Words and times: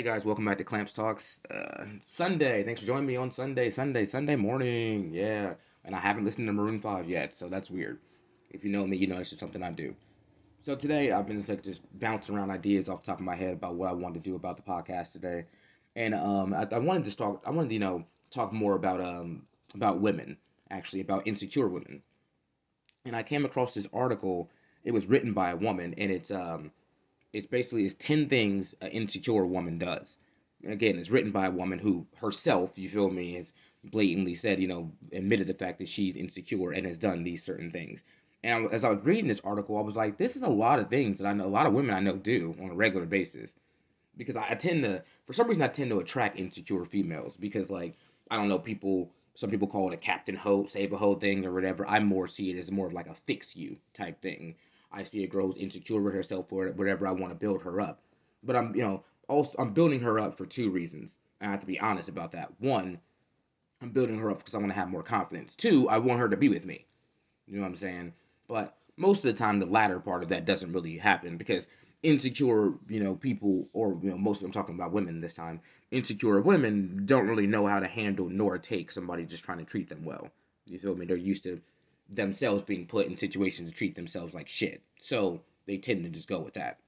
Hey 0.00 0.06
guys, 0.06 0.24
welcome 0.24 0.46
back 0.46 0.56
to 0.56 0.64
Clamps 0.64 0.94
Talks. 0.94 1.40
Uh, 1.50 1.84
Sunday, 1.98 2.64
thanks 2.64 2.80
for 2.80 2.86
joining 2.86 3.04
me 3.04 3.16
on 3.16 3.30
Sunday, 3.30 3.68
Sunday, 3.68 4.06
Sunday 4.06 4.34
morning. 4.34 5.12
Yeah, 5.12 5.52
and 5.84 5.94
I 5.94 6.00
haven't 6.00 6.24
listened 6.24 6.46
to 6.46 6.54
Maroon 6.54 6.80
Five 6.80 7.06
yet, 7.06 7.34
so 7.34 7.50
that's 7.50 7.70
weird. 7.70 7.98
If 8.48 8.64
you 8.64 8.70
know 8.70 8.86
me, 8.86 8.96
you 8.96 9.06
know 9.06 9.18
it's 9.18 9.28
just 9.28 9.40
something 9.40 9.62
I 9.62 9.72
do. 9.72 9.94
So 10.62 10.74
today 10.74 11.12
I've 11.12 11.26
been 11.26 11.36
just 11.36 11.50
like 11.50 11.62
just 11.62 11.82
bouncing 11.98 12.34
around 12.34 12.50
ideas 12.50 12.88
off 12.88 13.02
the 13.02 13.08
top 13.08 13.18
of 13.18 13.26
my 13.26 13.36
head 13.36 13.52
about 13.52 13.74
what 13.74 13.90
I 13.90 13.92
wanted 13.92 14.24
to 14.24 14.30
do 14.30 14.36
about 14.36 14.56
the 14.56 14.62
podcast 14.62 15.12
today, 15.12 15.44
and 15.94 16.14
um, 16.14 16.54
I, 16.54 16.66
I 16.72 16.78
wanted 16.78 17.04
to 17.04 17.14
talk. 17.14 17.42
I 17.46 17.50
wanted 17.50 17.68
to 17.68 17.74
you 17.74 17.80
know 17.80 18.06
talk 18.30 18.54
more 18.54 18.76
about 18.76 19.02
um 19.02 19.42
about 19.74 20.00
women 20.00 20.38
actually 20.70 21.02
about 21.02 21.26
insecure 21.26 21.68
women, 21.68 22.00
and 23.04 23.14
I 23.14 23.22
came 23.22 23.44
across 23.44 23.74
this 23.74 23.86
article. 23.92 24.48
It 24.82 24.92
was 24.92 25.08
written 25.08 25.34
by 25.34 25.50
a 25.50 25.56
woman, 25.56 25.94
and 25.98 26.10
it's 26.10 26.30
um 26.30 26.70
it's 27.32 27.46
basically 27.46 27.84
it's 27.84 27.94
10 27.94 28.28
things 28.28 28.74
an 28.80 28.88
insecure 28.88 29.46
woman 29.46 29.78
does. 29.78 30.18
Again, 30.66 30.98
it's 30.98 31.10
written 31.10 31.30
by 31.30 31.46
a 31.46 31.50
woman 31.50 31.78
who 31.78 32.06
herself, 32.16 32.78
you 32.78 32.88
feel 32.88 33.08
me, 33.08 33.34
has 33.34 33.52
blatantly 33.84 34.34
said, 34.34 34.60
you 34.60 34.68
know, 34.68 34.92
admitted 35.12 35.46
the 35.46 35.54
fact 35.54 35.78
that 35.78 35.88
she's 35.88 36.16
insecure 36.16 36.72
and 36.72 36.86
has 36.86 36.98
done 36.98 37.22
these 37.22 37.42
certain 37.42 37.70
things. 37.70 38.02
And 38.42 38.70
as 38.72 38.84
I 38.84 38.90
was 38.90 39.04
reading 39.04 39.28
this 39.28 39.40
article, 39.40 39.78
I 39.78 39.82
was 39.82 39.96
like, 39.96 40.16
this 40.16 40.36
is 40.36 40.42
a 40.42 40.50
lot 40.50 40.78
of 40.78 40.90
things 40.90 41.18
that 41.18 41.26
I 41.26 41.32
know, 41.32 41.46
a 41.46 41.48
lot 41.48 41.66
of 41.66 41.72
women 41.72 41.94
I 41.94 42.00
know 42.00 42.16
do 42.16 42.54
on 42.60 42.70
a 42.70 42.74
regular 42.74 43.06
basis. 43.06 43.54
Because 44.16 44.36
I 44.36 44.54
tend 44.54 44.82
to, 44.82 45.02
for 45.24 45.32
some 45.32 45.46
reason, 45.46 45.62
I 45.62 45.68
tend 45.68 45.90
to 45.90 46.00
attract 46.00 46.38
insecure 46.38 46.84
females. 46.84 47.36
Because, 47.36 47.70
like, 47.70 47.96
I 48.30 48.36
don't 48.36 48.48
know, 48.48 48.58
people, 48.58 49.10
some 49.34 49.50
people 49.50 49.68
call 49.68 49.90
it 49.90 49.94
a 49.94 49.98
Captain 49.98 50.36
Hope, 50.36 50.68
save 50.68 50.92
a 50.92 50.98
whole 50.98 51.14
thing 51.14 51.46
or 51.46 51.52
whatever. 51.52 51.86
I 51.86 52.00
more 52.00 52.28
see 52.28 52.50
it 52.50 52.58
as 52.58 52.70
more 52.70 52.86
of 52.86 52.92
like 52.92 53.08
a 53.08 53.14
fix 53.14 53.56
you 53.56 53.78
type 53.94 54.20
thing 54.20 54.56
I 54.92 55.02
see 55.02 55.24
a 55.24 55.28
girl 55.28 55.46
who's 55.46 55.56
insecure 55.56 56.00
with 56.00 56.14
herself 56.14 56.52
or 56.52 56.68
whatever. 56.68 57.06
I 57.06 57.12
want 57.12 57.32
to 57.32 57.38
build 57.38 57.62
her 57.62 57.80
up. 57.80 58.02
But 58.42 58.56
I'm, 58.56 58.74
you 58.74 58.82
know, 58.82 59.04
also 59.28 59.56
I'm 59.58 59.72
building 59.72 60.00
her 60.00 60.18
up 60.18 60.36
for 60.36 60.46
two 60.46 60.70
reasons. 60.70 61.18
I 61.40 61.46
have 61.46 61.60
to 61.60 61.66
be 61.66 61.80
honest 61.80 62.08
about 62.08 62.32
that. 62.32 62.52
One, 62.58 62.98
I'm 63.80 63.90
building 63.90 64.18
her 64.18 64.30
up 64.30 64.38
because 64.38 64.54
I 64.54 64.58
want 64.58 64.70
to 64.70 64.78
have 64.78 64.88
more 64.88 65.02
confidence. 65.02 65.56
Two, 65.56 65.88
I 65.88 65.98
want 65.98 66.20
her 66.20 66.28
to 66.28 66.36
be 66.36 66.48
with 66.48 66.64
me. 66.64 66.86
You 67.46 67.56
know 67.56 67.62
what 67.62 67.68
I'm 67.68 67.76
saying? 67.76 68.12
But 68.48 68.76
most 68.96 69.24
of 69.24 69.32
the 69.32 69.38
time, 69.38 69.58
the 69.58 69.66
latter 69.66 70.00
part 70.00 70.22
of 70.22 70.28
that 70.30 70.44
doesn't 70.44 70.72
really 70.72 70.98
happen 70.98 71.36
because 71.36 71.68
insecure, 72.02 72.72
you 72.88 73.00
know, 73.00 73.14
people, 73.14 73.68
or 73.72 73.98
you 74.02 74.10
know, 74.10 74.18
most 74.18 74.38
of 74.38 74.42
them 74.42 74.52
talking 74.52 74.74
about 74.74 74.92
women 74.92 75.20
this 75.20 75.34
time, 75.34 75.60
insecure 75.90 76.40
women 76.40 77.02
don't 77.06 77.28
really 77.28 77.46
know 77.46 77.66
how 77.66 77.80
to 77.80 77.86
handle 77.86 78.28
nor 78.28 78.58
take 78.58 78.92
somebody 78.92 79.24
just 79.24 79.44
trying 79.44 79.58
to 79.58 79.64
treat 79.64 79.88
them 79.88 80.04
well. 80.04 80.28
You 80.66 80.78
feel 80.78 80.94
me? 80.94 81.06
They're 81.06 81.16
used 81.16 81.44
to 81.44 81.60
themselves 82.10 82.62
being 82.62 82.86
put 82.86 83.06
in 83.06 83.16
situations 83.16 83.70
to 83.70 83.76
treat 83.76 83.94
themselves 83.94 84.34
like 84.34 84.48
shit. 84.48 84.82
So 85.00 85.40
they 85.66 85.78
tend 85.78 86.04
to 86.04 86.10
just 86.10 86.28
go 86.28 86.40
with 86.40 86.54
that. 86.54 86.78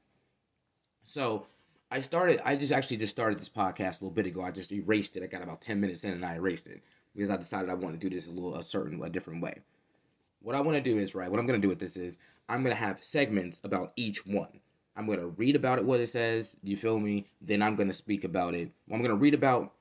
So 1.04 1.46
I 1.90 2.00
started, 2.00 2.40
I 2.44 2.56
just 2.56 2.72
actually 2.72 2.96
just 2.98 3.14
started 3.14 3.38
this 3.38 3.48
podcast 3.48 4.00
a 4.00 4.04
little 4.04 4.10
bit 4.10 4.26
ago. 4.26 4.42
I 4.42 4.50
just 4.50 4.72
erased 4.72 5.16
it. 5.16 5.22
I 5.22 5.26
got 5.26 5.42
about 5.42 5.60
10 5.60 5.80
minutes 5.80 6.04
in 6.04 6.12
and 6.12 6.24
I 6.24 6.34
erased 6.34 6.66
it 6.66 6.82
because 7.14 7.30
I 7.30 7.36
decided 7.36 7.70
I 7.70 7.74
want 7.74 8.00
to 8.00 8.08
do 8.08 8.14
this 8.14 8.26
a 8.26 8.30
little, 8.32 8.54
a 8.54 8.62
certain, 8.62 9.02
a 9.02 9.10
different 9.10 9.42
way. 9.42 9.58
What 10.40 10.56
I 10.56 10.60
want 10.60 10.76
to 10.76 10.82
do 10.82 10.98
is, 10.98 11.14
right, 11.14 11.30
what 11.30 11.38
I'm 11.38 11.46
going 11.46 11.60
to 11.60 11.64
do 11.64 11.68
with 11.68 11.78
this 11.78 11.96
is 11.96 12.16
I'm 12.48 12.62
going 12.62 12.74
to 12.74 12.80
have 12.80 13.04
segments 13.04 13.60
about 13.62 13.92
each 13.96 14.26
one. 14.26 14.60
I'm 14.96 15.06
going 15.06 15.20
to 15.20 15.28
read 15.28 15.56
about 15.56 15.78
it, 15.78 15.84
what 15.84 16.00
it 16.00 16.08
says. 16.08 16.56
Do 16.64 16.70
you 16.70 16.76
feel 16.76 16.98
me? 16.98 17.26
Then 17.40 17.62
I'm 17.62 17.76
going 17.76 17.88
to 17.88 17.94
speak 17.94 18.24
about 18.24 18.54
it. 18.54 18.70
I'm 18.90 18.98
going 18.98 19.10
to 19.10 19.16
read 19.16 19.34
about 19.34 19.72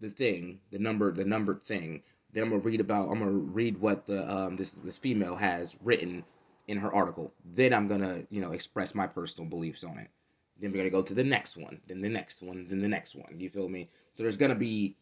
the 0.00 0.08
thing, 0.08 0.60
the 0.70 0.78
number, 0.78 1.12
the 1.12 1.24
numbered 1.24 1.62
thing. 1.62 2.02
Then 2.36 2.44
I'm 2.44 2.50
gonna 2.50 2.60
read 2.60 2.80
about. 2.80 3.08
I'm 3.08 3.18
gonna 3.18 3.30
read 3.30 3.78
what 3.78 4.04
the 4.04 4.30
um, 4.30 4.56
this 4.56 4.72
this 4.84 4.98
female 4.98 5.36
has 5.36 5.74
written 5.82 6.22
in 6.68 6.76
her 6.76 6.94
article. 6.94 7.32
Then 7.54 7.72
I'm 7.72 7.88
gonna 7.88 8.24
you 8.28 8.42
know 8.42 8.52
express 8.52 8.94
my 8.94 9.06
personal 9.06 9.48
beliefs 9.48 9.84
on 9.84 9.96
it. 9.96 10.10
Then 10.60 10.70
we're 10.70 10.76
gonna 10.76 10.90
go 10.90 11.00
to 11.00 11.14
the 11.14 11.24
next 11.24 11.56
one. 11.56 11.80
Then 11.86 12.02
the 12.02 12.10
next 12.10 12.42
one. 12.42 12.66
Then 12.68 12.82
the 12.82 12.88
next 12.88 13.14
one. 13.14 13.40
You 13.40 13.48
feel 13.48 13.70
me? 13.70 13.88
So 14.12 14.22
there's 14.22 14.36
gonna 14.36 14.54
be 14.54 14.96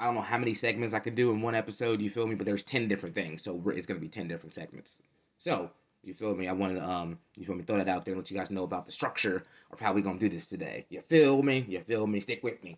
I 0.00 0.06
don't 0.06 0.16
know 0.16 0.20
how 0.20 0.36
many 0.36 0.52
segments 0.52 0.94
I 0.94 0.98
could 0.98 1.14
do 1.14 1.30
in 1.30 1.42
one 1.42 1.54
episode. 1.54 2.00
You 2.00 2.10
feel 2.10 2.26
me? 2.26 2.34
But 2.34 2.44
there's 2.44 2.64
ten 2.64 2.88
different 2.88 3.14
things, 3.14 3.40
so 3.40 3.62
it's 3.68 3.86
gonna 3.86 4.00
be 4.00 4.08
ten 4.08 4.26
different 4.26 4.52
segments. 4.52 4.98
So 5.38 5.70
you 6.02 6.12
feel 6.12 6.34
me? 6.34 6.48
I 6.48 6.52
wanted 6.54 6.80
to 6.80 6.90
um 6.90 7.18
you 7.36 7.46
feel 7.46 7.54
me 7.54 7.62
throw 7.62 7.76
that 7.76 7.88
out 7.88 8.04
there 8.04 8.14
and 8.14 8.20
let 8.20 8.32
you 8.32 8.36
guys 8.36 8.50
know 8.50 8.64
about 8.64 8.84
the 8.84 8.90
structure 8.90 9.44
of 9.70 9.78
how 9.78 9.92
we 9.92 10.02
gonna 10.02 10.18
do 10.18 10.28
this 10.28 10.48
today. 10.48 10.86
You 10.88 11.02
feel 11.02 11.40
me? 11.40 11.64
You 11.68 11.82
feel 11.82 12.04
me? 12.04 12.18
Stick 12.18 12.42
with 12.42 12.60
me. 12.64 12.76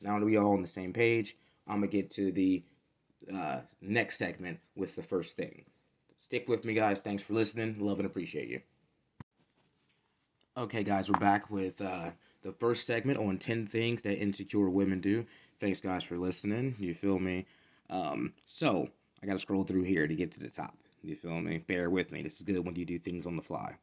Now 0.00 0.18
that 0.18 0.24
we 0.24 0.38
all 0.38 0.54
on 0.54 0.62
the 0.62 0.66
same 0.66 0.94
page, 0.94 1.36
I'm 1.68 1.80
gonna 1.80 1.88
get 1.88 2.10
to 2.12 2.32
the 2.32 2.62
uh, 3.34 3.60
next 3.80 4.16
segment 4.18 4.58
with 4.74 4.96
the 4.96 5.02
first 5.02 5.36
thing. 5.36 5.64
Stick 6.18 6.48
with 6.48 6.64
me, 6.64 6.74
guys. 6.74 7.00
Thanks 7.00 7.22
for 7.22 7.34
listening. 7.34 7.76
Love 7.80 7.98
and 7.98 8.06
appreciate 8.06 8.48
you. 8.48 8.60
Okay, 10.56 10.84
guys, 10.84 11.10
we're 11.10 11.18
back 11.18 11.50
with 11.50 11.80
uh, 11.80 12.10
the 12.42 12.52
first 12.52 12.86
segment 12.86 13.18
on 13.18 13.38
10 13.38 13.66
things 13.66 14.02
that 14.02 14.18
insecure 14.18 14.68
women 14.68 15.00
do. 15.00 15.24
Thanks, 15.60 15.80
guys, 15.80 16.04
for 16.04 16.18
listening. 16.18 16.76
You 16.78 16.94
feel 16.94 17.18
me? 17.18 17.46
Um, 17.88 18.32
so, 18.44 18.88
I 19.22 19.26
got 19.26 19.32
to 19.32 19.38
scroll 19.38 19.64
through 19.64 19.84
here 19.84 20.06
to 20.06 20.14
get 20.14 20.32
to 20.32 20.40
the 20.40 20.50
top. 20.50 20.76
You 21.02 21.16
feel 21.16 21.40
me? 21.40 21.58
Bear 21.58 21.90
with 21.90 22.12
me. 22.12 22.22
This 22.22 22.36
is 22.36 22.42
good 22.42 22.64
when 22.64 22.76
you 22.76 22.84
do 22.84 22.98
things 22.98 23.26
on 23.26 23.36
the 23.36 23.42
fly. 23.42 23.76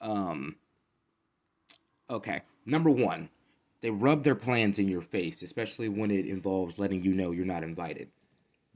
Um, 0.00 0.56
okay, 2.08 2.42
number 2.66 2.90
one, 2.90 3.28
they 3.80 3.90
rub 3.90 4.22
their 4.22 4.34
plans 4.34 4.78
in 4.78 4.88
your 4.88 5.00
face, 5.00 5.42
especially 5.42 5.88
when 5.88 6.10
it 6.10 6.26
involves 6.26 6.78
letting 6.78 7.02
you 7.02 7.14
know 7.14 7.30
you're 7.30 7.46
not 7.46 7.64
invited. 7.64 8.10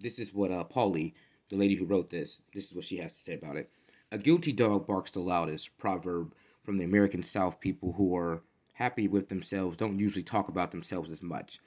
This 0.05 0.19
is 0.19 0.35
what 0.35 0.51
uh, 0.51 0.65
the 0.75 1.57
lady 1.57 1.77
who 1.77 1.87
wrote 1.87 2.11
this, 2.11 2.43
this 2.53 2.67
is 2.67 2.75
what 2.75 2.85
she 2.85 2.99
has 2.99 3.15
to 3.15 3.19
say 3.19 3.35
about 3.37 3.57
it. 3.57 3.71
A 4.13 4.19
guilty 4.19 4.53
dog 4.53 4.87
barks 4.87 5.13
the 5.13 5.21
loudest. 5.21 5.79
Proverb 5.79 6.35
from 6.63 6.77
the 6.77 6.85
American 6.85 7.23
South. 7.23 7.59
People 7.59 7.91
who 7.91 8.15
are 8.15 8.43
happy 8.75 9.09
with 9.09 9.31
themselves 9.31 9.79
don't 9.79 9.99
usually 9.99 10.23
talk 10.23 10.49
about 10.49 10.73
themselves 10.73 11.11
as 11.11 11.23
much. 11.23 11.59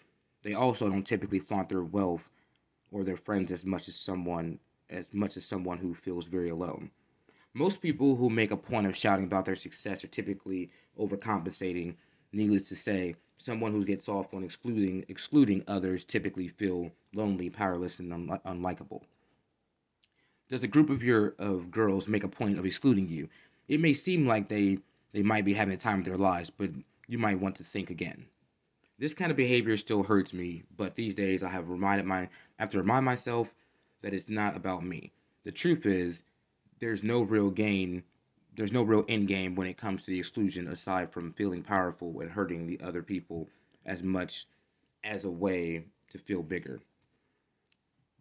They 0.43 0.53
also 0.53 0.87
don't 0.87 1.03
typically 1.03 1.39
flaunt 1.39 1.69
their 1.69 1.83
wealth 1.83 2.29
or 2.91 3.03
their 3.03 3.17
friends 3.17 3.51
as 3.51 3.65
much 3.65 3.87
as 3.87 3.95
someone 3.95 4.59
as 4.87 5.11
much 5.15 5.35
as 5.35 5.43
someone 5.43 5.79
who 5.79 5.95
feels 5.95 6.27
very 6.27 6.49
alone. 6.49 6.91
Most 7.55 7.81
people 7.81 8.15
who 8.15 8.29
make 8.29 8.51
a 8.51 8.57
point 8.57 8.85
of 8.85 8.95
shouting 8.95 9.25
about 9.25 9.45
their 9.45 9.55
success 9.55 10.03
are 10.03 10.09
typically 10.09 10.69
overcompensating. 10.95 11.95
Needless 12.31 12.69
to 12.69 12.75
say, 12.75 13.15
someone 13.37 13.71
who 13.71 13.83
gets 13.83 14.07
off 14.07 14.35
on 14.35 14.43
excluding 14.43 15.05
excluding 15.07 15.63
others 15.67 16.05
typically 16.05 16.47
feel 16.47 16.91
lonely, 17.17 17.49
powerless, 17.49 17.99
and 17.99 18.13
un- 18.13 18.39
unlikable. 18.45 19.01
Does 20.47 20.63
a 20.63 20.67
group 20.69 20.89
of 20.89 21.03
your 21.03 21.35
of 21.39 21.71
girls 21.71 22.07
make 22.07 22.23
a 22.23 22.29
point 22.29 22.57
of 22.57 22.65
excluding 22.65 23.09
you? 23.09 23.27
It 23.67 23.81
may 23.81 23.93
seem 23.93 24.25
like 24.25 24.47
they 24.47 24.77
they 25.11 25.23
might 25.23 25.43
be 25.43 25.53
having 25.53 25.75
the 25.75 25.81
time 25.81 25.99
of 25.99 26.05
their 26.05 26.17
lives, 26.17 26.49
but 26.49 26.71
you 27.07 27.17
might 27.17 27.41
want 27.41 27.57
to 27.57 27.63
think 27.65 27.89
again. 27.89 28.25
This 28.97 29.13
kind 29.13 29.31
of 29.31 29.37
behavior 29.37 29.75
still 29.75 30.03
hurts 30.03 30.33
me, 30.33 30.63
but 30.75 30.95
these 30.95 31.15
days 31.15 31.43
I 31.43 31.49
have 31.49 31.69
reminded 31.69 32.05
my 32.05 32.21
I 32.21 32.29
have 32.59 32.69
to 32.69 32.77
remind 32.77 33.03
myself 33.03 33.53
that 34.01 34.13
it's 34.13 34.29
not 34.29 34.55
about 34.55 34.85
me. 34.85 35.11
The 35.43 35.51
truth 35.51 35.85
is, 35.85 36.23
there's 36.79 37.03
no 37.03 37.23
real 37.23 37.49
gain 37.49 38.03
there's 38.57 38.73
no 38.73 38.81
real 38.81 39.05
end 39.07 39.27
game 39.27 39.53
when 39.53 39.67
it 39.67 39.77
comes 39.77 40.03
to 40.03 40.11
the 40.11 40.19
exclusion 40.19 40.67
aside 40.67 41.11
from 41.11 41.31
feeling 41.33 41.61
powerful 41.61 42.21
and 42.21 42.31
hurting 42.31 42.65
the 42.65 42.81
other 42.81 43.03
people 43.03 43.47
as 43.85 44.01
much 44.01 44.47
as 45.03 45.25
a 45.25 45.29
way 45.29 45.85
to 46.09 46.17
feel 46.17 46.41
bigger. 46.41 46.81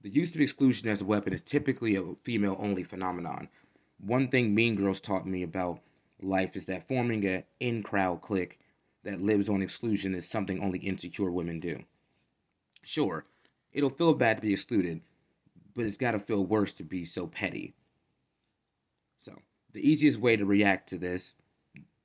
The 0.07 0.13
use 0.13 0.37
of 0.37 0.41
exclusion 0.41 0.89
as 0.89 1.03
a 1.03 1.05
weapon 1.05 1.33
is 1.33 1.43
typically 1.43 1.97
a 1.97 2.15
female 2.23 2.55
only 2.61 2.85
phenomenon. 2.85 3.49
One 3.99 4.29
thing 4.29 4.55
Mean 4.55 4.77
Girls 4.77 5.01
taught 5.01 5.27
me 5.27 5.43
about 5.43 5.83
life 6.23 6.55
is 6.55 6.67
that 6.67 6.87
forming 6.87 7.27
an 7.27 7.43
in 7.59 7.83
crowd 7.83 8.23
clique 8.23 8.61
that 9.03 9.21
lives 9.21 9.49
on 9.49 9.63
exclusion 9.63 10.15
is 10.15 10.25
something 10.25 10.63
only 10.63 10.79
insecure 10.79 11.33
women 11.33 11.59
do. 11.59 11.83
Sure, 12.85 13.27
it'll 13.73 13.91
feel 13.91 14.15
bad 14.15 14.37
to 14.37 14.43
be 14.43 14.53
excluded, 14.53 15.01
but 15.75 15.87
it's 15.87 15.97
gotta 15.97 16.21
feel 16.21 16.47
worse 16.47 16.75
to 16.75 16.85
be 16.85 17.05
so 17.05 17.27
petty. 17.27 17.75
So, 19.19 19.37
the 19.73 19.91
easiest 19.91 20.21
way 20.21 20.37
to 20.37 20.47
react 20.47 20.91
to 20.91 20.99
this, 20.99 21.35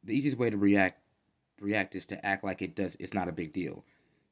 the 0.04 0.16
easiest 0.16 0.40
way 0.40 0.50
to 0.50 0.58
react 0.58 1.00
react 1.60 1.96
is 1.96 2.08
to 2.08 2.26
act 2.26 2.44
like 2.44 2.64
it 2.64 2.74
does 2.74 2.98
it's 3.00 3.14
not 3.14 3.30
a 3.30 3.32
big 3.32 3.54
deal. 3.54 3.86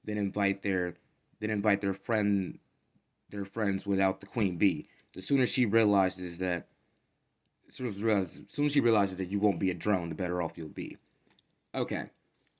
Then 0.06 0.18
invite 0.18 0.64
their 0.64 0.96
then 1.40 1.52
invite 1.52 1.82
their 1.82 1.94
friend 1.94 2.58
their 3.30 3.46
friends 3.46 3.86
without 3.86 4.20
the 4.20 4.26
queen 4.26 4.58
bee. 4.58 4.88
The 5.14 5.22
sooner 5.22 5.46
she 5.46 5.66
realizes 5.66 6.40
that 6.40 6.68
as 7.68 7.76
soon 7.76 7.88
as, 7.88 8.04
as 8.04 8.44
soon 8.48 8.70
she 8.70 8.82
realizes 8.82 9.18
that 9.20 9.30
you 9.30 9.40
won't 9.40 9.60
be 9.60 9.72
a 9.72 9.76
drone, 9.76 10.10
the 10.10 10.16
better 10.16 10.42
off 10.42 10.58
you'll 10.58 10.70
be. 10.70 10.98
Okay. 11.74 12.06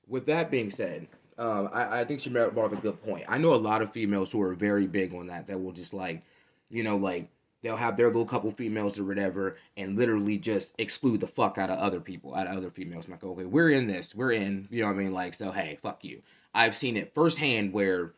With 0.06 0.26
that 0.26 0.50
being 0.50 0.70
said, 0.70 1.08
um, 1.38 1.68
I, 1.72 2.00
I 2.00 2.04
think 2.04 2.20
she 2.20 2.30
brought 2.30 2.56
up 2.56 2.72
a 2.72 2.76
good 2.76 3.02
point. 3.02 3.24
I 3.28 3.38
know 3.38 3.54
a 3.54 3.56
lot 3.56 3.82
of 3.82 3.90
females 3.90 4.30
who 4.32 4.42
are 4.42 4.54
very 4.54 4.86
big 4.86 5.14
on 5.14 5.28
that. 5.28 5.46
That 5.46 5.60
will 5.60 5.72
just 5.72 5.94
like, 5.94 6.22
you 6.68 6.82
know, 6.82 6.96
like 6.96 7.28
they'll 7.62 7.76
have 7.76 7.96
their 7.96 8.06
little 8.06 8.26
couple 8.26 8.50
females 8.50 8.98
or 8.98 9.04
whatever 9.04 9.56
and 9.76 9.96
literally 9.96 10.38
just 10.38 10.74
exclude 10.78 11.20
the 11.20 11.26
fuck 11.26 11.58
out 11.58 11.70
of 11.70 11.78
other 11.78 12.00
people, 12.00 12.34
out 12.34 12.46
of 12.46 12.56
other 12.56 12.70
females. 12.70 13.06
I'm 13.06 13.12
like, 13.12 13.24
okay, 13.24 13.44
we're 13.44 13.70
in 13.70 13.86
this, 13.86 14.14
we're 14.14 14.32
in, 14.32 14.68
you 14.70 14.82
know 14.82 14.88
what 14.88 14.94
I 14.94 14.98
mean? 14.98 15.12
Like, 15.12 15.34
so 15.34 15.50
hey, 15.50 15.78
fuck 15.82 16.04
you. 16.04 16.22
I've 16.54 16.74
seen 16.74 16.96
it 16.96 17.14
firsthand 17.14 17.72
where 17.72 18.12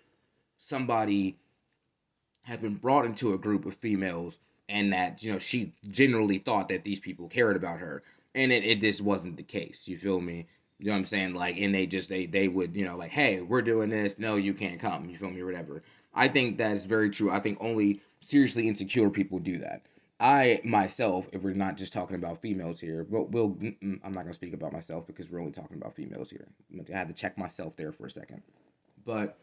somebody 0.58 1.36
had 2.42 2.60
been 2.60 2.74
brought 2.74 3.06
into 3.06 3.34
a 3.34 3.38
group 3.38 3.66
of 3.66 3.74
females 3.76 4.38
and 4.68 4.92
that, 4.92 5.22
you 5.22 5.32
know, 5.32 5.38
she 5.38 5.72
generally 5.90 6.38
thought 6.38 6.68
that 6.68 6.84
these 6.84 7.00
people 7.00 7.28
cared 7.28 7.56
about 7.56 7.80
her. 7.80 8.02
And 8.34 8.50
it, 8.50 8.64
it 8.64 8.80
just 8.80 9.02
wasn't 9.02 9.36
the 9.36 9.42
case. 9.42 9.86
You 9.88 9.98
feel 9.98 10.20
me? 10.20 10.46
You 10.78 10.86
know 10.86 10.92
what 10.92 10.98
I'm 10.98 11.04
saying? 11.04 11.34
Like, 11.34 11.58
and 11.58 11.74
they 11.74 11.86
just 11.86 12.08
they 12.08 12.26
they 12.26 12.48
would 12.48 12.74
you 12.74 12.84
know 12.84 12.96
like, 12.96 13.12
hey, 13.12 13.40
we're 13.40 13.62
doing 13.62 13.88
this. 13.90 14.18
No, 14.18 14.34
you 14.36 14.52
can't 14.52 14.80
come. 14.80 15.08
You 15.08 15.16
feel 15.16 15.30
me 15.30 15.40
or 15.40 15.46
whatever. 15.46 15.82
I 16.14 16.28
think 16.28 16.58
that 16.58 16.74
is 16.74 16.86
very 16.86 17.10
true. 17.10 17.30
I 17.30 17.38
think 17.40 17.58
only 17.60 18.00
seriously 18.20 18.66
insecure 18.66 19.10
people 19.10 19.38
do 19.38 19.58
that. 19.58 19.82
I 20.18 20.60
myself, 20.64 21.28
if 21.32 21.42
we're 21.42 21.54
not 21.54 21.76
just 21.76 21.92
talking 21.92 22.16
about 22.16 22.40
females 22.40 22.80
here, 22.80 23.04
but 23.04 23.30
we'll, 23.30 23.56
I'm 23.82 24.12
not 24.12 24.22
gonna 24.22 24.32
speak 24.32 24.54
about 24.54 24.72
myself 24.72 25.06
because 25.06 25.30
we're 25.30 25.40
only 25.40 25.52
talking 25.52 25.76
about 25.76 25.94
females 25.94 26.30
here. 26.30 26.48
I 26.92 26.96
had 26.96 27.08
to 27.08 27.14
check 27.14 27.38
myself 27.38 27.76
there 27.76 27.92
for 27.92 28.06
a 28.06 28.10
second. 28.10 28.42
But 29.04 29.36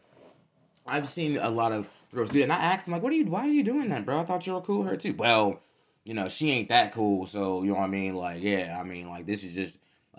I've 0.90 1.08
seen 1.08 1.38
a 1.38 1.48
lot 1.50 1.72
of 1.72 1.88
girls 2.12 2.30
do 2.30 2.40
it, 2.40 2.44
and 2.44 2.52
I 2.52 2.56
asked 2.56 2.86
them 2.86 2.92
like, 2.92 3.02
"What 3.02 3.12
are 3.12 3.16
you? 3.16 3.26
Why 3.26 3.46
are 3.46 3.50
you 3.50 3.62
doing 3.62 3.88
that, 3.90 4.04
bro? 4.04 4.20
I 4.20 4.24
thought 4.24 4.46
you 4.46 4.54
were 4.54 4.60
cool 4.60 4.80
with 4.80 4.88
her 4.88 4.96
too." 4.96 5.14
Well, 5.14 5.60
you 6.04 6.14
know, 6.14 6.28
she 6.28 6.50
ain't 6.50 6.68
that 6.70 6.92
cool, 6.92 7.26
so 7.26 7.62
you 7.62 7.70
know 7.70 7.76
what 7.76 7.84
I 7.84 7.88
mean. 7.88 8.14
Like, 8.14 8.42
yeah, 8.42 8.76
I 8.78 8.84
mean, 8.84 9.08
like 9.08 9.26
this 9.26 9.44
is 9.44 9.54
just 9.54 9.78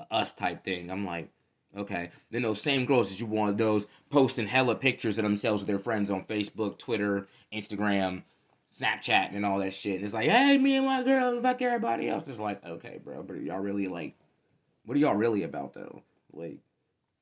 us 0.09 0.33
type 0.33 0.63
thing. 0.63 0.89
I'm 0.89 1.05
like, 1.05 1.29
okay. 1.75 2.09
Then 2.29 2.41
those 2.41 2.61
same 2.61 2.85
girls 2.85 3.09
that 3.09 3.19
you 3.19 3.25
want 3.25 3.57
those 3.57 3.87
posting 4.09 4.47
hella 4.47 4.75
pictures 4.75 5.17
of 5.17 5.23
themselves 5.23 5.61
with 5.61 5.67
their 5.67 5.79
friends 5.79 6.09
on 6.09 6.23
Facebook, 6.25 6.77
Twitter, 6.77 7.27
Instagram, 7.53 8.23
Snapchat, 8.71 9.35
and 9.35 9.45
all 9.45 9.59
that 9.59 9.73
shit. 9.73 9.95
And 9.95 10.05
it's 10.05 10.13
like, 10.13 10.29
hey, 10.29 10.57
me 10.57 10.77
and 10.77 10.85
my 10.85 11.03
girl, 11.03 11.41
fuck 11.41 11.61
everybody 11.61 12.09
else. 12.09 12.27
It's 12.27 12.39
like, 12.39 12.65
okay, 12.65 12.99
bro, 13.03 13.23
but 13.23 13.41
y'all 13.41 13.59
really 13.59 13.87
like, 13.87 14.15
what 14.85 14.95
are 14.95 14.99
y'all 14.99 15.15
really 15.15 15.43
about 15.43 15.73
though? 15.73 16.01
Like, 16.33 16.59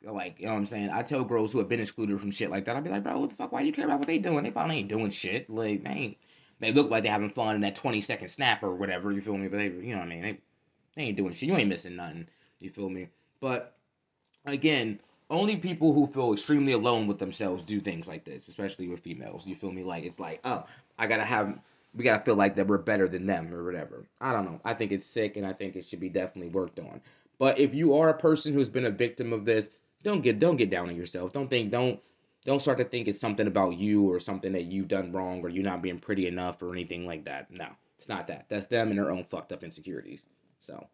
like, 0.04 0.40
you 0.40 0.46
know 0.46 0.54
what 0.54 0.60
I'm 0.60 0.66
saying? 0.66 0.90
I 0.92 1.04
tell 1.04 1.24
girls 1.24 1.52
who 1.52 1.60
have 1.60 1.70
been 1.70 1.80
excluded 1.80 2.20
from 2.20 2.32
shit 2.32 2.50
like 2.50 2.66
that, 2.66 2.76
I'll 2.76 2.82
be 2.82 2.90
like, 2.90 3.04
bro, 3.04 3.20
what 3.20 3.30
the 3.30 3.36
fuck? 3.36 3.52
Why 3.52 3.62
you 3.62 3.74
care 3.74 3.86
about 3.86 4.00
what 4.00 4.08
they 4.08 4.18
doing? 4.18 4.44
They 4.44 4.52
probably 4.52 4.78
ain't 4.78 4.90
doing 4.90 5.10
shit. 5.10 5.50
Like, 5.50 5.84
they 5.84 5.90
ain't. 5.90 6.18
They 6.60 6.74
look 6.74 6.90
like 6.90 7.04
they 7.04 7.10
having 7.10 7.30
fun 7.30 7.56
in 7.56 7.62
that 7.62 7.76
20 7.76 8.02
second 8.02 8.28
snap 8.28 8.64
or 8.64 8.76
whatever. 8.76 9.12
You 9.12 9.22
feel 9.22 9.38
me? 9.38 9.48
But 9.48 9.58
they, 9.58 9.66
you 9.66 9.94
know 9.94 10.00
what 10.00 10.08
I 10.08 10.10
mean? 10.10 10.22
They, 10.22 10.38
they 10.96 11.02
ain't 11.04 11.18
doing 11.18 11.32
shit. 11.32 11.48
You 11.48 11.56
ain't 11.56 11.70
missing 11.70 11.96
nothing. 11.96 12.28
You 12.60 12.70
feel 12.70 12.90
me? 12.90 13.08
But 13.40 13.78
again, 14.46 15.00
only 15.30 15.56
people 15.56 15.94
who 15.94 16.08
feel 16.08 16.34
extremely 16.34 16.74
alone 16.74 17.08
with 17.08 17.20
themselves 17.20 17.64
do 17.64 17.80
things 17.80 18.08
like 18.08 18.26
this, 18.26 18.48
especially 18.48 18.88
with 18.88 19.00
females. 19.00 19.48
You 19.48 19.56
feel 19.56 19.72
me? 19.72 19.84
Like 19.84 20.04
it's 20.04 20.20
like, 20.20 20.42
oh, 20.44 20.66
I 20.98 21.08
gotta 21.08 21.24
have, 21.24 21.60
we 21.94 22.04
gotta 22.04 22.24
feel 22.24 22.36
like 22.36 22.56
that 22.56 22.68
we're 22.68 22.78
better 22.78 23.08
than 23.08 23.26
them 23.26 23.54
or 23.54 23.64
whatever. 23.64 24.06
I 24.20 24.34
don't 24.34 24.46
know. 24.46 24.60
I 24.66 24.74
think 24.74 24.92
it's 24.92 25.06
sick, 25.06 25.38
and 25.38 25.46
I 25.46 25.54
think 25.54 25.76
it 25.76 25.86
should 25.86 26.00
be 26.00 26.10
definitely 26.10 26.52
worked 26.52 26.80
on. 26.80 27.02
But 27.38 27.60
if 27.60 27.74
you 27.74 27.96
are 27.96 28.10
a 28.10 28.18
person 28.18 28.54
who's 28.54 28.70
been 28.70 28.86
a 28.86 28.92
victim 28.92 29.32
of 29.32 29.46
this, 29.46 29.70
don't 30.04 30.22
get 30.22 30.40
don't 30.40 30.58
get 30.58 30.70
down 30.70 30.90
on 30.90 30.96
yourself. 30.96 31.34
Don't 31.34 31.50
think 31.50 31.72
don't 31.72 32.00
don't 32.46 32.62
start 32.62 32.78
to 32.78 32.86
think 32.86 33.08
it's 33.08 33.20
something 33.20 33.48
about 33.48 33.78
you 33.78 34.10
or 34.10 34.20
something 34.20 34.54
that 34.54 34.64
you've 34.64 34.88
done 34.88 35.12
wrong 35.12 35.42
or 35.42 35.50
you're 35.50 35.64
not 35.64 35.82
being 35.82 36.00
pretty 36.00 36.28
enough 36.28 36.62
or 36.62 36.72
anything 36.72 37.06
like 37.06 37.26
that. 37.26 37.52
No, 37.52 37.68
it's 37.98 38.08
not 38.08 38.28
that. 38.28 38.46
That's 38.50 38.68
them 38.68 38.90
and 38.90 38.98
their 38.98 39.12
own 39.12 39.24
fucked 39.24 39.52
up 39.52 39.64
insecurities. 39.64 40.26
So, 40.60 40.88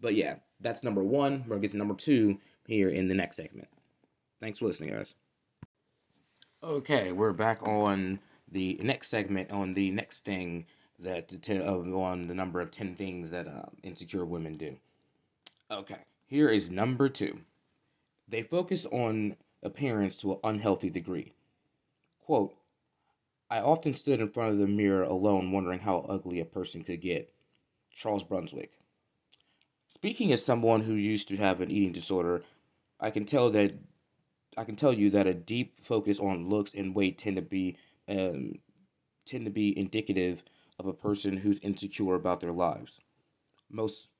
but 0.00 0.14
yeah, 0.14 0.36
that's 0.60 0.82
number 0.82 1.02
one. 1.02 1.44
We're 1.46 1.56
gonna 1.56 1.60
get 1.60 1.70
to 1.72 1.76
number 1.76 1.94
two 1.94 2.38
here 2.66 2.88
in 2.88 3.08
the 3.08 3.14
next 3.14 3.36
segment. 3.36 3.68
Thanks 4.40 4.58
for 4.58 4.66
listening, 4.66 4.90
guys. 4.90 5.14
Okay, 6.62 7.12
we're 7.12 7.32
back 7.32 7.62
on 7.62 8.18
the 8.50 8.80
next 8.82 9.08
segment 9.08 9.50
on 9.50 9.74
the 9.74 9.90
next 9.90 10.24
thing 10.24 10.66
that 11.00 11.32
on 11.50 12.22
the 12.22 12.34
number 12.34 12.60
of 12.60 12.70
ten 12.70 12.94
things 12.94 13.30
that 13.30 13.46
uh, 13.46 13.66
insecure 13.82 14.24
women 14.24 14.56
do. 14.56 14.76
Okay, 15.70 15.98
here 16.26 16.48
is 16.48 16.70
number 16.70 17.08
two. 17.08 17.38
They 18.28 18.42
focus 18.42 18.84
on 18.86 19.36
appearance 19.62 20.20
to 20.20 20.32
an 20.32 20.40
unhealthy 20.44 20.90
degree. 20.90 21.32
Quote, 22.20 22.54
I 23.50 23.60
often 23.60 23.94
stood 23.94 24.20
in 24.20 24.28
front 24.28 24.52
of 24.52 24.58
the 24.58 24.66
mirror 24.66 25.02
alone 25.02 25.50
wondering 25.50 25.80
how 25.80 26.00
ugly 26.00 26.40
a 26.40 26.44
person 26.44 26.84
could 26.84 27.00
get. 27.00 27.32
Charles 27.90 28.24
Brunswick. 28.24 28.72
Speaking 29.86 30.32
as 30.32 30.44
someone 30.44 30.82
who 30.82 30.94
used 30.94 31.28
to 31.28 31.36
have 31.36 31.62
an 31.62 31.70
eating 31.70 31.92
disorder, 31.92 32.44
I 33.00 33.10
can 33.10 33.24
tell 33.24 33.50
that 33.50 33.72
I 34.56 34.64
can 34.64 34.76
tell 34.76 34.92
you 34.92 35.10
that 35.10 35.26
a 35.26 35.32
deep 35.32 35.80
focus 35.84 36.20
on 36.20 36.48
looks 36.48 36.74
and 36.74 36.94
weight 36.94 37.18
tend 37.18 37.36
to 37.36 37.42
be 37.42 37.76
um, 38.08 38.58
tend 39.24 39.46
to 39.46 39.50
be 39.50 39.78
indicative 39.78 40.42
of 40.78 40.86
a 40.86 40.92
person 40.92 41.36
who's 41.36 41.58
insecure 41.60 42.14
about 42.14 42.40
their 42.40 42.52
lives. 42.52 43.00
Most 43.70 44.10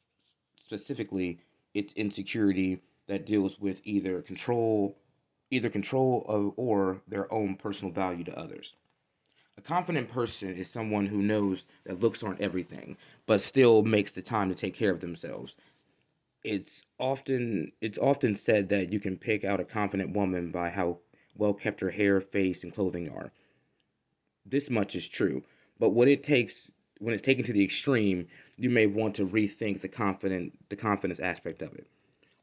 specifically, 0.56 1.40
it's 1.74 1.92
insecurity 1.92 2.80
that 3.08 3.24
deals 3.24 3.58
with 3.58 3.80
either 3.84 4.22
control, 4.22 4.96
either 5.50 5.70
control 5.70 6.24
of 6.28 6.52
or 6.56 7.00
their 7.08 7.30
own 7.32 7.56
personal 7.56 7.92
value 7.92 8.24
to 8.24 8.38
others. 8.38 8.76
A 9.56 9.62
confident 9.62 10.10
person 10.10 10.54
is 10.54 10.70
someone 10.70 11.06
who 11.06 11.22
knows 11.22 11.66
that 11.84 12.00
looks 12.00 12.22
aren't 12.22 12.42
everything, 12.42 12.96
but 13.26 13.40
still 13.40 13.82
makes 13.82 14.12
the 14.12 14.22
time 14.22 14.50
to 14.50 14.54
take 14.54 14.74
care 14.74 14.92
of 14.92 15.00
themselves. 15.00 15.56
It's 16.44 16.84
often 16.98 17.72
it's 17.80 17.98
often 17.98 18.34
said 18.36 18.68
that 18.68 18.92
you 18.92 19.00
can 19.00 19.16
pick 19.16 19.42
out 19.42 19.58
a 19.58 19.64
confident 19.64 20.14
woman 20.14 20.52
by 20.52 20.70
how 20.70 20.98
well 21.34 21.54
kept 21.54 21.80
her 21.80 21.90
hair, 21.90 22.20
face, 22.20 22.62
and 22.62 22.72
clothing 22.72 23.08
are. 23.08 23.32
This 24.46 24.70
much 24.70 24.94
is 24.94 25.08
true, 25.08 25.42
but 25.78 25.90
what 25.90 26.08
it 26.08 26.22
takes 26.22 26.70
when 26.98 27.14
it's 27.14 27.22
taken 27.22 27.44
to 27.44 27.52
the 27.52 27.64
extreme, 27.64 28.28
you 28.56 28.70
may 28.70 28.86
want 28.86 29.16
to 29.16 29.26
rethink 29.26 29.80
the 29.80 29.88
confident 29.88 30.52
the 30.68 30.76
confidence 30.76 31.20
aspect 31.20 31.62
of 31.62 31.74
it 31.74 31.86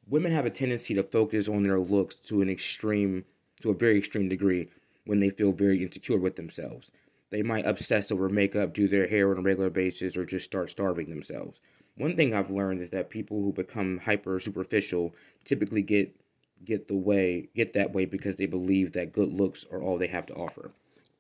women 0.07 0.31
have 0.31 0.45
a 0.45 0.49
tendency 0.49 0.95
to 0.95 1.03
focus 1.03 1.49
on 1.49 1.63
their 1.63 1.79
looks 1.79 2.19
to 2.19 2.41
an 2.41 2.49
extreme 2.49 3.25
to 3.61 3.71
a 3.71 3.73
very 3.73 3.97
extreme 3.97 4.29
degree 4.29 4.69
when 5.05 5.19
they 5.19 5.29
feel 5.29 5.51
very 5.51 5.81
insecure 5.81 6.17
with 6.17 6.35
themselves. 6.35 6.91
They 7.29 7.41
might 7.41 7.65
obsess 7.65 8.11
over 8.11 8.29
makeup, 8.29 8.73
do 8.73 8.87
their 8.87 9.07
hair 9.07 9.31
on 9.31 9.37
a 9.37 9.41
regular 9.41 9.69
basis, 9.69 10.15
or 10.17 10.25
just 10.25 10.45
start 10.45 10.69
starving 10.69 11.09
themselves. 11.09 11.61
One 11.95 12.15
thing 12.15 12.33
I've 12.33 12.51
learned 12.51 12.81
is 12.81 12.91
that 12.91 13.09
people 13.09 13.41
who 13.41 13.53
become 13.53 13.97
hyper 13.97 14.39
superficial 14.39 15.15
typically 15.43 15.81
get 15.81 16.15
get 16.63 16.87
the 16.87 16.95
way 16.95 17.49
get 17.55 17.73
that 17.73 17.93
way 17.93 18.05
because 18.05 18.37
they 18.37 18.45
believe 18.45 18.93
that 18.93 19.11
good 19.11 19.31
looks 19.31 19.65
are 19.71 19.81
all 19.81 19.97
they 19.97 20.07
have 20.07 20.25
to 20.27 20.35
offer. 20.35 20.71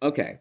Okay, 0.01 0.39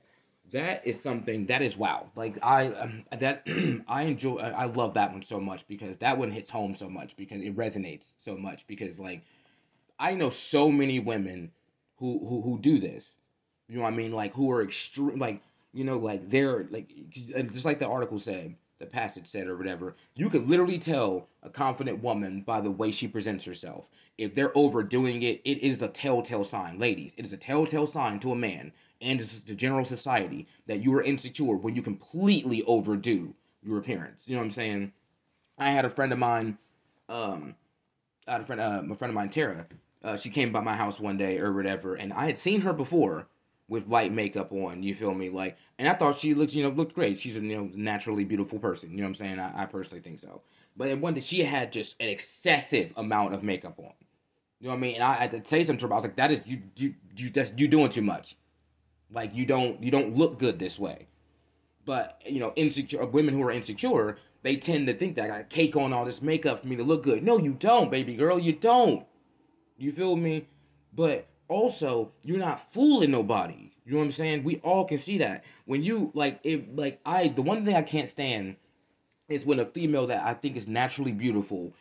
that 0.51 0.87
is 0.87 1.01
something 1.01 1.47
that 1.47 1.63
is 1.63 1.77
wow. 1.77 2.07
Like 2.15 2.39
I 2.43 2.69
um, 2.69 3.05
that 3.19 3.47
I 3.89 4.03
enjoy 4.03 4.37
I 4.39 4.67
love 4.67 4.95
that 4.95 5.13
one 5.13 5.23
so 5.23 5.41
much 5.41 5.67
because 5.67 5.97
that 5.99 6.19
one 6.19 6.31
hits 6.31 6.51
home 6.51 6.75
so 6.75 6.89
much 6.89 7.17
because 7.17 7.43
it 7.43 7.57
resonates 7.57 8.15
so 8.19 8.37
much 8.37 8.67
because 8.67 8.99
like 8.99 9.23
I 9.99 10.15
know 10.15 10.29
so 10.29 10.71
many 10.71 11.01
women 11.01 11.53
who 11.99 12.19
who 12.27 12.43
who 12.43 12.59
do 12.61 12.79
this. 12.79 13.17
You 13.69 13.77
know 13.77 13.83
what 13.83 13.93
I 13.93 13.97
mean? 13.97 14.13
Like 14.13 14.35
who 14.35 14.51
are 14.51 14.63
extreme 14.63 15.19
like 15.19 15.43
you 15.73 15.85
know 15.85 15.99
like 15.99 16.29
they're 16.29 16.67
like 16.71 16.93
just 17.11 17.65
like 17.65 17.79
the 17.79 17.89
article 17.89 18.19
said 18.19 18.55
the 18.79 18.87
passage 18.87 19.27
said 19.27 19.47
or 19.47 19.57
whatever, 19.57 19.95
you 20.15 20.31
could 20.31 20.49
literally 20.49 20.79
tell 20.79 21.29
a 21.43 21.49
confident 21.49 22.03
woman 22.03 22.43
by 22.43 22.61
the 22.61 22.71
way 22.71 22.91
she 22.91 23.09
presents 23.09 23.45
herself. 23.45 23.89
If 24.19 24.35
they're 24.35 24.57
overdoing 24.57 25.23
it, 25.23 25.41
it 25.45 25.63
is 25.63 25.83
a 25.83 25.89
telltale 25.89 26.45
sign. 26.45 26.79
Ladies, 26.79 27.15
it 27.17 27.25
is 27.25 27.33
a 27.33 27.37
telltale 27.37 27.87
sign 27.87 28.21
to 28.21 28.33
a 28.33 28.37
man 28.37 28.73
and 29.01 29.21
to 29.21 29.55
general 29.55 29.85
society 29.85 30.47
that 30.67 30.83
you 30.83 30.95
are 30.95 31.03
insecure 31.03 31.57
when 31.57 31.77
you 31.77 31.83
completely 31.83 32.63
overdo 32.65 33.35
your 33.63 33.79
appearance. 33.79 34.29
You 34.29 34.35
know 34.35 34.41
what 34.41 34.47
I'm 34.47 34.51
saying? 34.51 34.93
I 35.59 35.71
had 35.71 35.85
a 35.85 35.91
friend 35.91 36.13
of 36.13 36.19
mine, 36.19 36.59
um, 37.09 37.55
I 38.27 38.33
had 38.33 38.41
a 38.41 38.45
friend, 38.45 38.61
uh, 38.61 38.83
a 38.91 38.97
friend 38.97 39.11
of 39.11 39.15
mine, 39.15 39.31
Tara. 39.31 39.67
Uh, 40.03 40.17
she 40.17 40.31
came 40.31 40.53
by 40.53 40.61
my 40.61 40.75
house 40.75 41.01
one 41.01 41.17
day 41.17 41.39
or 41.39 41.53
whatever, 41.53 41.95
and 41.95 42.13
I 42.13 42.27
had 42.27 42.39
seen 42.39 42.61
her 42.63 42.73
before, 42.73 43.27
with 43.69 43.89
light 43.89 44.13
makeup 44.13 44.53
on. 44.53 44.83
You 44.83 44.95
feel 44.95 45.15
me? 45.15 45.31
Like, 45.31 45.57
and 45.79 45.89
I 45.89 45.95
thought 45.95 46.19
she 46.19 46.35
looks, 46.35 46.55
you 46.55 46.63
know, 46.63 46.71
looked 46.71 46.95
great. 46.95 47.19
She's 47.19 47.39
a 47.39 47.45
you 47.45 47.57
know 47.57 47.71
naturally 47.75 48.25
beautiful 48.25 48.59
person. 48.59 48.91
You 48.91 48.99
know 48.99 49.05
what 49.05 49.09
I'm 49.09 49.15
saying? 49.15 49.39
I, 49.39 49.63
I 49.63 49.67
personally 49.67 50.03
think 50.03 50.19
so. 50.19 50.43
But 50.77 50.99
one 50.99 51.15
day 51.15 51.21
she 51.21 51.43
had 51.43 51.73
just 51.73 52.01
an 52.01 52.09
excessive 52.09 52.93
amount 52.97 53.35
of 53.35 53.43
makeup 53.43 53.79
on. 53.79 53.93
You 54.61 54.69
know 54.69 54.75
what 54.75 54.79
I 54.79 54.81
mean? 54.81 54.95
And 54.97 55.05
I, 55.05 55.11
I 55.11 55.15
had 55.15 55.31
to 55.33 55.45
say 55.45 55.63
something 55.65 55.81
to 55.81 55.87
her. 55.89 55.93
I 55.93 55.97
was 55.97 56.05
like, 56.05 56.17
that 56.17 56.31
is 56.31 56.49
you, 56.49 56.63
you, 56.77 56.95
you, 57.17 57.31
that's 57.31 57.53
you 57.57 57.69
doing 57.69 57.91
too 57.91 58.03
much. 58.03 58.37
Like 59.11 59.35
you 59.35 59.47
don't, 59.47 59.83
you 59.83 59.91
don't 59.91 60.17
look 60.17 60.39
good 60.39 60.59
this 60.59 60.79
way. 60.79 61.07
But 61.85 62.21
you 62.27 62.41
know, 62.41 62.53
insecure 62.57 63.05
women 63.05 63.35
who 63.35 63.43
are 63.43 63.51
insecure, 63.51 64.17
they 64.43 64.57
tend 64.57 64.87
to 64.87 64.95
think 64.95 65.17
that 65.17 65.25
I 65.25 65.29
got 65.29 65.51
cake 65.51 65.77
on 65.77 65.93
all 65.93 66.05
this 66.05 66.23
makeup 66.23 66.61
for 66.61 66.67
me 66.67 66.77
to 66.77 66.85
look 66.85 67.03
good. 67.03 67.23
No, 67.23 67.39
you 67.39 67.53
don't, 67.53 67.91
baby 67.91 68.15
girl. 68.15 68.39
You 68.39 68.53
don't. 68.53 69.07
You 69.77 69.93
feel 69.93 70.17
me? 70.17 70.47
But 70.95 71.27
also 71.49 72.13
you're 72.25 72.39
not 72.39 72.71
fooling 72.71 73.11
nobody. 73.11 73.71
You 73.85 73.93
know 73.93 73.99
what 73.99 74.05
I'm 74.07 74.13
saying? 74.13 74.45
We 74.45 74.61
all 74.61 74.85
can 74.85 74.99
see 74.99 75.19
that. 75.19 75.45
When 75.67 75.83
you 75.83 76.11
like 76.15 76.41
it 76.45 76.75
like 76.75 77.01
I 77.05 77.29
the 77.29 77.43
one 77.43 77.65
thing 77.65 77.77
I 77.77 77.83
can't 77.83 78.09
stand 78.09 78.57
is 79.29 79.45
when 79.45 79.61
a 79.61 79.65
female 79.65 80.09
that 80.09 80.25
I 80.25 80.35
think 80.35 80.57
is 80.57 80.69
naturally 80.69 81.13
beautiful 81.13 81.73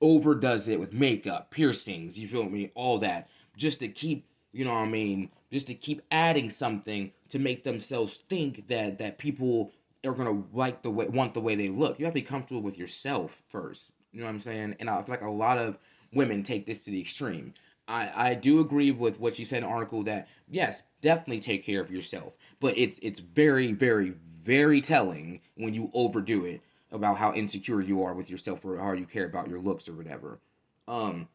overdoes 0.00 0.68
it 0.68 0.80
with 0.80 0.92
makeup, 0.92 1.50
piercings, 1.50 2.18
you 2.18 2.26
feel 2.26 2.44
me? 2.48 2.70
All 2.74 2.98
that. 2.98 3.28
Just 3.56 3.80
to 3.80 3.88
keep, 3.88 4.26
you 4.52 4.64
know 4.64 4.72
what 4.72 4.80
I 4.80 4.86
mean, 4.86 5.30
just 5.52 5.68
to 5.68 5.74
keep 5.74 6.02
adding 6.10 6.50
something 6.50 7.12
to 7.28 7.38
make 7.38 7.62
themselves 7.62 8.14
think 8.14 8.66
that 8.68 8.98
that 8.98 9.18
people 9.18 9.72
are 10.04 10.12
gonna 10.12 10.42
like 10.52 10.82
the 10.82 10.90
way 10.90 11.06
want 11.06 11.34
the 11.34 11.40
way 11.40 11.54
they 11.54 11.68
look. 11.68 11.98
You 11.98 12.06
have 12.06 12.14
to 12.14 12.20
be 12.20 12.26
comfortable 12.26 12.62
with 12.62 12.78
yourself 12.78 13.40
first. 13.48 13.94
You 14.12 14.20
know 14.20 14.26
what 14.26 14.32
I'm 14.32 14.40
saying? 14.40 14.76
And 14.80 14.88
I 14.88 14.96
feel 15.02 15.14
like 15.14 15.22
a 15.22 15.30
lot 15.30 15.58
of 15.58 15.78
women 16.12 16.42
take 16.42 16.66
this 16.66 16.84
to 16.84 16.90
the 16.90 17.00
extreme. 17.00 17.54
I, 17.90 18.30
I 18.30 18.34
do 18.34 18.60
agree 18.60 18.92
with 18.92 19.18
what 19.18 19.34
she 19.34 19.44
said 19.44 19.58
in 19.58 19.64
the 19.64 19.70
article 19.70 20.04
that 20.04 20.28
yes, 20.48 20.84
definitely 21.00 21.40
take 21.40 21.64
care 21.64 21.80
of 21.80 21.90
yourself. 21.90 22.36
But 22.60 22.78
it's 22.78 23.00
it's 23.00 23.18
very, 23.18 23.72
very, 23.72 24.14
very 24.32 24.80
telling 24.80 25.40
when 25.56 25.74
you 25.74 25.90
overdo 25.92 26.44
it 26.44 26.60
about 26.92 27.16
how 27.16 27.34
insecure 27.34 27.80
you 27.80 28.02
are 28.04 28.14
with 28.14 28.30
yourself 28.30 28.64
or 28.64 28.78
how 28.78 28.92
you 28.92 29.06
care 29.06 29.26
about 29.26 29.48
your 29.48 29.58
looks 29.58 29.88
or 29.88 29.94
whatever. 29.94 30.38
Um 30.86 31.28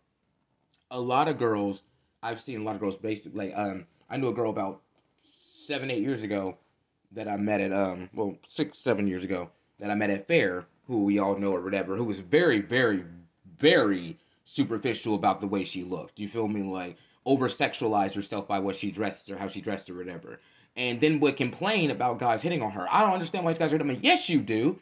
a 0.91 1.00
lot 1.00 1.27
of 1.27 1.38
girls, 1.38 1.83
I've 2.24 2.39
seen 2.39 2.62
a 2.62 2.63
lot 2.63 2.75
of 2.75 2.81
girls 2.81 2.95
basically. 2.95 3.53
Um, 3.53 3.85
I 4.09 4.17
knew 4.17 4.29
a 4.29 4.33
girl 4.33 4.50
about 4.50 4.81
seven, 5.19 5.91
eight 5.91 6.03
years 6.03 6.24
ago 6.24 6.57
that 7.12 7.27
I 7.27 7.38
met 7.38 7.59
at 7.59 7.74
um, 7.74 8.09
well, 8.13 8.38
six, 8.47 8.77
seven 8.77 9.07
years 9.07 9.24
ago 9.24 9.50
that 9.79 9.89
I 9.89 9.95
met 9.95 10.09
at 10.09 10.27
fair, 10.27 10.65
who 10.88 11.03
we 11.03 11.19
all 11.19 11.38
know 11.38 11.51
or 11.51 11.62
whatever, 11.62 11.95
who 11.97 12.03
was 12.03 12.19
very, 12.19 12.62
very, 12.62 13.03
very 13.57 14.17
superficial 14.45 15.15
about 15.15 15.41
the 15.41 15.47
way 15.47 15.63
she 15.63 15.83
looked. 15.83 16.19
You 16.19 16.27
feel 16.27 16.47
me? 16.47 16.61
Like 16.63 16.97
over 17.25 17.47
sexualize 17.47 18.15
herself 18.15 18.47
by 18.47 18.59
what 18.59 18.75
she 18.75 18.91
dresses 18.91 19.31
or 19.31 19.37
how 19.37 19.47
she 19.47 19.61
dressed 19.61 19.89
or 19.89 19.95
whatever. 19.95 20.39
And 20.77 21.01
then 21.01 21.19
would 21.21 21.37
complain 21.37 21.91
about 21.91 22.19
guys 22.19 22.41
hitting 22.41 22.61
on 22.61 22.71
her. 22.71 22.85
I 22.89 23.01
don't 23.01 23.13
understand 23.13 23.43
why 23.43 23.51
these 23.51 23.59
guys 23.59 23.71
are 23.71 23.77
hitting 23.77 23.89
on 23.89 23.95
me. 23.95 24.01
Yes, 24.03 24.29
you 24.29 24.41
do. 24.41 24.79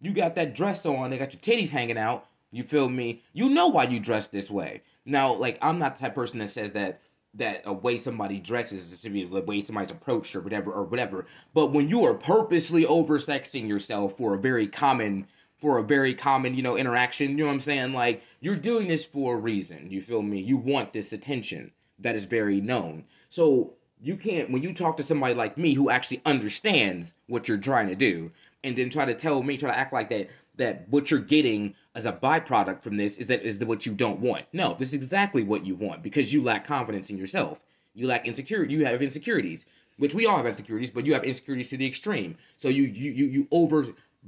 You 0.00 0.12
got 0.12 0.36
that 0.36 0.54
dress 0.54 0.86
on, 0.86 1.10
they 1.10 1.18
got 1.18 1.32
your 1.32 1.40
titties 1.40 1.70
hanging 1.70 1.98
out. 1.98 2.26
You 2.52 2.62
feel 2.62 2.88
me? 2.88 3.22
You 3.32 3.50
know 3.50 3.68
why 3.68 3.84
you 3.84 4.00
dress 4.00 4.26
this 4.26 4.50
way. 4.50 4.82
Now, 5.04 5.34
like, 5.34 5.58
I'm 5.62 5.78
not 5.78 5.96
the 5.96 6.02
type 6.02 6.12
of 6.12 6.16
person 6.16 6.40
that 6.40 6.50
says 6.50 6.72
that 6.72 7.00
that 7.34 7.62
a 7.64 7.72
way 7.72 7.96
somebody 7.96 8.40
dresses 8.40 8.92
is 8.92 9.02
to 9.02 9.10
be 9.10 9.24
the 9.24 9.40
way 9.42 9.60
somebody's 9.60 9.92
approached 9.92 10.34
or 10.34 10.40
whatever 10.40 10.72
or 10.72 10.82
whatever. 10.82 11.26
But 11.54 11.72
when 11.72 11.88
you 11.88 12.04
are 12.06 12.14
purposely 12.14 12.84
oversexing 12.84 13.68
yourself 13.68 14.16
for 14.16 14.34
a 14.34 14.38
very 14.38 14.66
common 14.66 15.28
for 15.60 15.78
a 15.78 15.82
very 15.82 16.14
common, 16.14 16.54
you 16.54 16.62
know, 16.62 16.76
interaction, 16.76 17.32
you 17.32 17.36
know 17.36 17.46
what 17.46 17.52
I'm 17.52 17.60
saying? 17.60 17.92
Like 17.92 18.22
you're 18.40 18.56
doing 18.56 18.88
this 18.88 19.04
for 19.04 19.36
a 19.36 19.38
reason. 19.38 19.90
You 19.90 20.00
feel 20.00 20.22
me? 20.22 20.40
You 20.40 20.56
want 20.56 20.92
this 20.92 21.12
attention 21.12 21.70
that 21.98 22.16
is 22.16 22.24
very 22.24 22.60
known. 22.60 23.04
So 23.28 23.74
you 24.02 24.16
can't 24.16 24.50
when 24.50 24.62
you 24.62 24.72
talk 24.72 24.96
to 24.96 25.02
somebody 25.02 25.34
like 25.34 25.58
me 25.58 25.74
who 25.74 25.90
actually 25.90 26.22
understands 26.24 27.14
what 27.26 27.48
you're 27.48 27.58
trying 27.58 27.88
to 27.88 27.94
do 27.94 28.32
and 28.64 28.74
then 28.76 28.90
try 28.90 29.04
to 29.04 29.14
tell 29.14 29.42
me 29.42 29.56
try 29.56 29.70
to 29.70 29.78
act 29.78 29.92
like 29.92 30.08
that 30.08 30.30
that 30.56 30.88
what 30.88 31.10
you're 31.10 31.20
getting 31.20 31.74
as 31.94 32.06
a 32.06 32.12
byproduct 32.12 32.82
from 32.82 32.96
this 32.96 33.18
is 33.18 33.28
that 33.28 33.42
is 33.42 33.62
what 33.64 33.84
you 33.84 33.92
don't 33.92 34.20
want 34.20 34.46
no 34.52 34.74
this 34.78 34.88
is 34.88 34.94
exactly 34.94 35.42
what 35.42 35.66
you 35.66 35.74
want 35.74 36.02
because 36.02 36.32
you 36.32 36.42
lack 36.42 36.66
confidence 36.66 37.10
in 37.10 37.18
yourself 37.18 37.62
you 37.94 38.06
lack 38.06 38.26
insecurity 38.26 38.72
you 38.72 38.84
have 38.86 39.02
insecurities 39.02 39.66
which 39.98 40.14
we 40.14 40.24
all 40.24 40.38
have 40.38 40.46
insecurities 40.46 40.90
but 40.90 41.04
you 41.04 41.12
have 41.12 41.24
insecurities 41.24 41.68
to 41.68 41.76
the 41.76 41.86
extreme 41.86 42.36
so 42.56 42.68
you 42.68 42.84
you 42.84 43.12
you, 43.12 43.26
you 43.26 43.48
over 43.50 43.86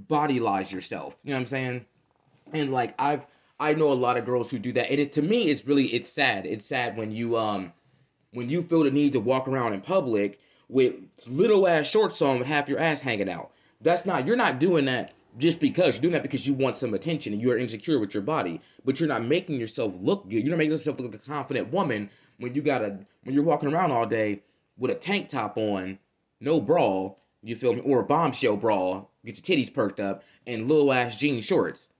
bodylize 0.08 0.72
yourself. 0.72 1.16
You 1.22 1.30
know 1.30 1.36
what 1.36 1.40
i'm 1.40 1.46
saying? 1.46 1.86
And 2.52 2.72
like 2.72 2.94
i've 2.98 3.26
i 3.60 3.74
know 3.74 3.92
a 3.92 3.94
lot 3.94 4.16
of 4.16 4.24
girls 4.24 4.50
who 4.50 4.58
do 4.58 4.72
that. 4.72 4.90
And 4.90 5.00
it 5.00 5.12
to 5.12 5.22
me 5.22 5.44
it's 5.44 5.66
really 5.66 5.86
it's 5.86 6.08
sad. 6.08 6.46
It's 6.46 6.66
sad 6.66 6.96
when 6.96 7.12
you 7.12 7.36
um 7.36 7.72
when 8.32 8.48
you 8.48 8.62
feel 8.62 8.84
the 8.84 8.90
need 8.90 9.12
to 9.12 9.20
walk 9.20 9.48
around 9.48 9.74
in 9.74 9.80
public 9.80 10.40
with 10.68 10.94
little 11.28 11.68
ass 11.68 11.88
shorts 11.88 12.22
on 12.22 12.38
with 12.38 12.48
half 12.48 12.68
your 12.68 12.78
ass 12.80 13.02
hanging 13.02 13.30
out. 13.30 13.52
That's 13.80 14.06
not 14.06 14.26
you're 14.26 14.36
not 14.36 14.58
doing 14.58 14.86
that 14.86 15.12
just 15.38 15.60
because. 15.60 15.96
You're 15.96 16.02
doing 16.02 16.14
that 16.14 16.22
because 16.22 16.46
you 16.46 16.54
want 16.54 16.76
some 16.76 16.94
attention 16.94 17.32
and 17.32 17.40
you 17.42 17.50
are 17.50 17.58
insecure 17.58 17.98
with 17.98 18.14
your 18.14 18.22
body, 18.22 18.60
but 18.84 19.00
you're 19.00 19.08
not 19.08 19.24
making 19.24 19.58
yourself 19.58 19.94
look 20.00 20.24
good. 20.24 20.42
You're 20.42 20.50
not 20.50 20.58
making 20.58 20.72
yourself 20.72 20.98
look 20.98 21.12
like 21.12 21.22
a 21.22 21.26
confident 21.26 21.72
woman 21.72 22.10
when 22.38 22.54
you 22.54 22.62
got 22.62 22.82
a 22.82 22.98
when 23.24 23.34
you're 23.34 23.44
walking 23.44 23.72
around 23.72 23.92
all 23.92 24.06
day 24.06 24.42
with 24.78 24.90
a 24.90 24.94
tank 24.94 25.28
top 25.28 25.56
on, 25.56 25.98
no 26.40 26.60
bra, 26.60 27.12
you 27.42 27.56
feel 27.56 27.74
me, 27.74 27.80
or 27.80 28.00
a 28.00 28.04
bombshell 28.04 28.56
bra, 28.56 29.04
get 29.24 29.36
your 29.36 29.58
titties 29.58 29.72
perked 29.72 30.00
up, 30.00 30.22
and 30.46 30.68
little 30.68 30.92
ass 30.92 31.16
jean 31.16 31.40
shorts. 31.40 31.90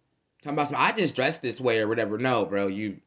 Talking 0.42 0.56
about 0.56 0.68
some, 0.68 0.80
I 0.80 0.92
just 0.92 1.14
dressed 1.14 1.42
this 1.42 1.60
way 1.60 1.78
or 1.78 1.88
whatever. 1.88 2.18
No, 2.18 2.44
bro, 2.44 2.68
you 2.68 2.98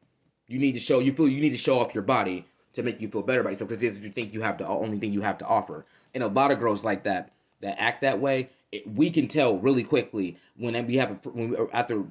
you 0.48 0.60
need 0.60 0.74
to 0.74 0.80
show 0.80 1.00
you 1.00 1.12
feel 1.13 1.27
you 1.27 1.42
need 1.42 1.51
to 1.51 1.58
show 1.58 1.80
off 1.80 1.96
your 1.96 2.04
body 2.04 2.46
to 2.74 2.84
make 2.84 3.01
you 3.01 3.08
feel 3.08 3.24
better 3.24 3.42
about 3.42 3.51
yourself 3.51 3.70
because 3.70 3.82
this 3.82 3.98
is 3.98 4.06
you 4.06 4.12
think 4.12 4.34
you 4.34 4.42
have 4.42 4.58
the 4.58 4.68
only 4.68 5.00
thing 5.00 5.13
you 5.13 5.22
have 5.22 5.38
to 5.39 5.46
offer. 5.46 5.86
And 6.13 6.24
a 6.24 6.27
lot 6.27 6.51
of 6.51 6.60
girls 6.60 6.84
like 6.84 7.04
that 7.04 7.32
that 7.62 7.82
act 7.82 8.01
that 8.01 8.20
way, 8.20 8.50
it, 8.72 8.88
we 8.88 9.10
can 9.10 9.27
tell 9.27 9.58
really 9.58 9.84
quickly 9.84 10.38
when 10.58 10.86
we 10.86 10.98
have 10.98 11.12
a, 11.12 11.30
when 11.30 11.50
we, 11.50 11.58
after 11.74 12.04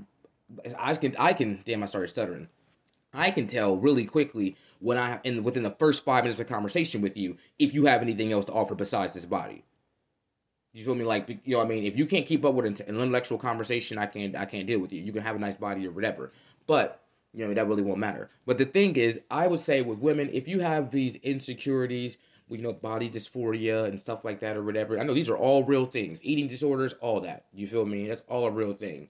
I 0.79 0.95
can 0.95 1.15
I 1.19 1.33
can 1.33 1.61
damn 1.65 1.83
I 1.83 1.87
started 1.87 2.09
stuttering. 2.09 2.49
I 3.13 3.31
can 3.31 3.47
tell 3.47 3.77
really 3.77 4.05
quickly 4.05 4.57
when 4.81 4.99
I 4.99 5.21
in 5.23 5.45
within 5.45 5.63
the 5.63 5.71
first 5.71 6.05
five 6.05 6.25
minutes 6.25 6.41
of 6.41 6.49
conversation 6.49 7.03
with 7.03 7.17
you 7.17 7.37
if 7.59 7.75
you 7.75 7.87
have 7.87 8.03
anything 8.03 8.33
else 8.33 8.47
to 8.47 8.53
offer 8.53 8.75
besides 8.75 9.15
this 9.15 9.25
body. 9.25 9.63
You 10.75 10.85
feel 10.85 10.97
me? 10.97 11.05
Like 11.05 11.29
you 11.45 11.57
know, 11.57 11.63
I 11.63 11.67
mean, 11.67 11.85
if 11.85 11.97
you 11.97 12.05
can't 12.05 12.27
keep 12.27 12.45
up 12.45 12.53
with 12.55 12.67
an 12.67 12.77
intellectual 12.87 13.39
conversation, 13.39 13.97
I 13.97 14.07
can't 14.07 14.37
I 14.37 14.45
can't 14.45 14.67
deal 14.67 14.81
with 14.81 14.93
you. 14.93 15.01
You 15.01 15.13
can 15.13 15.23
have 15.23 15.37
a 15.37 15.39
nice 15.39 15.57
body 15.57 15.87
or 15.87 15.93
whatever, 15.93 16.33
but 16.67 17.01
you 17.33 17.47
know, 17.47 17.55
that 17.55 17.69
really 17.69 17.83
won't 17.83 18.01
matter. 18.01 18.29
But 18.45 18.59
the 18.59 18.65
thing 18.65 18.97
is, 18.97 19.21
I 19.31 19.47
would 19.47 19.61
say 19.61 19.83
with 19.83 20.01
women, 20.01 20.31
if 20.33 20.49
you 20.49 20.61
have 20.61 20.91
these 20.91 21.17
insecurities, 21.17 22.19
you 22.49 22.59
know, 22.59 22.73
body 22.73 23.09
dysphoria 23.09 23.87
and 23.87 24.01
stuff 24.01 24.25
like 24.25 24.41
that 24.41 24.57
or 24.57 24.65
whatever, 24.65 24.99
I 24.99 25.05
know 25.05 25.15
these 25.15 25.31
are 25.31 25.37
all 25.37 25.65
real 25.65 25.87
things. 25.87 26.25
Eating 26.25 26.49
disorders, 26.49 26.93
all 26.95 27.21
that. 27.21 27.47
You 27.53 27.69
feel 27.69 27.87
me? 27.87 28.09
That's 28.09 28.23
all 28.29 28.47
a 28.47 28.51
real 28.51 28.75
thing. 28.75 29.09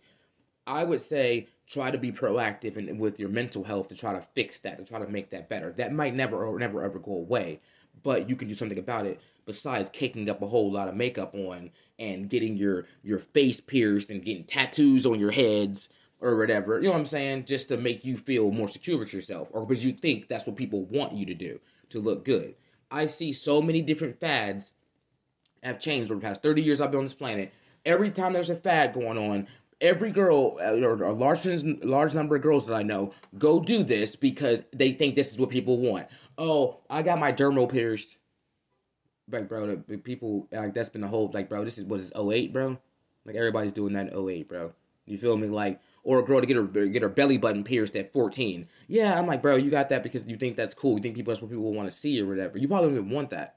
I 0.66 0.84
would 0.84 1.00
say 1.00 1.48
try 1.66 1.90
to 1.90 1.98
be 1.98 2.12
proactive 2.12 2.76
and 2.76 3.00
with 3.00 3.18
your 3.18 3.28
mental 3.30 3.64
health 3.64 3.88
to 3.88 3.94
try 3.94 4.12
to 4.12 4.20
fix 4.20 4.60
that, 4.60 4.78
to 4.78 4.84
try 4.84 4.98
to 4.98 5.08
make 5.08 5.30
that 5.30 5.48
better. 5.48 5.72
That 5.72 5.92
might 5.92 6.14
never 6.14 6.44
or 6.44 6.58
never 6.58 6.82
ever 6.82 6.98
go 6.98 7.12
away, 7.12 7.60
but 8.04 8.28
you 8.28 8.36
can 8.36 8.46
do 8.46 8.54
something 8.54 8.78
about 8.78 9.06
it 9.06 9.20
besides 9.46 9.90
caking 9.90 10.30
up 10.30 10.40
a 10.42 10.46
whole 10.46 10.70
lot 10.70 10.88
of 10.88 10.94
makeup 10.94 11.34
on 11.34 11.70
and 11.98 12.30
getting 12.30 12.56
your 12.56 12.86
your 13.02 13.18
face 13.18 13.60
pierced 13.60 14.12
and 14.12 14.24
getting 14.24 14.44
tattoos 14.44 15.06
on 15.06 15.18
your 15.18 15.32
heads 15.32 15.88
or 16.20 16.36
whatever. 16.36 16.78
You 16.78 16.84
know 16.84 16.92
what 16.92 16.98
I'm 16.98 17.06
saying? 17.06 17.46
Just 17.46 17.68
to 17.70 17.76
make 17.76 18.04
you 18.04 18.16
feel 18.16 18.50
more 18.52 18.68
secure 18.68 18.98
with 18.98 19.12
yourself, 19.12 19.50
or 19.52 19.66
because 19.66 19.84
you 19.84 19.92
think 19.92 20.28
that's 20.28 20.46
what 20.46 20.56
people 20.56 20.84
want 20.84 21.14
you 21.14 21.26
to 21.26 21.34
do 21.34 21.58
to 21.90 22.00
look 22.00 22.24
good. 22.24 22.54
I 22.90 23.06
see 23.06 23.32
so 23.32 23.60
many 23.60 23.82
different 23.82 24.20
fads 24.20 24.72
have 25.62 25.80
changed 25.80 26.10
over 26.12 26.20
the 26.20 26.26
past 26.26 26.42
30 26.42 26.62
years 26.62 26.80
I've 26.80 26.90
been 26.90 26.98
on 26.98 27.04
this 27.04 27.14
planet. 27.14 27.52
Every 27.84 28.10
time 28.10 28.32
there's 28.32 28.50
a 28.50 28.56
fad 28.56 28.94
going 28.94 29.18
on, 29.18 29.46
every 29.84 30.10
girl 30.10 30.56
uh, 30.60 30.80
or 30.80 31.02
a 31.04 31.12
large 31.12 31.46
large 31.46 32.14
number 32.14 32.36
of 32.36 32.42
girls 32.42 32.66
that 32.66 32.74
I 32.74 32.82
know 32.82 33.12
go 33.38 33.60
do 33.60 33.84
this 33.84 34.16
because 34.16 34.64
they 34.72 34.92
think 34.92 35.14
this 35.14 35.30
is 35.30 35.38
what 35.38 35.50
people 35.50 35.78
want. 35.78 36.08
Oh, 36.38 36.80
I 36.88 37.02
got 37.02 37.20
my 37.20 37.32
dermal 37.32 37.70
pierced. 37.70 38.16
Like, 39.30 39.48
bro, 39.48 39.82
the 39.86 39.98
people 39.98 40.48
like 40.50 40.74
that's 40.74 40.88
been 40.88 41.02
the 41.02 41.08
whole 41.08 41.30
like, 41.32 41.48
bro, 41.48 41.64
this 41.64 41.78
is 41.78 41.84
what 41.84 42.00
is 42.00 42.12
08, 42.16 42.52
bro. 42.52 42.78
Like 43.24 43.36
everybody's 43.36 43.72
doing 43.72 43.92
that 43.92 44.12
in 44.12 44.28
08, 44.28 44.48
bro. 44.48 44.72
You 45.06 45.18
feel 45.18 45.36
me? 45.36 45.48
Like, 45.48 45.80
or 46.02 46.18
a 46.18 46.24
girl 46.24 46.40
to 46.40 46.46
get 46.46 46.56
her 46.56 46.64
get 46.64 47.02
her 47.02 47.08
belly 47.08 47.38
button 47.38 47.62
pierced 47.62 47.96
at 47.96 48.12
14. 48.12 48.66
Yeah, 48.88 49.18
I'm 49.18 49.26
like, 49.26 49.42
bro, 49.42 49.56
you 49.56 49.70
got 49.70 49.90
that 49.90 50.02
because 50.02 50.26
you 50.26 50.36
think 50.36 50.56
that's 50.56 50.74
cool. 50.74 50.96
You 50.96 51.02
think 51.02 51.14
people 51.14 51.32
that's 51.32 51.42
what 51.42 51.50
people 51.50 51.72
want 51.72 51.90
to 51.90 51.96
see 51.96 52.20
or 52.20 52.26
whatever. 52.26 52.58
You 52.58 52.68
probably 52.68 52.88
don't 52.88 52.98
even 52.98 53.10
want 53.10 53.30
that. 53.30 53.56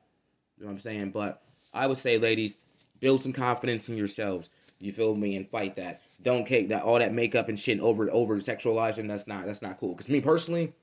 You 0.58 0.64
know 0.64 0.68
what 0.68 0.74
I'm 0.74 0.80
saying? 0.80 1.12
But 1.12 1.42
I 1.74 1.88
would 1.88 1.98
say, 1.98 2.18
ladies, 2.18 2.58
build 3.00 3.22
some 3.22 3.34
confidence 3.34 3.90
in 3.90 3.98
yourselves. 3.98 4.50
You 4.80 4.92
feel 4.92 5.16
me? 5.16 5.36
And 5.36 5.50
fight 5.50 5.76
that. 5.76 6.02
Don't 6.22 6.46
cake 6.46 6.70
that 6.70 6.84
all 6.84 7.00
that 7.00 7.14
makeup 7.14 7.50
and 7.50 7.60
shit 7.60 7.80
over 7.80 8.10
over 8.12 8.38
sexualizing. 8.38 9.08
That's 9.08 9.28
not 9.28 9.46
that's 9.46 9.62
not 9.62 9.80
cool. 9.80 9.94
Because 9.94 10.10
me 10.10 10.22
personally, 10.22 10.74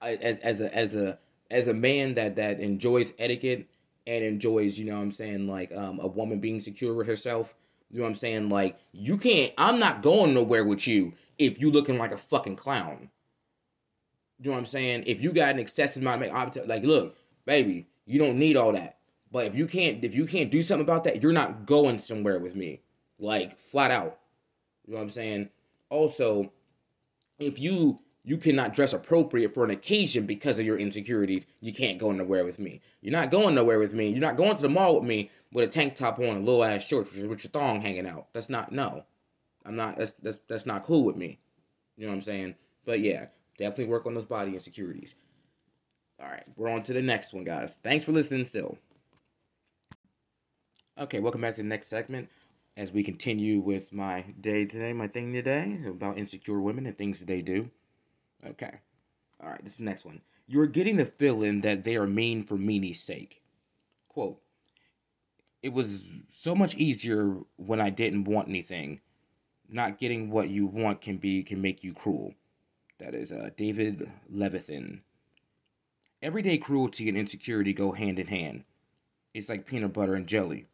I, 0.00 0.14
as 0.14 0.38
as 0.40 0.60
a 0.60 0.74
as 0.74 0.96
a 0.96 1.18
as 1.50 1.68
a 1.68 1.74
man 1.74 2.14
that 2.14 2.36
that 2.36 2.60
enjoys 2.60 3.12
etiquette 3.18 3.66
and 4.06 4.24
enjoys, 4.24 4.78
you 4.78 4.86
know 4.86 4.96
what 4.96 5.02
I'm 5.02 5.12
saying, 5.12 5.46
like 5.46 5.72
um, 5.74 6.00
a 6.00 6.06
woman 6.06 6.40
being 6.40 6.60
secure 6.60 6.94
with 6.94 7.06
herself 7.06 7.54
you 7.90 7.98
know 7.98 8.04
what 8.04 8.10
I'm 8.10 8.14
saying? 8.16 8.48
Like, 8.50 8.78
you 8.92 9.16
can't, 9.16 9.52
I'm 9.56 9.78
not 9.78 10.02
going 10.02 10.34
nowhere 10.34 10.64
with 10.64 10.86
you 10.86 11.14
if 11.38 11.60
you 11.60 11.70
looking 11.70 11.98
like 11.98 12.12
a 12.12 12.18
fucking 12.18 12.56
clown. 12.56 13.08
You 14.40 14.46
know 14.46 14.52
what 14.52 14.58
I'm 14.58 14.66
saying? 14.66 15.04
If 15.06 15.22
you 15.22 15.32
got 15.32 15.50
an 15.50 15.58
excessive 15.58 16.02
amount 16.02 16.22
of 16.22 16.32
makeup, 16.32 16.68
like, 16.68 16.84
look, 16.84 17.16
baby, 17.46 17.86
you 18.06 18.18
don't 18.18 18.38
need 18.38 18.56
all 18.56 18.72
that. 18.72 18.97
But 19.30 19.46
if 19.46 19.54
you 19.54 19.66
can't, 19.66 20.04
if 20.04 20.14
you 20.14 20.26
can't 20.26 20.50
do 20.50 20.62
something 20.62 20.84
about 20.84 21.04
that, 21.04 21.22
you're 21.22 21.32
not 21.32 21.66
going 21.66 21.98
somewhere 21.98 22.38
with 22.38 22.54
me. 22.54 22.80
Like, 23.18 23.58
flat 23.58 23.90
out. 23.90 24.18
You 24.86 24.92
know 24.92 24.98
what 24.98 25.04
I'm 25.04 25.10
saying? 25.10 25.50
Also, 25.90 26.52
if 27.38 27.60
you 27.60 28.00
you 28.28 28.36
cannot 28.36 28.74
dress 28.74 28.92
appropriate 28.92 29.54
for 29.54 29.64
an 29.64 29.70
occasion 29.70 30.26
because 30.26 30.58
of 30.58 30.66
your 30.66 30.78
insecurities. 30.78 31.46
You 31.62 31.72
can't 31.72 31.98
go 31.98 32.12
nowhere 32.12 32.44
with 32.44 32.58
me. 32.58 32.82
You're 33.00 33.12
not 33.12 33.30
going 33.30 33.54
nowhere 33.54 33.78
with 33.78 33.94
me. 33.94 34.10
You're 34.10 34.20
not 34.20 34.36
going 34.36 34.54
to 34.54 34.60
the 34.60 34.68
mall 34.68 34.96
with 34.96 35.08
me 35.08 35.30
with 35.50 35.64
a 35.64 35.72
tank 35.72 35.94
top 35.94 36.18
on 36.18 36.24
and 36.36 36.44
little 36.44 36.62
ass 36.62 36.86
shorts 36.86 37.14
with 37.14 37.24
your 37.44 37.50
thong 37.50 37.80
hanging 37.80 38.06
out. 38.06 38.26
That's 38.34 38.50
not 38.50 38.70
no. 38.70 39.04
I'm 39.64 39.76
not. 39.76 39.96
That's 39.96 40.12
that's 40.22 40.40
that's 40.40 40.66
not 40.66 40.84
cool 40.84 41.04
with 41.04 41.16
me. 41.16 41.38
You 41.96 42.04
know 42.04 42.10
what 42.10 42.16
I'm 42.16 42.20
saying? 42.20 42.54
But 42.84 43.00
yeah, 43.00 43.26
definitely 43.56 43.86
work 43.86 44.04
on 44.04 44.12
those 44.12 44.26
body 44.26 44.52
insecurities. 44.52 45.14
All 46.20 46.28
right, 46.28 46.46
we're 46.56 46.68
on 46.68 46.82
to 46.82 46.92
the 46.92 47.00
next 47.00 47.32
one, 47.32 47.44
guys. 47.44 47.78
Thanks 47.82 48.04
for 48.04 48.12
listening. 48.12 48.44
Still. 48.44 48.76
Okay, 51.00 51.20
welcome 51.20 51.42
back 51.42 51.54
to 51.54 51.62
the 51.62 51.68
next 51.68 51.86
segment 51.86 52.28
as 52.76 52.90
we 52.90 53.04
continue 53.04 53.60
with 53.60 53.92
my 53.92 54.22
day 54.40 54.64
today, 54.64 54.92
my 54.92 55.06
thing 55.06 55.32
today 55.32 55.78
about 55.86 56.18
insecure 56.18 56.58
women 56.58 56.86
and 56.86 56.98
things 56.98 57.24
they 57.24 57.40
do. 57.40 57.70
Okay. 58.44 58.72
All 59.40 59.48
right, 59.48 59.62
this 59.62 59.74
is 59.74 59.78
the 59.78 59.84
next 59.84 60.04
one. 60.04 60.20
You're 60.48 60.66
getting 60.66 60.96
the 60.96 61.06
feeling 61.06 61.60
that 61.60 61.84
they 61.84 61.98
are 61.98 62.06
mean 62.08 62.42
for 62.42 62.56
meanie's 62.56 63.00
sake. 63.00 63.40
Quote, 64.08 64.42
it 65.62 65.72
was 65.72 66.08
so 66.30 66.56
much 66.56 66.74
easier 66.74 67.36
when 67.54 67.80
I 67.80 67.90
didn't 67.90 68.24
want 68.24 68.48
anything. 68.48 69.00
Not 69.68 70.00
getting 70.00 70.30
what 70.30 70.48
you 70.48 70.66
want 70.66 71.00
can 71.00 71.18
be 71.18 71.44
can 71.44 71.62
make 71.62 71.84
you 71.84 71.92
cruel. 71.92 72.34
That 72.98 73.14
is 73.14 73.30
uh, 73.30 73.50
David 73.56 74.10
Levithan. 74.34 75.02
Everyday 76.22 76.58
cruelty 76.58 77.08
and 77.08 77.16
insecurity 77.16 77.72
go 77.72 77.92
hand 77.92 78.18
in 78.18 78.26
hand. 78.26 78.64
It's 79.32 79.48
like 79.48 79.64
peanut 79.64 79.92
butter 79.92 80.16
and 80.16 80.26
jelly. 80.26 80.66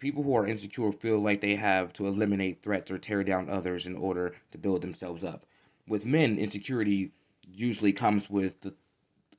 People 0.00 0.22
who 0.22 0.34
are 0.34 0.46
insecure 0.46 0.92
feel 0.92 1.18
like 1.18 1.40
they 1.40 1.56
have 1.56 1.92
to 1.94 2.06
eliminate 2.06 2.62
threats 2.62 2.90
or 2.90 2.98
tear 2.98 3.24
down 3.24 3.48
others 3.48 3.86
in 3.86 3.96
order 3.96 4.34
to 4.52 4.58
build 4.58 4.82
themselves 4.82 5.24
up 5.24 5.44
with 5.88 6.04
men, 6.04 6.38
insecurity 6.38 7.10
usually 7.50 7.92
comes 7.92 8.28
with 8.28 8.60
the 8.60 8.74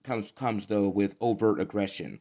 comes 0.04 0.32
comes 0.32 0.66
though 0.66 0.90
with 0.90 1.16
overt 1.22 1.60
aggression. 1.60 2.20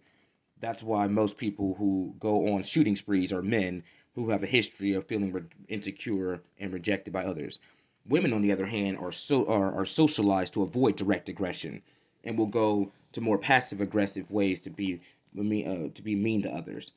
That's 0.61 0.83
why 0.83 1.07
most 1.07 1.39
people 1.39 1.75
who 1.75 2.15
go 2.19 2.55
on 2.55 2.63
shooting 2.63 2.97
sprees 2.97 3.33
are 3.33 3.43
men 3.43 3.85
who 4.15 4.31
have 4.31 4.43
a 4.43 4.47
history 4.47 4.95
of 4.95 5.07
feeling 5.07 5.33
re- 5.33 5.43
insecure 5.69 6.43
and 6.59 6.73
rejected 6.73 7.13
by 7.13 7.25
others. 7.25 7.59
Women, 8.07 8.33
on 8.33 8.43
the 8.43 8.53
other 8.53 8.67
hand, 8.67 8.99
are 8.99 9.13
so 9.13 9.47
are, 9.47 9.81
are 9.81 9.87
socialized 9.87 10.55
to 10.55 10.63
avoid 10.63 10.97
direct 10.97 11.29
aggression 11.29 11.83
and 12.25 12.37
will 12.37 12.47
go 12.47 12.93
to 13.13 13.21
more 13.21 13.39
passive 13.39 13.81
aggressive 13.81 14.31
ways 14.31 14.63
to 14.63 14.71
be 14.71 15.01
uh, 15.39 15.89
to 15.95 16.03
be 16.03 16.17
mean 16.17 16.43
to 16.43 16.53
others. 16.53 16.93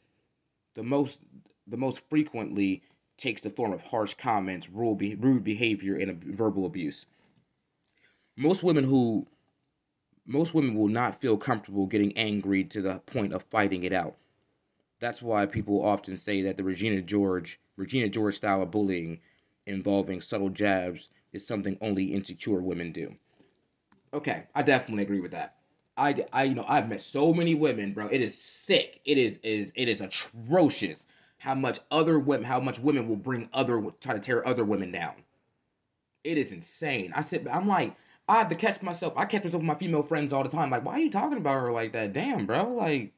The 0.74 0.84
most 0.84 1.22
the 1.68 1.78
most 1.78 2.10
frequently 2.10 2.82
takes 3.18 3.42
the 3.42 3.50
form 3.50 3.74
of 3.74 3.82
harsh 3.82 4.14
comments, 4.16 4.70
rude 4.70 5.44
behavior, 5.44 5.96
and 5.96 6.24
verbal 6.24 6.66
abuse. 6.66 7.06
Most 8.36 8.64
women 8.64 8.84
who 8.84 9.28
most 10.26 10.54
women 10.54 10.76
will 10.76 10.88
not 10.88 11.20
feel 11.20 11.38
comfortable 11.38 11.88
getting 11.88 12.18
angry 12.18 12.64
to 12.66 12.82
the 12.82 13.00
point 13.00 13.34
of 13.34 13.44
fighting 13.44 13.84
it 13.84 13.94
out. 13.94 14.16
That's 15.00 15.22
why 15.22 15.46
people 15.46 15.84
often 15.84 16.18
say 16.18 16.44
that 16.44 16.58
the 16.58 16.64
Regina 16.64 17.02
George 17.02 17.60
Regina 17.76 18.10
George 18.10 18.36
style 18.36 18.62
of 18.62 18.72
bullying 18.72 19.20
involving 19.66 20.22
subtle 20.22 20.50
jabs 20.50 21.10
is 21.34 21.46
something 21.46 21.78
only 21.82 22.14
insecure 22.14 22.62
women 22.62 22.92
do. 22.92 23.16
Okay, 24.14 24.44
I 24.54 24.64
definitely 24.64 25.04
agree 25.04 25.22
with 25.22 25.32
that. 25.32 25.61
I, 25.98 26.26
I 26.32 26.44
you 26.44 26.56
know 26.56 26.66
I've 26.68 26.90
met 26.90 27.02
so 27.02 27.34
many 27.34 27.56
women, 27.56 27.94
bro. 27.94 28.08
It 28.08 28.22
is 28.22 28.38
sick. 28.38 29.02
It 29.06 29.18
is 29.18 29.38
is 29.44 29.74
it 29.76 29.88
is 29.88 30.02
atrocious 30.02 31.06
how 31.38 31.56
much 31.56 31.80
other 31.90 32.20
women 32.20 32.46
how 32.46 32.60
much 32.60 32.80
women 32.80 33.08
will 33.08 33.16
bring 33.16 33.50
other 33.54 33.84
try 34.00 34.14
to 34.14 34.20
tear 34.20 34.48
other 34.48 34.64
women 34.64 34.92
down. 34.92 35.16
It 36.24 36.38
is 36.38 36.52
insane. 36.52 37.14
I 37.16 37.22
sit 37.22 37.48
I'm 37.52 37.68
like 37.68 37.96
I 38.28 38.38
have 38.38 38.48
to 38.50 38.56
catch 38.56 38.82
myself. 38.82 39.14
I 39.18 39.26
catch 39.26 39.44
myself 39.44 39.62
with 39.62 39.68
my 39.68 39.76
female 39.76 40.04
friends 40.04 40.32
all 40.32 40.44
the 40.44 40.50
time. 40.50 40.70
Like, 40.70 40.86
why 40.86 40.94
are 40.94 41.00
you 41.00 41.10
talking 41.10 41.38
about 41.38 41.60
her 41.60 41.72
like 41.72 41.92
that? 41.94 42.14
Damn, 42.14 42.46
bro. 42.46 42.70
Like, 42.76 43.12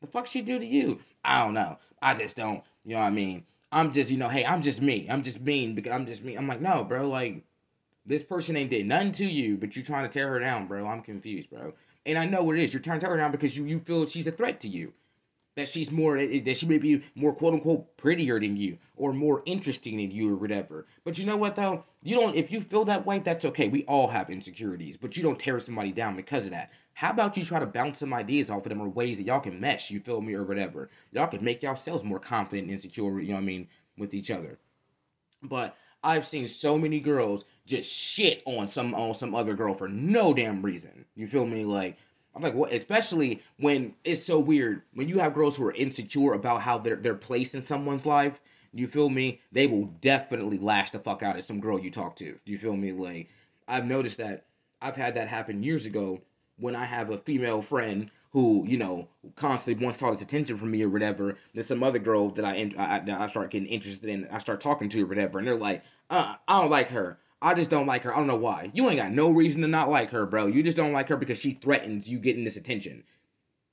the 0.00 0.06
fuck 0.06 0.26
she 0.28 0.42
do 0.42 0.58
to 0.58 0.64
you? 0.64 1.00
I 1.24 1.44
don't 1.44 1.54
know. 1.54 1.78
I 2.00 2.14
just 2.14 2.36
don't. 2.36 2.62
You 2.84 2.94
know 2.94 3.00
what 3.00 3.08
I 3.08 3.10
mean? 3.10 3.44
I'm 3.72 3.92
just, 3.92 4.10
you 4.10 4.16
know, 4.16 4.28
hey, 4.28 4.44
I'm 4.44 4.62
just 4.62 4.80
me. 4.80 5.08
I'm 5.10 5.22
just 5.22 5.40
mean 5.40 5.74
because 5.74 5.92
I'm 5.92 6.06
just 6.06 6.22
me. 6.22 6.36
I'm 6.36 6.46
like, 6.46 6.60
no, 6.60 6.84
bro. 6.84 7.08
Like, 7.08 7.42
this 8.06 8.22
person 8.22 8.56
ain't 8.56 8.70
did 8.70 8.86
nothing 8.86 9.12
to 9.12 9.24
you, 9.24 9.56
but 9.56 9.74
you 9.76 9.82
trying 9.82 10.04
to 10.04 10.08
tear 10.08 10.28
her 10.28 10.38
down, 10.38 10.66
bro. 10.66 10.86
I'm 10.86 11.02
confused, 11.02 11.50
bro. 11.50 11.74
And 12.06 12.18
I 12.18 12.24
know 12.24 12.42
what 12.42 12.56
it 12.56 12.62
is. 12.62 12.72
You're 12.72 12.82
tear 12.82 12.98
her 12.98 13.16
down 13.16 13.32
because 13.32 13.56
you, 13.56 13.64
you 13.64 13.80
feel 13.80 14.06
she's 14.06 14.26
a 14.26 14.32
threat 14.32 14.60
to 14.60 14.68
you 14.68 14.92
that 15.56 15.68
she's 15.68 15.90
more 15.90 16.16
eh, 16.16 16.40
that 16.44 16.56
she 16.56 16.66
may 16.66 16.78
be 16.78 17.02
more 17.14 17.34
quote 17.34 17.54
unquote 17.54 17.96
prettier 17.96 18.38
than 18.40 18.56
you 18.56 18.78
or 18.96 19.12
more 19.12 19.42
interesting 19.46 19.96
than 19.96 20.10
you 20.10 20.32
or 20.32 20.36
whatever. 20.36 20.86
But 21.04 21.18
you 21.18 21.26
know 21.26 21.36
what 21.36 21.56
though? 21.56 21.84
You 22.02 22.16
don't 22.16 22.36
if 22.36 22.50
you 22.50 22.60
feel 22.60 22.84
that 22.86 23.04
way, 23.04 23.18
that's 23.18 23.44
okay. 23.44 23.68
We 23.68 23.84
all 23.84 24.06
have 24.08 24.30
insecurities, 24.30 24.96
but 24.96 25.16
you 25.16 25.22
don't 25.22 25.38
tear 25.38 25.58
somebody 25.58 25.92
down 25.92 26.16
because 26.16 26.46
of 26.46 26.52
that. 26.52 26.72
How 26.94 27.10
about 27.10 27.36
you 27.36 27.44
try 27.44 27.58
to 27.58 27.66
bounce 27.66 27.98
some 27.98 28.14
ideas 28.14 28.50
off 28.50 28.64
of 28.64 28.70
them 28.70 28.80
or 28.80 28.88
ways 28.88 29.18
that 29.18 29.24
y'all 29.24 29.40
can 29.40 29.60
mesh, 29.60 29.90
you 29.90 30.00
feel 30.00 30.20
me, 30.20 30.34
or 30.34 30.44
whatever. 30.44 30.88
Y'all 31.12 31.26
can 31.26 31.44
make 31.44 31.62
yourselves 31.62 32.04
more 32.04 32.20
confident 32.20 32.64
and 32.64 32.72
insecure, 32.72 33.20
you 33.20 33.28
know 33.28 33.34
what 33.34 33.40
I 33.40 33.44
mean, 33.44 33.68
with 33.98 34.14
each 34.14 34.30
other. 34.30 34.58
But 35.42 35.76
I've 36.02 36.26
seen 36.26 36.48
so 36.48 36.78
many 36.78 37.00
girls 37.00 37.44
just 37.66 37.90
shit 37.90 38.42
on 38.46 38.66
some 38.66 38.94
on 38.94 39.14
some 39.14 39.34
other 39.34 39.54
girl 39.54 39.74
for 39.74 39.88
no 39.88 40.32
damn 40.32 40.62
reason. 40.62 41.04
You 41.14 41.26
feel 41.26 41.46
me? 41.46 41.64
Like 41.64 41.96
I'm 42.34 42.42
like, 42.42 42.54
what? 42.54 42.72
Especially 42.72 43.42
when 43.58 43.94
it's 44.04 44.22
so 44.22 44.38
weird 44.38 44.82
when 44.94 45.08
you 45.08 45.18
have 45.18 45.34
girls 45.34 45.56
who 45.56 45.64
are 45.66 45.74
insecure 45.74 46.32
about 46.32 46.62
how 46.62 46.78
they're 46.78 46.96
their 46.96 47.14
place 47.14 47.54
in 47.54 47.62
someone's 47.62 48.06
life. 48.06 48.40
You 48.72 48.86
feel 48.86 49.08
me? 49.08 49.40
They 49.52 49.66
will 49.66 49.86
definitely 50.00 50.58
lash 50.58 50.90
the 50.90 51.00
fuck 51.00 51.22
out 51.22 51.36
at 51.36 51.44
some 51.44 51.60
girl 51.60 51.78
you 51.78 51.90
talk 51.90 52.16
to. 52.16 52.38
Do 52.44 52.52
you 52.52 52.58
feel 52.58 52.76
me? 52.76 52.92
Like 52.92 53.28
I've 53.68 53.86
noticed 53.86 54.18
that. 54.18 54.44
I've 54.82 54.96
had 54.96 55.14
that 55.16 55.28
happen 55.28 55.62
years 55.62 55.84
ago 55.84 56.22
when 56.56 56.74
I 56.74 56.84
have 56.84 57.10
a 57.10 57.18
female 57.18 57.60
friend 57.60 58.10
who 58.30 58.64
you 58.66 58.78
know 58.78 59.08
constantly 59.36 59.84
wants 59.84 60.02
all 60.02 60.12
this 60.12 60.22
attention 60.22 60.56
from 60.56 60.70
me 60.70 60.82
or 60.82 60.88
whatever. 60.88 61.36
There's 61.52 61.66
some 61.66 61.82
other 61.82 61.98
girl 61.98 62.30
that 62.30 62.44
I, 62.44 62.72
I, 62.78 63.24
I 63.24 63.26
start 63.26 63.50
getting 63.50 63.68
interested 63.68 64.08
in. 64.08 64.28
I 64.30 64.38
start 64.38 64.60
talking 64.60 64.88
to 64.90 65.02
or 65.02 65.06
whatever, 65.06 65.38
and 65.38 65.46
they're 65.46 65.56
like, 65.56 65.82
uh, 66.08 66.34
I 66.46 66.60
don't 66.60 66.70
like 66.70 66.88
her. 66.90 67.18
I 67.42 67.54
just 67.54 67.70
don't 67.70 67.86
like 67.86 68.02
her. 68.02 68.14
I 68.14 68.18
don't 68.18 68.26
know 68.26 68.36
why. 68.36 68.70
You 68.74 68.88
ain't 68.88 68.98
got 68.98 69.12
no 69.12 69.30
reason 69.30 69.62
to 69.62 69.68
not 69.68 69.88
like 69.88 70.10
her, 70.10 70.26
bro. 70.26 70.46
You 70.46 70.62
just 70.62 70.76
don't 70.76 70.92
like 70.92 71.08
her 71.08 71.16
because 71.16 71.40
she 71.40 71.52
threatens 71.52 72.08
you 72.08 72.18
getting 72.18 72.44
this 72.44 72.58
attention. 72.58 73.02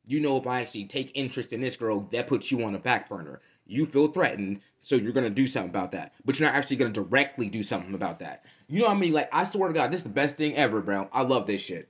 You 0.05 0.21
know, 0.21 0.37
if 0.37 0.47
I 0.47 0.61
actually 0.61 0.85
take 0.85 1.11
interest 1.15 1.51
in 1.51 1.59
this 1.59 1.75
girl, 1.75 2.07
that 2.13 2.27
puts 2.27 2.49
you 2.49 2.63
on 2.63 2.75
a 2.75 2.79
back 2.79 3.09
burner. 3.09 3.41
You 3.65 3.85
feel 3.85 4.07
threatened, 4.07 4.61
so 4.81 4.95
you're 4.95 5.11
gonna 5.11 5.29
do 5.29 5.45
something 5.45 5.69
about 5.69 5.91
that. 5.91 6.13
But 6.23 6.39
you're 6.39 6.47
not 6.49 6.55
actually 6.55 6.77
gonna 6.77 6.93
directly 6.93 7.49
do 7.49 7.61
something 7.61 7.93
about 7.93 8.19
that. 8.19 8.45
You 8.69 8.79
know 8.79 8.87
what 8.87 8.95
I 8.95 8.99
mean? 8.99 9.11
Like, 9.11 9.29
I 9.33 9.43
swear 9.43 9.67
to 9.67 9.73
God, 9.73 9.91
this 9.91 9.99
is 9.99 10.05
the 10.05 10.09
best 10.09 10.37
thing 10.37 10.55
ever, 10.55 10.79
bro. 10.79 11.09
I 11.11 11.23
love 11.23 11.45
this 11.45 11.61
shit. 11.61 11.89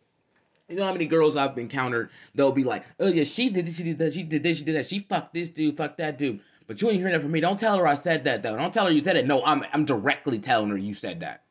You 0.70 0.76
know 0.76 0.86
how 0.86 0.94
many 0.94 1.06
girls 1.06 1.38
I've 1.38 1.58
encountered? 1.58 2.10
They'll 2.36 2.52
be 2.52 2.64
like, 2.64 2.84
"Oh 3.00 3.08
yeah, 3.08 3.24
she 3.24 3.50
did 3.50 3.66
this, 3.66 3.78
she 3.78 3.84
did 3.84 3.98
that, 4.00 4.14
she 4.14 4.24
did 4.24 4.44
this, 4.44 4.58
she 4.58 4.64
did 4.66 4.76
that, 4.76 4.86
she 4.86 5.00
fucked 5.00 5.34
this 5.34 5.50
dude, 5.50 5.78
fuck 5.78 5.98
that 5.98 6.18
dude." 6.18 6.42
But 6.68 6.82
you 6.82 6.90
ain't 6.90 6.98
hearing 6.98 7.14
that 7.14 7.22
from 7.22 7.32
me. 7.32 7.40
Don't 7.40 7.60
tell 7.60 7.78
her 7.78 7.88
I 7.88 7.94
said 7.94 8.26
that 8.26 8.44
though. 8.44 8.58
Don't 8.58 8.74
tell 8.74 8.86
her 8.86 8.92
you 8.92 9.00
said 9.00 9.16
it. 9.16 9.26
No, 9.26 9.44
I'm 9.44 9.64
I'm 9.72 9.86
directly 9.86 10.40
telling 10.40 10.70
her 10.70 10.78
you 10.78 10.94
said 10.94 11.22
that 11.22 11.44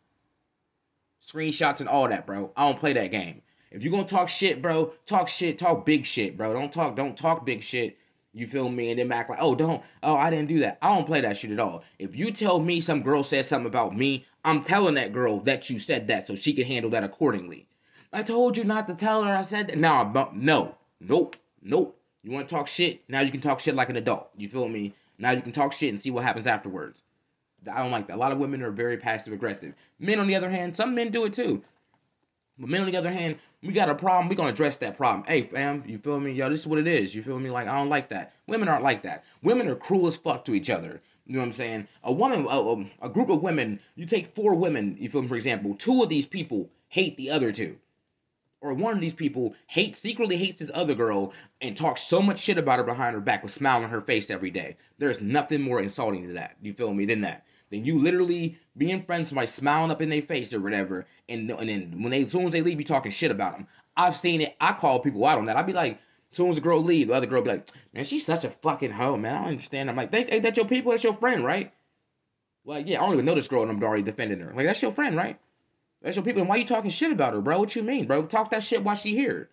screenshots 1.26 1.80
and 1.80 1.88
all 1.88 2.08
that, 2.08 2.26
bro. 2.26 2.52
I 2.56 2.66
don't 2.66 2.78
play 2.78 2.92
that 2.92 3.10
game. 3.10 3.42
If 3.70 3.82
you're 3.82 3.90
gonna 3.90 4.04
talk 4.04 4.28
shit, 4.28 4.62
bro, 4.62 4.92
talk 5.06 5.28
shit, 5.28 5.58
talk 5.58 5.84
big 5.84 6.06
shit, 6.06 6.36
bro. 6.36 6.52
Don't 6.52 6.72
talk, 6.72 6.94
don't 6.94 7.16
talk 7.16 7.44
big 7.44 7.62
shit. 7.62 7.98
You 8.32 8.46
feel 8.46 8.68
me? 8.68 8.90
And 8.90 8.98
then 8.98 9.10
act 9.12 9.30
like, 9.30 9.38
oh, 9.40 9.54
don't, 9.54 9.82
oh, 10.02 10.14
I 10.14 10.30
didn't 10.30 10.48
do 10.48 10.60
that. 10.60 10.78
I 10.82 10.94
don't 10.94 11.06
play 11.06 11.22
that 11.22 11.38
shit 11.38 11.50
at 11.50 11.58
all. 11.58 11.84
If 11.98 12.14
you 12.16 12.30
tell 12.30 12.60
me 12.60 12.80
some 12.80 13.02
girl 13.02 13.22
said 13.22 13.46
something 13.46 13.66
about 13.66 13.96
me, 13.96 14.26
I'm 14.44 14.62
telling 14.62 14.94
that 14.94 15.14
girl 15.14 15.40
that 15.40 15.70
you 15.70 15.78
said 15.78 16.08
that 16.08 16.26
so 16.26 16.34
she 16.34 16.52
can 16.52 16.66
handle 16.66 16.90
that 16.90 17.02
accordingly. 17.02 17.66
I 18.12 18.22
told 18.22 18.56
you 18.56 18.64
not 18.64 18.86
to 18.88 18.94
tell 18.94 19.24
her 19.24 19.34
I 19.34 19.42
said 19.42 19.68
that. 19.68 19.78
No, 19.78 20.30
no, 20.32 20.74
nope, 21.00 21.36
nope. 21.62 21.98
You 22.22 22.32
want 22.32 22.48
to 22.48 22.54
talk 22.54 22.66
shit? 22.66 23.02
Now 23.08 23.20
you 23.20 23.30
can 23.30 23.40
talk 23.40 23.60
shit 23.60 23.74
like 23.74 23.88
an 23.88 23.96
adult. 23.96 24.30
You 24.36 24.48
feel 24.48 24.68
me? 24.68 24.94
Now 25.18 25.30
you 25.30 25.42
can 25.42 25.52
talk 25.52 25.72
shit 25.72 25.90
and 25.90 26.00
see 26.00 26.10
what 26.10 26.24
happens 26.24 26.46
afterwards. 26.46 27.02
I 27.70 27.82
don't 27.82 27.90
like 27.90 28.08
that. 28.08 28.16
A 28.16 28.18
lot 28.18 28.32
of 28.32 28.38
women 28.38 28.62
are 28.62 28.70
very 28.70 28.96
passive 28.96 29.32
aggressive. 29.32 29.74
Men, 29.98 30.20
on 30.20 30.26
the 30.26 30.34
other 30.34 30.50
hand, 30.50 30.76
some 30.76 30.94
men 30.94 31.10
do 31.10 31.24
it 31.24 31.34
too. 31.34 31.62
But 32.58 32.68
men, 32.68 32.82
on 32.82 32.90
the 32.90 32.96
other 32.96 33.12
hand, 33.12 33.36
we 33.62 33.72
got 33.72 33.90
a 33.90 33.94
problem. 33.94 34.28
We're 34.28 34.36
gonna 34.36 34.50
address 34.50 34.76
that 34.78 34.96
problem. 34.96 35.24
Hey, 35.26 35.42
fam, 35.42 35.84
you 35.86 35.98
feel 35.98 36.18
me? 36.18 36.32
Yo, 36.32 36.48
this 36.48 36.60
is 36.60 36.66
what 36.66 36.78
it 36.78 36.86
is. 36.86 37.14
You 37.14 37.22
feel 37.22 37.38
me? 37.38 37.50
Like 37.50 37.68
I 37.68 37.76
don't 37.76 37.88
like 37.88 38.08
that. 38.10 38.32
Women 38.46 38.68
aren't 38.68 38.84
like 38.84 39.02
that. 39.02 39.24
Women 39.42 39.68
are 39.68 39.76
cruel 39.76 40.06
as 40.06 40.16
fuck 40.16 40.44
to 40.46 40.54
each 40.54 40.70
other. 40.70 41.00
You 41.26 41.34
know 41.34 41.40
what 41.40 41.46
I'm 41.46 41.52
saying? 41.52 41.88
A 42.04 42.12
woman, 42.12 42.46
a, 42.48 43.06
a 43.06 43.10
group 43.10 43.30
of 43.30 43.42
women. 43.42 43.80
You 43.94 44.06
take 44.06 44.34
four 44.34 44.54
women. 44.54 44.96
You 44.98 45.08
feel 45.08 45.22
me? 45.22 45.28
For 45.28 45.36
example, 45.36 45.74
two 45.74 46.02
of 46.02 46.08
these 46.08 46.26
people 46.26 46.70
hate 46.88 47.16
the 47.16 47.30
other 47.30 47.52
two 47.52 47.76
or 48.60 48.74
one 48.74 48.94
of 48.94 49.00
these 49.00 49.12
people 49.12 49.54
hates 49.66 49.98
secretly 49.98 50.36
hates 50.36 50.58
this 50.58 50.70
other 50.72 50.94
girl 50.94 51.32
and 51.60 51.76
talks 51.76 52.02
so 52.02 52.22
much 52.22 52.38
shit 52.38 52.58
about 52.58 52.78
her 52.78 52.84
behind 52.84 53.14
her 53.14 53.20
back 53.20 53.42
with 53.42 53.52
smile 53.52 53.82
on 53.82 53.90
her 53.90 54.00
face 54.00 54.30
every 54.30 54.50
day. 54.50 54.76
There's 54.98 55.20
nothing 55.20 55.62
more 55.62 55.80
insulting 55.80 56.28
to 56.28 56.34
that. 56.34 56.56
You 56.62 56.72
feel 56.72 56.92
me? 56.92 57.06
Than 57.06 57.20
that. 57.22 57.44
Then 57.70 57.84
you 57.84 58.00
literally 58.00 58.58
being 58.76 59.02
friends 59.02 59.32
by 59.32 59.44
smiling 59.44 59.90
up 59.90 60.00
in 60.00 60.08
their 60.08 60.22
face 60.22 60.54
or 60.54 60.60
whatever, 60.60 61.06
and 61.28 61.50
and 61.50 61.68
then 61.68 62.02
when 62.02 62.10
they 62.10 62.24
as 62.24 62.32
soon 62.32 62.46
as 62.46 62.52
they 62.52 62.62
leave, 62.62 62.78
you 62.78 62.84
talking 62.84 63.10
shit 63.10 63.30
about 63.30 63.52
them. 63.52 63.66
I've 63.96 64.16
seen 64.16 64.40
it. 64.40 64.56
I 64.60 64.72
call 64.72 65.00
people 65.00 65.24
out 65.26 65.38
on 65.38 65.46
that. 65.46 65.56
I'd 65.56 65.66
be 65.66 65.72
like, 65.72 65.98
as 66.30 66.36
soon 66.36 66.50
as 66.50 66.56
the 66.56 66.60
girl 66.60 66.82
leave, 66.82 67.08
the 67.08 67.14
other 67.14 67.26
girl 67.26 67.42
be 67.42 67.50
like, 67.50 67.68
man, 67.92 68.04
she's 68.04 68.26
such 68.26 68.44
a 68.44 68.50
fucking 68.50 68.90
hoe, 68.90 69.16
man. 69.16 69.34
I 69.34 69.38
don't 69.38 69.48
understand. 69.48 69.88
I'm 69.88 69.96
like, 69.96 70.10
they, 70.10 70.40
that's 70.40 70.56
your 70.56 70.66
people, 70.66 70.90
that's 70.90 71.04
your 71.04 71.14
friend, 71.14 71.44
right? 71.44 71.72
Like, 72.64 72.88
yeah, 72.88 73.00
I 73.00 73.04
don't 73.04 73.14
even 73.14 73.24
know 73.24 73.34
this 73.34 73.48
girl, 73.48 73.62
and 73.62 73.70
I'm 73.70 73.82
already 73.82 74.02
defending 74.02 74.40
her. 74.40 74.52
Like, 74.52 74.66
that's 74.66 74.82
your 74.82 74.90
friend, 74.90 75.16
right? 75.16 75.38
That's 76.06 76.20
people. 76.20 76.42
And 76.42 76.48
why 76.48 76.54
you 76.54 76.64
talking 76.64 76.88
shit 76.88 77.10
about 77.10 77.34
her, 77.34 77.40
bro? 77.40 77.58
What 77.58 77.74
you 77.74 77.82
mean, 77.82 78.06
bro? 78.06 78.24
Talk 78.26 78.50
that 78.50 78.62
shit 78.62 78.84
while 78.84 78.94
she 78.94 79.16
here. 79.16 79.50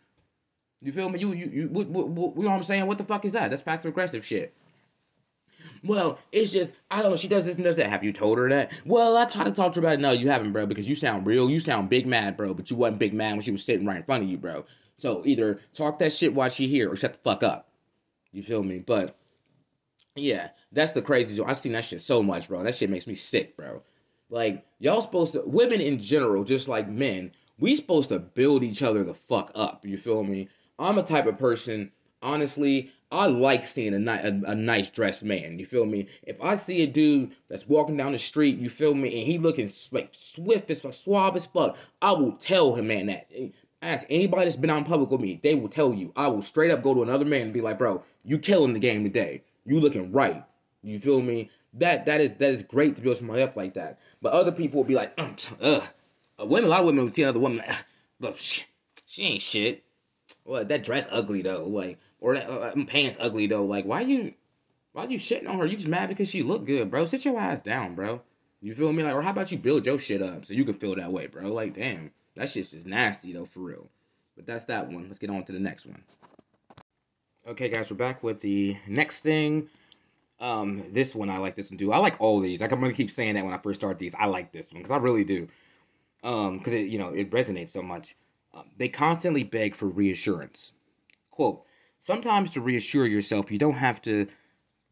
You 0.83 0.91
feel 0.91 1.09
me? 1.09 1.19
You 1.19 1.33
you 1.33 1.49
you. 1.51 1.67
What, 1.67 1.87
what, 1.87 2.07
what, 2.09 2.35
you 2.35 2.43
know 2.43 2.49
what 2.49 2.57
I'm 2.57 2.63
saying? 2.63 2.85
What 2.85 2.99
the 2.99 3.03
fuck 3.03 3.25
is 3.25 3.31
that? 3.31 3.49
That's 3.49 3.63
passive 3.63 3.89
aggressive 3.89 4.23
shit. 4.23 4.53
Well, 5.83 6.19
it's 6.31 6.51
just 6.51 6.75
I 6.91 7.01
don't 7.01 7.09
know. 7.09 7.17
She 7.17 7.27
does 7.27 7.47
this 7.47 7.55
and 7.55 7.63
does 7.63 7.77
that. 7.77 7.89
Have 7.89 8.03
you 8.03 8.13
told 8.13 8.37
her 8.37 8.49
that? 8.49 8.71
Well, 8.85 9.17
I 9.17 9.25
tried 9.25 9.45
to 9.45 9.51
talk 9.51 9.73
to 9.73 9.81
her 9.81 9.87
about 9.87 9.95
it. 9.95 10.01
No, 10.01 10.11
you 10.11 10.29
haven't, 10.29 10.53
bro, 10.53 10.67
because 10.67 10.87
you 10.87 10.93
sound 10.93 11.25
real. 11.25 11.49
You 11.49 11.59
sound 11.59 11.89
big 11.89 12.05
mad, 12.05 12.37
bro. 12.37 12.53
But 12.53 12.69
you 12.69 12.77
wasn't 12.77 12.99
big 12.99 13.15
mad 13.15 13.31
when 13.31 13.41
she 13.41 13.51
was 13.51 13.63
sitting 13.63 13.87
right 13.87 13.97
in 13.97 14.03
front 14.03 14.23
of 14.23 14.29
you, 14.29 14.37
bro. 14.37 14.65
So 14.99 15.23
either 15.25 15.59
talk 15.73 15.97
that 15.99 16.13
shit 16.13 16.35
while 16.35 16.49
she 16.49 16.67
here, 16.67 16.91
or 16.91 16.95
shut 16.95 17.13
the 17.13 17.19
fuck 17.19 17.41
up. 17.41 17.67
You 18.31 18.43
feel 18.43 18.61
me? 18.61 18.77
But 18.77 19.15
yeah, 20.15 20.49
that's 20.71 20.91
the 20.91 21.01
crazy. 21.01 21.43
I've 21.43 21.57
seen 21.57 21.71
that 21.71 21.85
shit 21.85 22.01
so 22.01 22.21
much, 22.21 22.47
bro. 22.47 22.61
That 22.61 22.75
shit 22.75 22.91
makes 22.91 23.07
me 23.07 23.15
sick, 23.15 23.57
bro. 23.57 23.81
Like 24.33 24.65
y'all 24.79 24.99
supposed 24.99 25.33
to, 25.33 25.43
women 25.45 25.79
in 25.79 25.99
general, 25.99 26.43
just 26.43 26.67
like 26.67 26.89
men, 26.89 27.31
we 27.59 27.75
supposed 27.75 28.09
to 28.09 28.17
build 28.17 28.63
each 28.63 28.81
other 28.81 29.03
the 29.03 29.13
fuck 29.13 29.51
up. 29.53 29.85
You 29.85 29.95
feel 29.95 30.23
me? 30.23 30.47
I'm 30.79 30.97
a 30.97 31.03
type 31.03 31.27
of 31.27 31.37
person. 31.37 31.91
Honestly, 32.19 32.91
I 33.11 33.27
like 33.27 33.63
seeing 33.63 33.93
a, 33.93 33.99
ni- 33.99 34.11
a, 34.11 34.51
a, 34.51 34.55
nice 34.55 34.89
dressed 34.89 35.23
man. 35.23 35.59
You 35.59 35.67
feel 35.67 35.85
me? 35.85 36.07
If 36.23 36.41
I 36.41 36.55
see 36.55 36.81
a 36.81 36.87
dude 36.87 37.35
that's 37.47 37.67
walking 37.67 37.95
down 37.95 38.13
the 38.13 38.17
street, 38.17 38.57
you 38.57 38.71
feel 38.71 38.95
me, 38.95 39.19
and 39.19 39.27
he 39.27 39.37
looking 39.37 39.69
like 39.91 40.09
swift 40.13 40.71
as 40.71 40.81
fuck, 40.81 40.95
suave 40.95 41.35
as 41.35 41.45
fuck, 41.45 41.77
I 42.01 42.13
will 42.13 42.31
tell 42.31 42.73
him, 42.73 42.87
man, 42.87 43.05
that. 43.05 43.27
Eh, 43.35 43.49
ask 43.83 44.07
anybody 44.09 44.45
that's 44.45 44.55
been 44.55 44.71
out 44.71 44.79
in 44.79 44.83
public 44.85 45.11
with 45.11 45.21
me, 45.21 45.39
they 45.43 45.53
will 45.53 45.69
tell 45.69 45.93
you. 45.93 46.11
I 46.15 46.29
will 46.29 46.41
straight 46.41 46.71
up 46.71 46.81
go 46.81 46.95
to 46.95 47.03
another 47.03 47.25
man 47.25 47.41
and 47.41 47.53
be 47.53 47.61
like, 47.61 47.77
bro, 47.77 48.01
you 48.25 48.39
killing 48.39 48.73
the 48.73 48.79
game 48.79 49.03
today. 49.03 49.43
You 49.63 49.79
looking 49.79 50.11
right. 50.11 50.43
You 50.81 50.99
feel 50.99 51.21
me? 51.21 51.51
That 51.75 52.05
that 52.05 52.21
is 52.21 52.37
that 52.37 52.51
is 52.51 52.63
great 52.63 52.95
to 52.97 53.01
build 53.01 53.17
somebody 53.17 53.41
up 53.41 53.55
like 53.55 53.73
that. 53.75 53.99
But 54.21 54.33
other 54.33 54.51
people 54.51 54.77
will 54.77 54.87
be 54.87 54.95
like, 54.95 55.13
ugh. 55.61 55.83
A 56.39 56.45
women, 56.45 56.65
a 56.65 56.69
lot 56.69 56.79
of 56.79 56.87
women 56.87 57.05
will 57.05 57.11
see 57.11 57.23
another 57.23 57.39
woman, 57.39 57.63
but 58.19 58.39
she, 58.39 58.63
she 59.05 59.23
ain't 59.23 59.41
shit. 59.41 59.83
Well, 60.45 60.65
that 60.65 60.83
dress 60.83 61.07
ugly 61.11 61.41
though, 61.41 61.65
like 61.65 61.99
or 62.19 62.35
that 62.35 62.49
uh, 62.49 62.73
pants 62.87 63.17
ugly 63.19 63.47
though. 63.47 63.65
Like 63.65 63.85
why 63.85 64.01
you 64.01 64.33
why 64.93 65.05
you 65.05 65.17
shitting 65.17 65.47
on 65.47 65.59
her? 65.59 65.65
You 65.65 65.75
just 65.75 65.87
mad 65.87 66.09
because 66.09 66.29
she 66.29 66.43
look 66.43 66.65
good, 66.65 66.89
bro. 66.89 67.05
Sit 67.05 67.25
your 67.25 67.39
ass 67.39 67.61
down, 67.61 67.95
bro. 67.95 68.21
You 68.61 68.73
feel 68.73 68.93
me? 68.93 69.03
Like, 69.03 69.13
or 69.13 69.21
how 69.21 69.31
about 69.31 69.51
you 69.51 69.57
build 69.57 69.85
your 69.85 69.99
shit 69.99 70.21
up 70.21 70.45
so 70.45 70.53
you 70.53 70.65
can 70.65 70.73
feel 70.73 70.95
that 70.95 71.11
way, 71.11 71.27
bro? 71.27 71.51
Like, 71.53 71.75
damn, 71.75 72.11
that 72.35 72.49
shit's 72.49 72.71
just 72.71 72.87
nasty 72.87 73.33
though, 73.33 73.45
for 73.45 73.59
real. 73.59 73.87
But 74.35 74.45
that's 74.45 74.65
that 74.65 74.89
one. 74.89 75.07
Let's 75.07 75.19
get 75.19 75.29
on 75.29 75.43
to 75.45 75.51
the 75.51 75.59
next 75.59 75.85
one. 75.85 76.01
Okay, 77.45 77.69
guys, 77.69 77.91
we're 77.91 77.97
back 77.97 78.23
with 78.23 78.41
the 78.41 78.77
next 78.87 79.21
thing. 79.21 79.69
Um, 80.43 80.83
this 80.91 81.15
one 81.15 81.29
I 81.29 81.37
like 81.37 81.55
this 81.55 81.71
one 81.71 81.77
too. 81.77 81.93
I 81.93 81.99
like 81.99 82.19
all 82.19 82.41
these. 82.41 82.59
Like 82.59 82.73
I'm 82.73 82.81
gonna 82.81 82.91
keep 82.91 83.09
saying 83.09 83.35
that 83.35 83.45
when 83.45 83.53
I 83.53 83.57
first 83.59 83.79
start 83.79 83.97
these. 83.97 84.13
I 84.13 84.25
like 84.25 84.51
this 84.51 84.69
one 84.69 84.81
because 84.81 84.91
I 84.91 84.97
really 84.97 85.23
do. 85.23 85.47
Um, 86.21 86.57
because 86.57 86.73
it 86.73 86.89
you 86.89 86.99
know 86.99 87.09
it 87.09 87.31
resonates 87.31 87.69
so 87.69 87.81
much. 87.81 88.13
Um, 88.53 88.65
they 88.77 88.89
constantly 88.89 89.45
beg 89.45 89.73
for 89.73 89.87
reassurance. 89.87 90.73
Quote: 91.31 91.65
Sometimes 91.97 92.51
to 92.51 92.61
reassure 92.61 93.05
yourself, 93.05 93.51
you 93.53 93.57
don't 93.57 93.75
have 93.75 94.01
to. 94.01 94.27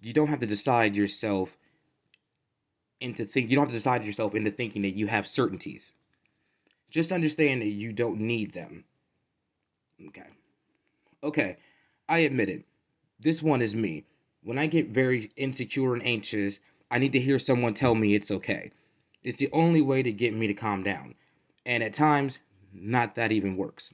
You 0.02 0.14
don't 0.14 0.30
have 0.30 0.40
to 0.40 0.48
decide 0.48 0.96
yourself 0.96 1.56
into 3.02 3.26
think. 3.26 3.50
You 3.50 3.58
don't 3.58 3.64
have 3.66 3.72
to 3.74 3.78
decide 3.78 4.06
yourself 4.06 4.36
into 4.36 4.52
thinking 4.52 4.84
that 4.84 4.96
you 4.96 5.08
have 5.08 5.28
certainties. 5.28 5.92
Just 6.90 7.12
understand 7.12 7.62
that 7.62 7.68
you 7.68 7.92
don't 7.92 8.22
need 8.22 8.52
them. 8.52 8.86
Okay. 10.08 10.28
Okay. 11.22 11.58
I 12.08 12.20
admit 12.20 12.48
it. 12.48 12.64
This 13.20 13.44
one 13.44 13.62
is 13.62 13.76
me. 13.76 14.06
When 14.44 14.58
I 14.58 14.68
get 14.68 14.88
very 14.90 15.30
insecure 15.36 15.94
and 15.94 16.06
anxious, 16.06 16.60
I 16.90 16.98
need 16.98 17.12
to 17.12 17.20
hear 17.20 17.38
someone 17.38 17.76
tell 17.76 17.94
me 17.94 18.16
it's 18.16 18.32
okay. 18.32 18.72
It's 19.24 19.38
the 19.38 19.52
only 19.52 19.82
way 19.82 20.02
to 20.02 20.12
get 20.12 20.34
me 20.34 20.48
to 20.48 20.56
calm 20.56 20.84
down. 20.84 21.14
And 21.66 21.84
at 21.84 21.94
times, 21.94 22.40
not 22.74 23.16
that 23.16 23.32
even 23.32 23.56
works. 23.56 23.94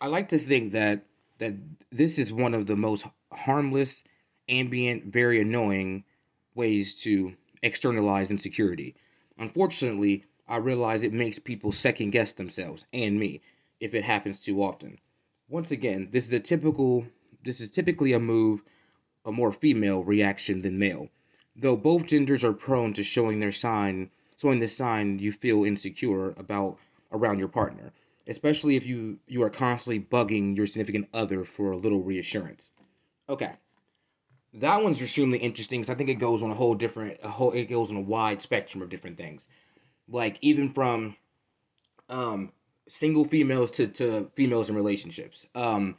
I 0.00 0.06
like 0.06 0.30
to 0.30 0.38
think 0.38 0.72
that 0.72 1.04
that 1.38 1.54
this 1.90 2.18
is 2.18 2.32
one 2.32 2.54
of 2.54 2.66
the 2.66 2.76
most 2.76 3.06
harmless, 3.30 4.02
ambient, 4.48 5.04
very 5.04 5.40
annoying 5.40 6.04
ways 6.54 7.02
to 7.02 7.36
externalize 7.62 8.30
insecurity. 8.30 8.94
Unfortunately, 9.38 10.24
I 10.48 10.56
realize 10.56 11.04
it 11.04 11.12
makes 11.12 11.38
people 11.38 11.72
second 11.72 12.10
guess 12.10 12.32
themselves 12.32 12.86
and 12.92 13.18
me 13.18 13.42
if 13.78 13.94
it 13.94 14.04
happens 14.04 14.42
too 14.42 14.62
often. 14.62 14.98
Once 15.48 15.70
again, 15.70 16.08
this 16.10 16.26
is 16.26 16.32
a 16.32 16.40
typical 16.40 17.06
this 17.44 17.60
is 17.60 17.70
typically 17.70 18.12
a 18.12 18.20
move 18.20 18.62
a 19.24 19.32
more 19.32 19.52
female 19.52 20.02
reaction 20.02 20.62
than 20.62 20.78
male. 20.78 21.08
Though 21.56 21.76
both 21.76 22.06
genders 22.06 22.42
are 22.44 22.52
prone 22.52 22.94
to 22.94 23.02
showing 23.02 23.40
their 23.40 23.52
sign 23.52 24.10
showing 24.40 24.58
the 24.58 24.68
sign 24.68 25.18
you 25.18 25.32
feel 25.32 25.64
insecure 25.64 26.30
about 26.30 26.78
around 27.12 27.38
your 27.38 27.48
partner, 27.48 27.92
especially 28.26 28.76
if 28.76 28.86
you 28.86 29.18
you 29.26 29.42
are 29.42 29.50
constantly 29.50 30.00
bugging 30.00 30.56
your 30.56 30.66
significant 30.66 31.08
other 31.12 31.44
for 31.44 31.72
a 31.72 31.76
little 31.76 32.02
reassurance. 32.02 32.72
Okay. 33.28 33.52
That 34.54 34.82
one's 34.82 35.00
extremely 35.00 35.38
interesting 35.38 35.80
because 35.80 35.94
I 35.94 35.96
think 35.96 36.10
it 36.10 36.14
goes 36.14 36.42
on 36.42 36.50
a 36.50 36.54
whole 36.54 36.74
different 36.74 37.18
a 37.22 37.28
whole 37.28 37.52
it 37.52 37.66
goes 37.66 37.90
on 37.90 37.96
a 37.96 38.02
wide 38.02 38.42
spectrum 38.42 38.82
of 38.82 38.88
different 38.88 39.16
things. 39.16 39.46
Like 40.08 40.38
even 40.40 40.70
from 40.72 41.16
um 42.08 42.52
single 42.88 43.24
females 43.24 43.70
to, 43.72 43.86
to 43.86 44.30
females 44.34 44.68
in 44.68 44.76
relationships. 44.76 45.46
Um, 45.54 45.96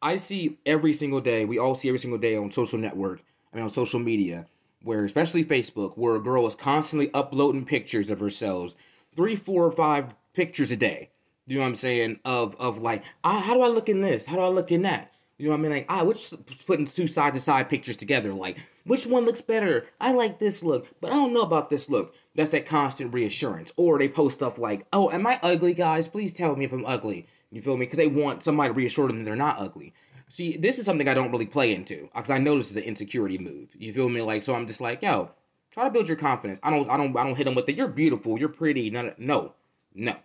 I 0.00 0.16
see 0.16 0.58
every 0.64 0.92
single 0.92 1.20
day, 1.20 1.44
we 1.44 1.58
all 1.58 1.74
see 1.74 1.88
every 1.88 1.98
single 1.98 2.18
day 2.18 2.36
on 2.36 2.50
social 2.52 2.78
network, 2.78 3.20
I 3.52 3.56
mean 3.56 3.64
on 3.64 3.70
social 3.70 3.98
media, 3.98 4.46
where 4.82 5.04
especially 5.04 5.44
Facebook, 5.44 5.98
where 5.98 6.14
a 6.14 6.20
girl 6.20 6.46
is 6.46 6.54
constantly 6.54 7.10
uploading 7.12 7.64
pictures 7.64 8.10
of 8.10 8.20
herself, 8.20 8.76
three, 9.16 9.34
four, 9.34 9.64
or 9.66 9.72
five 9.72 10.14
pictures 10.34 10.70
a 10.70 10.76
day. 10.76 11.10
You 11.46 11.56
know 11.56 11.62
what 11.62 11.68
I'm 11.68 11.74
saying? 11.74 12.20
Of 12.24 12.54
of 12.60 12.80
like, 12.82 13.02
ah, 13.24 13.40
how 13.40 13.54
do 13.54 13.62
I 13.62 13.68
look 13.68 13.88
in 13.88 14.00
this? 14.00 14.24
How 14.24 14.36
do 14.36 14.42
I 14.42 14.48
look 14.48 14.70
in 14.70 14.82
that? 14.82 15.12
You 15.38 15.46
know 15.46 15.52
what 15.52 15.58
I 15.58 15.62
mean? 15.62 15.72
Like, 15.72 15.86
ah, 15.88 16.04
which 16.04 16.34
putting 16.66 16.86
two 16.86 17.06
side 17.06 17.34
to 17.34 17.40
side 17.40 17.68
pictures 17.68 17.96
together, 17.96 18.34
like, 18.34 18.58
which 18.84 19.06
one 19.06 19.24
looks 19.24 19.40
better? 19.40 19.86
I 20.00 20.12
like 20.12 20.38
this 20.38 20.62
look, 20.62 20.86
but 21.00 21.10
I 21.10 21.14
don't 21.14 21.32
know 21.32 21.42
about 21.42 21.70
this 21.70 21.88
look. 21.88 22.14
That's 22.34 22.50
that 22.50 22.66
constant 22.66 23.14
reassurance. 23.14 23.72
Or 23.76 23.98
they 23.98 24.08
post 24.08 24.36
stuff 24.36 24.58
like, 24.58 24.86
oh, 24.92 25.10
am 25.10 25.26
I 25.26 25.38
ugly, 25.42 25.74
guys? 25.74 26.08
Please 26.08 26.32
tell 26.32 26.54
me 26.54 26.64
if 26.64 26.72
I'm 26.72 26.86
ugly. 26.86 27.26
You 27.50 27.62
feel 27.62 27.76
me? 27.76 27.86
Because 27.86 27.98
they 27.98 28.06
want 28.06 28.42
somebody 28.42 28.68
to 28.68 28.74
reassure 28.74 29.06
them 29.06 29.18
that 29.18 29.24
they're 29.24 29.36
not 29.36 29.58
ugly. 29.58 29.94
See, 30.28 30.56
this 30.56 30.78
is 30.78 30.84
something 30.84 31.08
I 31.08 31.14
don't 31.14 31.32
really 31.32 31.46
play 31.46 31.74
into 31.74 32.08
because 32.14 32.30
I 32.30 32.38
know 32.38 32.56
this 32.56 32.70
is 32.70 32.76
an 32.76 32.82
insecurity 32.82 33.38
move. 33.38 33.70
You 33.78 33.92
feel 33.92 34.08
me? 34.08 34.20
Like, 34.20 34.42
so 34.42 34.54
I'm 34.54 34.66
just 34.66 34.80
like, 34.80 35.00
yo, 35.02 35.30
try 35.70 35.84
to 35.84 35.90
build 35.90 36.08
your 36.08 36.18
confidence. 36.18 36.60
I 36.62 36.70
don't, 36.70 36.90
I 36.90 36.96
don't, 36.98 37.16
I 37.16 37.24
don't 37.24 37.34
hit 37.34 37.44
them 37.44 37.54
with 37.54 37.68
it. 37.68 37.76
You're 37.76 37.88
beautiful. 37.88 38.38
You're 38.38 38.50
pretty. 38.50 38.90
No, 38.90 39.14
no, 39.16 39.54
no. 39.94 40.16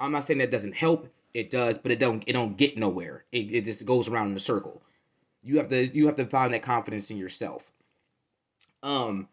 I'm 0.00 0.12
not 0.12 0.24
saying 0.24 0.38
that 0.38 0.50
doesn't 0.50 0.74
help. 0.74 1.08
It 1.34 1.50
does, 1.50 1.78
but 1.78 1.92
it 1.92 1.98
don't 2.00 2.24
it 2.26 2.32
don't 2.32 2.56
get 2.56 2.76
nowhere. 2.76 3.24
It, 3.30 3.52
it 3.52 3.64
just 3.64 3.84
goes 3.86 4.08
around 4.08 4.30
in 4.30 4.36
a 4.36 4.40
circle. 4.40 4.82
You 5.42 5.58
have 5.58 5.68
to 5.68 5.86
you 5.86 6.06
have 6.06 6.16
to 6.16 6.26
find 6.26 6.54
that 6.54 6.62
confidence 6.62 7.10
in 7.10 7.18
yourself. 7.18 7.70
Um, 8.82 9.28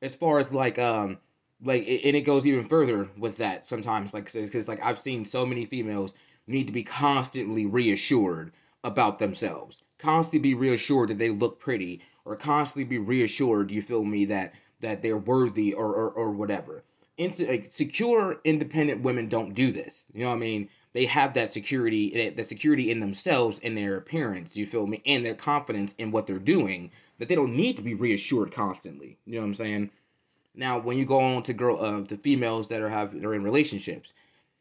as 0.00 0.14
far 0.14 0.38
as 0.38 0.52
like 0.52 0.78
um 0.78 1.18
like 1.62 1.82
and 1.82 2.16
it 2.16 2.22
goes 2.22 2.46
even 2.46 2.64
further 2.64 3.08
with 3.18 3.38
that 3.38 3.66
sometimes 3.66 4.14
like 4.14 4.32
because 4.32 4.68
like 4.68 4.80
I've 4.82 4.98
seen 4.98 5.24
so 5.24 5.44
many 5.44 5.64
females 5.64 6.14
need 6.48 6.66
to 6.66 6.72
be 6.72 6.82
constantly 6.82 7.66
reassured 7.66 8.52
about 8.84 9.18
themselves, 9.18 9.82
constantly 9.98 10.50
be 10.50 10.54
reassured 10.54 11.10
that 11.10 11.18
they 11.18 11.30
look 11.30 11.58
pretty, 11.58 12.00
or 12.24 12.36
constantly 12.36 12.84
be 12.84 12.98
reassured 12.98 13.70
you 13.70 13.82
feel 13.82 14.04
me 14.04 14.24
that 14.26 14.54
that 14.80 15.02
they're 15.02 15.18
worthy 15.18 15.74
or 15.74 15.94
or, 15.94 16.10
or 16.10 16.30
whatever. 16.30 16.82
Into, 17.16 17.46
like, 17.46 17.66
secure, 17.66 18.40
independent 18.44 19.02
women 19.02 19.28
don't 19.28 19.54
do 19.54 19.72
this. 19.72 20.06
You 20.14 20.22
know 20.22 20.30
what 20.30 20.36
I 20.36 20.38
mean? 20.38 20.68
they 20.92 21.06
have 21.06 21.34
that 21.34 21.52
security, 21.52 22.32
that 22.34 22.46
security 22.46 22.90
in 22.90 23.00
themselves 23.00 23.60
and 23.62 23.76
their 23.76 23.96
appearance, 23.96 24.56
you 24.56 24.66
feel 24.66 24.86
me, 24.86 25.02
and 25.06 25.24
their 25.24 25.34
confidence 25.34 25.94
in 25.98 26.10
what 26.10 26.26
they're 26.26 26.38
doing, 26.38 26.90
that 27.18 27.28
they 27.28 27.34
don't 27.34 27.56
need 27.56 27.76
to 27.76 27.82
be 27.82 27.94
reassured 27.94 28.52
constantly. 28.52 29.18
You 29.26 29.34
know 29.34 29.40
what 29.42 29.46
I'm 29.46 29.54
saying? 29.54 29.90
Now, 30.54 30.80
when 30.80 30.98
you 30.98 31.04
go 31.04 31.20
on 31.20 31.42
to 31.44 31.52
girl, 31.52 31.78
uh, 31.80 32.04
to 32.06 32.16
females 32.16 32.68
that 32.68 32.80
are 32.80 32.88
have 32.88 33.12
that 33.12 33.24
are 33.24 33.34
in 33.34 33.44
relationships, 33.44 34.14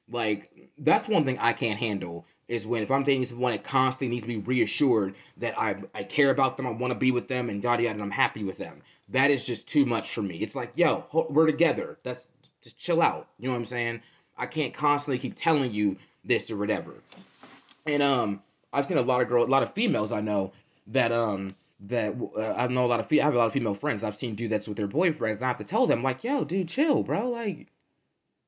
like 0.09 0.69
that's 0.77 1.07
one 1.07 1.25
thing 1.25 1.39
I 1.39 1.53
can't 1.53 1.79
handle 1.79 2.25
is 2.47 2.65
when 2.65 2.81
if 2.81 2.91
I'm 2.91 3.03
dating 3.03 3.25
someone 3.25 3.51
that 3.51 3.63
constantly 3.63 4.15
needs 4.15 4.23
to 4.23 4.27
be 4.29 4.37
reassured 4.37 5.15
that 5.37 5.59
I 5.59 5.75
I 5.93 6.03
care 6.03 6.29
about 6.29 6.57
them, 6.57 6.67
I 6.67 6.71
want 6.71 6.91
to 6.91 6.99
be 6.99 7.11
with 7.11 7.27
them, 7.27 7.49
and 7.49 7.63
yada 7.63 7.83
yada, 7.83 7.93
and 7.95 8.01
I'm 8.01 8.11
happy 8.11 8.43
with 8.43 8.57
them. 8.57 8.81
That 9.09 9.31
is 9.31 9.45
just 9.45 9.67
too 9.67 9.85
much 9.85 10.13
for 10.13 10.21
me. 10.21 10.37
It's 10.37 10.55
like, 10.55 10.73
yo, 10.75 11.05
we're 11.29 11.45
together. 11.45 11.97
That's 12.03 12.29
just 12.61 12.77
chill 12.77 13.01
out. 13.01 13.27
You 13.39 13.47
know 13.47 13.53
what 13.53 13.59
I'm 13.59 13.65
saying? 13.65 14.01
I 14.37 14.45
can't 14.45 14.73
constantly 14.73 15.19
keep 15.19 15.35
telling 15.35 15.71
you 15.71 15.97
this 16.23 16.51
or 16.51 16.57
whatever. 16.57 16.93
And 17.85 18.03
um, 18.03 18.41
I've 18.71 18.85
seen 18.85 18.97
a 18.97 19.01
lot 19.01 19.21
of 19.21 19.29
girls, 19.29 19.47
a 19.47 19.51
lot 19.51 19.63
of 19.63 19.73
females 19.73 20.11
I 20.11 20.21
know 20.21 20.51
that 20.87 21.11
um 21.11 21.55
that 21.81 22.15
uh, 22.37 22.53
I 22.53 22.67
know 22.67 22.85
a 22.85 22.87
lot 22.87 22.99
of 22.99 23.07
fe- 23.07 23.21
I 23.21 23.25
have 23.25 23.35
a 23.35 23.37
lot 23.37 23.47
of 23.47 23.53
female 23.53 23.75
friends 23.75 24.03
I've 24.03 24.15
seen 24.15 24.35
do 24.35 24.47
that 24.49 24.67
with 24.67 24.77
their 24.77 24.87
boyfriends. 24.87 25.35
And 25.35 25.43
I 25.43 25.47
have 25.47 25.57
to 25.57 25.63
tell 25.63 25.85
them 25.85 26.01
like, 26.01 26.23
yo, 26.23 26.43
dude, 26.43 26.69
chill, 26.69 27.03
bro. 27.03 27.29
Like, 27.29 27.67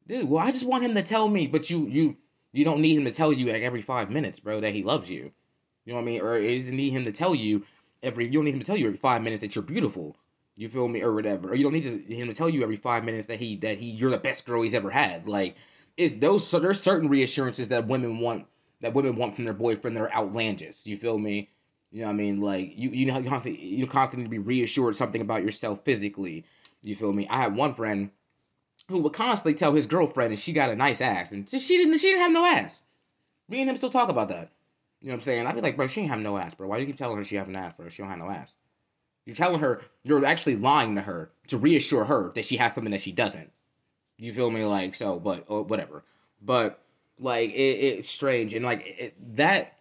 dude, 0.10 0.28
well, 0.28 0.46
I 0.46 0.52
just 0.52 0.66
want 0.66 0.84
him 0.84 0.96
to 0.96 1.04
tell 1.04 1.30
me, 1.30 1.48
but 1.48 1.70
you 1.70 1.88
you 1.88 2.18
you 2.52 2.66
don't 2.66 2.82
need 2.82 2.98
him 2.98 3.06
to 3.06 3.12
tell 3.12 3.32
you 3.32 3.52
like 3.52 3.62
every 3.62 3.82
five 3.82 4.10
minutes, 4.10 4.40
bro, 4.40 4.60
that 4.60 4.74
he 4.74 4.84
loves 4.84 5.10
you. 5.10 5.32
You 5.86 5.94
know 5.94 5.96
what 5.96 6.02
I 6.02 6.06
mean? 6.06 6.22
Or 6.22 6.36
it 6.36 6.58
doesn't 6.58 6.76
need 6.76 6.92
him 6.92 7.06
to 7.06 7.12
tell 7.12 7.34
you 7.34 7.66
every. 8.04 8.26
You 8.26 8.34
don't 8.34 8.46
need 8.46 8.56
him 8.56 8.60
to 8.60 8.66
tell 8.66 8.76
you 8.76 8.88
every 8.88 8.98
five 8.98 9.22
minutes 9.22 9.42
that 9.42 9.56
you're 9.56 9.64
beautiful. 9.64 10.18
You 10.58 10.68
feel 10.68 10.88
me, 10.90 11.02
or 11.02 11.14
whatever. 11.14 11.52
Or 11.52 11.56
you 11.56 11.64
don't 11.64 11.74
need 11.74 11.84
to, 11.84 12.14
him 12.14 12.28
to 12.28 12.34
tell 12.34 12.50
you 12.50 12.64
every 12.64 12.76
five 12.76 13.06
minutes 13.06 13.28
that 13.28 13.40
he 13.40 13.56
that 13.58 13.78
he 13.78 13.92
you're 13.92 14.12
the 14.12 14.18
best 14.18 14.46
girl 14.46 14.62
he's 14.62 14.74
ever 14.74 14.90
had. 14.90 15.28
Like 15.28 15.56
is 15.96 16.18
those 16.18 16.46
so 16.46 16.60
there's 16.60 16.82
certain 16.82 17.08
reassurances 17.08 17.70
that 17.70 17.88
women 17.88 18.20
want 18.20 18.46
that 18.82 18.94
women 18.94 19.16
want 19.16 19.36
from 19.36 19.46
their 19.46 19.54
boyfriend 19.54 19.96
that 19.96 20.02
are 20.02 20.14
outlandish. 20.14 20.86
You 20.86 20.98
feel 20.98 21.18
me? 21.18 21.50
You 21.92 22.02
know 22.02 22.08
what 22.08 22.14
I 22.14 22.18
mean? 22.18 22.42
Like 22.42 22.74
you 22.76 22.90
you 22.90 23.06
know 23.06 23.20
you 23.20 23.30
have 23.30 23.44
to 23.44 23.52
you 23.52 23.86
constantly 23.88 24.24
need 24.24 24.36
to 24.36 24.44
be 24.44 24.48
reassured 24.48 24.96
something 24.96 25.22
about 25.22 25.44
yourself 25.44 25.86
physically. 25.86 26.46
You 26.82 26.96
feel 26.96 27.14
me? 27.14 27.28
I 27.30 27.38
had 27.38 27.56
one 27.56 27.74
friend 27.74 28.10
who 28.90 29.00
would 29.00 29.14
constantly 29.14 29.58
tell 29.58 29.74
his 29.74 29.88
girlfriend 29.88 30.34
that 30.34 30.40
she 30.40 30.52
got 30.52 30.70
a 30.70 30.76
nice 30.76 31.00
ass 31.00 31.32
and 31.32 31.48
she 31.50 31.78
didn't 31.78 31.98
she 31.98 32.08
didn't 32.08 32.24
have 32.24 32.34
no 32.34 32.46
ass. 32.46 32.84
Me 33.48 33.62
and 33.62 33.70
him 33.70 33.78
still 33.78 33.90
talk 33.90 34.10
about 34.10 34.28
that. 34.28 34.50
You 35.02 35.08
know 35.08 35.14
what 35.14 35.16
I'm 35.16 35.22
saying? 35.22 35.48
I'd 35.48 35.56
be 35.56 35.62
like, 35.62 35.78
bro, 35.78 35.88
she 35.88 36.02
ain't 36.02 36.10
have 36.10 36.20
no 36.20 36.38
ass, 36.38 36.54
bro. 36.56 36.68
Why 36.68 36.76
do 36.76 36.82
you 36.82 36.88
keep 36.88 36.98
telling 36.98 37.18
her 37.18 37.24
she 37.24 37.38
have 37.38 37.48
an 37.48 37.56
ass, 37.56 37.74
bro? 37.78 37.88
She 37.88 38.02
don't 38.02 38.10
have 38.10 38.20
no 38.20 38.30
ass. 38.30 38.56
You're 39.26 39.36
telling 39.36 39.62
her 39.62 39.82
you're 40.04 40.26
actually 40.26 40.58
lying 40.58 40.96
to 40.96 41.02
her 41.02 41.32
to 41.48 41.58
reassure 41.58 42.04
her 42.04 42.32
that 42.36 42.46
she 42.46 42.58
has 42.58 42.74
something 42.74 42.92
that 42.92 43.02
she 43.02 43.12
doesn't. 43.12 43.52
You 44.18 44.34
feel 44.34 44.52
me? 44.52 44.66
Like 44.66 44.96
so, 44.96 45.20
but 45.20 45.46
or 45.48 45.64
whatever. 45.64 46.04
But 46.42 46.82
like 47.20 47.52
it, 47.52 47.54
it's 47.54 48.10
strange 48.10 48.54
and 48.54 48.66
like 48.66 48.84
it, 48.86 49.36
that. 49.36 49.76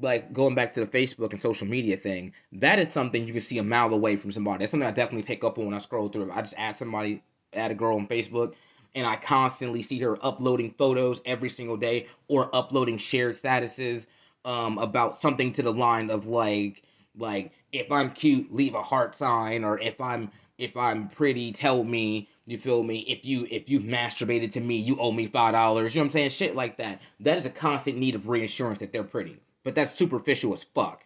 Like 0.00 0.32
going 0.32 0.54
back 0.54 0.74
to 0.74 0.80
the 0.80 0.86
Facebook 0.86 1.32
and 1.32 1.40
social 1.40 1.66
media 1.66 1.96
thing, 1.96 2.32
that 2.52 2.78
is 2.78 2.90
something 2.90 3.26
you 3.26 3.32
can 3.32 3.42
see 3.42 3.58
a 3.58 3.64
mile 3.64 3.92
away 3.92 4.16
from 4.16 4.30
somebody. 4.30 4.60
That's 4.60 4.70
something 4.70 4.86
I 4.86 4.92
definitely 4.92 5.24
pick 5.24 5.42
up 5.42 5.58
on 5.58 5.66
when 5.66 5.74
I 5.74 5.78
scroll 5.78 6.08
through. 6.08 6.30
I 6.30 6.40
just 6.42 6.54
ask 6.56 6.78
somebody, 6.78 7.22
add 7.52 7.70
a 7.70 7.74
girl 7.74 7.96
on 7.96 8.06
Facebook, 8.06 8.54
and 8.94 9.06
I 9.06 9.16
constantly 9.16 9.82
see 9.82 9.98
her 10.00 10.18
uploading 10.24 10.72
photos 10.72 11.20
every 11.24 11.48
single 11.48 11.76
day 11.76 12.06
or 12.28 12.54
uploading 12.54 12.98
shared 12.98 13.34
statuses 13.34 14.06
um, 14.44 14.78
about 14.78 15.16
something 15.16 15.52
to 15.52 15.62
the 15.62 15.72
line 15.72 16.10
of 16.10 16.26
like 16.26 16.82
like 17.16 17.52
if 17.72 17.90
I'm 17.90 18.10
cute, 18.12 18.54
leave 18.54 18.74
a 18.74 18.82
heart 18.82 19.14
sign, 19.14 19.64
or 19.64 19.78
if 19.78 20.00
I'm 20.00 20.30
if 20.58 20.76
I'm 20.76 21.08
pretty, 21.08 21.52
tell 21.52 21.82
me. 21.82 22.28
You 22.46 22.58
feel 22.58 22.82
me? 22.82 22.98
If 23.00 23.24
you 23.24 23.46
if 23.50 23.68
you've 23.68 23.82
masturbated 23.82 24.52
to 24.52 24.60
me, 24.60 24.76
you 24.76 24.98
owe 24.98 25.12
me 25.12 25.26
five 25.26 25.52
dollars. 25.52 25.94
You 25.94 26.00
know 26.00 26.04
what 26.04 26.08
I'm 26.08 26.12
saying? 26.12 26.30
Shit 26.30 26.54
like 26.54 26.76
that. 26.78 27.00
That 27.20 27.38
is 27.38 27.46
a 27.46 27.50
constant 27.50 27.98
need 27.98 28.14
of 28.14 28.28
reassurance 28.28 28.78
that 28.78 28.92
they're 28.92 29.04
pretty. 29.04 29.40
But 29.64 29.74
that's 29.74 29.90
superficial 29.90 30.52
as 30.52 30.64
fuck. 30.64 31.04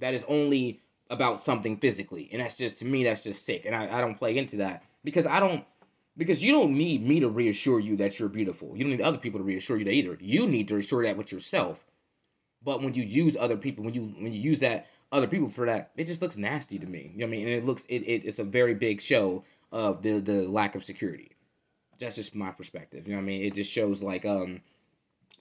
That 0.00 0.14
is 0.14 0.24
only 0.24 0.82
about 1.10 1.42
something 1.42 1.76
physically, 1.76 2.28
and 2.32 2.40
that's 2.42 2.56
just 2.56 2.78
to 2.78 2.86
me 2.86 3.04
that's 3.04 3.22
just 3.22 3.44
sick. 3.44 3.66
And 3.66 3.74
I, 3.74 3.98
I 3.98 4.00
don't 4.00 4.16
play 4.16 4.36
into 4.36 4.56
that 4.58 4.82
because 5.04 5.26
I 5.26 5.40
don't 5.40 5.64
because 6.16 6.42
you 6.42 6.52
don't 6.52 6.76
need 6.76 7.06
me 7.06 7.20
to 7.20 7.28
reassure 7.28 7.80
you 7.80 7.96
that 7.96 8.18
you're 8.18 8.28
beautiful. 8.28 8.76
You 8.76 8.84
don't 8.84 8.92
need 8.92 9.00
other 9.00 9.18
people 9.18 9.40
to 9.40 9.44
reassure 9.44 9.76
you 9.76 9.84
that 9.84 9.92
either. 9.92 10.16
You 10.20 10.46
need 10.46 10.68
to 10.68 10.76
reassure 10.76 11.04
that 11.04 11.16
with 11.16 11.32
yourself. 11.32 11.84
But 12.62 12.82
when 12.82 12.94
you 12.94 13.02
use 13.02 13.36
other 13.36 13.56
people, 13.56 13.84
when 13.84 13.94
you 13.94 14.02
when 14.18 14.32
you 14.32 14.40
use 14.40 14.60
that 14.60 14.86
other 15.12 15.26
people 15.26 15.48
for 15.48 15.66
that, 15.66 15.90
it 15.96 16.06
just 16.06 16.22
looks 16.22 16.38
nasty 16.38 16.78
to 16.78 16.86
me. 16.86 17.12
You 17.14 17.20
know 17.20 17.26
what 17.26 17.34
I 17.34 17.36
mean? 17.36 17.48
And 17.48 17.56
it 17.56 17.64
looks 17.64 17.84
it, 17.86 18.02
it 18.02 18.24
it's 18.24 18.38
a 18.38 18.44
very 18.44 18.74
big 18.74 19.00
show 19.00 19.44
of 19.70 20.02
the 20.02 20.20
the 20.20 20.48
lack 20.48 20.74
of 20.74 20.84
security. 20.84 21.32
That's 21.98 22.16
just 22.16 22.34
my 22.34 22.50
perspective. 22.50 23.06
You 23.06 23.14
know 23.14 23.18
what 23.18 23.24
I 23.24 23.26
mean? 23.26 23.44
It 23.44 23.54
just 23.54 23.70
shows 23.70 24.02
like 24.02 24.24
um 24.24 24.60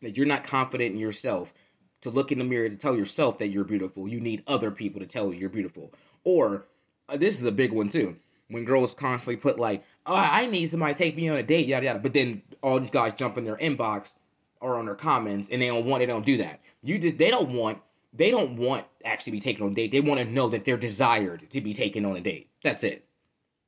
that 0.02 0.18
you're 0.18 0.26
not 0.26 0.44
confident 0.44 0.94
in 0.94 1.00
yourself 1.00 1.54
to 2.02 2.10
look 2.10 2.32
in 2.32 2.38
the 2.38 2.44
mirror 2.44 2.68
to 2.68 2.76
tell 2.76 2.96
yourself 2.96 3.38
that 3.38 3.48
you're 3.48 3.64
beautiful. 3.64 4.08
You 4.08 4.20
need 4.20 4.44
other 4.48 4.72
people 4.72 5.00
to 5.00 5.08
tell 5.08 5.34
you 5.34 5.40
you're 5.40 5.50
beautiful. 5.50 5.94
Or 6.26 6.66
uh, 7.08 7.18
this 7.18 7.40
is 7.40 7.46
a 7.46 7.52
big 7.52 7.72
one 7.72 7.90
too. 7.90 8.18
When 8.54 8.66
girls 8.66 8.94
constantly 8.94 9.38
put 9.38 9.60
like, 9.60 9.84
"Oh, 10.06 10.16
I 10.16 10.46
need 10.46 10.68
somebody 10.68 10.94
to 10.94 10.98
take 10.98 11.16
me 11.16 11.28
on 11.30 11.38
a 11.38 11.44
date," 11.44 11.66
yada 11.66 11.86
yada, 11.86 12.00
but 12.00 12.14
then 12.14 12.42
all 12.62 12.80
these 12.80 12.92
guys 12.92 13.14
jump 13.14 13.38
in 13.38 13.46
their 13.46 13.58
inbox 13.58 14.16
or 14.62 14.78
on 14.78 14.86
their 14.86 14.96
comments 14.96 15.50
and 15.50 15.62
they 15.62 15.68
don't 15.68 15.86
want 15.86 16.02
they 16.02 16.06
don't 16.06 16.26
do 16.26 16.38
that. 16.38 16.60
You 16.82 16.98
just 17.00 17.18
they 17.18 17.32
don't 17.32 17.54
want 17.54 17.80
they 18.14 18.32
don't 18.32 18.58
want 18.58 18.86
actually 19.04 19.32
be 19.32 19.40
taken 19.40 19.66
on 19.66 19.72
a 19.72 19.76
date. 19.76 19.92
They 19.92 20.02
want 20.02 20.20
to 20.20 20.26
know 20.26 20.50
that 20.50 20.66
they're 20.66 20.78
desired 20.78 21.50
to 21.50 21.62
be 21.62 21.74
taken 21.74 22.06
on 22.06 22.16
a 22.16 22.22
date. 22.22 22.50
That's 22.64 22.84
it. 22.84 23.06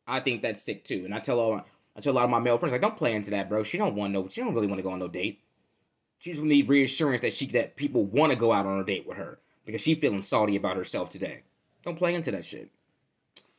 I 0.07 0.19
think 0.19 0.41
that's 0.41 0.61
sick 0.61 0.83
too. 0.83 1.03
And 1.03 1.13
I 1.13 1.19
tell 1.19 1.39
all 1.39 1.55
my, 1.55 1.63
I 1.97 2.01
tell 2.01 2.13
a 2.13 2.15
lot 2.15 2.25
of 2.25 2.29
my 2.29 2.39
male 2.39 2.57
friends 2.57 2.71
like, 2.71 2.81
don't 2.81 2.97
play 2.97 3.13
into 3.13 3.31
that, 3.31 3.49
bro. 3.49 3.63
She 3.63 3.77
don't 3.77 3.95
want 3.95 4.13
no. 4.13 4.27
She 4.27 4.41
don't 4.41 4.53
really 4.53 4.67
want 4.67 4.79
to 4.79 4.83
go 4.83 4.91
on 4.91 4.99
no 4.99 5.07
date. 5.07 5.41
She 6.19 6.31
just 6.31 6.43
need 6.43 6.69
reassurance 6.69 7.21
that 7.21 7.33
she 7.33 7.47
that 7.47 7.75
people 7.75 8.05
want 8.05 8.31
to 8.31 8.37
go 8.37 8.51
out 8.51 8.65
on 8.65 8.79
a 8.79 8.85
date 8.85 9.07
with 9.07 9.17
her 9.17 9.39
because 9.65 9.81
she 9.81 9.95
feeling 9.95 10.21
salty 10.21 10.55
about 10.55 10.77
herself 10.77 11.09
today. 11.09 11.41
Don't 11.83 11.97
play 11.97 12.13
into 12.13 12.31
that 12.31 12.45
shit. 12.45 12.69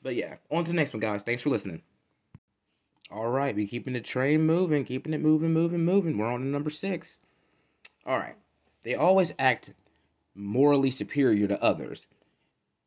But 0.06 0.14
yeah, 0.14 0.36
on 0.52 0.62
to 0.62 0.70
the 0.70 0.76
next 0.76 0.92
one, 0.92 1.00
guys. 1.00 1.24
Thanks 1.24 1.42
for 1.42 1.50
listening. 1.50 1.82
All 3.10 3.28
right, 3.28 3.56
we 3.56 3.66
keeping 3.66 3.94
the 3.94 4.00
train 4.00 4.42
moving, 4.42 4.84
keeping 4.84 5.12
it 5.14 5.20
moving, 5.20 5.52
moving, 5.52 5.84
moving. 5.84 6.16
We're 6.16 6.32
on 6.32 6.42
to 6.42 6.46
number 6.46 6.70
six. 6.70 7.20
All 8.06 8.16
right, 8.16 8.36
they 8.84 8.94
always 8.94 9.34
act 9.36 9.74
morally 10.32 10.92
superior 10.92 11.48
to 11.48 11.60
others 11.60 12.06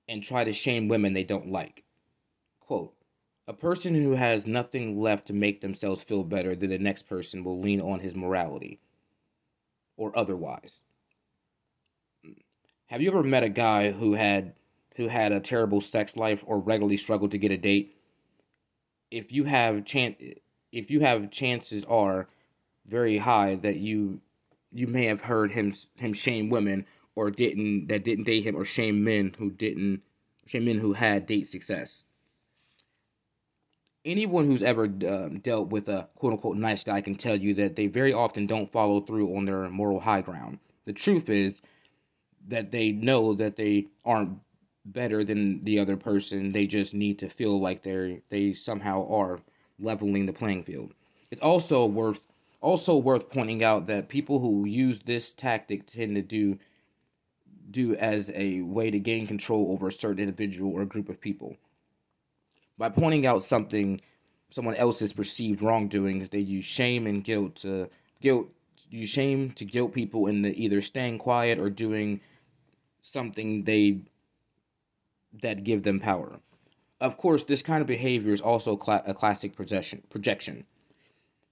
and 0.07 0.23
try 0.23 0.45
to 0.45 0.53
shame 0.53 0.87
women 0.87 1.11
they 1.11 1.25
don't 1.25 1.51
like. 1.51 1.83
Quote, 2.61 2.95
a 3.49 3.53
person 3.53 3.93
who 3.95 4.11
has 4.11 4.47
nothing 4.47 4.97
left 4.97 5.27
to 5.27 5.33
make 5.33 5.59
themselves 5.59 6.01
feel 6.01 6.23
better 6.23 6.55
than 6.55 6.69
the 6.69 6.79
next 6.79 7.01
person 7.09 7.43
will 7.43 7.59
lean 7.59 7.81
on 7.81 7.99
his 7.99 8.15
morality 8.15 8.79
or 9.97 10.17
otherwise. 10.17 10.85
Hmm. 12.23 12.31
Have 12.85 13.01
you 13.01 13.09
ever 13.09 13.23
met 13.23 13.43
a 13.43 13.49
guy 13.49 13.91
who 13.91 14.13
had 14.13 14.53
who 14.99 15.07
had 15.07 15.31
a 15.31 15.39
terrible 15.39 15.79
sex 15.79 16.17
life 16.17 16.43
or 16.45 16.59
regularly 16.59 16.97
struggled 16.97 17.31
to 17.31 17.37
get 17.37 17.51
a 17.51 17.57
date? 17.57 17.95
If 19.09 19.31
you 19.31 19.45
have 19.45 19.85
chance 19.85 20.17
if 20.73 20.91
you 20.91 20.99
have 20.99 21.31
chances 21.31 21.85
are 21.85 22.27
very 22.85 23.17
high 23.17 23.55
that 23.55 23.77
you 23.77 24.19
you 24.73 24.87
may 24.87 25.05
have 25.05 25.21
heard 25.21 25.51
him 25.51 25.71
him 25.97 26.11
shame 26.11 26.49
women 26.49 26.85
or 27.15 27.31
didn't 27.31 27.87
that 27.87 28.03
didn't 28.03 28.25
date 28.25 28.43
him 28.43 28.57
or 28.57 28.65
shame 28.65 29.05
men 29.05 29.33
who 29.37 29.49
didn't 29.49 30.01
shame 30.47 30.65
men 30.65 30.77
who 30.77 30.91
had 30.91 31.25
date 31.25 31.47
success. 31.47 32.03
Anyone 34.03 34.47
who's 34.47 34.63
ever 34.63 34.83
um, 34.83 35.39
dealt 35.39 35.69
with 35.69 35.87
a 35.87 36.09
quote 36.15 36.33
unquote 36.33 36.57
nice 36.57 36.83
guy 36.83 36.99
can 36.99 37.15
tell 37.15 37.37
you 37.37 37.53
that 37.53 37.77
they 37.77 37.87
very 37.87 38.11
often 38.11 38.47
don't 38.47 38.69
follow 38.69 38.99
through 38.99 39.37
on 39.37 39.45
their 39.45 39.69
moral 39.69 40.01
high 40.01 40.21
ground. 40.21 40.59
The 40.83 40.93
truth 40.93 41.29
is 41.29 41.61
that 42.49 42.71
they 42.71 42.91
know 42.91 43.35
that 43.35 43.55
they 43.55 43.87
aren't 44.03 44.39
better 44.91 45.23
than 45.23 45.63
the 45.63 45.79
other 45.79 45.97
person. 45.97 46.51
They 46.51 46.67
just 46.67 46.93
need 46.93 47.19
to 47.19 47.29
feel 47.29 47.59
like 47.59 47.83
they're 47.83 48.19
they 48.29 48.53
somehow 48.53 49.07
are 49.09 49.39
leveling 49.79 50.25
the 50.25 50.33
playing 50.33 50.63
field. 50.63 50.93
It's 51.31 51.41
also 51.41 51.85
worth 51.85 52.19
also 52.61 52.97
worth 52.97 53.29
pointing 53.29 53.63
out 53.63 53.87
that 53.87 54.09
people 54.09 54.39
who 54.39 54.65
use 54.65 55.01
this 55.01 55.33
tactic 55.33 55.85
tend 55.85 56.15
to 56.15 56.21
do 56.21 56.59
do 57.71 57.95
as 57.95 58.31
a 58.33 58.61
way 58.61 58.89
to 58.89 58.99
gain 58.99 59.27
control 59.27 59.71
over 59.71 59.87
a 59.87 59.91
certain 59.91 60.23
individual 60.23 60.73
or 60.73 60.85
group 60.85 61.09
of 61.09 61.21
people. 61.21 61.55
By 62.77 62.89
pointing 62.89 63.25
out 63.25 63.43
something, 63.43 64.01
someone 64.49 64.75
else's 64.75 65.13
perceived 65.13 65.61
wrongdoings, 65.61 66.29
they 66.29 66.39
use 66.39 66.65
shame 66.65 67.05
and 67.07 67.23
guilt 67.23 67.57
to 67.57 67.89
guilt 68.21 68.47
use 68.89 69.09
shame 69.09 69.51
to 69.51 69.65
guilt 69.65 69.93
people 69.93 70.27
into 70.27 70.49
either 70.49 70.81
staying 70.81 71.19
quiet 71.19 71.59
or 71.59 71.69
doing 71.69 72.21
something 73.01 73.63
they 73.63 74.01
that 75.41 75.63
give 75.63 75.83
them 75.83 75.99
power. 75.99 76.39
Of 76.99 77.17
course, 77.17 77.45
this 77.45 77.61
kind 77.61 77.81
of 77.81 77.87
behavior 77.87 78.33
is 78.33 78.41
also 78.41 78.73
a 78.73 79.13
classic 79.13 79.55
projection. 79.55 80.03
Projection. 80.09 80.65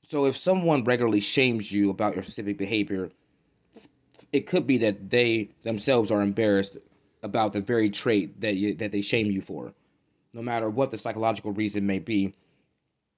So 0.03 0.25
if 0.25 0.37
someone 0.37 0.83
regularly 0.83 1.21
shames 1.21 1.71
you 1.71 1.89
about 1.89 2.15
your 2.15 2.23
specific 2.23 2.57
behavior, 2.57 3.11
it 4.31 4.47
could 4.47 4.67
be 4.67 4.79
that 4.79 5.09
they 5.09 5.49
themselves 5.63 6.11
are 6.11 6.21
embarrassed 6.21 6.77
about 7.23 7.53
the 7.53 7.61
very 7.61 7.89
trait 7.89 8.41
that 8.41 8.55
you, 8.55 8.75
that 8.75 8.91
they 8.91 9.01
shame 9.01 9.31
you 9.31 9.41
for. 9.41 9.73
No 10.33 10.41
matter 10.41 10.69
what 10.69 10.91
the 10.91 10.97
psychological 10.97 11.51
reason 11.51 11.87
may 11.87 11.99
be, 11.99 12.33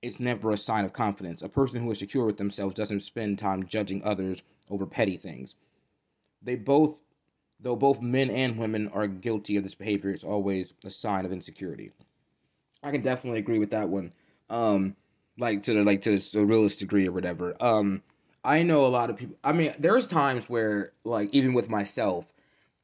it's 0.02 0.20
never 0.20 0.52
a 0.52 0.58
sign 0.58 0.86
of 0.86 0.94
confidence. 0.94 1.42
A 1.42 1.50
person 1.50 1.82
who 1.82 1.92
is 1.92 2.00
secure 2.00 2.26
with 2.26 2.38
themselves 2.38 2.76
doesn't 2.76 3.02
spend 3.02 3.40
time 3.40 3.68
judging 3.68 4.04
others 4.04 4.42
over 4.70 4.86
petty 4.86 5.18
things. 5.18 5.56
They 6.42 6.56
both, 6.56 7.02
though 7.60 7.76
both 7.76 8.02
men 8.02 8.30
and 8.30 8.58
women 8.58 8.88
are 8.90 9.08
guilty 9.08 9.58
of 9.58 9.64
this 9.64 9.76
behavior, 9.76 10.12
it's 10.12 10.24
always 10.24 10.74
a 10.86 10.90
sign 10.90 11.26
of 11.26 11.32
insecurity. 11.32 11.92
I 12.84 12.92
can 12.92 13.02
definitely 13.02 13.40
agree 13.40 13.60
with 13.60 13.72
that 13.72 13.90
one. 13.90 14.12
Um, 14.50 14.96
like 15.38 15.64
to 15.64 15.74
the 15.74 15.84
like 15.84 16.02
to 16.04 16.18
the 16.18 16.46
realist 16.46 16.80
degree 16.80 17.08
or 17.08 17.12
whatever. 17.12 17.56
Um, 17.62 18.02
I 18.44 18.64
know 18.64 18.86
a 18.86 18.88
lot 18.88 19.10
of 19.10 19.18
people. 19.18 19.36
I 19.44 19.54
mean, 19.54 19.74
there's 19.80 20.08
times 20.08 20.50
where, 20.50 20.94
like, 21.04 21.30
even 21.34 21.54
with 21.54 21.70
myself, 21.70 22.34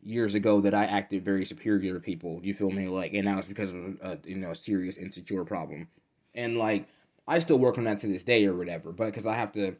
years 0.02 0.36
ago, 0.36 0.62
that 0.62 0.74
I 0.74 0.86
acted 0.86 1.24
very 1.24 1.46
superior 1.46 1.94
to 1.94 2.00
people. 2.00 2.40
You 2.44 2.54
feel 2.54 2.70
me? 2.70 2.88
Like, 2.88 3.14
and 3.14 3.26
now 3.26 3.40
it's 3.40 3.48
because 3.48 3.74
of 3.74 3.98
a 4.02 4.20
you 4.26 4.36
know 4.36 4.52
a 4.52 4.56
serious 4.56 4.98
insecure 4.98 5.46
problem, 5.46 5.88
and 6.34 6.58
like 6.58 6.88
I 7.28 7.40
still 7.40 7.60
work 7.60 7.78
on 7.78 7.86
that 7.86 8.00
to 8.02 8.08
this 8.08 8.24
day 8.24 8.46
or 8.46 8.56
whatever. 8.56 8.92
But 8.92 9.08
because 9.08 9.28
I 9.28 9.36
have 9.36 9.54
to, 9.54 9.76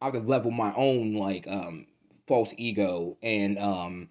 I 0.00 0.06
have 0.06 0.14
to 0.14 0.20
level 0.20 0.50
my 0.50 0.74
own 0.74 1.14
like 1.14 1.46
um 1.48 1.86
false 2.26 2.54
ego 2.56 3.16
and 3.22 3.58
um 3.58 4.08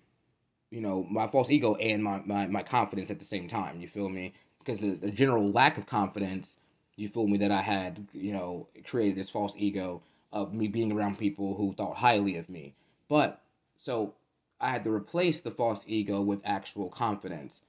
you 0.73 0.81
know 0.81 1.05
my 1.07 1.27
false 1.27 1.51
ego 1.51 1.75
and 1.75 2.03
my 2.03 2.19
my, 2.25 2.47
my 2.47 2.63
confidence 2.63 3.11
at 3.11 3.19
the 3.19 3.25
same 3.25 3.47
time. 3.47 3.79
You 3.79 3.87
feel 3.87 4.09
me? 4.09 4.33
Because 4.57 4.79
the, 4.79 4.95
the 4.95 5.11
general 5.11 5.51
lack 5.51 5.77
of 5.77 5.85
confidence, 5.85 6.57
you 6.95 7.07
feel 7.07 7.27
me, 7.27 7.37
that 7.37 7.51
I 7.51 7.61
had, 7.61 8.07
you 8.11 8.33
know, 8.33 8.67
created 8.85 9.15
this 9.15 9.29
false 9.29 9.53
ego 9.55 10.01
of 10.31 10.53
me 10.53 10.67
being 10.67 10.91
around 10.91 11.19
people 11.19 11.53
who 11.53 11.73
thought 11.73 11.95
highly 11.95 12.37
of 12.37 12.49
me. 12.49 12.73
But 13.07 13.39
so 13.75 14.15
I 14.59 14.69
had 14.69 14.83
to 14.85 14.91
replace 14.91 15.41
the 15.41 15.51
false 15.51 15.85
ego 15.87 16.21
with 16.21 16.41
actual 16.43 16.89
confidence. 16.89 17.61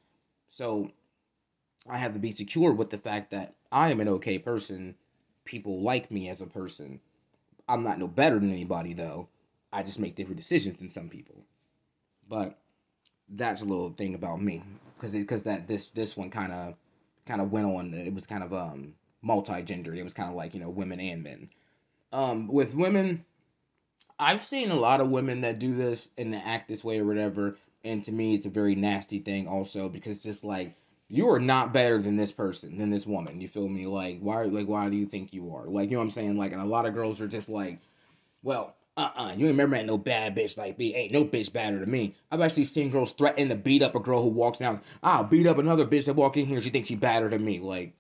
So 0.49 0.91
I 1.87 1.99
had 1.99 2.15
to 2.15 2.21
be 2.21 2.31
secure 2.31 2.73
with 2.73 2.89
the 2.89 2.97
fact 2.97 3.33
that 3.33 3.55
I 3.71 3.91
am 3.91 4.01
an 4.01 4.09
okay 4.09 4.39
person. 4.39 4.95
People 5.45 5.83
like 5.83 6.11
me 6.11 6.31
as 6.31 6.41
a 6.41 6.47
person. 6.47 7.01
I'm 7.69 7.83
not 7.83 7.99
no 7.99 8.09
better 8.09 8.39
than 8.39 8.51
anybody 8.51 8.95
though. 8.95 9.29
I 9.71 9.83
just 9.83 10.01
make 10.01 10.15
different 10.15 10.39
decisions 10.39 10.79
than 10.79 10.89
some 10.89 11.11
people. 11.11 11.45
But 12.27 12.59
that's 13.29 13.63
a 13.63 13.65
little 13.65 13.91
thing 13.91 14.15
about 14.15 14.41
me 14.41 14.63
because 14.97 15.17
because 15.17 15.43
that 15.45 15.67
this 15.67 15.91
this 15.91 16.17
one 16.17 16.31
kind 16.31 16.53
of 16.53 16.75
kind 17.27 17.41
of 17.41 17.53
went 17.53 17.67
on. 17.67 17.95
It 17.95 18.15
was 18.15 18.27
kind 18.27 18.43
of 18.43 18.53
um 18.53 18.95
multi-gendered. 19.23 19.97
It 19.97 20.03
was 20.03 20.15
kind 20.15 20.31
of 20.31 20.37
like 20.37 20.55
you 20.55 20.61
know 20.61 20.71
women 20.71 21.01
and 21.01 21.23
men. 21.23 21.51
Um, 22.13 22.47
with 22.47 22.75
women, 22.75 23.25
I've 24.19 24.45
seen 24.45 24.71
a 24.71 24.77
lot 24.77 25.01
of 25.01 25.11
women 25.11 25.41
that 25.41 25.59
do 25.59 25.75
this 25.75 26.11
and 26.17 26.35
act 26.35 26.69
this 26.69 26.85
way 26.85 27.01
or 27.01 27.05
whatever, 27.05 27.57
and 27.83 28.05
to 28.05 28.13
me, 28.13 28.35
it's 28.35 28.47
a 28.47 28.51
very 28.51 28.75
nasty 28.75 29.19
thing 29.19 29.49
also 29.49 29.89
because 29.89 30.17
it's 30.17 30.25
just 30.25 30.45
like 30.45 30.75
you 31.09 31.29
are 31.31 31.41
not 31.41 31.73
better 31.73 32.01
than 32.01 32.17
this 32.17 32.33
person, 32.33 32.79
than 32.79 32.91
this 32.91 33.07
woman. 33.07 33.41
You 33.41 33.49
feel 33.49 33.69
me? 33.69 33.87
Like 33.87 34.21
why? 34.21 34.45
Like 34.45 34.69
why 34.69 34.89
do 34.89 34.97
you 34.97 35.07
think 35.07 35.33
you 35.33 35.55
are? 35.55 35.67
Like 35.67 35.91
you 35.91 35.97
know 35.97 36.01
what 36.01 36.05
I'm 36.05 36.11
saying? 36.11 36.37
Like 36.37 36.53
and 36.53 36.63
a 36.63 36.67
lot 36.67 36.87
of 36.87 36.95
girls 36.95 37.21
are 37.21 37.29
just 37.29 37.49
like, 37.49 37.81
well, 38.43 38.77
uh-uh, 38.97 39.33
you 39.37 39.47
ain't 39.47 39.57
remember 39.57 39.77
that 39.77 39.87
no 39.87 39.99
bad 39.99 40.37
bitch 40.37 40.57
like 40.57 40.79
me. 40.79 40.95
Ain't 40.95 41.13
no 41.13 41.25
bitch 41.25 41.53
better 41.53 41.81
than 41.81 41.91
me. 41.91 42.15
I've 42.31 42.41
actually 42.41 42.65
seen 42.65 42.91
girls 42.91 43.13
threaten 43.13 43.49
to 43.49 43.57
beat 43.57 43.83
up 43.83 43.97
a 43.97 44.01
girl 44.01 44.23
who 44.23 44.29
walks 44.29 44.59
down. 44.59 44.81
I'll 45.03 45.25
beat 45.25 45.47
up 45.47 45.59
another 45.59 45.85
bitch 45.85 46.07
that 46.07 46.15
walk 46.15 46.37
in 46.37 46.47
here. 46.47 46.61
She 46.61 46.71
thinks 46.71 46.89
she 46.89 46.95
better 46.95 47.29
than 47.29 47.45
me. 47.45 47.59
Like, 47.59 47.95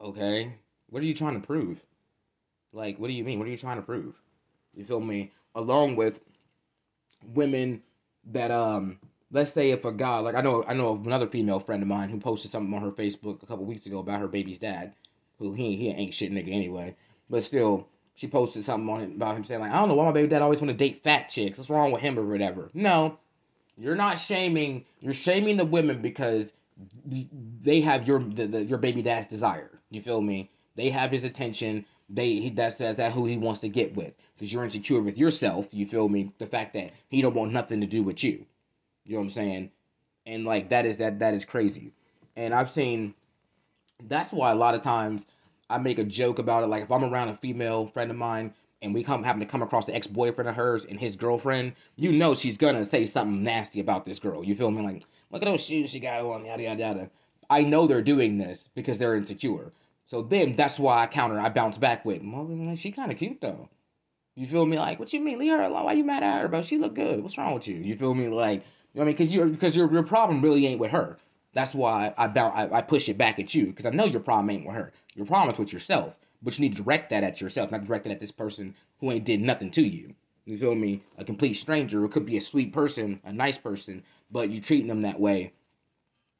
okay, 0.00 0.52
what 0.90 1.02
are 1.02 1.06
you 1.06 1.14
trying 1.14 1.40
to 1.40 1.46
prove? 1.46 1.80
Like, 2.72 2.98
what 2.98 3.06
do 3.06 3.14
you 3.14 3.24
mean? 3.24 3.38
What 3.38 3.48
are 3.48 3.50
you 3.50 3.56
trying 3.56 3.78
to 3.78 3.82
prove? 3.82 4.14
You 4.74 4.84
feel 4.84 5.00
me? 5.00 5.30
Along 5.54 5.96
with 5.96 6.20
women 7.34 7.82
that 8.30 8.50
um 8.50 8.98
let's 9.30 9.52
say 9.52 9.70
if 9.70 9.84
a 9.84 9.92
guy 9.92 10.18
like 10.18 10.34
I 10.34 10.42
know 10.42 10.64
I 10.66 10.74
know 10.74 11.00
another 11.04 11.26
female 11.26 11.58
friend 11.60 11.82
of 11.82 11.88
mine 11.88 12.10
who 12.10 12.18
posted 12.20 12.50
something 12.50 12.72
on 12.74 12.82
her 12.82 12.92
Facebook 12.92 13.42
a 13.42 13.46
couple 13.46 13.64
weeks 13.64 13.86
ago 13.86 13.98
about 13.98 14.20
her 14.20 14.28
baby's 14.28 14.58
dad, 14.58 14.92
who 15.38 15.52
he 15.52 15.76
he 15.76 15.88
ain't 15.88 16.14
shit 16.14 16.30
nigga 16.30 16.52
anyway, 16.52 16.94
but 17.30 17.42
still 17.42 17.88
she 18.18 18.26
posted 18.26 18.64
something 18.64 18.92
on 18.92 19.00
him 19.00 19.12
about 19.12 19.36
him 19.36 19.44
saying 19.44 19.60
like 19.60 19.70
I 19.70 19.78
don't 19.78 19.88
know 19.88 19.94
why 19.94 20.06
my 20.06 20.12
baby 20.12 20.26
dad 20.26 20.42
always 20.42 20.60
want 20.60 20.70
to 20.70 20.76
date 20.76 21.04
fat 21.04 21.28
chicks. 21.28 21.56
What's 21.56 21.70
wrong 21.70 21.92
with 21.92 22.02
him 22.02 22.18
or 22.18 22.24
whatever? 22.24 22.68
No, 22.74 23.16
you're 23.76 23.94
not 23.94 24.18
shaming. 24.18 24.84
You're 25.00 25.14
shaming 25.14 25.56
the 25.56 25.64
women 25.64 26.02
because 26.02 26.52
they 27.62 27.80
have 27.80 28.08
your 28.08 28.18
the, 28.18 28.48
the, 28.48 28.64
your 28.64 28.78
baby 28.78 29.02
dad's 29.02 29.28
desire. 29.28 29.70
You 29.90 30.02
feel 30.02 30.20
me? 30.20 30.50
They 30.74 30.90
have 30.90 31.12
his 31.12 31.24
attention. 31.24 31.84
They 32.10 32.48
that's 32.50 32.78
that's 32.78 32.96
that 32.96 33.12
who 33.12 33.24
he 33.24 33.38
wants 33.38 33.60
to 33.60 33.68
get 33.68 33.94
with 33.94 34.14
because 34.34 34.52
you're 34.52 34.64
insecure 34.64 35.00
with 35.00 35.16
yourself. 35.16 35.72
You 35.72 35.86
feel 35.86 36.08
me? 36.08 36.32
The 36.38 36.46
fact 36.46 36.74
that 36.74 36.90
he 37.08 37.22
don't 37.22 37.36
want 37.36 37.52
nothing 37.52 37.82
to 37.82 37.86
do 37.86 38.02
with 38.02 38.24
you. 38.24 38.44
You 39.04 39.12
know 39.12 39.18
what 39.18 39.24
I'm 39.24 39.30
saying? 39.30 39.70
And 40.26 40.44
like 40.44 40.70
that 40.70 40.86
is 40.86 40.98
that 40.98 41.20
that 41.20 41.34
is 41.34 41.44
crazy. 41.44 41.92
And 42.34 42.52
I've 42.52 42.70
seen 42.70 43.14
that's 44.08 44.32
why 44.32 44.50
a 44.50 44.56
lot 44.56 44.74
of 44.74 44.80
times 44.80 45.24
I 45.70 45.78
make 45.78 45.98
a 45.98 46.04
joke 46.04 46.38
about 46.38 46.64
it. 46.64 46.68
Like 46.68 46.82
if 46.82 46.92
I'm 46.92 47.04
around 47.04 47.28
a 47.28 47.36
female 47.36 47.86
friend 47.86 48.10
of 48.10 48.16
mine 48.16 48.54
and 48.80 48.94
we 48.94 49.02
come 49.04 49.22
happen 49.22 49.40
to 49.40 49.46
come 49.46 49.62
across 49.62 49.86
the 49.86 49.94
ex 49.94 50.06
boyfriend 50.06 50.48
of 50.48 50.56
hers 50.56 50.84
and 50.84 50.98
his 50.98 51.16
girlfriend, 51.16 51.74
you 51.96 52.12
know 52.12 52.34
she's 52.34 52.56
gonna 52.56 52.84
say 52.84 53.06
something 53.06 53.42
nasty 53.42 53.80
about 53.80 54.04
this 54.04 54.18
girl. 54.18 54.44
You 54.44 54.54
feel 54.54 54.70
me? 54.70 54.82
Like, 54.82 55.04
look 55.30 55.42
at 55.42 55.46
those 55.46 55.64
shoes 55.64 55.90
she 55.90 56.00
got 56.00 56.24
on, 56.24 56.44
yada 56.44 56.62
yada 56.62 56.80
yada. 56.80 57.10
I 57.50 57.62
know 57.62 57.86
they're 57.86 58.02
doing 58.02 58.38
this 58.38 58.68
because 58.74 58.98
they're 58.98 59.16
insecure. 59.16 59.72
So 60.04 60.22
then 60.22 60.56
that's 60.56 60.78
why 60.78 61.02
I 61.02 61.06
counter, 61.06 61.38
I 61.38 61.50
bounce 61.50 61.76
back 61.76 62.04
with, 62.04 62.22
well, 62.22 62.74
she 62.76 62.92
kind 62.92 63.12
of 63.12 63.18
cute 63.18 63.40
though. 63.40 63.68
You 64.36 64.46
feel 64.46 64.64
me? 64.64 64.78
Like, 64.78 65.00
what 65.00 65.12
you 65.12 65.20
mean? 65.20 65.40
Leave 65.40 65.50
her 65.50 65.62
alone. 65.62 65.84
Why 65.84 65.94
you 65.94 66.04
mad 66.04 66.22
at 66.22 66.42
her, 66.42 66.48
bro? 66.48 66.62
She 66.62 66.78
look 66.78 66.94
good. 66.94 67.20
What's 67.20 67.36
wrong 67.36 67.54
with 67.54 67.66
you? 67.66 67.76
You 67.76 67.96
feel 67.96 68.14
me? 68.14 68.28
Like, 68.28 68.62
you 68.94 69.00
know 69.00 69.00
what 69.00 69.02
I 69.02 69.06
mean? 69.06 69.14
Because 69.14 69.34
your 69.34 69.46
because 69.46 69.76
your 69.76 69.92
your 69.92 70.04
problem 70.04 70.40
really 70.40 70.64
ain't 70.66 70.78
with 70.78 70.92
her. 70.92 71.18
That's 71.52 71.74
why 71.74 72.12
I 72.16 72.26
I, 72.26 72.82
push 72.82 73.08
it 73.08 73.18
back 73.18 73.38
at 73.38 73.54
you 73.54 73.66
because 73.66 73.86
I 73.86 73.90
know 73.90 74.04
your 74.04 74.20
problem 74.20 74.50
ain't 74.50 74.66
with 74.66 74.76
her. 74.76 74.92
Your 75.14 75.26
problem 75.26 75.52
is 75.52 75.58
with 75.58 75.72
yourself. 75.72 76.18
But 76.40 76.56
you 76.56 76.62
need 76.62 76.76
to 76.76 76.82
direct 76.82 77.10
that 77.10 77.24
at 77.24 77.40
yourself, 77.40 77.70
not 77.70 77.84
direct 77.84 78.06
it 78.06 78.12
at 78.12 78.20
this 78.20 78.30
person 78.30 78.74
who 79.00 79.10
ain't 79.10 79.24
did 79.24 79.40
nothing 79.40 79.70
to 79.72 79.82
you. 79.82 80.14
You 80.44 80.56
feel 80.56 80.74
me? 80.74 81.02
A 81.18 81.24
complete 81.24 81.54
stranger. 81.54 82.04
It 82.04 82.12
could 82.12 82.26
be 82.26 82.36
a 82.36 82.40
sweet 82.40 82.72
person, 82.72 83.20
a 83.24 83.32
nice 83.32 83.58
person, 83.58 84.04
but 84.30 84.48
you 84.48 84.60
treating 84.60 84.86
them 84.86 85.02
that 85.02 85.18
way 85.18 85.52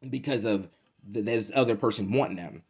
because 0.09 0.45
of 0.45 0.69
the, 1.11 1.21
this 1.23 1.51
other 1.55 1.75
person 1.75 2.13
wanting 2.13 2.37
them. 2.37 2.63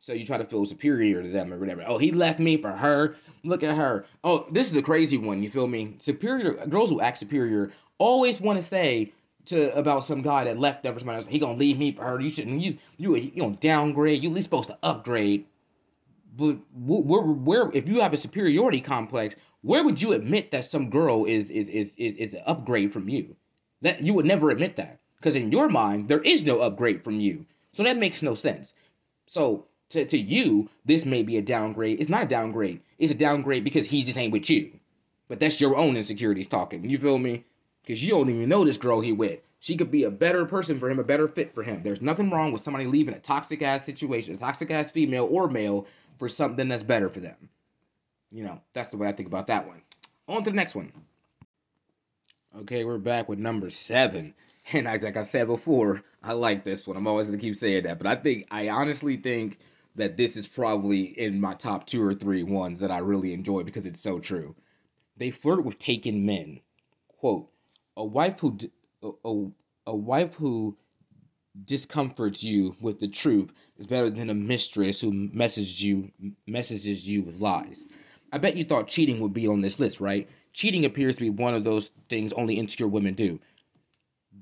So 0.00 0.12
you 0.12 0.24
try 0.24 0.38
to 0.38 0.44
feel 0.44 0.64
superior 0.64 1.22
to 1.22 1.28
them 1.28 1.52
or 1.52 1.58
whatever. 1.58 1.84
Oh, 1.86 1.98
he 1.98 2.12
left 2.12 2.38
me 2.38 2.56
for 2.58 2.70
her. 2.70 3.16
Look 3.42 3.64
at 3.64 3.76
her. 3.76 4.04
Oh, 4.22 4.46
this 4.52 4.70
is 4.70 4.76
a 4.76 4.82
crazy 4.82 5.18
one. 5.18 5.42
You 5.42 5.48
feel 5.48 5.66
me? 5.66 5.96
Superior 5.98 6.66
girls 6.66 6.90
who 6.90 7.00
act 7.00 7.18
superior 7.18 7.72
always 7.98 8.40
want 8.40 8.60
to 8.60 8.64
say 8.64 9.12
to 9.48 9.76
about 9.76 10.04
some 10.04 10.22
guy 10.22 10.44
that 10.44 10.58
left 10.58 10.86
for 10.86 10.98
somebody 10.98 11.16
else. 11.16 11.26
He 11.26 11.38
gonna 11.38 11.58
leave 11.58 11.78
me 11.78 11.92
for 11.92 12.04
her. 12.04 12.20
You 12.20 12.30
shouldn't. 12.30 12.60
You 12.60 12.78
you 12.96 13.16
you 13.16 13.42
know 13.42 13.50
downgrade. 13.50 14.22
You 14.22 14.30
at 14.30 14.34
least 14.34 14.44
supposed 14.44 14.68
to 14.68 14.78
upgrade. 14.82 15.46
But 16.36 16.58
where, 16.72 17.22
where 17.22 17.70
if 17.72 17.88
you 17.88 18.00
have 18.00 18.12
a 18.12 18.16
superiority 18.16 18.80
complex, 18.80 19.34
where 19.62 19.84
would 19.84 20.00
you 20.00 20.12
admit 20.12 20.52
that 20.52 20.64
some 20.64 20.90
girl 20.90 21.24
is 21.24 21.50
is 21.50 21.68
is 21.68 21.96
is, 21.96 22.16
is 22.16 22.34
an 22.34 22.42
upgrade 22.46 22.92
from 22.92 23.08
you? 23.08 23.36
That 23.82 24.02
you 24.02 24.14
would 24.14 24.26
never 24.26 24.50
admit 24.50 24.76
that 24.76 25.00
because 25.18 25.36
in 25.36 25.50
your 25.50 25.68
mind 25.68 26.08
there 26.08 26.20
is 26.20 26.44
no 26.44 26.60
upgrade 26.60 27.02
from 27.02 27.20
you. 27.20 27.46
So 27.72 27.82
that 27.82 27.96
makes 27.96 28.22
no 28.22 28.34
sense. 28.34 28.74
So 29.26 29.66
to, 29.90 30.04
to 30.04 30.18
you, 30.18 30.68
this 30.84 31.04
may 31.04 31.22
be 31.22 31.36
a 31.36 31.42
downgrade. 31.42 32.00
It's 32.00 32.08
not 32.08 32.24
a 32.24 32.28
downgrade. 32.28 32.80
It's 32.98 33.12
a 33.12 33.16
downgrade 33.16 33.64
because 33.64 33.86
he 33.86 34.02
just 34.02 34.18
ain't 34.18 34.32
with 34.32 34.50
you. 34.50 34.72
But 35.28 35.40
that's 35.40 35.60
your 35.60 35.76
own 35.76 35.96
insecurities 35.96 36.48
talking. 36.48 36.88
You 36.88 36.98
feel 36.98 37.18
me? 37.18 37.44
Because 37.88 38.04
you 38.04 38.10
don't 38.10 38.28
even 38.28 38.50
know 38.50 38.66
this 38.66 38.76
girl 38.76 39.00
he 39.00 39.12
with. 39.12 39.40
She 39.60 39.74
could 39.74 39.90
be 39.90 40.04
a 40.04 40.10
better 40.10 40.44
person 40.44 40.78
for 40.78 40.90
him, 40.90 40.98
a 40.98 41.04
better 41.04 41.26
fit 41.26 41.54
for 41.54 41.62
him. 41.62 41.82
There's 41.82 42.02
nothing 42.02 42.28
wrong 42.28 42.52
with 42.52 42.60
somebody 42.60 42.84
leaving 42.84 43.14
a 43.14 43.18
toxic 43.18 43.62
ass 43.62 43.86
situation, 43.86 44.34
a 44.34 44.38
toxic 44.38 44.70
ass 44.70 44.90
female 44.90 45.26
or 45.30 45.48
male, 45.48 45.86
for 46.18 46.28
something 46.28 46.68
that's 46.68 46.82
better 46.82 47.08
for 47.08 47.20
them. 47.20 47.48
You 48.30 48.44
know, 48.44 48.60
that's 48.74 48.90
the 48.90 48.98
way 48.98 49.08
I 49.08 49.12
think 49.12 49.26
about 49.26 49.46
that 49.46 49.66
one. 49.66 49.80
On 50.28 50.44
to 50.44 50.50
the 50.50 50.54
next 50.56 50.74
one. 50.74 50.92
Okay, 52.58 52.84
we're 52.84 52.98
back 52.98 53.26
with 53.26 53.38
number 53.38 53.70
seven. 53.70 54.34
And 54.74 54.84
like 54.84 55.16
I 55.16 55.22
said 55.22 55.46
before, 55.46 56.02
I 56.22 56.34
like 56.34 56.62
this 56.64 56.86
one. 56.86 56.98
I'm 56.98 57.06
always 57.06 57.28
gonna 57.28 57.38
keep 57.38 57.56
saying 57.56 57.84
that. 57.84 57.96
But 57.96 58.06
I 58.06 58.16
think 58.16 58.48
I 58.50 58.68
honestly 58.68 59.16
think 59.16 59.58
that 59.94 60.18
this 60.18 60.36
is 60.36 60.46
probably 60.46 61.04
in 61.04 61.40
my 61.40 61.54
top 61.54 61.86
two 61.86 62.02
or 62.02 62.12
three 62.12 62.42
ones 62.42 62.80
that 62.80 62.90
I 62.90 62.98
really 62.98 63.32
enjoy 63.32 63.62
because 63.62 63.86
it's 63.86 64.02
so 64.02 64.18
true. 64.18 64.54
They 65.16 65.30
flirt 65.30 65.64
with 65.64 65.78
taken 65.78 66.26
men. 66.26 66.60
Quote, 67.16 67.48
a 67.98 68.04
wife 68.04 68.38
who 68.38 68.56
a, 69.02 69.46
a, 69.86 69.94
wife 69.94 70.34
who 70.36 70.76
discomforts 71.64 72.44
you 72.44 72.76
with 72.80 73.00
the 73.00 73.08
truth 73.08 73.52
is 73.76 73.88
better 73.88 74.08
than 74.08 74.30
a 74.30 74.34
mistress 74.34 75.00
who 75.00 75.12
messages 75.12 75.82
you 75.82 76.12
messages 76.46 77.08
you 77.08 77.22
with 77.22 77.40
lies. 77.40 77.84
I 78.30 78.38
bet 78.38 78.56
you 78.56 78.64
thought 78.64 78.86
cheating 78.86 79.20
would 79.20 79.32
be 79.34 79.48
on 79.48 79.62
this 79.62 79.80
list, 79.80 80.00
right? 80.00 80.28
Cheating 80.52 80.84
appears 80.84 81.16
to 81.16 81.22
be 81.22 81.30
one 81.30 81.54
of 81.54 81.64
those 81.64 81.90
things 82.08 82.32
only 82.32 82.54
insecure 82.54 82.86
women 82.86 83.14
do. 83.14 83.40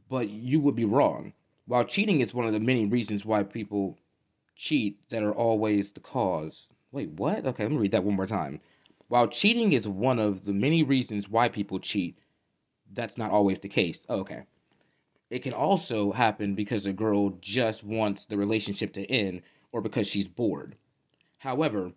But 0.09 0.29
you 0.29 0.61
would 0.61 0.77
be 0.77 0.85
wrong. 0.85 1.33
While 1.67 1.85
cheating 1.85 2.21
is 2.21 2.35
one 2.35 2.47
of 2.47 2.53
the 2.53 2.61
many 2.61 2.85
reasons 2.85 3.25
why 3.25 3.43
people 3.43 3.97
cheat 4.55 5.09
that 5.09 5.23
are 5.23 5.33
always 5.33 5.93
the 5.93 6.01
cause. 6.01 6.69
Wait, 6.93 7.11
what? 7.11 7.47
Okay, 7.47 7.63
let 7.63 7.73
me 7.73 7.79
read 7.79 7.93
that 7.93 8.05
one 8.05 8.17
more 8.17 8.27
time. 8.27 8.61
While 9.09 9.29
cheating 9.29 9.73
is 9.73 9.89
one 9.89 10.19
of 10.19 10.45
the 10.45 10.53
many 10.53 10.83
reasons 10.83 11.29
why 11.29 11.49
people 11.49 11.79
cheat, 11.79 12.19
that's 12.93 13.19
not 13.19 13.31
always 13.31 13.61
the 13.61 13.69
case. 13.69 14.07
Oh, 14.09 14.21
okay. 14.21 14.43
It 15.29 15.43
can 15.43 15.55
also 15.55 16.13
happen 16.13 16.55
because 16.55 16.87
a 16.87 16.93
girl 16.93 17.31
just 17.41 17.83
wants 17.83 18.27
the 18.27 18.37
relationship 18.37 18.93
to 18.95 19.05
end 19.05 19.43
or 19.73 19.81
because 19.81 20.07
she's 20.07 20.29
bored. 20.29 20.77
However, 21.39 21.93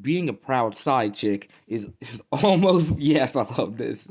being 0.00 0.28
a 0.28 0.32
proud 0.32 0.74
side 0.74 1.14
chick 1.14 1.50
is, 1.66 1.86
is 2.00 2.22
almost 2.32 3.00
yes, 3.00 3.36
I 3.36 3.42
love 3.42 3.76
this. 3.76 4.10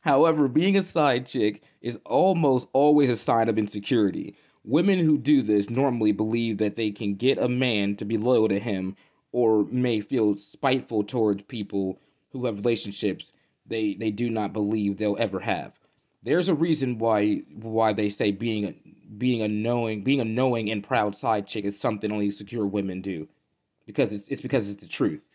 However, 0.00 0.48
being 0.48 0.76
a 0.76 0.82
side 0.82 1.26
chick 1.26 1.62
is 1.80 1.98
almost 2.06 2.68
always 2.72 3.10
a 3.10 3.16
sign 3.16 3.48
of 3.48 3.58
insecurity. 3.58 4.36
Women 4.64 4.98
who 4.98 5.18
do 5.18 5.42
this 5.42 5.70
normally 5.70 6.12
believe 6.12 6.58
that 6.58 6.76
they 6.76 6.92
can 6.92 7.14
get 7.14 7.38
a 7.38 7.48
man 7.48 7.96
to 7.96 8.04
be 8.04 8.16
loyal 8.16 8.48
to 8.48 8.58
him 8.58 8.96
or 9.32 9.64
may 9.64 10.00
feel 10.00 10.36
spiteful 10.36 11.04
towards 11.04 11.42
people 11.42 11.98
who 12.30 12.46
have 12.46 12.56
relationships 12.56 13.32
they, 13.68 13.94
they 13.94 14.10
do 14.10 14.30
not 14.30 14.52
believe 14.52 14.96
they'll 14.96 15.16
ever 15.18 15.40
have. 15.40 15.72
There's 16.22 16.48
a 16.48 16.54
reason 16.54 16.98
why 16.98 17.42
why 17.54 17.92
they 17.92 18.10
say 18.10 18.32
being 18.32 18.64
a, 18.64 18.74
being 19.16 19.42
a 19.42 19.48
knowing 19.48 20.02
being 20.02 20.20
a 20.20 20.24
knowing 20.24 20.70
and 20.70 20.82
proud 20.82 21.16
side 21.16 21.46
chick 21.46 21.64
is 21.64 21.78
something 21.78 22.10
only 22.10 22.30
secure 22.32 22.66
women 22.66 23.02
do. 23.02 23.28
Because 23.86 24.12
it's 24.12 24.28
it's 24.28 24.40
because 24.40 24.70
it's 24.70 24.82
the 24.82 24.88
truth. 24.88 25.26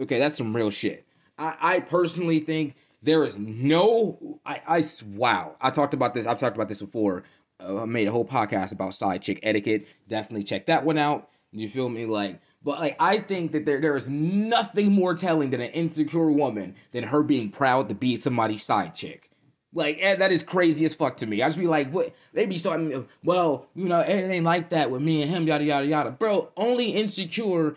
Okay, 0.00 0.18
that's 0.18 0.36
some 0.36 0.54
real 0.54 0.70
shit. 0.70 1.04
I, 1.36 1.56
I 1.60 1.80
personally 1.80 2.38
think 2.40 2.76
there 3.02 3.24
is 3.24 3.36
no 3.36 4.38
I, 4.46 4.62
I 4.66 4.84
wow. 5.14 5.56
I 5.60 5.70
talked 5.70 5.92
about 5.92 6.14
this, 6.14 6.26
I've 6.26 6.38
talked 6.38 6.56
about 6.56 6.68
this 6.68 6.80
before 6.80 7.24
uh, 7.64 7.86
made 7.86 8.08
a 8.08 8.12
whole 8.12 8.24
podcast 8.24 8.72
about 8.72 8.94
side 8.94 9.22
chick 9.22 9.40
etiquette. 9.42 9.86
Definitely 10.08 10.44
check 10.44 10.66
that 10.66 10.84
one 10.84 10.98
out. 10.98 11.28
You 11.52 11.68
feel 11.68 11.88
me? 11.88 12.06
Like, 12.06 12.40
but 12.64 12.78
like 12.78 12.96
I 13.00 13.18
think 13.18 13.52
that 13.52 13.64
there 13.64 13.80
there 13.80 13.96
is 13.96 14.08
nothing 14.08 14.92
more 14.92 15.14
telling 15.14 15.50
than 15.50 15.60
an 15.60 15.70
insecure 15.72 16.30
woman 16.30 16.76
than 16.92 17.04
her 17.04 17.22
being 17.22 17.50
proud 17.50 17.88
to 17.88 17.94
be 17.94 18.16
somebody's 18.16 18.62
side 18.62 18.94
chick. 18.94 19.30
Like 19.74 19.98
eh, 20.00 20.16
that 20.16 20.32
is 20.32 20.42
crazy 20.42 20.84
as 20.84 20.94
fuck 20.94 21.18
to 21.18 21.26
me. 21.26 21.42
I 21.42 21.48
just 21.48 21.58
be 21.58 21.66
like, 21.66 21.90
what? 21.90 22.14
They 22.32 22.46
be 22.46 22.58
so 22.58 23.06
well, 23.24 23.66
you 23.74 23.88
know, 23.88 24.00
everything 24.00 24.44
like 24.44 24.70
that 24.70 24.90
with 24.90 25.02
me 25.02 25.22
and 25.22 25.30
him, 25.30 25.46
yada 25.46 25.64
yada 25.64 25.86
yada. 25.86 26.10
Bro, 26.10 26.50
only 26.56 26.90
insecure 26.90 27.76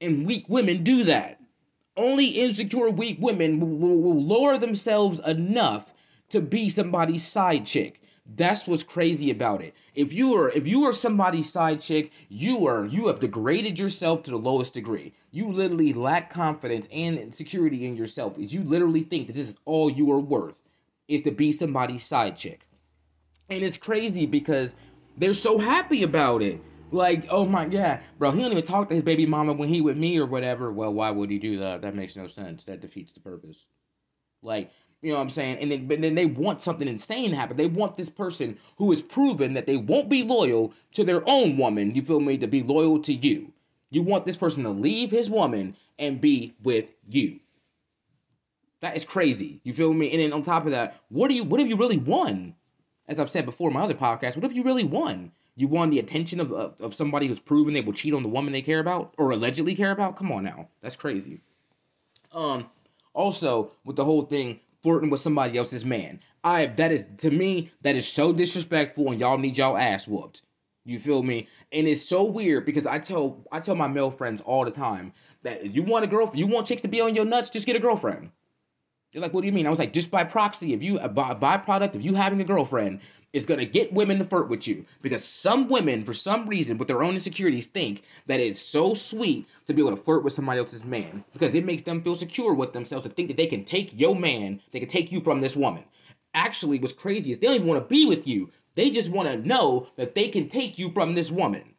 and 0.00 0.26
weak 0.26 0.44
women 0.48 0.84
do 0.84 1.04
that. 1.04 1.40
Only 1.96 2.26
insecure 2.26 2.90
weak 2.90 3.18
women 3.20 3.60
will, 3.60 3.96
will 3.96 4.22
lower 4.22 4.58
themselves 4.58 5.20
enough 5.20 5.92
to 6.30 6.40
be 6.40 6.68
somebody's 6.68 7.26
side 7.26 7.66
chick. 7.66 8.01
That's 8.24 8.66
what's 8.68 8.84
crazy 8.84 9.30
about 9.30 9.62
it. 9.62 9.74
If 9.94 10.12
you 10.12 10.34
are 10.36 10.48
if 10.48 10.66
you 10.66 10.84
are 10.84 10.92
somebody's 10.92 11.50
side 11.50 11.80
chick, 11.80 12.12
you 12.28 12.68
are 12.68 12.84
you 12.84 13.08
have 13.08 13.20
degraded 13.20 13.78
yourself 13.78 14.22
to 14.22 14.30
the 14.30 14.38
lowest 14.38 14.74
degree. 14.74 15.12
You 15.32 15.50
literally 15.50 15.92
lack 15.92 16.30
confidence 16.30 16.88
and 16.92 17.34
security 17.34 17.84
in 17.84 17.96
yourself. 17.96 18.38
Is 18.38 18.54
you 18.54 18.62
literally 18.62 19.02
think 19.02 19.26
that 19.26 19.34
this 19.34 19.48
is 19.48 19.58
all 19.64 19.90
you 19.90 20.12
are 20.12 20.20
worth 20.20 20.60
is 21.08 21.22
to 21.22 21.30
be 21.30 21.52
somebody's 21.52 22.04
side 22.04 22.36
chick. 22.36 22.66
And 23.50 23.62
it's 23.62 23.76
crazy 23.76 24.26
because 24.26 24.76
they're 25.16 25.34
so 25.34 25.58
happy 25.58 26.04
about 26.04 26.42
it. 26.42 26.60
Like, 26.92 27.26
oh 27.30 27.46
my 27.46 27.66
god, 27.66 28.00
bro, 28.18 28.30
he 28.30 28.40
don't 28.40 28.52
even 28.52 28.64
talk 28.64 28.88
to 28.88 28.94
his 28.94 29.02
baby 29.02 29.26
mama 29.26 29.54
when 29.54 29.68
he 29.68 29.80
with 29.80 29.96
me 29.96 30.18
or 30.18 30.26
whatever. 30.26 30.70
Well, 30.70 30.92
why 30.92 31.10
would 31.10 31.30
he 31.30 31.38
do 31.38 31.58
that? 31.58 31.82
That 31.82 31.94
makes 31.94 32.16
no 32.16 32.26
sense. 32.26 32.64
That 32.64 32.80
defeats 32.80 33.12
the 33.14 33.20
purpose. 33.20 33.66
Like, 34.42 34.70
you 35.02 35.10
know 35.10 35.16
what 35.16 35.22
I'm 35.22 35.28
saying? 35.28 35.58
And 35.58 35.70
then, 35.70 35.86
but 35.86 36.00
then 36.00 36.14
they 36.14 36.26
want 36.26 36.60
something 36.60 36.88
insane 36.88 37.30
to 37.30 37.36
happen. 37.36 37.56
They 37.56 37.66
want 37.66 37.96
this 37.96 38.08
person 38.08 38.58
who 38.76 38.90
has 38.90 39.02
proven 39.02 39.54
that 39.54 39.66
they 39.66 39.76
won't 39.76 40.08
be 40.08 40.22
loyal 40.22 40.72
to 40.92 41.04
their 41.04 41.28
own 41.28 41.58
woman, 41.58 41.94
you 41.94 42.02
feel 42.02 42.20
me, 42.20 42.38
to 42.38 42.46
be 42.46 42.62
loyal 42.62 43.00
to 43.02 43.12
you. 43.12 43.52
You 43.90 44.02
want 44.02 44.24
this 44.24 44.36
person 44.36 44.62
to 44.62 44.70
leave 44.70 45.10
his 45.10 45.28
woman 45.28 45.76
and 45.98 46.20
be 46.20 46.54
with 46.62 46.92
you. 47.08 47.40
That 48.80 48.96
is 48.96 49.04
crazy. 49.04 49.60
You 49.64 49.74
feel 49.74 49.92
me? 49.92 50.10
And 50.12 50.20
then 50.20 50.32
on 50.32 50.42
top 50.42 50.64
of 50.64 50.72
that, 50.72 50.96
what 51.08 51.28
do 51.28 51.34
you 51.34 51.44
what 51.44 51.60
have 51.60 51.68
you 51.68 51.76
really 51.76 51.98
won? 51.98 52.54
as 53.08 53.20
I've 53.20 53.30
said 53.30 53.44
before 53.44 53.68
in 53.68 53.74
my 53.74 53.82
other 53.82 53.94
podcast, 53.94 54.36
what 54.36 54.44
have 54.44 54.52
you 54.52 54.62
really 54.62 54.84
won? 54.84 55.32
You 55.54 55.68
won 55.68 55.90
the 55.90 55.98
attention 55.98 56.40
of, 56.40 56.52
of, 56.52 56.80
of 56.80 56.94
somebody 56.94 57.26
who's 57.26 57.40
proven 57.40 57.74
they 57.74 57.82
will 57.82 57.92
cheat 57.92 58.14
on 58.14 58.22
the 58.22 58.28
woman 58.28 58.52
they 58.52 58.62
care 58.62 58.80
about 58.80 59.14
or 59.18 59.30
allegedly 59.30 59.74
care 59.74 59.90
about? 59.90 60.16
Come 60.16 60.32
on 60.32 60.44
now. 60.44 60.68
That's 60.80 60.96
crazy. 60.96 61.42
Um, 62.32 62.70
also, 63.12 63.72
with 63.84 63.96
the 63.96 64.04
whole 64.04 64.22
thing, 64.22 64.60
flirting 64.82 65.10
with 65.10 65.20
somebody 65.20 65.56
else's 65.58 65.84
man. 65.84 66.20
I 66.44 66.66
that 66.66 66.92
is 66.92 67.08
to 67.18 67.30
me 67.30 67.70
that 67.82 67.96
is 67.96 68.06
so 68.06 68.32
disrespectful 68.32 69.10
and 69.10 69.20
y'all 69.20 69.38
need 69.38 69.56
y'all 69.56 69.76
ass 69.76 70.06
whooped. 70.06 70.42
You 70.84 70.98
feel 70.98 71.22
me? 71.22 71.48
And 71.70 71.86
it's 71.86 72.02
so 72.02 72.24
weird 72.24 72.66
because 72.66 72.86
I 72.86 72.98
tell 72.98 73.44
I 73.52 73.60
tell 73.60 73.76
my 73.76 73.88
male 73.88 74.10
friends 74.10 74.40
all 74.40 74.64
the 74.64 74.72
time 74.72 75.12
that 75.42 75.64
if 75.64 75.74
you 75.74 75.82
want 75.82 76.04
a 76.04 76.08
girlfriend, 76.08 76.38
you 76.40 76.48
want 76.48 76.66
chicks 76.66 76.82
to 76.82 76.88
be 76.88 77.00
on 77.00 77.14
your 77.14 77.24
nuts, 77.24 77.50
just 77.50 77.66
get 77.66 77.76
a 77.76 77.80
girlfriend. 77.80 78.30
They're 79.12 79.20
like, 79.20 79.34
what 79.34 79.42
do 79.42 79.46
you 79.46 79.52
mean? 79.52 79.66
I 79.66 79.70
was 79.70 79.78
like, 79.78 79.92
just 79.92 80.10
by 80.10 80.24
proxy, 80.24 80.72
if 80.72 80.82
you 80.82 80.98
a 80.98 81.08
byproduct 81.08 81.94
of 81.94 82.00
you 82.02 82.14
having 82.14 82.40
a 82.40 82.44
girlfriend 82.44 83.00
is 83.34 83.44
gonna 83.44 83.66
get 83.66 83.92
women 83.92 84.18
to 84.18 84.24
flirt 84.24 84.48
with 84.48 84.66
you 84.66 84.86
because 85.02 85.22
some 85.22 85.68
women, 85.68 86.04
for 86.04 86.14
some 86.14 86.46
reason, 86.46 86.78
with 86.78 86.88
their 86.88 87.02
own 87.02 87.14
insecurities, 87.14 87.66
think 87.66 88.02
that 88.26 88.40
it's 88.40 88.58
so 88.58 88.94
sweet 88.94 89.46
to 89.66 89.74
be 89.74 89.82
able 89.82 89.90
to 89.90 90.02
flirt 90.02 90.24
with 90.24 90.32
somebody 90.32 90.58
else's 90.58 90.84
man 90.84 91.24
because 91.34 91.54
it 91.54 91.64
makes 91.64 91.82
them 91.82 92.02
feel 92.02 92.14
secure 92.14 92.54
with 92.54 92.72
themselves 92.72 93.04
to 93.04 93.10
think 93.10 93.28
that 93.28 93.36
they 93.36 93.46
can 93.46 93.64
take 93.64 93.98
your 93.98 94.16
man, 94.16 94.60
they 94.70 94.80
can 94.80 94.88
take 94.88 95.12
you 95.12 95.20
from 95.20 95.40
this 95.40 95.54
woman. 95.54 95.84
Actually, 96.32 96.78
what's 96.78 96.94
crazy 96.94 97.30
is 97.30 97.38
they 97.38 97.48
don't 97.48 97.56
even 97.56 97.68
want 97.68 97.82
to 97.82 97.94
be 97.94 98.06
with 98.06 98.26
you. 98.26 98.50
They 98.74 98.90
just 98.90 99.10
want 99.10 99.28
to 99.28 99.36
know 99.36 99.88
that 99.96 100.14
they 100.14 100.28
can 100.28 100.48
take 100.48 100.78
you 100.78 100.90
from 100.92 101.12
this 101.12 101.30
woman. 101.30 101.71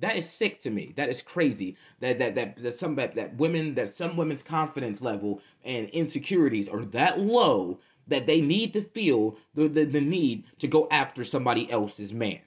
That 0.00 0.16
is 0.16 0.28
sick 0.28 0.60
to 0.60 0.70
me. 0.70 0.92
That 0.96 1.08
is 1.08 1.22
crazy. 1.22 1.76
That 2.00 2.18
that 2.18 2.34
that, 2.34 2.62
that 2.62 2.72
some 2.74 2.96
that, 2.96 3.14
that 3.14 3.36
women 3.36 3.74
that 3.74 3.88
some 3.88 4.16
women's 4.16 4.42
confidence 4.42 5.00
level 5.00 5.40
and 5.64 5.88
insecurities 5.88 6.68
are 6.68 6.84
that 6.86 7.18
low 7.18 7.78
that 8.08 8.26
they 8.26 8.40
need 8.40 8.74
to 8.74 8.82
feel 8.82 9.36
the, 9.54 9.68
the, 9.68 9.84
the 9.84 10.00
need 10.00 10.44
to 10.58 10.68
go 10.68 10.86
after 10.90 11.24
somebody 11.24 11.70
else's 11.70 12.12
man. 12.12 12.40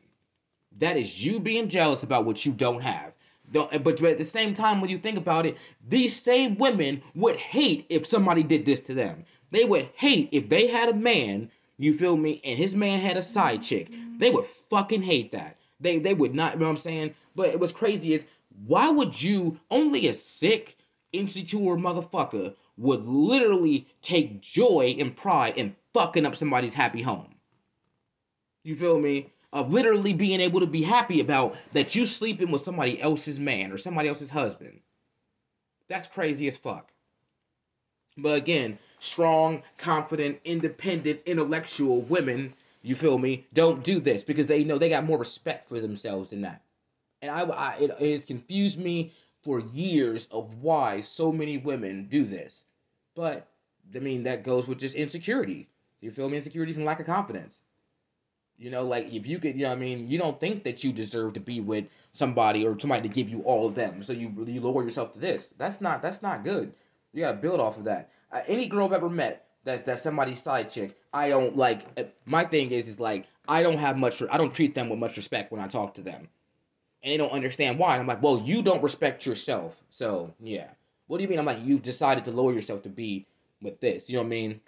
That 0.77 0.97
is 0.97 1.25
you 1.25 1.39
being 1.39 1.69
jealous 1.69 2.03
about 2.03 2.25
what 2.25 2.45
you 2.45 2.51
don't 2.51 2.81
have. 2.81 3.13
Don't, 3.51 3.83
but 3.83 4.01
at 4.03 4.17
the 4.19 4.23
same 4.23 4.53
time, 4.53 4.79
when 4.79 4.91
you 4.91 4.99
think 4.99 5.17
about 5.17 5.47
it, 5.47 5.57
these 5.87 6.15
same 6.15 6.57
women 6.57 7.01
would 7.15 7.35
hate 7.35 7.87
if 7.89 8.05
somebody 8.05 8.43
did 8.43 8.63
this 8.63 8.85
to 8.85 8.93
them. 8.93 9.25
They 9.49 9.65
would 9.65 9.89
hate 9.95 10.29
if 10.31 10.49
they 10.49 10.67
had 10.67 10.89
a 10.89 10.93
man, 10.93 11.49
you 11.77 11.93
feel 11.93 12.15
me, 12.15 12.41
and 12.43 12.57
his 12.57 12.75
man 12.75 12.99
had 12.99 13.17
a 13.17 13.23
side 13.23 13.63
chick. 13.63 13.91
They 14.17 14.29
would 14.29 14.45
fucking 14.45 15.01
hate 15.01 15.31
that. 15.31 15.57
They 15.79 15.99
they 15.99 16.13
would 16.13 16.35
not, 16.35 16.53
you 16.53 16.59
know 16.59 16.65
what 16.65 16.71
I'm 16.71 16.77
saying? 16.77 17.15
But 17.35 17.59
what's 17.59 17.71
crazy 17.71 18.13
is, 18.13 18.25
why 18.65 18.89
would 18.89 19.21
you, 19.21 19.59
only 19.71 20.07
a 20.07 20.13
sick, 20.13 20.75
insecure 21.13 21.77
motherfucker, 21.77 22.55
would 22.77 23.05
literally 23.05 23.87
take 24.01 24.41
joy 24.41 24.95
and 24.99 25.15
pride 25.15 25.57
in 25.57 25.75
fucking 25.93 26.25
up 26.25 26.35
somebody's 26.35 26.73
happy 26.73 27.01
home? 27.01 27.35
You 28.63 28.75
feel 28.75 28.99
me? 28.99 29.31
Of 29.51 29.73
literally 29.73 30.13
being 30.13 30.41
able 30.41 30.59
to 30.59 30.67
be 30.67 30.83
happy 30.83 31.21
about 31.21 31.55
that 31.73 31.95
you 31.95 32.05
sleeping 32.05 32.51
with 32.51 32.61
somebody 32.61 33.01
else's 33.01 33.39
man 33.39 33.71
or 33.71 33.77
somebody 33.77 34.07
else's 34.07 34.29
husband. 34.29 34.81
That's 35.87 36.07
crazy 36.07 36.47
as 36.47 36.55
fuck. 36.57 36.91
But 38.15 38.35
again, 38.37 38.77
strong, 38.99 39.63
confident, 39.77 40.39
independent, 40.43 41.21
intellectual 41.25 42.01
women, 42.01 42.53
you 42.81 42.95
feel 42.95 43.17
me, 43.17 43.47
don't 43.53 43.83
do 43.83 43.99
this 43.99 44.23
because 44.23 44.47
they 44.47 44.63
know 44.63 44.77
they 44.77 44.89
got 44.89 45.05
more 45.05 45.17
respect 45.17 45.67
for 45.67 45.79
themselves 45.79 46.29
than 46.29 46.41
that. 46.41 46.61
And 47.21 47.31
I, 47.31 47.41
I 47.41 47.75
it, 47.77 47.91
it 47.99 48.11
has 48.11 48.25
confused 48.25 48.79
me 48.79 49.13
for 49.43 49.59
years 49.59 50.27
of 50.31 50.61
why 50.61 51.01
so 51.01 51.31
many 51.31 51.57
women 51.57 52.07
do 52.09 52.25
this. 52.25 52.65
But 53.15 53.47
I 53.93 53.99
mean 53.99 54.23
that 54.23 54.43
goes 54.43 54.67
with 54.67 54.79
just 54.79 54.95
insecurity. 54.95 55.67
You 56.01 56.11
feel 56.11 56.29
me? 56.29 56.37
Insecurities 56.37 56.77
and 56.77 56.85
lack 56.85 56.99
of 56.99 57.05
confidence. 57.05 57.63
You 58.57 58.71
know, 58.71 58.83
like 58.83 59.11
if 59.11 59.25
you 59.25 59.39
could, 59.39 59.55
you 59.55 59.63
know, 59.63 59.71
I 59.71 59.75
mean, 59.75 60.09
you 60.09 60.17
don't 60.17 60.39
think 60.39 60.63
that 60.65 60.83
you 60.83 60.91
deserve 60.91 61.33
to 61.33 61.39
be 61.39 61.61
with 61.61 61.85
somebody 62.11 62.65
or 62.65 62.77
somebody 62.77 63.07
to 63.07 63.13
give 63.13 63.29
you 63.29 63.41
all 63.41 63.65
of 63.65 63.75
them, 63.75 64.03
so 64.03 64.11
you 64.13 64.33
you 64.47 64.59
lower 64.59 64.83
yourself 64.83 65.13
to 65.13 65.19
this. 65.19 65.53
That's 65.57 65.79
not 65.79 66.01
that's 66.01 66.21
not 66.21 66.43
good. 66.43 66.73
You 67.13 67.21
gotta 67.23 67.37
build 67.37 67.59
off 67.59 67.77
of 67.77 67.85
that. 67.85 68.11
Uh, 68.31 68.41
any 68.47 68.65
girl 68.65 68.85
I've 68.85 68.93
ever 68.93 69.09
met 69.09 69.48
that's 69.63 69.83
that's 69.83 70.01
somebody's 70.01 70.41
side 70.41 70.69
chick, 70.69 70.97
I 71.13 71.29
don't 71.29 71.57
like. 71.57 71.85
Uh, 71.97 72.03
my 72.25 72.45
thing 72.45 72.71
is 72.71 72.87
is 72.87 72.99
like 72.99 73.25
I 73.47 73.63
don't 73.63 73.77
have 73.77 73.97
much. 73.97 74.21
I 74.29 74.37
don't 74.37 74.53
treat 74.53 74.75
them 74.75 74.89
with 74.89 74.99
much 74.99 75.17
respect 75.17 75.51
when 75.51 75.61
I 75.61 75.67
talk 75.67 75.95
to 75.95 76.01
them, 76.01 76.27
and 77.03 77.11
they 77.11 77.17
don't 77.17 77.31
understand 77.31 77.79
why. 77.79 77.93
And 77.93 78.01
I'm 78.01 78.07
like, 78.07 78.21
well, 78.21 78.39
you 78.39 78.61
don't 78.61 78.83
respect 78.83 79.25
yourself, 79.25 79.81
so 79.89 80.33
yeah. 80.39 80.67
What 81.07 81.17
do 81.17 81.23
you 81.23 81.29
mean? 81.29 81.39
I'm 81.39 81.45
like, 81.45 81.63
you've 81.63 81.81
decided 81.81 82.25
to 82.25 82.31
lower 82.31 82.53
yourself 82.53 82.83
to 82.83 82.89
be 82.89 83.25
with 83.61 83.79
this. 83.79 84.09
You 84.09 84.17
know 84.17 84.21
what 84.21 84.27
I 84.27 84.29
mean? 84.29 84.61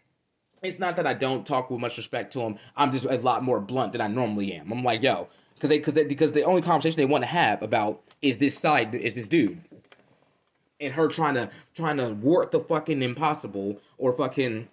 It's 0.64 0.80
not 0.80 0.96
that 0.96 1.08
I 1.08 1.14
don't 1.14 1.46
talk 1.46 1.70
with 1.70 1.80
much 1.80 1.98
respect 1.98 2.34
to 2.34 2.40
them. 2.40 2.58
I'm 2.76 2.92
just 2.92 3.06
a 3.06 3.16
lot 3.18 3.44
more 3.44 3.60
blunt 3.60 3.94
than 3.94 4.02
I 4.02 4.08
normally 4.08 4.54
am. 4.54 4.72
I'm 4.72 4.84
like, 4.84 5.02
yo, 5.02 5.28
because 5.56 5.70
they 5.70 5.78
because 5.78 5.94
they 5.94 6.04
because 6.04 6.34
the 6.34 6.44
only 6.44 6.62
conversation 6.62 6.98
they 6.98 7.06
want 7.06 7.24
to 7.24 7.30
have 7.30 7.64
about 7.64 8.02
is 8.22 8.38
this 8.40 8.58
side 8.58 8.94
is 8.94 9.16
this 9.16 9.28
dude 9.28 9.62
and 10.82 10.94
her 10.94 11.08
trying 11.08 11.36
to 11.36 11.50
trying 11.76 11.98
to 11.98 12.10
work 12.10 12.52
the 12.52 12.60
fucking 12.60 13.02
impossible 13.02 13.80
or 13.98 14.12
fucking 14.12 14.68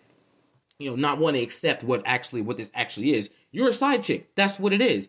you 0.79 0.91
know 0.91 0.97
not 0.97 1.18
want 1.18 1.37
to 1.37 1.43
accept 1.43 1.83
what 1.83 2.03
actually 2.05 2.43
what 2.43 2.57
this 2.57 2.70
actually 2.74 3.14
is. 3.14 3.31
You're 3.51 3.70
a 3.70 3.74
side 3.74 4.03
chick. 4.03 4.35
That's 4.35 4.59
what 4.59 4.72
it 4.72 4.81
is. 4.81 5.09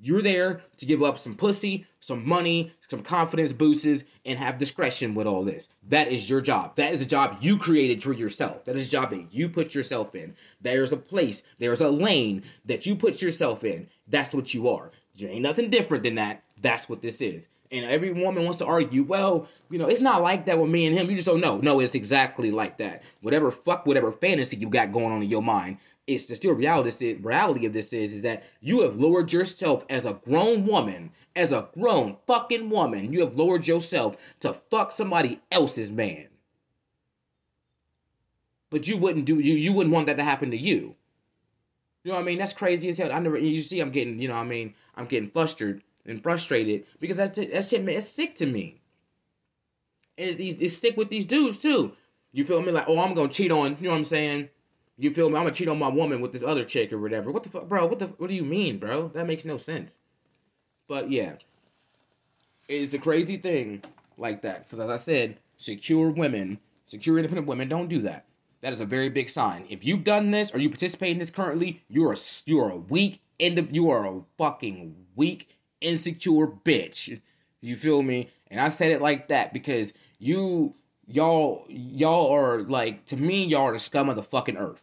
You're 0.00 0.22
there 0.22 0.62
to 0.76 0.86
give 0.86 1.02
up 1.02 1.18
some 1.18 1.34
pussy, 1.34 1.84
some 1.98 2.26
money, 2.26 2.72
some 2.88 3.02
confidence 3.02 3.52
boosts, 3.52 4.04
and 4.24 4.38
have 4.38 4.56
discretion 4.56 5.16
with 5.16 5.26
all 5.26 5.44
this. 5.44 5.68
That 5.88 6.12
is 6.12 6.30
your 6.30 6.40
job. 6.40 6.76
That 6.76 6.92
is 6.92 7.02
a 7.02 7.06
job 7.06 7.38
you 7.40 7.58
created 7.58 8.00
for 8.04 8.12
yourself. 8.12 8.64
That 8.64 8.76
is 8.76 8.86
a 8.86 8.90
job 8.90 9.10
that 9.10 9.26
you 9.32 9.48
put 9.48 9.74
yourself 9.74 10.14
in. 10.14 10.36
There's 10.60 10.92
a 10.92 10.96
place, 10.96 11.42
there's 11.58 11.80
a 11.80 11.88
lane 11.88 12.44
that 12.66 12.86
you 12.86 12.94
put 12.94 13.20
yourself 13.20 13.64
in. 13.64 13.88
That's 14.06 14.32
what 14.32 14.54
you 14.54 14.68
are. 14.68 14.92
You 15.16 15.26
ain't 15.28 15.42
nothing 15.42 15.68
different 15.68 16.04
than 16.04 16.14
that. 16.14 16.44
That's 16.62 16.88
what 16.88 17.02
this 17.02 17.20
is. 17.20 17.48
And 17.70 17.84
every 17.84 18.12
woman 18.12 18.44
wants 18.44 18.58
to 18.58 18.66
argue, 18.66 19.02
well, 19.02 19.46
you 19.70 19.78
know, 19.78 19.86
it's 19.86 20.00
not 20.00 20.22
like 20.22 20.46
that 20.46 20.58
with 20.58 20.70
me 20.70 20.86
and 20.86 20.98
him. 20.98 21.10
You 21.10 21.16
just 21.16 21.26
don't 21.26 21.40
know. 21.40 21.58
No, 21.58 21.80
it's 21.80 21.94
exactly 21.94 22.50
like 22.50 22.78
that. 22.78 23.02
Whatever 23.20 23.50
fuck, 23.50 23.84
whatever 23.84 24.10
fantasy 24.10 24.56
you 24.56 24.70
got 24.70 24.92
going 24.92 25.12
on 25.12 25.22
in 25.22 25.28
your 25.28 25.42
mind, 25.42 25.78
it's 26.06 26.26
the 26.26 26.34
still 26.34 26.54
reality. 26.54 27.14
Reality 27.14 27.66
of 27.66 27.74
this 27.74 27.92
is, 27.92 28.14
is 28.14 28.22
that 28.22 28.42
you 28.60 28.82
have 28.82 28.96
lowered 28.96 29.30
yourself 29.30 29.84
as 29.90 30.06
a 30.06 30.14
grown 30.14 30.66
woman, 30.66 31.10
as 31.36 31.52
a 31.52 31.68
grown 31.74 32.16
fucking 32.26 32.70
woman. 32.70 33.12
You 33.12 33.20
have 33.20 33.36
lowered 33.36 33.66
yourself 33.66 34.16
to 34.40 34.54
fuck 34.54 34.90
somebody 34.90 35.38
else's 35.52 35.92
man. 35.92 36.28
But 38.70 38.88
you 38.88 38.96
wouldn't 38.96 39.26
do 39.26 39.38
you 39.38 39.54
you 39.54 39.72
wouldn't 39.72 39.94
want 39.94 40.06
that 40.06 40.16
to 40.16 40.24
happen 40.24 40.50
to 40.50 40.56
you. 40.56 40.94
You 42.04 42.12
know 42.12 42.14
what 42.14 42.22
I 42.22 42.24
mean? 42.24 42.38
That's 42.38 42.52
crazy 42.52 42.88
as 42.88 42.98
hell. 42.98 43.12
I 43.12 43.18
never 43.18 43.38
you 43.38 43.60
see 43.60 43.80
I'm 43.80 43.90
getting, 43.90 44.18
you 44.18 44.28
know 44.28 44.34
I 44.34 44.44
mean, 44.44 44.74
I'm 44.94 45.06
getting 45.06 45.30
flustered 45.30 45.82
and 46.08 46.22
frustrated 46.22 46.84
because 47.00 47.16
that's 47.16 47.38
that 47.38 47.64
shit 47.64 47.84
man, 47.84 47.96
it's 47.96 48.08
sick 48.08 48.34
to 48.36 48.46
me. 48.46 48.80
And 50.16 50.28
it's, 50.30 50.60
it's 50.60 50.76
sick 50.76 50.96
with 50.96 51.08
these 51.10 51.26
dudes 51.26 51.58
too. 51.58 51.92
You 52.32 52.44
feel 52.44 52.60
me? 52.60 52.72
Like, 52.72 52.88
oh, 52.88 52.98
I'm 52.98 53.14
gonna 53.14 53.28
cheat 53.28 53.52
on. 53.52 53.76
You 53.80 53.84
know 53.84 53.90
what 53.90 53.98
I'm 53.98 54.04
saying? 54.04 54.48
You 54.96 55.12
feel 55.12 55.30
me? 55.30 55.36
I'm 55.36 55.44
gonna 55.44 55.54
cheat 55.54 55.68
on 55.68 55.78
my 55.78 55.88
woman 55.88 56.20
with 56.20 56.32
this 56.32 56.42
other 56.42 56.64
chick 56.64 56.92
or 56.92 56.98
whatever. 56.98 57.30
What 57.30 57.44
the 57.44 57.50
fuck, 57.50 57.68
bro? 57.68 57.86
What 57.86 58.00
the? 58.00 58.06
What 58.06 58.28
do 58.28 58.34
you 58.34 58.44
mean, 58.44 58.78
bro? 58.78 59.08
That 59.08 59.26
makes 59.26 59.44
no 59.44 59.56
sense. 59.56 59.98
But 60.88 61.10
yeah, 61.10 61.34
it's 62.68 62.94
a 62.94 62.98
crazy 62.98 63.36
thing 63.36 63.82
like 64.16 64.42
that. 64.42 64.64
Because 64.64 64.80
as 64.80 64.90
I 64.90 64.96
said, 64.96 65.38
secure 65.56 66.10
women, 66.10 66.58
secure 66.86 67.18
independent 67.18 67.46
women 67.46 67.68
don't 67.68 67.88
do 67.88 68.02
that. 68.02 68.24
That 68.60 68.72
is 68.72 68.80
a 68.80 68.86
very 68.86 69.08
big 69.08 69.30
sign. 69.30 69.66
If 69.68 69.84
you've 69.84 70.02
done 70.02 70.32
this 70.32 70.52
or 70.52 70.58
you 70.58 70.68
participate 70.68 71.12
in 71.12 71.18
this 71.18 71.30
currently, 71.30 71.82
you're 71.88 72.12
a 72.12 72.16
you're 72.46 72.70
a 72.70 72.76
weak 72.76 73.20
end 73.38 73.68
you 73.72 73.90
are 73.90 74.06
a 74.06 74.20
fucking 74.36 74.96
weak 75.14 75.48
insecure 75.80 76.46
bitch. 76.46 77.20
You 77.60 77.76
feel 77.76 78.02
me? 78.02 78.30
And 78.50 78.60
I 78.60 78.68
said 78.68 78.92
it 78.92 79.02
like 79.02 79.28
that 79.28 79.52
because 79.52 79.92
you 80.18 80.74
y'all 81.06 81.64
y'all 81.68 82.34
are 82.34 82.62
like 82.62 83.06
to 83.06 83.16
me 83.16 83.46
y'all 83.46 83.68
are 83.68 83.72
the 83.72 83.78
scum 83.78 84.08
of 84.08 84.16
the 84.16 84.22
fucking 84.22 84.56
earth. 84.56 84.82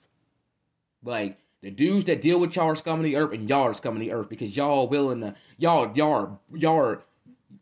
Like 1.04 1.38
the 1.62 1.72
dudes 1.72 2.06
that 2.06 2.22
deal 2.22 2.40
with 2.40 2.56
y'all 2.56 2.70
are 2.70 2.76
scum 2.76 3.00
of 3.00 3.06
the 3.06 3.16
earth 3.18 3.34
and 3.34 3.50
y'all 3.50 3.64
are 3.64 3.74
scum 3.74 3.96
of 3.96 4.00
the 4.00 4.12
earth 4.12 4.30
because 4.30 4.56
y'all 4.56 4.88
willing 4.88 5.22
to 5.22 5.36
y'all 5.58 5.92
y'all 5.96 6.40
y'all 6.54 6.98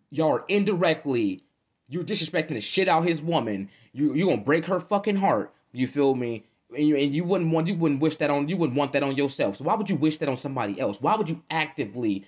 y'all 0.10 0.32
are 0.32 0.46
indirectly 0.48 1.44
you're 1.90 2.04
disrespecting 2.04 2.50
the 2.50 2.62
shit 2.62 2.88
out 2.88 3.06
his 3.06 3.22
woman. 3.22 3.70
You 3.92 4.14
you 4.14 4.26
gonna 4.26 4.42
break 4.42 4.66
her 4.66 4.80
fucking 4.80 5.18
heart. 5.18 5.54
You 5.72 5.88
feel 5.88 6.16
me? 6.16 6.46
And 6.76 6.88
you, 6.88 6.98
and 6.98 7.14
you 7.14 7.24
wouldn't 7.24 7.52
want 7.52 7.68
you 7.68 7.76
wouldn't 7.76 8.02
wish 8.02 8.16
that 8.16 8.32
on 8.32 8.48
you 8.50 8.58
wouldn't 8.58 8.78
want 8.78 8.94
that 8.94 9.04
on 9.04 9.16
yourself. 9.16 9.58
So 9.58 9.66
why 9.66 9.76
would 9.76 9.90
you 9.90 9.96
wish 9.96 10.18
that 10.18 10.30
on 10.30 10.38
somebody 10.38 10.80
else? 10.80 11.00
Why 11.00 11.16
would 11.16 11.30
you 11.30 11.44
actively 11.50 12.26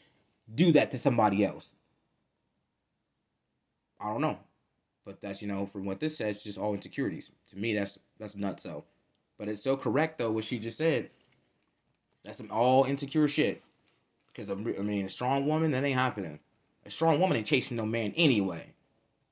do 0.54 0.74
that 0.74 0.91
to 0.91 0.98
somebody 0.98 1.43
else? 1.43 1.76
I 4.00 4.12
don't 4.12 4.22
know. 4.22 4.38
But 5.06 5.22
that's 5.22 5.41
you 5.41 5.48
know, 5.48 5.66
from 5.66 5.86
what 5.86 6.00
this 6.00 6.18
says, 6.18 6.43
just 6.43 6.58
all 6.58 6.74
insecurities. 6.74 7.32
To 7.50 7.58
me, 7.58 7.76
that's 7.76 8.00
that's 8.20 8.36
nuts. 8.36 8.64
So, 8.64 8.84
but 9.38 9.48
it's 9.48 9.64
so 9.64 9.78
correct 9.78 10.18
though 10.18 10.32
what 10.32 10.43
she 10.43 10.60
just 10.60 10.78
said. 10.78 11.10
That's 12.24 12.39
some 12.39 12.52
all 12.52 12.86
insecure 12.86 13.28
shit. 13.28 13.62
Because 14.28 14.50
I 14.50 14.56
mean, 14.56 15.06
a 15.06 15.10
strong 15.10 15.48
woman 15.48 15.72
that 15.72 15.84
ain't 15.84 15.98
happening. 15.98 16.39
A 16.86 16.89
strong 16.89 17.20
woman 17.20 17.38
ain't 17.38 17.46
chasing 17.46 17.78
no 17.78 17.86
man 17.86 18.14
anyway. 18.18 18.74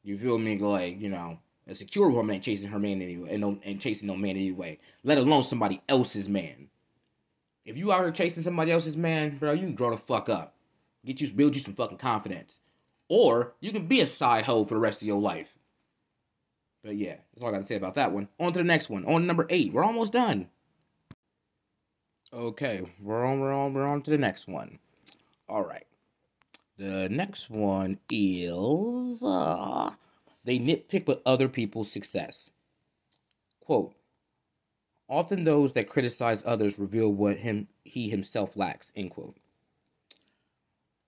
You 0.03 0.18
feel 0.18 0.38
me? 0.38 0.57
Like 0.59 1.01
you 1.01 1.09
know, 1.09 1.39
a 1.68 1.74
secure 1.74 2.09
woman 2.09 2.36
ain't 2.36 2.43
chasing 2.43 2.72
her 2.72 2.80
man 2.80 3.01
anyway, 3.01 3.30
and 3.32 3.41
no, 3.41 3.57
and 3.64 3.82
chasing 3.82 4.07
no 4.07 4.16
man 4.16 4.32
anyway. 4.32 4.78
Let 5.03 5.18
alone 5.18 5.43
somebody 5.43 5.82
else's 5.89 6.30
man. 6.30 6.70
If 7.66 7.78
you 7.78 7.91
out 7.91 8.01
here 8.01 8.11
chasing 8.11 8.43
somebody 8.43 8.72
else's 8.72 8.97
man, 8.97 9.38
bro, 9.38 9.53
you 9.53 9.61
can 9.61 9.76
grow 9.76 9.89
the 9.89 9.97
fuck 9.97 10.30
up. 10.30 10.53
Get 11.06 11.22
you 11.22 11.32
build 11.32 11.56
you 11.56 11.62
some 11.62 11.76
fucking 11.76 11.97
confidence. 11.97 12.60
Or 13.10 13.54
you 13.60 13.72
can 13.72 13.88
be 13.88 14.01
a 14.01 14.08
side 14.08 14.45
hoe 14.45 14.64
for 14.64 14.76
the 14.76 14.80
rest 14.80 15.01
of 15.01 15.08
your 15.08 15.20
life. 15.20 15.54
But 16.84 16.95
yeah, 16.95 17.16
that's 17.34 17.43
all 17.43 17.49
I 17.49 17.51
got 17.51 17.60
to 17.60 17.66
say 17.66 17.76
about 17.76 17.95
that 17.95 18.12
one. 18.12 18.28
On 18.39 18.51
to 18.51 18.60
the 18.60 18.64
next 18.64 18.89
one. 18.89 19.06
On 19.06 19.28
number 19.28 19.45
eight. 19.49 19.74
We're 19.74 19.84
almost 19.84 20.14
done. 20.14 20.47
Okay, 22.34 22.82
we're 22.99 23.26
on, 23.26 23.39
we're 23.39 23.54
on, 23.54 23.74
we're 23.74 23.86
on 23.86 24.01
to 24.01 24.12
the 24.12 24.18
next 24.18 24.47
one. 24.47 24.80
All 25.47 25.64
right. 25.64 25.86
The 26.78 27.08
next 27.10 27.49
one 27.49 27.99
is 28.10 29.22
uh, 29.22 29.91
they 30.43 30.58
nitpick 30.58 31.06
with 31.06 31.20
other 31.28 31.47
people's 31.47 31.91
success. 31.91 32.49
Quote, 33.62 33.93
often 35.08 35.43
those 35.43 35.74
that 35.74 35.89
criticize 35.89 36.43
others 36.43 36.80
reveal 36.80 37.10
what 37.10 37.38
him 37.38 37.68
he 37.84 38.10
himself 38.10 38.58
lacks, 38.58 38.91
end 38.95 39.12
quote. 39.12 39.38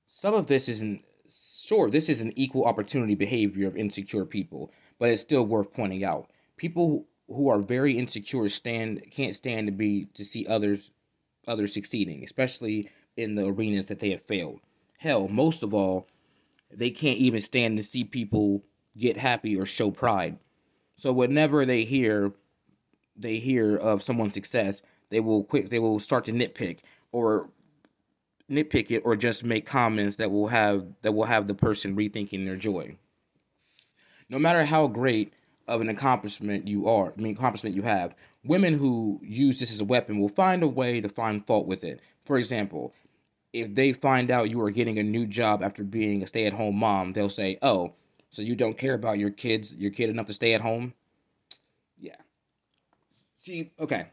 Some 0.08 0.34
of 0.34 0.48
this 0.48 0.70
isn't 0.70 1.04
sure 1.30 1.90
this 1.90 2.10
is 2.10 2.22
an 2.22 2.34
equal 2.36 2.66
opportunity 2.66 3.16
behavior 3.16 3.68
of 3.68 3.76
insecure 3.76 4.26
people, 4.26 4.72
but 5.00 5.10
it's 5.10 5.22
still 5.22 5.44
worth 5.46 5.74
pointing 5.74 6.04
out. 6.04 6.30
People 6.58 7.08
who 7.28 7.50
are 7.50 7.60
very 7.60 7.98
insecure 7.98 8.48
stand 8.50 9.04
can't 9.12 9.34
stand 9.34 9.68
to 9.68 9.72
be 9.72 10.06
to 10.14 10.24
see 10.24 10.46
others 10.46 10.92
others 11.48 11.74
succeeding, 11.74 12.24
especially 12.24 12.90
in 13.18 13.36
the 13.36 13.46
arenas 13.46 13.88
that 13.88 14.00
they 14.00 14.12
have 14.12 14.22
failed. 14.22 14.60
Hell, 14.98 15.28
most 15.28 15.64
of 15.64 15.74
all, 15.74 16.08
they 16.72 16.92
can't 16.92 17.20
even 17.20 17.42
stand 17.42 17.78
to 17.78 17.84
see 17.84 18.04
people 18.04 18.64
get 18.98 19.18
happy 19.18 19.58
or 19.58 19.66
show 19.66 19.92
pride. 19.92 20.38
So 20.98 21.12
whenever 21.12 21.66
they 21.66 21.84
hear 21.84 22.32
they 23.18 23.38
hear 23.40 23.76
of 23.76 24.04
someone's 24.04 24.34
success, 24.34 24.82
they 25.10 25.20
will 25.20 25.44
quick 25.44 25.70
they 25.70 25.80
will 25.80 26.00
start 26.00 26.26
to 26.26 26.32
nitpick 26.32 26.80
or 27.12 27.50
nitpick 28.50 28.92
it 28.92 29.04
or 29.06 29.16
just 29.16 29.44
make 29.44 29.66
comments 29.66 30.18
that 30.18 30.32
will 30.32 30.48
have 30.48 30.86
that 31.02 31.12
will 31.12 31.26
have 31.26 31.48
the 31.48 31.54
person 31.54 31.96
rethinking 31.96 32.46
their 32.46 32.56
joy. 32.56 32.96
No 34.30 34.40
matter 34.40 34.66
how 34.66 34.88
great 34.88 35.34
of 35.68 35.82
an 35.82 35.90
accomplishment 35.90 36.68
you 36.68 36.88
are, 36.88 37.14
I 37.18 37.22
mean 37.22 37.36
accomplishment 37.36 37.76
you 37.76 37.82
have, 37.84 38.16
women 38.44 38.74
who 38.74 39.20
use 39.24 39.60
this 39.60 39.72
as 39.72 39.82
a 39.82 39.86
weapon 39.86 40.20
will 40.20 40.30
find 40.30 40.64
a 40.64 40.68
way 40.68 41.02
to 41.02 41.10
find 41.10 41.46
fault 41.46 41.68
with 41.68 41.84
it. 41.84 42.00
For 42.26 42.38
example, 42.38 42.94
if 43.54 43.74
they 43.74 43.94
find 43.94 44.32
out 44.32 44.50
you 44.50 44.62
are 44.62 44.72
getting 44.72 45.00
a 45.00 45.04
new 45.04 45.26
job 45.26 45.64
after 45.64 45.84
being 45.84 46.24
a 46.24 46.28
stay-at-home 46.28 46.76
mom, 46.76 47.14
they'll 47.14 47.30
say, 47.30 47.58
"Oh, 47.62 47.94
so 48.32 48.42
you 48.42 48.56
don't 48.56 48.78
care 48.78 48.94
about 48.94 49.18
your 49.18 49.32
kids, 49.32 49.74
your 49.74 49.92
kid 49.92 50.10
enough 50.10 50.28
to 50.28 50.34
stay 50.34 50.54
at 50.54 50.62
home?" 50.62 50.94
Yeah. 52.00 52.18
See, 53.36 53.72
okay. 53.80 54.08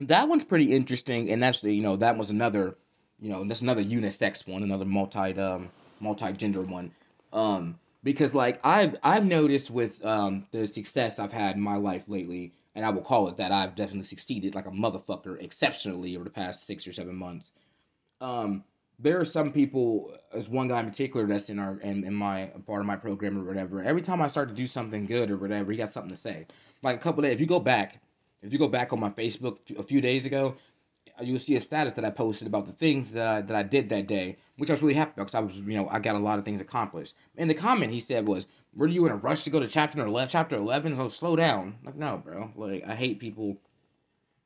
That 0.00 0.28
one's 0.28 0.44
pretty 0.44 0.72
interesting, 0.72 1.30
and 1.30 1.42
that's 1.42 1.62
you 1.62 1.82
know 1.82 1.96
that 1.96 2.16
was 2.16 2.30
another, 2.30 2.76
you 3.20 3.30
know, 3.30 3.42
and 3.42 3.50
that's 3.50 3.62
another 3.62 3.84
unisex 3.84 4.48
one, 4.48 4.62
another 4.62 4.84
multi 4.84 5.38
um 5.38 5.70
multi 6.00 6.32
gender 6.32 6.62
one, 6.62 6.92
um 7.32 7.78
because 8.04 8.34
like 8.34 8.60
I've 8.64 8.96
I've 9.02 9.26
noticed 9.26 9.70
with 9.70 10.04
um 10.04 10.46
the 10.52 10.66
success 10.66 11.18
I've 11.18 11.32
had 11.32 11.56
in 11.56 11.62
my 11.62 11.76
life 11.76 12.04
lately, 12.08 12.52
and 12.74 12.84
I 12.86 12.90
will 12.90 13.02
call 13.02 13.28
it 13.28 13.38
that 13.38 13.52
I've 13.52 13.74
definitely 13.76 14.04
succeeded 14.04 14.54
like 14.54 14.66
a 14.66 14.70
motherfucker 14.70 15.42
exceptionally 15.42 16.16
over 16.16 16.24
the 16.24 16.30
past 16.30 16.66
six 16.66 16.86
or 16.86 16.92
seven 16.92 17.16
months 17.16 17.52
um, 18.20 18.64
there 18.98 19.20
are 19.20 19.24
some 19.24 19.52
people, 19.52 20.14
as 20.34 20.48
one 20.48 20.68
guy 20.68 20.80
in 20.80 20.86
particular 20.86 21.26
that's 21.26 21.50
in 21.50 21.58
our 21.58 21.80
in, 21.80 22.04
in 22.04 22.14
my 22.14 22.46
part 22.66 22.80
of 22.80 22.86
my 22.86 22.96
program 22.96 23.38
or 23.38 23.44
whatever. 23.44 23.82
Every 23.82 24.02
time 24.02 24.20
I 24.22 24.28
start 24.28 24.48
to 24.50 24.54
do 24.54 24.66
something 24.66 25.06
good 25.06 25.30
or 25.30 25.38
whatever, 25.38 25.72
he 25.72 25.78
got 25.78 25.90
something 25.90 26.10
to 26.10 26.16
say. 26.16 26.46
Like 26.82 26.96
a 26.96 27.00
couple 27.00 27.22
days, 27.22 27.34
if 27.34 27.40
you 27.40 27.46
go 27.46 27.60
back, 27.60 28.00
if 28.42 28.52
you 28.52 28.58
go 28.58 28.68
back 28.68 28.92
on 28.92 29.00
my 29.00 29.10
Facebook 29.10 29.58
a 29.78 29.82
few 29.82 30.00
days 30.02 30.26
ago, 30.26 30.56
you'll 31.22 31.38
see 31.38 31.56
a 31.56 31.60
status 31.60 31.94
that 31.94 32.04
I 32.04 32.10
posted 32.10 32.46
about 32.46 32.66
the 32.66 32.72
things 32.72 33.12
that 33.12 33.26
I, 33.26 33.40
that 33.42 33.56
I 33.56 33.62
did 33.62 33.88
that 33.90 34.06
day, 34.06 34.36
which 34.56 34.70
I 34.70 34.72
was 34.72 34.82
really 34.82 34.94
happy 34.94 35.12
about 35.14 35.26
because 35.26 35.34
I 35.34 35.40
was, 35.40 35.60
you 35.60 35.76
know, 35.76 35.88
I 35.88 35.98
got 35.98 36.16
a 36.16 36.18
lot 36.18 36.38
of 36.38 36.44
things 36.44 36.60
accomplished. 36.60 37.14
And 37.36 37.48
the 37.48 37.54
comment 37.54 37.92
he 37.92 38.00
said 38.00 38.26
was, 38.26 38.46
"Were 38.74 38.86
you 38.86 39.06
in 39.06 39.12
a 39.12 39.16
rush 39.16 39.44
to 39.44 39.50
go 39.50 39.60
to 39.60 39.66
chapter 39.66 40.04
11? 40.04 40.28
Chapter 40.30 40.56
11? 40.56 40.96
So 40.96 41.08
slow 41.08 41.36
down." 41.36 41.76
Like, 41.84 41.96
no, 41.96 42.16
bro. 42.16 42.50
Like, 42.56 42.84
I 42.86 42.94
hate 42.94 43.18
people 43.20 43.56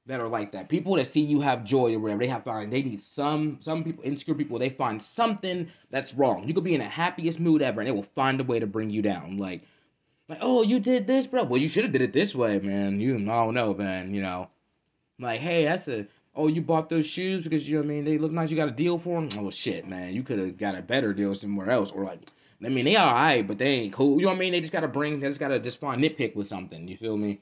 that 0.07 0.21
are 0.21 0.29
like 0.29 0.53
that. 0.53 0.69
People 0.69 0.97
that 0.97 1.07
see 1.07 1.23
you 1.23 1.41
have 1.41 1.65
joy 1.65 1.95
or 1.95 1.99
whatever, 1.99 2.21
they 2.21 2.29
have 2.29 2.45
find 2.45 2.73
they 2.73 2.83
need 2.83 3.01
some 3.01 3.59
some 3.61 3.85
people 3.85 4.05
insecure 4.05 4.35
people, 4.35 4.59
they 4.59 4.69
find 4.69 5.03
something 5.03 5.69
that's 5.91 6.15
wrong. 6.15 6.47
You 6.47 6.55
could 6.55 6.65
be 6.65 6.75
in 6.75 6.81
the 6.81 6.89
happiest 6.89 7.41
mood 7.41 7.63
ever 7.63 7.81
and 7.81 7.89
they 7.89 7.93
will 7.93 8.03
find 8.03 8.41
a 8.41 8.45
way 8.45 8.61
to 8.61 8.67
bring 8.67 8.91
you 8.91 9.03
down. 9.03 9.39
Like 9.39 9.63
like, 10.29 10.39
oh, 10.41 10.63
you 10.63 10.81
did 10.81 11.07
this, 11.07 11.27
bro. 11.27 11.45
Well, 11.45 11.61
you 11.61 11.69
should 11.69 11.85
have 11.85 11.93
did 11.93 12.01
it 12.01 12.13
this 12.13 12.35
way, 12.35 12.59
man. 12.59 13.01
You 13.01 13.17
I 13.17 13.45
don't 13.45 13.55
know, 13.55 13.75
man, 13.75 14.15
you 14.15 14.23
know. 14.23 14.49
Like, 15.19 15.41
hey, 15.41 15.65
that's 15.65 15.87
a 15.89 16.07
oh, 16.37 16.49
you 16.49 16.63
bought 16.63 16.89
those 16.89 17.07
shoes 17.07 17.45
because 17.45 17.69
you 17.69 17.77
know 17.77 17.83
what 17.83 17.87
I 17.87 17.95
mean 17.95 18.05
they 18.05 18.19
look 18.19 18.33
nice, 18.33 18.51
you 18.51 18.57
got 18.57 18.69
a 18.69 18.73
deal 18.73 18.99
for 18.99 19.21
them? 19.21 19.29
Oh 19.39 19.51
shit, 19.51 19.87
man. 19.87 20.15
You 20.15 20.23
could 20.23 20.39
have 20.39 20.59
got 20.59 20.77
a 20.77 20.83
better 20.83 21.13
deal 21.13 21.35
somewhere 21.35 21.71
else 21.71 21.91
or 21.91 22.05
like 22.05 22.21
I 22.65 22.69
mean, 22.69 22.85
they 22.85 22.97
are 22.97 23.09
alright, 23.09 23.47
but 23.47 23.59
they 23.59 23.67
ain't 23.67 23.93
cool. 23.93 24.19
You 24.19 24.23
know 24.23 24.29
what 24.29 24.37
I 24.37 24.41
mean? 24.41 24.53
They 24.53 24.61
just 24.61 24.73
gotta 24.73 24.89
bring, 24.89 25.21
they 25.21 25.29
just 25.29 25.41
gotta 25.41 25.59
just 25.59 25.81
find 25.81 26.03
nitpick 26.03 26.35
with 26.35 26.47
something. 26.47 26.89
You 26.89 26.97
feel 26.97 27.17
me? 27.17 27.41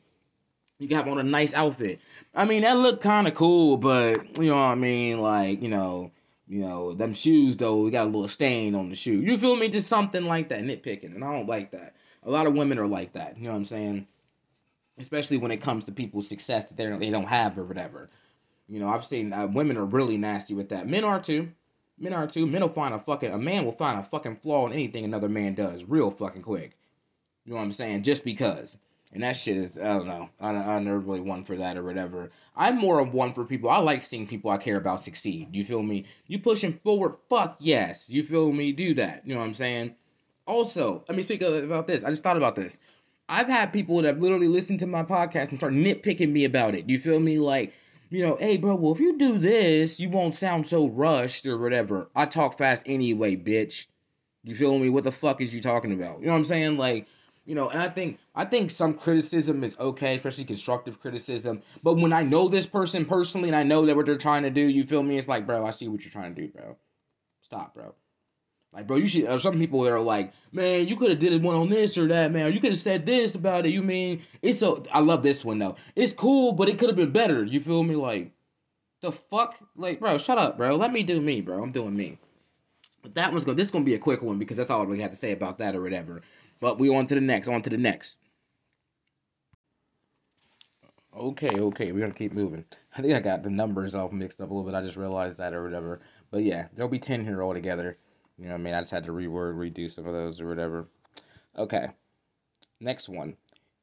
You 0.79 0.89
got 0.89 1.09
on 1.09 1.19
a 1.19 1.23
nice 1.23 1.55
outfit. 1.55 2.01
I 2.35 2.45
mean, 2.45 2.63
that 2.63 2.77
looked 2.77 3.03
kind 3.03 3.29
of 3.29 3.35
cool, 3.35 3.77
but 3.77 4.39
you 4.39 4.49
know 4.49 4.57
what 4.57 4.63
I 4.63 4.75
mean? 4.75 5.21
Like, 5.21 5.63
you 5.63 5.69
know, 5.69 6.11
you 6.49 6.61
know, 6.61 6.93
them 6.93 7.15
shoes 7.15 7.57
though, 7.57 7.83
we 7.83 7.91
got 7.91 8.07
a 8.07 8.11
little 8.11 8.27
stain 8.27 8.75
on 8.75 8.89
the 8.89 8.97
shoe. 8.97 9.21
You 9.21 9.39
feel 9.39 9.55
me? 9.55 9.69
Just 9.69 9.89
something 9.89 10.25
like 10.25 10.49
that, 10.49 10.61
nitpicking, 10.61 11.15
and 11.15 11.25
I 11.25 11.33
don't 11.33 11.49
like 11.49 11.71
that. 11.71 11.95
A 12.25 12.31
lot 12.31 12.47
of 12.47 12.55
women 12.55 12.79
are 12.79 12.87
like 12.87 13.13
that. 13.13 13.39
You 13.39 13.45
know 13.45 13.51
what 13.51 13.59
I'm 13.59 13.65
saying? 13.65 14.07
Especially 14.99 15.39
when 15.39 15.51
it 15.51 15.63
comes 15.63 15.87
to 15.87 15.93
people's 15.93 16.29
success 16.29 16.71
that 16.71 16.77
they 16.77 17.11
don't 17.11 17.29
have 17.29 17.59
or 17.59 17.65
whatever. 17.65 18.11
You 18.69 18.81
know, 18.81 18.89
I've 18.89 19.05
seen 19.05 19.33
uh, 19.33 19.47
women 19.47 19.77
are 19.77 19.85
really 19.85 20.17
nasty 20.17 20.55
with 20.55 20.71
that. 20.71 20.87
Men 20.87 21.05
are 21.05 21.21
too. 21.21 21.51
Men 21.99 22.15
are 22.15 22.27
too. 22.27 22.47
Men 22.47 22.63
will 22.63 22.69
find 22.69 22.95
a 22.95 22.99
fucking 22.99 23.33
a 23.33 23.39
man 23.39 23.65
will 23.65 23.73
find 23.73 23.99
a 23.99 24.03
fucking 24.03 24.37
flaw 24.37 24.67
in 24.67 24.73
anything 24.73 25.05
another 25.05 25.29
man 25.29 25.55
does 25.55 25.85
real 25.85 26.11
fucking 26.11 26.43
quick. 26.43 26.77
You 27.45 27.53
know 27.53 27.57
what 27.57 27.65
I'm 27.65 27.73
saying? 27.73 28.03
Just 28.03 28.25
because. 28.25 28.79
And 29.13 29.23
that 29.25 29.37
shit 29.37 29.59
is, 29.59 29.77
I 29.77 29.89
don't 29.89 30.07
know. 30.07 30.31
I, 30.41 30.51
I'm 30.51 30.85
never 30.85 30.99
really 30.99 31.21
one 31.21 31.45
for 31.45 31.57
that 31.57 31.77
or 31.77 31.83
whatever. 31.83 32.31
I'm 32.57 32.79
more 32.79 32.99
of 32.99 33.13
one 33.13 33.35
for 33.35 33.45
people. 33.45 33.69
I 33.69 33.79
like 33.79 34.03
seeing 34.03 34.27
people 34.27 34.51
I 34.51 34.57
care 34.57 34.79
about 34.79 35.03
succeed. 35.03 35.55
You 35.55 35.65
feel 35.65 35.83
me? 35.83 36.07
You 36.27 36.39
pushing 36.39 36.73
forward, 36.73 37.17
fuck 37.29 37.57
yes. 37.59 38.09
You 38.09 38.23
feel 38.23 38.51
me? 38.51 38.73
Do 38.73 38.95
that. 38.95 39.27
You 39.27 39.35
know 39.35 39.41
what 39.41 39.47
I'm 39.47 39.55
saying? 39.55 39.97
Also, 40.47 41.05
let 41.09 41.17
me 41.17 41.23
speak 41.25 41.43
about 41.43 41.87
this. 41.87 42.05
I 42.05 42.11
just 42.11 42.23
thought 42.23 42.39
about 42.39 42.57
this. 42.57 42.79
I've 43.29 43.49
had 43.49 43.73
people 43.73 43.97
that 43.97 44.05
have 44.07 44.23
literally 44.23 44.49
listened 44.49 44.81
to 44.81 44.87
my 44.87 45.03
podcast 45.03 45.51
and 45.51 45.61
start 45.61 45.75
nitpicking 45.75 46.31
me 46.31 46.47
about 46.47 46.75
it. 46.75 46.89
You 46.89 46.99
feel 46.99 47.21
me? 47.21 47.39
Like, 47.39 47.75
you 48.13 48.27
know, 48.27 48.37
hey, 48.37 48.59
bro, 48.59 48.75
well, 48.75 48.93
if 48.93 49.01
you 49.01 49.17
do 49.17 49.39
this, 49.39 49.99
you 49.99 50.11
won't 50.11 50.35
sound 50.35 50.67
so 50.67 50.87
rushed 50.87 51.47
or 51.47 51.59
whatever. 51.59 52.11
I 52.15 52.27
talk 52.27 52.59
fast 52.59 52.85
anyway, 52.87 53.37
bitch. 53.37 53.87
You 54.45 54.55
feel 54.55 54.79
me? 54.79 54.91
What 54.91 55.05
the 55.05 55.13
fuck 55.13 55.41
is 55.41 55.55
you 55.55 55.61
talking 55.61 55.93
about? 55.93 56.21
You 56.21 56.27
know 56.27 56.33
what 56.33 56.39
I'm 56.39 56.45
saying? 56.45 56.77
Like, 56.77 57.07
you 57.47 57.55
know, 57.55 57.69
and 57.69 57.81
I 57.81 57.89
think 57.89 58.19
I 58.35 58.45
think 58.45 58.71
some 58.71 58.95
criticism 58.95 59.65
is 59.65 59.79
okay, 59.79 60.17
especially 60.17 60.45
constructive 60.45 61.01
criticism. 61.01 61.63
But 61.83 61.95
when 61.95 62.13
I 62.13 62.23
know 62.23 62.49
this 62.49 62.67
person 62.67 63.07
personally 63.07 63.49
and 63.49 63.57
I 63.57 63.63
know 63.63 63.87
that 63.87 63.97
what 63.97 64.07
they're 64.07 64.19
trying 64.19 64.43
to 64.43 64.51
do, 64.51 64.61
you 64.61 64.85
feel 64.85 65.03
me? 65.03 65.17
It's 65.17 65.29
like, 65.29 65.47
bro, 65.47 65.65
I 65.65 65.71
see 65.71 65.89
what 65.89 66.03
you're 66.03 66.13
trying 66.13 66.35
to 66.35 66.43
do, 66.43 66.49
bro. 66.49 66.77
Stop, 67.41 67.75
bro. 67.75 67.95
Like, 68.73 68.87
bro, 68.87 68.97
you 68.97 69.09
should. 69.09 69.27
Or 69.27 69.39
some 69.39 69.59
people 69.59 69.83
that 69.83 69.93
are 69.93 70.01
like, 70.01 70.33
man, 70.51 70.89
you 70.89 70.97
could 70.97 71.11
have 71.11 71.19
did 71.19 71.43
one 71.43 71.57
on 71.57 71.69
this 71.69 71.99
or 71.99 72.09
that, 72.09 72.33
man. 72.33 72.47
Or 72.47 72.49
you 72.49 72.61
could 72.61 72.71
have 72.71 72.79
said 72.79 73.05
this 73.05 73.35
about 73.35 73.67
it. 73.67 73.73
You 73.73 73.83
mean 73.83 74.23
it's 74.41 74.59
so? 74.59 74.83
I 74.91 75.01
love 75.01 75.23
this 75.23 75.45
one 75.45 75.59
though. 75.59 75.77
It's 75.95 76.13
cool, 76.13 76.53
but 76.53 76.69
it 76.69 76.79
could 76.79 76.89
have 76.89 76.97
been 76.97 77.13
better. 77.13 77.45
You 77.45 77.61
feel 77.61 77.83
me? 77.83 77.97
Like, 77.97 78.33
the 79.03 79.13
fuck, 79.13 79.57
like, 79.77 80.01
bro, 80.01 80.17
shut 80.17 80.39
up, 80.39 80.57
bro. 80.57 80.77
Let 80.77 80.93
me 80.93 81.03
do 81.03 81.21
me, 81.21 81.43
bro. 81.43 81.63
I'm 81.63 81.73
doing 81.73 81.95
me. 81.95 82.19
But 83.03 83.15
that 83.17 83.31
one's 83.31 83.45
gonna. 83.45 83.57
This 83.57 83.67
is 83.67 83.71
gonna 83.71 83.85
be 83.85 83.95
a 83.95 83.99
quick 83.99 84.23
one 84.23 84.39
because 84.39 84.57
that's 84.57 84.71
all 84.71 84.81
I 84.81 84.85
really 84.85 85.03
have 85.03 85.11
to 85.11 85.17
say 85.17 85.33
about 85.33 85.59
that 85.59 85.75
or 85.75 85.83
whatever. 85.83 86.23
But 86.61 86.79
we 86.79 86.95
on 86.95 87.07
to 87.09 87.15
the 87.15 87.21
next, 87.21 87.49
on 87.49 87.61
to 87.63 87.71
the 87.71 87.77
next. 87.77 88.17
Okay, 91.15 91.51
okay, 91.51 91.93
we're 91.93 92.01
gonna 92.01 92.15
keep 92.15 92.33
moving. 92.33 92.65
I 92.97 93.03
think 93.03 93.15
I 93.15 93.21
got 93.21 93.43
the 93.43 93.51
numbers 93.51 93.95
all 93.95 94.09
mixed 94.09 94.41
up 94.41 94.51
a 94.51 94.55
little 94.55 94.71
bit. 94.71 94.75
I 94.75 94.81
just 94.81 94.97
realized 94.97 95.39
that 95.39 95.53
or 95.53 95.63
whatever. 95.63 96.01
But 96.31 96.45
yeah, 96.45 96.69
there'll 96.75 96.89
be 96.89 96.99
ten 96.99 97.25
here 97.25 97.43
altogether. 97.43 97.99
You 98.39 98.45
know 98.45 98.53
what 98.53 98.61
I 98.61 98.63
mean? 98.63 98.75
I 98.75 98.81
just 98.81 98.93
had 98.93 99.05
to 99.05 99.13
reword, 99.13 99.55
redo 99.55 99.91
some 99.91 100.07
of 100.07 100.13
those 100.13 100.41
or 100.41 100.49
whatever. 100.49 100.89
Okay. 101.57 101.89
Next 102.81 103.09
one. 103.09 103.37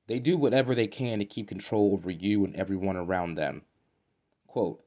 They 0.07 0.19
do 0.19 0.37
whatever 0.37 0.73
they 0.73 0.87
can 0.87 1.19
to 1.19 1.25
keep 1.25 1.47
control 1.47 1.93
over 1.93 2.09
you 2.09 2.43
and 2.43 2.55
everyone 2.55 2.97
around 2.97 3.35
them. 3.35 3.61
Quote 4.47 4.83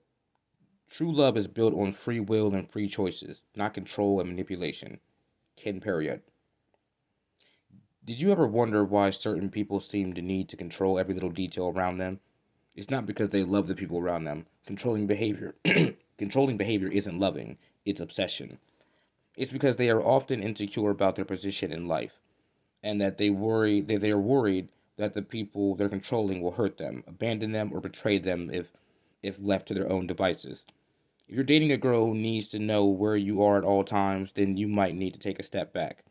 True 0.89 1.15
love 1.15 1.37
is 1.37 1.47
built 1.47 1.75
on 1.75 1.93
free 1.93 2.21
will 2.21 2.55
and 2.55 2.69
free 2.69 2.89
choices, 2.89 3.45
not 3.55 3.73
control 3.73 4.21
and 4.21 4.29
manipulation. 4.29 4.99
Ken 5.57 5.81
Poirot. 5.81 6.23
Did 8.05 8.21
you 8.21 8.33
ever 8.33 8.49
wonder 8.49 8.85
why 8.85 9.11
certain 9.11 9.49
people 9.49 9.79
seem 9.79 10.15
to 10.15 10.23
need 10.23 10.49
to 10.49 10.57
control 10.57 10.99
every 10.99 11.15
little 11.15 11.31
detail 11.31 11.69
around 11.69 11.99
them? 11.99 12.19
It's 12.75 12.91
not 12.91 13.07
because 13.07 13.31
they 13.31 13.45
love 13.45 13.69
the 13.69 13.77
people 13.77 13.99
around 13.99 14.25
them. 14.25 14.45
Controlling 14.67 15.07
behavior 15.07 15.55
controlling 16.19 16.57
behavior 16.57 16.89
isn't 16.89 17.21
loving, 17.21 17.59
it's 17.85 18.01
obsession. 18.01 18.59
It's 19.37 19.51
because 19.51 19.77
they 19.77 19.91
are 19.91 20.03
often 20.03 20.43
insecure 20.43 20.91
about 20.91 21.17
their 21.17 21.25
position 21.25 21.73
in 21.73 21.89
life 21.89 22.19
and 22.83 23.01
that 23.01 23.17
they 23.17 23.31
worry 23.31 23.81
that 23.81 24.01
they 24.01 24.11
are 24.11 24.19
worried 24.21 24.69
that 24.97 25.15
the 25.15 25.23
people 25.23 25.75
they're 25.75 25.89
controlling 25.89 26.43
will 26.43 26.51
hurt 26.53 26.77
them, 26.77 27.03
abandon 27.07 27.53
them 27.53 27.73
or 27.73 27.81
betray 27.81 28.19
them 28.19 28.51
if 28.53 28.73
if 29.23 29.41
left 29.41 29.69
to 29.69 29.75
their 29.75 29.91
own 29.91 30.07
devices. 30.07 30.67
If 31.29 31.37
you're 31.37 31.45
dating 31.45 31.73
a 31.73 31.77
girl 31.77 32.07
who 32.07 32.15
needs 32.15 32.49
to 32.49 32.59
know 32.59 32.87
where 32.87 33.17
you 33.17 33.43
are 33.43 33.57
at 33.57 33.65
all 33.65 33.85
times, 33.85 34.33
then 34.33 34.57
you 34.57 34.69
might 34.69 34.97
need 34.97 35.15
to 35.15 35.21
take 35.21 35.39
a 35.39 35.45
step 35.45 35.73
back. 35.73 36.05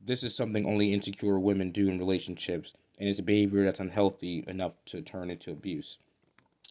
This 0.00 0.22
is 0.22 0.34
something 0.34 0.66
only 0.66 0.92
insecure 0.92 1.38
women 1.38 1.72
do 1.72 1.88
in 1.88 1.98
relationships, 1.98 2.74
and 2.98 3.08
it's 3.08 3.18
a 3.18 3.24
behavior 3.24 3.64
that's 3.64 3.80
unhealthy 3.80 4.44
enough 4.46 4.72
to 4.86 5.02
turn 5.02 5.30
into 5.30 5.50
abuse. 5.50 5.98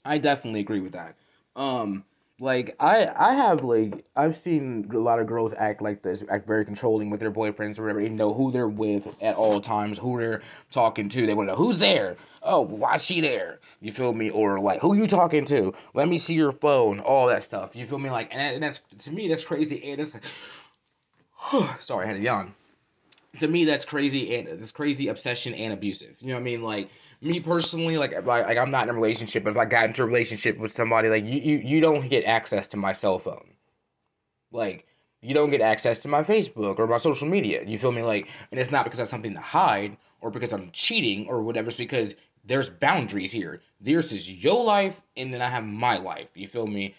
I 0.05 0.19
definitely 0.19 0.61
agree 0.61 0.79
with 0.79 0.93
that. 0.93 1.15
Um, 1.55 2.05
like 2.39 2.75
I 2.79 3.09
I 3.15 3.33
have 3.33 3.63
like 3.63 4.05
I've 4.15 4.35
seen 4.35 4.89
a 4.93 4.97
lot 4.97 5.19
of 5.19 5.27
girls 5.27 5.53
act 5.57 5.81
like 5.81 6.01
this, 6.01 6.23
act 6.29 6.45
very 6.45 6.65
controlling 6.65 7.09
with 7.09 7.21
their 7.21 7.31
boyfriends 7.31 7.79
or 7.79 7.83
whatever. 7.83 8.01
They 8.01 8.09
know 8.09 8.33
who 8.33 8.51
they're 8.51 8.67
with 8.67 9.07
at 9.21 9.35
all 9.35 9.61
times, 9.61 9.97
who 9.97 10.19
they're 10.19 10.41
talking 10.69 11.07
to. 11.09 11.25
They 11.25 11.33
want 11.33 11.47
to 11.47 11.53
know 11.53 11.57
who's 11.57 11.79
there. 11.79 12.17
Oh, 12.43 12.61
why 12.61 12.97
she 12.97 13.21
there? 13.21 13.59
You 13.79 13.93
feel 13.93 14.13
me? 14.13 14.29
Or 14.29 14.59
like 14.59 14.81
who 14.81 14.95
you 14.95 15.07
talking 15.07 15.45
to? 15.45 15.73
Let 15.93 16.09
me 16.09 16.17
see 16.17 16.35
your 16.35 16.51
phone. 16.51 16.99
All 16.99 17.27
that 17.27 17.43
stuff. 17.43 17.75
You 17.75 17.85
feel 17.85 17.99
me? 17.99 18.09
Like 18.09 18.29
and, 18.31 18.55
and 18.55 18.63
that's 18.63 18.79
to 19.05 19.11
me 19.11 19.29
that's 19.29 19.45
crazy. 19.45 19.91
And 19.91 20.01
it's 20.01 20.13
like, 20.13 20.23
sorry, 21.79 22.05
I 22.05 22.09
had 22.09 22.17
a 22.17 22.23
yawn. 22.23 22.53
To 23.39 23.47
me, 23.47 23.65
that's 23.65 23.83
crazy 23.83 24.35
and 24.37 24.47
this 24.47 24.71
crazy 24.71 25.09
obsession 25.09 25.53
and 25.53 25.73
abusive. 25.73 26.15
You 26.19 26.29
know 26.29 26.35
what 26.35 26.41
I 26.41 26.43
mean? 26.43 26.63
Like 26.63 26.89
me 27.21 27.39
personally, 27.39 27.97
like, 27.97 28.25
like, 28.25 28.57
I'm 28.57 28.71
not 28.71 28.83
in 28.83 28.89
a 28.89 28.93
relationship, 28.93 29.43
but 29.43 29.51
if 29.51 29.57
I 29.57 29.65
got 29.65 29.85
into 29.85 30.03
a 30.03 30.05
relationship 30.05 30.57
with 30.57 30.73
somebody, 30.73 31.09
like 31.09 31.25
you, 31.25 31.39
you, 31.39 31.57
you 31.57 31.81
don't 31.81 32.09
get 32.09 32.23
access 32.25 32.67
to 32.69 32.77
my 32.77 32.93
cell 32.93 33.19
phone. 33.19 33.51
Like, 34.51 34.85
you 35.21 35.33
don't 35.33 35.49
get 35.49 35.61
access 35.61 36.01
to 36.01 36.07
my 36.07 36.23
Facebook 36.23 36.77
or 36.79 36.87
my 36.87 36.99
social 36.99 37.27
media. 37.27 37.63
You 37.65 37.79
feel 37.79 37.91
me? 37.91 38.03
Like, 38.03 38.27
and 38.51 38.59
it's 38.59 38.71
not 38.71 38.83
because 38.83 38.99
I 38.99 39.03
have 39.03 39.09
something 39.09 39.33
to 39.33 39.39
hide 39.39 39.97
or 40.21 40.29
because 40.29 40.53
I'm 40.53 40.69
cheating 40.71 41.27
or 41.27 41.41
whatever. 41.41 41.67
It's 41.67 41.77
because 41.77 42.15
there's 42.45 42.69
boundaries 42.69 43.31
here. 43.31 43.61
This 43.81 44.11
is 44.11 44.31
your 44.31 44.63
life, 44.63 45.01
and 45.17 45.33
then 45.33 45.41
I 45.41 45.49
have 45.49 45.63
my 45.63 45.97
life. 45.97 46.29
You 46.35 46.47
feel 46.47 46.67
me? 46.67 46.93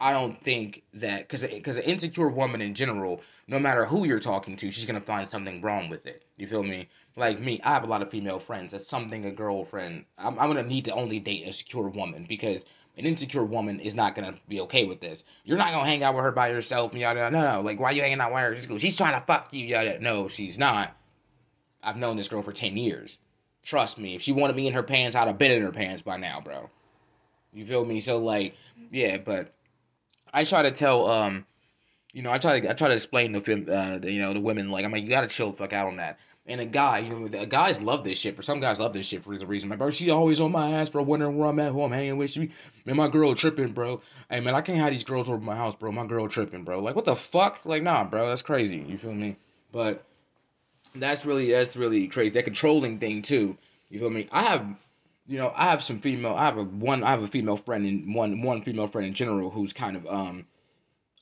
I 0.00 0.12
don't 0.12 0.42
think 0.42 0.82
that 0.94 1.20
because 1.20 1.42
because 1.42 1.76
an 1.76 1.84
insecure 1.84 2.28
woman 2.28 2.60
in 2.60 2.74
general, 2.74 3.20
no 3.48 3.58
matter 3.58 3.84
who 3.84 4.04
you're 4.04 4.18
talking 4.18 4.56
to, 4.56 4.70
she's 4.70 4.86
gonna 4.86 5.00
find 5.00 5.28
something 5.28 5.60
wrong 5.60 5.88
with 5.88 6.06
it. 6.06 6.24
You 6.36 6.46
feel 6.46 6.62
me? 6.62 6.88
Like 7.14 7.40
me, 7.40 7.60
I 7.62 7.74
have 7.74 7.84
a 7.84 7.86
lot 7.86 8.02
of 8.02 8.10
female 8.10 8.40
friends. 8.40 8.72
That's 8.72 8.88
something 8.88 9.24
a 9.24 9.30
girlfriend. 9.30 10.04
I'm, 10.18 10.38
I'm 10.38 10.48
gonna 10.48 10.64
need 10.64 10.86
to 10.86 10.94
only 10.94 11.20
date 11.20 11.46
a 11.46 11.52
secure 11.52 11.88
woman 11.88 12.26
because 12.28 12.64
an 12.96 13.04
insecure 13.04 13.44
woman 13.44 13.78
is 13.78 13.94
not 13.94 14.14
gonna 14.14 14.34
be 14.48 14.60
okay 14.62 14.84
with 14.84 15.00
this. 15.00 15.24
You're 15.44 15.58
not 15.58 15.70
gonna 15.70 15.86
hang 15.86 16.02
out 16.02 16.14
with 16.14 16.24
her 16.24 16.32
by 16.32 16.48
yourself. 16.48 16.92
And 16.92 17.00
yada. 17.00 17.30
No, 17.30 17.52
no. 17.52 17.60
Like 17.60 17.78
why 17.78 17.90
are 17.90 17.92
you 17.92 18.02
hanging 18.02 18.20
out 18.20 18.32
with 18.32 18.64
her? 18.64 18.68
Go. 18.68 18.78
She's 18.78 18.96
trying 18.96 19.18
to 19.20 19.24
fuck 19.26 19.52
you. 19.52 19.64
Yada. 19.64 20.00
No, 20.00 20.28
she's 20.28 20.58
not. 20.58 20.96
I've 21.82 21.96
known 21.96 22.16
this 22.16 22.28
girl 22.28 22.42
for 22.42 22.52
ten 22.52 22.76
years. 22.76 23.20
Trust 23.62 23.98
me. 23.98 24.14
If 24.14 24.22
she 24.22 24.32
wanted 24.32 24.56
me 24.56 24.66
in 24.66 24.74
her 24.74 24.82
pants, 24.82 25.14
I'd 25.14 25.28
have 25.28 25.38
been 25.38 25.52
in 25.52 25.62
her 25.62 25.72
pants 25.72 26.02
by 26.02 26.16
now, 26.16 26.40
bro. 26.40 26.70
You 27.52 27.64
feel 27.64 27.84
me? 27.84 28.00
So 28.00 28.18
like, 28.18 28.54
yeah, 28.90 29.18
but 29.18 29.52
I 30.32 30.44
try 30.44 30.62
to 30.62 30.72
tell 30.72 31.08
um, 31.08 31.46
you 32.16 32.22
know, 32.22 32.32
I 32.32 32.38
try 32.38 32.58
to 32.58 32.70
I 32.70 32.72
try 32.72 32.88
to 32.88 32.94
explain 32.94 33.32
the 33.32 33.42
film, 33.42 33.66
uh, 33.70 33.98
you 34.02 34.22
know, 34.22 34.32
the 34.32 34.40
women 34.40 34.70
like 34.70 34.86
I'm 34.86 34.90
like 34.90 35.02
you 35.02 35.10
gotta 35.10 35.28
chill 35.28 35.50
the 35.50 35.56
fuck 35.58 35.74
out 35.74 35.86
on 35.86 35.96
that. 35.96 36.18
And 36.46 36.62
a 36.62 36.64
guy, 36.64 37.00
you 37.00 37.10
know, 37.10 37.28
the 37.28 37.44
guys 37.44 37.82
love 37.82 38.04
this 38.04 38.18
shit. 38.18 38.36
For 38.36 38.40
some 38.40 38.58
guys, 38.58 38.80
love 38.80 38.94
this 38.94 39.04
shit 39.04 39.22
for 39.22 39.36
the 39.36 39.46
reason. 39.46 39.68
My 39.68 39.76
bro, 39.76 39.90
she 39.90 40.08
always 40.10 40.40
on 40.40 40.50
my 40.50 40.70
ass, 40.70 40.88
bro, 40.88 41.02
wondering 41.02 41.36
where 41.36 41.48
I'm 41.48 41.58
at, 41.58 41.72
who 41.72 41.82
I'm 41.82 41.92
hanging 41.92 42.16
with. 42.16 42.30
She, 42.30 42.52
man, 42.86 42.96
my 42.96 43.08
girl 43.08 43.34
tripping, 43.34 43.72
bro. 43.72 44.00
Hey, 44.30 44.40
man, 44.40 44.54
I 44.54 44.62
can't 44.62 44.78
have 44.78 44.92
these 44.92 45.04
girls 45.04 45.28
over 45.28 45.38
my 45.38 45.56
house, 45.56 45.74
bro. 45.74 45.92
My 45.92 46.06
girl 46.06 46.26
tripping, 46.26 46.64
bro. 46.64 46.78
Like, 46.78 46.94
what 46.94 47.04
the 47.04 47.16
fuck? 47.16 47.66
Like, 47.66 47.82
nah, 47.82 48.04
bro, 48.04 48.28
that's 48.28 48.42
crazy. 48.42 48.78
You 48.78 48.96
feel 48.96 49.12
me? 49.12 49.36
But 49.70 50.02
that's 50.94 51.26
really, 51.26 51.50
that's 51.50 51.76
really 51.76 52.08
crazy. 52.08 52.32
That 52.32 52.44
controlling 52.44 52.98
thing 52.98 53.20
too. 53.20 53.58
You 53.90 53.98
feel 53.98 54.10
me? 54.10 54.26
I 54.32 54.44
have, 54.44 54.66
you 55.26 55.36
know, 55.36 55.52
I 55.54 55.70
have 55.70 55.82
some 55.82 56.00
female. 56.00 56.34
I 56.34 56.46
have 56.46 56.56
a 56.56 56.64
one. 56.64 57.02
I 57.02 57.10
have 57.10 57.24
a 57.24 57.28
female 57.28 57.58
friend 57.58 57.84
and 57.84 58.14
one 58.14 58.40
one 58.40 58.62
female 58.62 58.86
friend 58.86 59.06
in 59.06 59.12
general 59.12 59.50
who's 59.50 59.74
kind 59.74 59.96
of 59.96 60.06
um, 60.06 60.46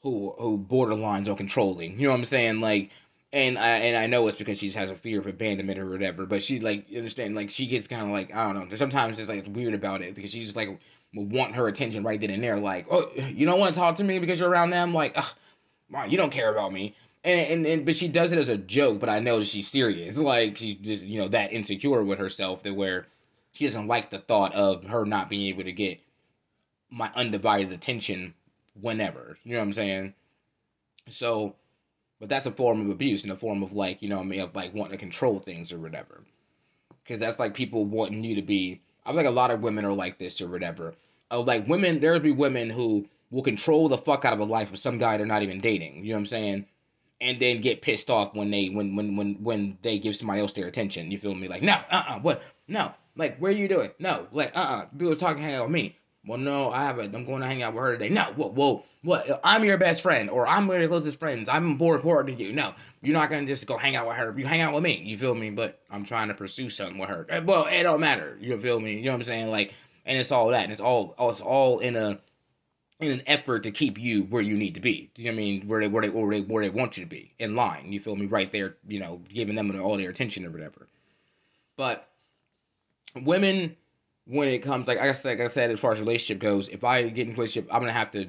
who 0.04 0.34
who 0.38 0.58
borderlines 0.58 1.28
on 1.28 1.36
controlling. 1.36 1.98
You 1.98 2.04
know 2.04 2.10
what 2.10 2.18
I'm 2.18 2.24
saying? 2.26 2.60
Like 2.60 2.90
and 3.32 3.58
I 3.58 3.78
and 3.78 3.96
I 3.96 4.06
know 4.06 4.28
it's 4.28 4.36
because 4.36 4.58
she 4.58 4.70
has 4.70 4.90
a 4.90 4.94
fear 4.94 5.18
of 5.18 5.26
abandonment 5.26 5.78
or 5.80 5.88
whatever. 5.88 6.26
But 6.26 6.42
she 6.42 6.60
like 6.60 6.86
understand 6.94 7.34
like 7.34 7.50
she 7.50 7.66
gets 7.66 7.88
kind 7.88 8.02
of 8.02 8.10
like 8.10 8.32
I 8.32 8.52
don't 8.52 8.70
know. 8.70 8.76
Sometimes 8.76 9.18
it's 9.18 9.30
like 9.30 9.46
weird 9.48 9.74
about 9.74 10.02
it 10.02 10.14
because 10.14 10.30
she's 10.30 10.44
just 10.44 10.56
like 10.56 10.78
want 11.14 11.54
her 11.56 11.66
attention 11.66 12.04
right 12.04 12.20
then 12.20 12.30
and 12.30 12.44
there. 12.44 12.58
Like 12.58 12.86
oh 12.90 13.10
you 13.16 13.46
don't 13.46 13.58
want 13.58 13.74
to 13.74 13.80
talk 13.80 13.96
to 13.96 14.04
me 14.04 14.18
because 14.18 14.38
you're 14.38 14.50
around 14.50 14.70
them. 14.70 14.92
Like 14.92 15.14
Ugh, 15.16 16.06
you 16.06 16.18
don't 16.18 16.30
care 16.30 16.52
about 16.52 16.72
me. 16.72 16.94
And, 17.24 17.40
and 17.40 17.66
and 17.66 17.86
but 17.86 17.96
she 17.96 18.06
does 18.06 18.32
it 18.32 18.38
as 18.38 18.50
a 18.50 18.58
joke. 18.58 19.00
But 19.00 19.08
I 19.08 19.20
know 19.20 19.38
that 19.38 19.48
she's 19.48 19.68
serious. 19.68 20.18
Like 20.18 20.58
she's 20.58 20.74
just 20.74 21.06
you 21.06 21.18
know 21.18 21.28
that 21.28 21.54
insecure 21.54 22.04
with 22.04 22.18
herself 22.18 22.62
that 22.64 22.74
where 22.74 23.06
she 23.52 23.64
doesn't 23.64 23.86
like 23.86 24.10
the 24.10 24.18
thought 24.18 24.54
of 24.54 24.84
her 24.84 25.06
not 25.06 25.30
being 25.30 25.48
able 25.48 25.64
to 25.64 25.72
get 25.72 25.98
my 26.90 27.10
undivided 27.16 27.72
attention 27.72 28.34
whenever. 28.80 29.38
You 29.44 29.52
know 29.52 29.58
what 29.58 29.66
I'm 29.66 29.72
saying? 29.72 30.14
So 31.08 31.56
but 32.24 32.28
that's 32.28 32.46
a 32.46 32.52
form 32.52 32.80
of 32.80 32.90
abuse 32.90 33.24
in 33.24 33.30
a 33.30 33.36
form 33.36 33.62
of 33.62 33.74
like, 33.74 34.00
you 34.00 34.08
know, 34.08 34.24
mean, 34.24 34.40
of 34.40 34.56
like 34.56 34.74
wanting 34.74 34.92
to 34.92 34.98
control 34.98 35.38
things 35.38 35.72
or 35.72 35.78
whatever. 35.78 36.22
Because 37.02 37.20
that's 37.20 37.38
like 37.38 37.52
people 37.54 37.84
wanting 37.84 38.24
you 38.24 38.36
to 38.36 38.42
be. 38.42 38.80
I 39.04 39.10
feel 39.10 39.16
like 39.16 39.26
a 39.26 39.30
lot 39.30 39.50
of 39.50 39.60
women 39.60 39.84
are 39.84 39.92
like 39.92 40.16
this 40.16 40.40
or 40.40 40.48
whatever. 40.48 40.94
Uh, 41.30 41.40
like 41.40 41.68
women, 41.68 42.00
there'll 42.00 42.20
be 42.20 42.32
women 42.32 42.70
who 42.70 43.06
will 43.30 43.42
control 43.42 43.88
the 43.88 43.98
fuck 43.98 44.24
out 44.24 44.32
of 44.32 44.40
a 44.40 44.44
life 44.44 44.72
of 44.72 44.78
some 44.78 44.96
guy 44.96 45.16
they're 45.16 45.26
not 45.26 45.42
even 45.42 45.60
dating. 45.60 46.04
You 46.04 46.10
know 46.10 46.14
what 46.14 46.20
I'm 46.20 46.26
saying? 46.26 46.66
And 47.20 47.38
then 47.38 47.60
get 47.60 47.82
pissed 47.82 48.08
off 48.08 48.34
when 48.34 48.50
they 48.50 48.68
when 48.68 48.96
when 48.96 49.16
when 49.16 49.34
when 49.42 49.78
they 49.82 49.98
give 49.98 50.16
somebody 50.16 50.40
else 50.40 50.52
their 50.52 50.66
attention. 50.66 51.10
You 51.10 51.18
feel 51.18 51.34
me? 51.34 51.48
Like 51.48 51.62
no, 51.62 51.74
uh, 51.90 52.04
uh 52.08 52.18
what? 52.20 52.42
No, 52.68 52.92
like 53.16 53.36
where 53.38 53.52
you 53.52 53.68
doing? 53.68 53.90
No, 53.98 54.26
like 54.32 54.52
uh, 54.54 54.58
uh 54.58 54.84
people 54.86 55.14
talking 55.16 55.42
hang 55.42 55.56
out 55.56 55.64
with 55.64 55.72
me. 55.72 55.96
Well, 56.26 56.38
no, 56.38 56.70
I 56.70 56.84
haven't. 56.84 57.14
I'm 57.14 57.26
going 57.26 57.42
to 57.42 57.46
hang 57.46 57.62
out 57.62 57.74
with 57.74 57.82
her 57.82 57.92
today. 57.92 58.08
No, 58.08 58.32
whoa, 58.34 58.48
whoa, 58.48 58.84
what? 59.04 59.40
I'm 59.44 59.64
your 59.64 59.76
best 59.76 60.00
friend, 60.00 60.30
or 60.30 60.46
I'm 60.46 60.66
one 60.66 60.76
of 60.76 60.82
your 60.82 60.88
closest 60.88 61.20
friends. 61.20 61.48
I'm 61.48 61.76
more 61.76 61.94
important 61.94 62.38
to 62.38 62.44
you. 62.44 62.52
No, 62.52 62.72
you're 63.02 63.12
not 63.12 63.30
gonna 63.30 63.46
just 63.46 63.66
go 63.66 63.76
hang 63.76 63.96
out 63.96 64.08
with 64.08 64.16
her. 64.16 64.34
You 64.36 64.46
hang 64.46 64.62
out 64.62 64.72
with 64.72 64.82
me. 64.82 65.02
You 65.04 65.18
feel 65.18 65.34
me? 65.34 65.50
But 65.50 65.78
I'm 65.90 66.04
trying 66.04 66.28
to 66.28 66.34
pursue 66.34 66.70
something 66.70 66.96
with 66.96 67.10
her. 67.10 67.26
Eh, 67.28 67.40
well, 67.40 67.66
it 67.66 67.82
don't 67.82 68.00
matter. 68.00 68.38
You 68.40 68.58
feel 68.58 68.80
me? 68.80 68.94
You 68.94 69.04
know 69.04 69.10
what 69.10 69.16
I'm 69.16 69.22
saying? 69.24 69.48
Like, 69.48 69.74
and 70.06 70.16
it's 70.16 70.32
all 70.32 70.48
that. 70.48 70.62
And 70.62 70.72
it's 70.72 70.80
all, 70.80 71.14
it's 71.18 71.42
all 71.42 71.80
in 71.80 71.96
a, 71.96 72.18
in 73.00 73.12
an 73.12 73.22
effort 73.26 73.64
to 73.64 73.70
keep 73.70 73.98
you 73.98 74.22
where 74.22 74.40
you 74.40 74.56
need 74.56 74.74
to 74.74 74.80
be. 74.80 75.10
Do 75.12 75.22
you 75.22 75.30
know 75.30 75.34
what 75.34 75.40
I 75.40 75.44
mean? 75.44 75.68
Where 75.68 75.80
they, 75.80 75.88
where 75.88 76.02
they, 76.02 76.08
where 76.08 76.30
they, 76.30 76.40
where 76.40 76.64
they 76.64 76.70
want 76.70 76.96
you 76.96 77.04
to 77.04 77.10
be 77.10 77.34
in 77.38 77.54
line. 77.54 77.92
You 77.92 78.00
feel 78.00 78.16
me? 78.16 78.24
Right 78.24 78.50
there. 78.50 78.76
You 78.88 79.00
know, 79.00 79.20
giving 79.28 79.54
them 79.54 79.78
all 79.82 79.98
their 79.98 80.08
attention 80.08 80.46
or 80.46 80.50
whatever. 80.50 80.88
But 81.76 82.08
women 83.14 83.76
when 84.26 84.48
it 84.48 84.60
comes 84.60 84.88
like 84.88 84.98
I 84.98 85.12
said, 85.12 85.38
like 85.38 85.46
I 85.46 85.50
said, 85.50 85.70
as 85.70 85.80
far 85.80 85.92
as 85.92 86.00
relationship 86.00 86.40
goes, 86.40 86.68
if 86.68 86.84
I 86.84 87.08
get 87.08 87.26
in 87.26 87.34
a 87.34 87.36
relationship, 87.36 87.72
I'm 87.72 87.80
gonna 87.80 87.92
have 87.92 88.10
to 88.12 88.26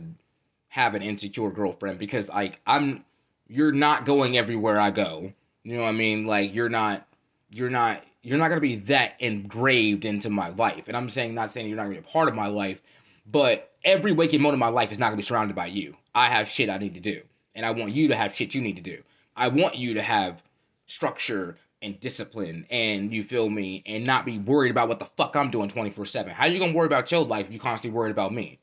have 0.69 0.95
an 0.95 1.01
insecure 1.01 1.49
girlfriend 1.51 1.99
because 1.99 2.29
like 2.29 2.59
I'm, 2.67 3.05
you're 3.47 3.71
not 3.71 4.05
going 4.05 4.37
everywhere 4.37 4.79
I 4.79 4.91
go. 4.91 5.31
You 5.63 5.77
know 5.77 5.83
what 5.83 5.89
I 5.89 5.93
mean? 5.93 6.25
Like 6.25 6.53
you're 6.53 6.69
not, 6.69 7.07
you're 7.49 7.69
not, 7.69 8.03
you're 8.21 8.37
not 8.37 8.49
gonna 8.49 8.61
be 8.61 8.75
that 8.75 9.13
engraved 9.19 10.05
into 10.05 10.29
my 10.29 10.49
life. 10.49 10.87
And 10.87 10.97
I'm 10.97 11.09
saying, 11.09 11.33
not 11.33 11.49
saying 11.49 11.67
you're 11.67 11.77
not 11.77 11.83
gonna 11.83 11.95
be 11.95 11.99
a 11.99 12.01
part 12.01 12.27
of 12.27 12.35
my 12.35 12.47
life, 12.47 12.81
but 13.25 13.71
every 13.83 14.11
waking 14.11 14.41
moment 14.41 14.55
of 14.55 14.59
my 14.59 14.67
life 14.67 14.91
is 14.91 14.99
not 14.99 15.07
gonna 15.07 15.17
be 15.17 15.23
surrounded 15.23 15.55
by 15.55 15.67
you. 15.67 15.95
I 16.13 16.29
have 16.29 16.47
shit 16.47 16.69
I 16.69 16.77
need 16.77 16.95
to 16.95 17.01
do, 17.01 17.21
and 17.53 17.65
I 17.65 17.71
want 17.71 17.91
you 17.91 18.09
to 18.09 18.15
have 18.15 18.35
shit 18.35 18.53
you 18.53 18.61
need 18.61 18.77
to 18.77 18.81
do. 18.81 19.01
I 19.35 19.47
want 19.49 19.75
you 19.75 19.95
to 19.95 20.01
have 20.01 20.41
structure 20.87 21.57
and 21.85 21.99
discipline 21.99 22.65
and 22.71 23.13
you 23.13 23.23
feel 23.23 23.47
me 23.47 23.83
and 23.85 24.05
not 24.05 24.25
be 24.25 24.39
worried 24.39 24.71
about 24.71 24.87
what 24.87 24.97
the 24.97 25.07
fuck 25.15 25.35
I'm 25.35 25.51
doing 25.51 25.69
24/7. 25.69 26.31
How 26.31 26.47
you 26.47 26.57
going 26.57 26.71
to 26.71 26.77
worry 26.77 26.87
about 26.87 27.11
your 27.11 27.23
life 27.23 27.47
if 27.47 27.53
you 27.53 27.59
constantly 27.59 27.95
worried 27.95 28.11
about 28.11 28.33
me? 28.33 28.59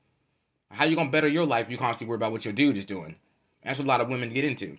How 0.71 0.85
you 0.85 0.97
going 0.97 1.09
to 1.09 1.13
better 1.13 1.29
your 1.29 1.47
life 1.47 1.67
if 1.67 1.71
you 1.71 1.79
constantly 1.79 2.11
worry 2.11 2.17
about 2.17 2.33
what 2.33 2.45
your 2.45 2.53
dude 2.53 2.77
is 2.77 2.85
doing? 2.85 3.15
That's 3.63 3.79
what 3.79 3.87
a 3.87 3.89
lot 3.89 4.01
of 4.01 4.09
women 4.09 4.33
get 4.33 4.45
into. 4.45 4.77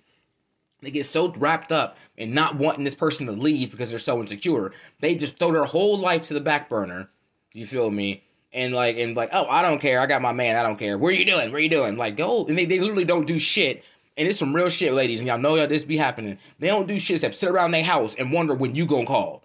They 0.81 0.91
get 0.91 1.05
so 1.05 1.31
wrapped 1.31 1.71
up 1.71 1.97
in 2.17 2.33
not 2.33 2.57
wanting 2.57 2.83
this 2.83 2.95
person 2.95 3.27
to 3.27 3.31
leave 3.31 3.71
because 3.71 3.89
they're 3.89 3.99
so 3.99 4.19
insecure. 4.19 4.73
They 4.99 5.15
just 5.15 5.37
throw 5.37 5.53
their 5.53 5.63
whole 5.63 5.97
life 5.97 6.25
to 6.25 6.33
the 6.33 6.41
back 6.41 6.67
burner. 6.67 7.09
You 7.53 7.65
feel 7.65 7.89
me? 7.89 8.23
And 8.51 8.73
like 8.73 8.97
and 8.97 9.15
like, 9.15 9.29
oh, 9.31 9.45
I 9.45 9.61
don't 9.61 9.79
care. 9.79 10.01
I 10.01 10.05
got 10.05 10.21
my 10.21 10.33
man. 10.33 10.57
I 10.57 10.63
don't 10.63 10.77
care. 10.77 10.97
Where 10.97 11.09
are 11.09 11.15
you 11.15 11.25
doing? 11.25 11.51
Where 11.51 11.59
are 11.59 11.63
you 11.63 11.69
doing? 11.69 11.95
Like, 11.95 12.17
go. 12.17 12.45
And 12.45 12.57
they, 12.57 12.65
they 12.65 12.79
literally 12.79 13.05
don't 13.05 13.25
do 13.25 13.39
shit 13.39 13.89
and 14.17 14.27
it's 14.27 14.37
some 14.37 14.55
real 14.55 14.69
shit, 14.69 14.93
ladies, 14.93 15.21
and 15.21 15.27
y'all 15.27 15.39
know 15.39 15.55
y'all 15.55 15.67
this 15.67 15.85
be 15.85 15.97
happening. 15.97 16.37
They 16.59 16.67
don't 16.67 16.87
do 16.87 16.99
shit 16.99 17.15
except 17.15 17.35
sit 17.35 17.49
around 17.49 17.71
their 17.71 17.83
house 17.83 18.15
and 18.15 18.31
wonder 18.31 18.53
when 18.53 18.75
you 18.75 18.85
gonna 18.85 19.05
call. 19.05 19.43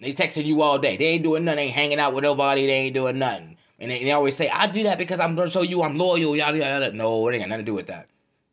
They 0.00 0.12
texting 0.12 0.44
you 0.44 0.62
all 0.62 0.78
day. 0.78 0.96
They 0.96 1.06
ain't 1.06 1.22
doing 1.22 1.44
nothing. 1.44 1.56
They 1.56 1.62
ain't 1.64 1.74
hanging 1.74 1.98
out 1.98 2.14
with 2.14 2.22
nobody. 2.22 2.66
They 2.66 2.72
ain't 2.72 2.94
doing 2.94 3.18
nothing. 3.18 3.56
And 3.80 3.90
they, 3.90 4.04
they 4.04 4.12
always 4.12 4.36
say, 4.36 4.48
I 4.48 4.66
do 4.66 4.84
that 4.84 4.98
because 4.98 5.20
I'm 5.20 5.34
gonna 5.34 5.50
show 5.50 5.62
you 5.62 5.82
I'm 5.82 5.96
loyal. 5.96 6.36
Yada 6.36 6.58
yada. 6.58 6.84
yada. 6.84 6.96
No, 6.96 7.26
it 7.28 7.34
ain't 7.34 7.42
got 7.42 7.48
nothing 7.48 7.64
to 7.64 7.70
do 7.70 7.74
with 7.74 7.86
that. 7.86 8.08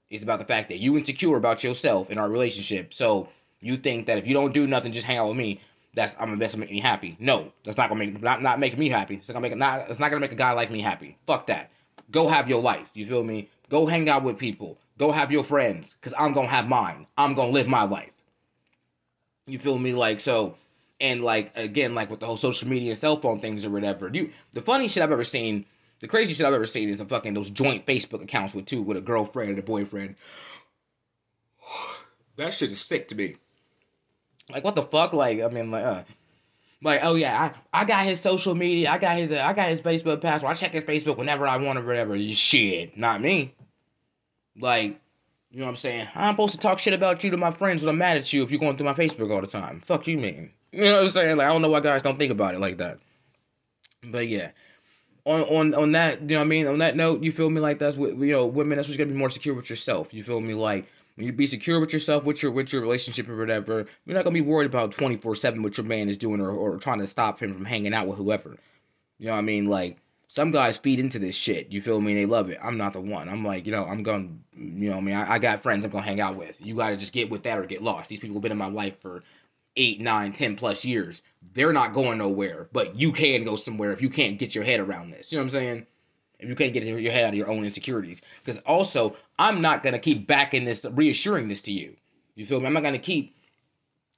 It's 0.09 0.23
about 0.23 0.39
the 0.39 0.45
fact 0.45 0.69
that 0.69 0.79
you 0.79 0.97
insecure 0.97 1.35
about 1.35 1.63
yourself 1.63 2.09
in 2.09 2.17
our 2.17 2.29
relationship. 2.29 2.93
So 2.93 3.27
you 3.59 3.77
think 3.77 4.05
that 4.05 4.17
if 4.17 4.27
you 4.27 4.33
don't 4.33 4.53
do 4.53 4.67
nothing, 4.67 4.93
just 4.93 5.05
hang 5.05 5.17
out 5.17 5.27
with 5.27 5.37
me. 5.37 5.59
That's 5.93 6.15
I'm 6.19 6.37
gonna 6.37 6.57
make 6.57 6.71
me 6.71 6.79
happy. 6.79 7.15
No, 7.19 7.51
that's 7.63 7.77
not 7.77 7.89
gonna 7.89 8.05
make 8.05 8.21
not 8.21 8.41
not 8.41 8.59
make 8.59 8.77
me 8.77 8.89
happy. 8.89 9.15
It's 9.15 9.29
not 9.29 9.35
gonna 9.35 9.49
make 9.49 9.57
not 9.57 9.89
it's 9.89 9.99
not 9.99 10.09
gonna 10.09 10.19
make 10.19 10.31
a 10.31 10.35
guy 10.35 10.51
like 10.51 10.69
me 10.69 10.81
happy. 10.81 11.17
Fuck 11.25 11.47
that. 11.47 11.71
Go 12.11 12.27
have 12.27 12.49
your 12.49 12.61
life. 12.61 12.89
You 12.93 13.05
feel 13.05 13.23
me? 13.23 13.49
Go 13.69 13.85
hang 13.85 14.09
out 14.09 14.23
with 14.23 14.37
people. 14.37 14.77
Go 14.97 15.11
have 15.11 15.31
your 15.31 15.43
friends, 15.43 15.95
because 15.99 16.13
I'm 16.17 16.33
going 16.33 16.47
to 16.47 16.53
have 16.53 16.67
mine. 16.67 17.07
I'm 17.17 17.35
going 17.35 17.49
to 17.49 17.53
live 17.53 17.67
my 17.67 17.83
life. 17.83 18.11
You 19.45 19.59
feel 19.59 19.77
me? 19.77 19.93
Like, 19.93 20.19
so, 20.19 20.55
and 21.01 21.21
like, 21.21 21.51
again, 21.55 21.93
like 21.93 22.09
with 22.09 22.21
the 22.21 22.25
whole 22.25 22.37
social 22.37 22.69
media 22.69 22.91
and 22.91 22.97
cell 22.97 23.17
phone 23.17 23.39
things 23.39 23.65
or 23.65 23.69
whatever. 23.69 24.09
You, 24.11 24.31
the 24.53 24.61
funny 24.61 24.87
shit 24.87 25.03
I've 25.03 25.11
ever 25.11 25.23
seen, 25.23 25.65
The 25.99 26.07
craziest 26.07 26.39
shit 26.39 26.47
I've 26.47 26.53
ever 26.53 26.65
seen 26.65 26.89
is 26.89 27.01
a 27.01 27.05
fucking 27.05 27.33
those 27.33 27.49
joint 27.49 27.85
Facebook 27.85 28.21
accounts 28.21 28.53
with 28.53 28.65
two 28.65 28.81
with 28.81 28.97
a 28.97 29.01
girlfriend 29.01 29.51
and 29.51 29.59
a 29.59 29.63
boyfriend. 29.63 30.15
that 32.35 32.53
shit 32.53 32.71
is 32.71 32.81
sick 32.81 33.09
to 33.09 33.15
me. 33.15 33.35
Like 34.49 34.63
what 34.63 34.75
the 34.75 34.83
fuck? 34.83 35.13
Like 35.13 35.41
I 35.41 35.47
mean 35.47 35.71
like 35.71 35.83
uh 35.83 36.03
like 36.83 36.99
oh 37.03 37.15
yeah 37.15 37.51
I, 37.73 37.81
I 37.81 37.85
got 37.85 38.05
his 38.05 38.19
social 38.19 38.53
media 38.53 38.91
I 38.91 38.97
got 38.97 39.17
his 39.17 39.31
uh, 39.31 39.41
I 39.43 39.53
got 39.53 39.69
his 39.69 39.81
Facebook 39.81 40.21
password 40.21 40.51
I 40.51 40.53
check 40.53 40.71
his 40.71 40.83
Facebook 40.83 41.17
whenever 41.17 41.47
I 41.47 41.57
want 41.57 41.79
or 41.79 41.85
whatever. 41.85 42.17
Shit, 42.33 42.97
not 42.97 43.21
me. 43.21 43.55
Like 44.59 44.99
you 45.51 45.59
know 45.59 45.65
what 45.65 45.71
I'm 45.71 45.75
saying? 45.77 46.07
I'm 46.15 46.33
supposed 46.33 46.53
to 46.53 46.59
talk 46.59 46.79
shit 46.79 46.93
about 46.93 47.23
you 47.23 47.31
to 47.31 47.37
my 47.37 47.51
friends 47.51 47.81
when 47.81 47.89
I'm 47.89 47.97
mad 47.97 48.17
at 48.17 48.33
you 48.33 48.43
if 48.43 48.51
you're 48.51 48.59
going 48.59 48.75
through 48.77 48.87
my 48.87 48.93
Facebook 48.93 49.33
all 49.33 49.41
the 49.41 49.47
time. 49.47 49.79
Fuck 49.79 50.07
you 50.07 50.17
mean. 50.17 50.51
You 50.71 50.83
know 50.83 50.95
what 50.95 51.01
I'm 51.03 51.07
saying? 51.07 51.37
Like 51.37 51.47
I 51.47 51.53
don't 51.53 51.61
know 51.61 51.69
why 51.69 51.79
guys 51.79 52.01
don't 52.01 52.19
think 52.19 52.31
about 52.31 52.55
it 52.55 52.59
like 52.59 52.77
that. 52.77 52.99
But 54.03 54.27
yeah. 54.27 54.51
On 55.23 55.41
on 55.41 55.73
on 55.73 55.91
that, 55.93 56.21
you 56.21 56.27
know 56.27 56.35
what 56.37 56.41
I 56.41 56.47
mean? 56.47 56.67
On 56.67 56.79
that 56.79 56.95
note, 56.95 57.23
you 57.23 57.31
feel 57.31 57.49
me 57.49 57.61
like 57.61 57.79
that's 57.79 57.95
what 57.95 58.17
you 58.17 58.33
know, 58.33 58.45
women 58.45 58.75
that's 58.75 58.87
what 58.87 58.93
you 58.93 58.97
gotta 58.97 59.13
be 59.13 59.17
more 59.17 59.29
secure 59.29 59.55
with 59.55 59.69
yourself. 59.69 60.13
You 60.13 60.23
feel 60.23 60.41
me? 60.41 60.53
Like 60.53 60.85
when 61.15 61.25
you 61.25 61.33
be 61.33 61.47
secure 61.47 61.79
with 61.79 61.93
yourself, 61.93 62.25
with 62.25 62.43
your 62.43 62.51
with 62.51 62.73
your 62.73 62.81
relationship 62.81 63.29
or 63.29 63.37
whatever, 63.37 63.85
you're 64.05 64.15
not 64.15 64.23
gonna 64.23 64.33
be 64.33 64.41
worried 64.41 64.67
about 64.67 64.91
twenty 64.91 65.15
four 65.15 65.35
seven 65.35 65.63
what 65.63 65.77
your 65.77 65.85
man 65.85 66.09
is 66.09 66.17
doing 66.17 66.41
or, 66.41 66.51
or 66.51 66.77
trying 66.77 66.99
to 66.99 67.07
stop 67.07 67.41
him 67.41 67.53
from 67.53 67.65
hanging 67.65 67.93
out 67.93 68.07
with 68.07 68.17
whoever. 68.17 68.57
You 69.17 69.27
know 69.27 69.31
what 69.31 69.39
I 69.39 69.43
mean? 69.43 69.65
Like 69.65 69.97
some 70.27 70.51
guys 70.51 70.77
feed 70.77 70.99
into 70.99 71.19
this 71.19 71.35
shit. 71.35 71.71
You 71.71 71.81
feel 71.81 72.01
me? 72.01 72.13
They 72.13 72.25
love 72.25 72.49
it. 72.49 72.59
I'm 72.61 72.77
not 72.77 72.93
the 72.93 73.01
one. 73.01 73.29
I'm 73.29 73.45
like, 73.45 73.65
you 73.65 73.71
know, 73.71 73.85
I'm 73.85 74.03
going, 74.03 74.43
to 74.53 74.59
you 74.59 74.89
know, 74.89 74.97
I 74.97 75.01
mean, 75.01 75.15
I, 75.15 75.33
I 75.33 75.39
got 75.39 75.61
friends 75.61 75.85
I'm 75.85 75.91
gonna 75.91 76.03
hang 76.05 76.21
out 76.21 76.35
with. 76.35 76.59
You 76.59 76.75
gotta 76.75 76.97
just 76.97 77.13
get 77.13 77.29
with 77.29 77.43
that 77.43 77.59
or 77.59 77.65
get 77.65 77.81
lost. 77.81 78.09
These 78.09 78.19
people 78.19 78.35
have 78.35 78.43
been 78.43 78.51
in 78.51 78.57
my 78.57 78.67
life 78.67 78.99
for 78.99 79.23
eight, 79.75 79.99
nine, 80.01 80.33
ten 80.33 80.55
plus 80.55 80.85
years. 80.85 81.21
They're 81.53 81.73
not 81.73 81.93
going 81.93 82.17
nowhere, 82.17 82.69
but 82.71 82.95
you 82.95 83.11
can 83.11 83.43
go 83.43 83.55
somewhere 83.55 83.91
if 83.91 84.01
you 84.01 84.09
can't 84.09 84.39
get 84.39 84.55
your 84.55 84.63
head 84.63 84.79
around 84.79 85.11
this. 85.11 85.31
You 85.31 85.37
know 85.37 85.43
what 85.43 85.45
I'm 85.45 85.59
saying? 85.59 85.87
If 86.39 86.49
you 86.49 86.55
can't 86.55 86.73
get 86.73 86.83
your 86.83 87.11
head 87.11 87.25
out 87.25 87.29
of 87.29 87.35
your 87.35 87.49
own 87.49 87.63
insecurities. 87.63 88.21
Because 88.43 88.57
also, 88.59 89.15
I'm 89.39 89.61
not 89.61 89.83
gonna 89.83 89.99
keep 89.99 90.27
backing 90.27 90.65
this, 90.65 90.85
reassuring 90.85 91.47
this 91.47 91.63
to 91.63 91.71
you. 91.71 91.95
You 92.35 92.45
feel 92.45 92.59
me? 92.59 92.67
I'm 92.67 92.73
not 92.73 92.83
gonna 92.83 92.99
keep 92.99 93.35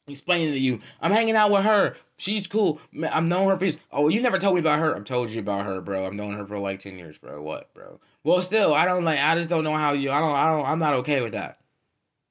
explaining 0.07 0.53
to 0.53 0.59
you, 0.59 0.79
I'm 1.01 1.11
hanging 1.11 1.35
out 1.35 1.51
with 1.51 1.63
her. 1.63 1.97
She's 2.17 2.47
cool. 2.47 2.79
I'm 3.11 3.29
known 3.29 3.49
her 3.49 3.57
for. 3.57 3.67
Oh, 3.91 4.09
you 4.09 4.21
never 4.21 4.39
told 4.39 4.55
me 4.55 4.61
about 4.61 4.79
her. 4.79 4.95
I've 4.95 5.05
told 5.05 5.29
you 5.29 5.39
about 5.39 5.65
her, 5.65 5.81
bro. 5.81 6.07
I've 6.07 6.13
known 6.13 6.33
her 6.35 6.45
for 6.45 6.57
like 6.57 6.79
ten 6.79 6.97
years, 6.97 7.17
bro. 7.17 7.41
What, 7.41 7.71
bro? 7.73 7.99
Well, 8.23 8.41
still, 8.41 8.73
I 8.73 8.85
don't 8.85 9.03
like. 9.03 9.19
I 9.19 9.35
just 9.35 9.49
don't 9.49 9.63
know 9.63 9.75
how 9.75 9.93
you. 9.93 10.11
I 10.11 10.19
don't. 10.19 10.35
I 10.35 10.51
don't. 10.51 10.65
I'm 10.65 10.79
not 10.79 10.95
okay 10.95 11.21
with 11.21 11.33
that. 11.33 11.59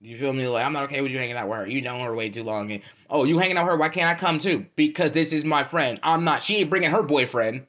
You 0.00 0.16
feel 0.16 0.32
me? 0.32 0.46
Like 0.48 0.66
I'm 0.66 0.72
not 0.72 0.84
okay 0.84 1.00
with 1.02 1.12
you 1.12 1.18
hanging 1.18 1.36
out 1.36 1.48
with 1.48 1.58
her. 1.58 1.66
You 1.66 1.82
know 1.82 2.00
her 2.00 2.14
way 2.14 2.30
too 2.30 2.42
long. 2.42 2.70
And, 2.72 2.82
oh, 3.08 3.24
you 3.24 3.38
hanging 3.38 3.56
out 3.56 3.64
with 3.64 3.72
her? 3.72 3.78
Why 3.78 3.88
can't 3.88 4.10
I 4.10 4.18
come 4.18 4.38
too? 4.38 4.66
Because 4.74 5.12
this 5.12 5.32
is 5.32 5.44
my 5.44 5.62
friend. 5.62 6.00
I'm 6.02 6.24
not. 6.24 6.42
She 6.42 6.56
ain't 6.56 6.70
bringing 6.70 6.90
her 6.90 7.02
boyfriend. 7.02 7.66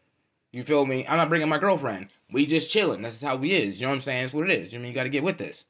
You 0.52 0.64
feel 0.64 0.86
me? 0.86 1.06
I'm 1.08 1.18
not 1.18 1.30
bringing 1.30 1.50
my 1.50 1.60
girlfriend. 1.60 2.08
We 2.32 2.46
just 2.46 2.72
chilling. 2.72 3.02
That's 3.02 3.22
how 3.22 3.36
we 3.36 3.52
is. 3.52 3.80
You 3.80 3.86
know 3.86 3.92
what 3.92 3.96
I'm 3.96 4.02
saying? 4.02 4.24
That's 4.24 4.34
what 4.34 4.50
it 4.50 4.60
is. 4.60 4.74
You 4.74 4.80
I 4.80 4.82
mean 4.82 4.90
you 4.90 4.96
got 4.96 5.04
to 5.04 5.10
get 5.10 5.24
with 5.24 5.38
this. 5.38 5.66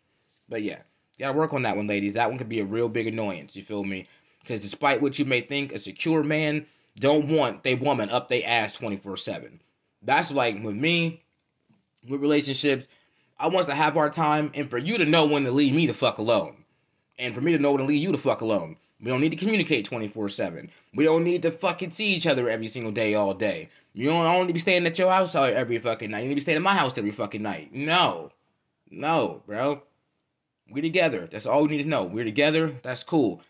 But 0.47 0.63
yeah, 0.63 0.81
you 1.17 1.25
gotta 1.25 1.38
work 1.38 1.53
on 1.53 1.63
that 1.63 1.75
one, 1.75 1.88
ladies. 1.88 2.13
That 2.13 2.29
one 2.29 2.38
could 2.38 2.47
be 2.47 2.61
a 2.61 2.65
real 2.65 2.88
big 2.88 3.07
annoyance. 3.07 3.55
You 3.57 3.63
feel 3.63 3.83
me? 3.83 4.05
Because 4.48 4.62
despite 4.62 5.02
what 5.02 5.20
you 5.20 5.26
may 5.26 5.41
think, 5.41 5.74
a 5.74 5.78
secure 5.78 6.24
man 6.24 6.66
don't 6.98 7.28
want 7.28 7.64
they 7.64 7.76
woman 7.76 8.10
up 8.10 8.30
they 8.30 8.45
ass 8.45 8.74
24 8.76 9.18
7. 9.18 9.60
That's 10.04 10.32
like 10.32 10.64
with 10.64 10.74
me, 10.74 11.22
with 12.08 12.22
relationships, 12.22 12.88
I 13.38 13.50
want 13.50 13.66
to 13.66 13.76
have 13.76 13.98
our 13.98 14.10
time 14.10 14.52
and 14.54 14.70
for 14.70 14.78
you 14.78 15.00
to 15.00 15.06
know 15.06 15.26
when 15.26 15.43
to 15.43 15.52
leave 15.52 15.74
me 15.74 15.86
the 15.86 15.93
fuck 15.93 16.20
alone. 16.20 16.64
And 17.20 17.36
for 17.36 17.41
me 17.41 17.52
to 17.52 17.60
know 17.60 17.72
when 17.72 17.80
to 17.80 17.84
leave 17.84 18.02
you 18.02 18.14
the 18.14 18.18
fuck 18.18 18.39
alone. 18.39 18.78
We 19.02 19.12
don't 19.12 19.20
need 19.20 19.32
to 19.32 19.38
communicate 19.38 19.84
24 19.84 20.30
7. 20.30 20.72
We 20.95 21.04
don't 21.04 21.26
need 21.26 21.41
to 21.41 21.52
fucking 21.52 21.91
see 21.91 22.14
each 22.14 22.26
other 22.26 22.50
every 22.50 22.68
single 22.68 22.93
day, 22.93 23.16
all 23.16 23.34
day. 23.34 23.68
You 23.93 24.10
don't 24.10 24.26
only 24.26 24.54
be 24.54 24.60
staying 24.60 24.88
at 24.88 24.98
your 24.98 25.12
house 25.12 25.36
every 25.36 25.78
fucking 25.78 26.10
night. 26.10 26.22
You 26.22 26.30
need 26.30 26.36
to 26.36 26.36
be 26.36 26.41
staying 26.41 26.56
at 26.56 26.62
my 26.62 26.74
house 26.74 26.98
every 26.98 27.12
fucking 27.12 27.41
night. 27.41 27.74
No. 27.74 28.32
No, 28.89 29.41
bro. 29.45 29.82
We're 30.70 30.82
together. 30.82 31.28
That's 31.30 31.45
all 31.45 31.64
we 31.64 31.76
need 31.76 31.84
to 31.84 31.89
know. 31.89 32.06
We're 32.06 32.24
together. 32.24 32.74
That's 32.82 33.04
cool. 33.04 33.41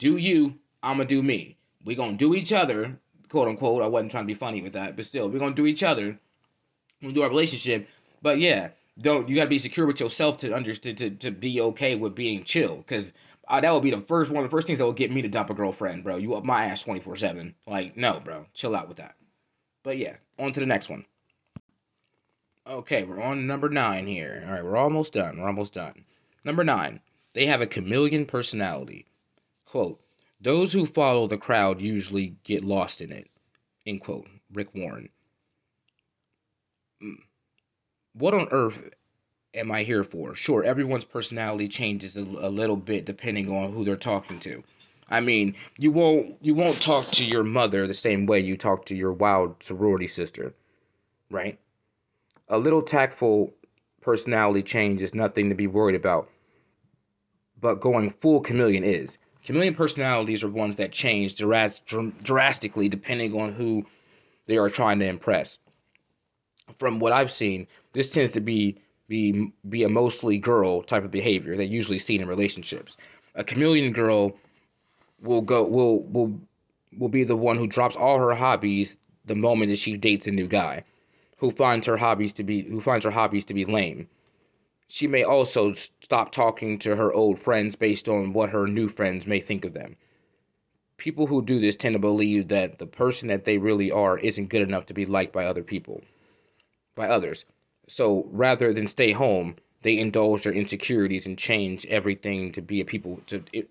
Do 0.00 0.16
you, 0.16 0.58
I'ma 0.82 1.04
do 1.04 1.22
me. 1.22 1.58
We 1.84 1.94
gonna 1.94 2.16
do 2.16 2.34
each 2.34 2.54
other, 2.54 2.98
quote 3.28 3.48
unquote. 3.48 3.82
I 3.82 3.86
wasn't 3.86 4.10
trying 4.10 4.24
to 4.24 4.32
be 4.32 4.34
funny 4.34 4.62
with 4.62 4.72
that, 4.72 4.96
but 4.96 5.04
still, 5.04 5.28
we're 5.28 5.38
gonna 5.38 5.54
do 5.54 5.66
each 5.66 5.82
other. 5.82 6.18
We 7.02 7.12
do 7.12 7.22
our 7.22 7.28
relationship. 7.28 7.86
But 8.22 8.38
yeah, 8.38 8.70
don't 8.98 9.28
you 9.28 9.36
gotta 9.36 9.50
be 9.50 9.58
secure 9.58 9.86
with 9.86 10.00
yourself 10.00 10.38
to 10.38 10.54
understand 10.54 10.96
to, 10.98 11.10
to 11.10 11.30
be 11.30 11.60
okay 11.60 11.96
with 11.96 12.14
being 12.14 12.44
chill. 12.44 12.82
Cause 12.84 13.12
uh, 13.46 13.60
that 13.60 13.74
would 13.74 13.82
be 13.82 13.90
the 13.90 14.00
first 14.00 14.30
one 14.30 14.42
of 14.42 14.50
the 14.50 14.56
first 14.56 14.66
things 14.66 14.78
that 14.78 14.86
will 14.86 14.94
get 14.94 15.12
me 15.12 15.20
to 15.20 15.28
dump 15.28 15.50
a 15.50 15.54
girlfriend, 15.54 16.02
bro. 16.02 16.16
You 16.16 16.34
up 16.34 16.44
my 16.44 16.64
ass 16.64 16.82
24 16.84 17.16
seven. 17.16 17.54
Like, 17.66 17.94
no, 17.94 18.20
bro. 18.24 18.46
Chill 18.54 18.74
out 18.74 18.88
with 18.88 18.96
that. 18.96 19.16
But 19.82 19.98
yeah, 19.98 20.16
on 20.38 20.54
to 20.54 20.60
the 20.60 20.66
next 20.66 20.88
one. 20.88 21.04
Okay, 22.66 23.04
we're 23.04 23.20
on 23.20 23.46
number 23.46 23.68
nine 23.68 24.06
here. 24.06 24.44
All 24.46 24.52
right, 24.54 24.64
we're 24.64 24.78
almost 24.78 25.12
done. 25.12 25.38
We're 25.38 25.48
almost 25.48 25.74
done. 25.74 26.06
Number 26.42 26.64
nine, 26.64 27.00
they 27.34 27.44
have 27.46 27.60
a 27.60 27.66
chameleon 27.66 28.24
personality. 28.24 29.06
Quote, 29.70 30.00
those 30.40 30.72
who 30.72 30.84
follow 30.84 31.28
the 31.28 31.38
crowd 31.38 31.80
usually 31.80 32.34
get 32.42 32.64
lost 32.64 33.00
in 33.00 33.12
it. 33.12 33.30
End 33.86 34.00
quote. 34.00 34.26
Rick 34.52 34.74
Warren. 34.74 35.08
Hmm. 37.00 37.22
What 38.14 38.34
on 38.34 38.48
earth 38.50 38.82
am 39.54 39.70
I 39.70 39.84
here 39.84 40.02
for? 40.02 40.34
Sure, 40.34 40.64
everyone's 40.64 41.04
personality 41.04 41.68
changes 41.68 42.16
a, 42.16 42.22
a 42.22 42.50
little 42.50 42.74
bit 42.74 43.04
depending 43.04 43.52
on 43.52 43.72
who 43.72 43.84
they're 43.84 43.94
talking 43.94 44.40
to. 44.40 44.64
I 45.08 45.20
mean, 45.20 45.54
you 45.78 45.92
won't 45.92 46.38
you 46.40 46.56
won't 46.56 46.82
talk 46.82 47.08
to 47.12 47.24
your 47.24 47.44
mother 47.44 47.86
the 47.86 47.94
same 47.94 48.26
way 48.26 48.40
you 48.40 48.56
talk 48.56 48.86
to 48.86 48.96
your 48.96 49.12
wild 49.12 49.62
sorority 49.62 50.08
sister, 50.08 50.52
right? 51.30 51.60
A 52.48 52.58
little 52.58 52.82
tactful 52.82 53.54
personality 54.00 54.64
change 54.64 55.00
is 55.00 55.14
nothing 55.14 55.50
to 55.50 55.54
be 55.54 55.68
worried 55.68 55.94
about. 55.94 56.28
But 57.60 57.80
going 57.80 58.10
full 58.10 58.40
chameleon 58.40 58.82
is. 58.82 59.16
Chameleon 59.44 59.74
personalities 59.74 60.44
are 60.44 60.48
ones 60.48 60.76
that 60.76 60.92
change 60.92 61.34
drastically 62.22 62.88
depending 62.88 63.34
on 63.40 63.52
who 63.52 63.86
they 64.46 64.58
are 64.58 64.68
trying 64.68 64.98
to 64.98 65.06
impress. 65.06 65.58
From 66.78 66.98
what 66.98 67.12
I've 67.12 67.32
seen, 67.32 67.66
this 67.92 68.10
tends 68.10 68.32
to 68.32 68.40
be 68.40 68.76
be 69.08 69.52
be 69.68 69.82
a 69.82 69.88
mostly 69.88 70.38
girl 70.38 70.82
type 70.82 71.04
of 71.04 71.10
behavior 71.10 71.56
that 71.56 71.66
usually 71.66 71.98
seen 71.98 72.20
in 72.20 72.28
relationships. 72.28 72.96
A 73.34 73.42
chameleon 73.42 73.92
girl 73.92 74.36
will 75.20 75.40
go 75.40 75.64
will 75.64 76.02
will 76.02 76.40
will 76.96 77.08
be 77.08 77.24
the 77.24 77.36
one 77.36 77.56
who 77.56 77.66
drops 77.66 77.96
all 77.96 78.18
her 78.18 78.34
hobbies 78.34 78.96
the 79.24 79.34
moment 79.34 79.70
that 79.70 79.78
she 79.78 79.96
dates 79.96 80.26
a 80.26 80.30
new 80.30 80.46
guy, 80.46 80.82
who 81.38 81.50
finds 81.50 81.86
her 81.86 81.96
hobbies 81.96 82.34
to 82.34 82.44
be 82.44 82.62
who 82.62 82.80
finds 82.80 83.04
her 83.04 83.10
hobbies 83.10 83.46
to 83.46 83.54
be 83.54 83.64
lame 83.64 84.08
she 84.90 85.06
may 85.06 85.22
also 85.22 85.72
stop 85.72 86.32
talking 86.32 86.76
to 86.76 86.96
her 86.96 87.12
old 87.12 87.38
friends 87.38 87.76
based 87.76 88.08
on 88.08 88.32
what 88.32 88.50
her 88.50 88.66
new 88.66 88.88
friends 88.88 89.24
may 89.24 89.40
think 89.40 89.64
of 89.64 89.72
them. 89.72 89.96
People 90.96 91.28
who 91.28 91.42
do 91.42 91.60
this 91.60 91.76
tend 91.76 91.92
to 91.92 92.00
believe 92.00 92.48
that 92.48 92.78
the 92.78 92.86
person 92.86 93.28
that 93.28 93.44
they 93.44 93.56
really 93.56 93.92
are 93.92 94.18
isn't 94.18 94.48
good 94.48 94.62
enough 94.62 94.86
to 94.86 94.92
be 94.92 95.06
liked 95.06 95.32
by 95.32 95.44
other 95.44 95.62
people, 95.62 96.02
by 96.96 97.08
others. 97.08 97.44
So 97.86 98.26
rather 98.32 98.72
than 98.72 98.88
stay 98.88 99.12
home, 99.12 99.54
they 99.82 99.96
indulge 99.96 100.42
their 100.42 100.52
insecurities 100.52 101.26
and 101.26 101.38
change 101.38 101.86
everything 101.86 102.50
to 102.52 102.60
be 102.60 102.80
a 102.80 102.84
people 102.84 103.20
to 103.28 103.44
it, 103.52 103.70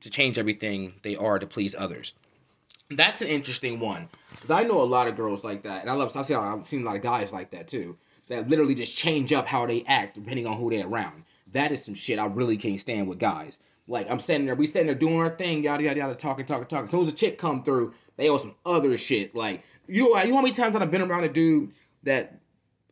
to 0.00 0.08
change 0.10 0.38
everything 0.38 0.94
they 1.02 1.16
are 1.16 1.38
to 1.38 1.46
please 1.46 1.76
others. 1.76 2.14
That's 2.88 3.20
an 3.20 3.28
interesting 3.28 3.78
one 3.78 4.08
because 4.30 4.50
I 4.50 4.62
know 4.62 4.80
a 4.80 4.84
lot 4.84 5.06
of 5.06 5.16
girls 5.16 5.44
like 5.44 5.64
that, 5.64 5.82
and 5.82 5.90
I 5.90 5.94
love. 5.94 6.16
I 6.16 6.22
see. 6.22 6.34
I've 6.34 6.66
seen 6.66 6.82
a 6.82 6.86
lot 6.86 6.96
of 6.96 7.02
guys 7.02 7.32
like 7.32 7.50
that 7.50 7.68
too 7.68 7.98
that 8.28 8.48
literally 8.48 8.74
just 8.74 8.96
change 8.96 9.32
up 9.32 9.46
how 9.46 9.66
they 9.66 9.84
act 9.86 10.14
depending 10.14 10.46
on 10.46 10.56
who 10.56 10.70
they're 10.70 10.86
around. 10.86 11.24
That 11.52 11.72
is 11.72 11.84
some 11.84 11.94
shit 11.94 12.18
I 12.18 12.26
really 12.26 12.56
can't 12.56 12.80
stand 12.80 13.08
with 13.08 13.18
guys. 13.18 13.58
Like 13.86 14.10
I'm 14.10 14.18
sitting 14.18 14.46
there, 14.46 14.54
we 14.54 14.66
sitting 14.66 14.86
there 14.86 14.96
doing 14.96 15.16
our 15.16 15.30
thing, 15.30 15.62
yada 15.62 15.82
yada 15.82 15.98
yada, 15.98 16.14
talking, 16.14 16.46
talking, 16.46 16.66
talking. 16.66 16.84
As 16.86 16.90
soon 16.90 17.02
as 17.02 17.08
a 17.10 17.12
chick 17.12 17.38
come 17.38 17.62
through, 17.62 17.94
they 18.16 18.28
owe 18.28 18.38
some 18.38 18.54
other 18.64 18.96
shit. 18.96 19.34
Like 19.34 19.62
you 19.86 20.08
know, 20.08 20.22
you 20.22 20.30
know 20.30 20.36
how 20.36 20.42
many 20.42 20.54
times 20.54 20.74
I've 20.74 20.90
been 20.90 21.02
around 21.02 21.24
a 21.24 21.28
dude 21.28 21.72
that 22.04 22.40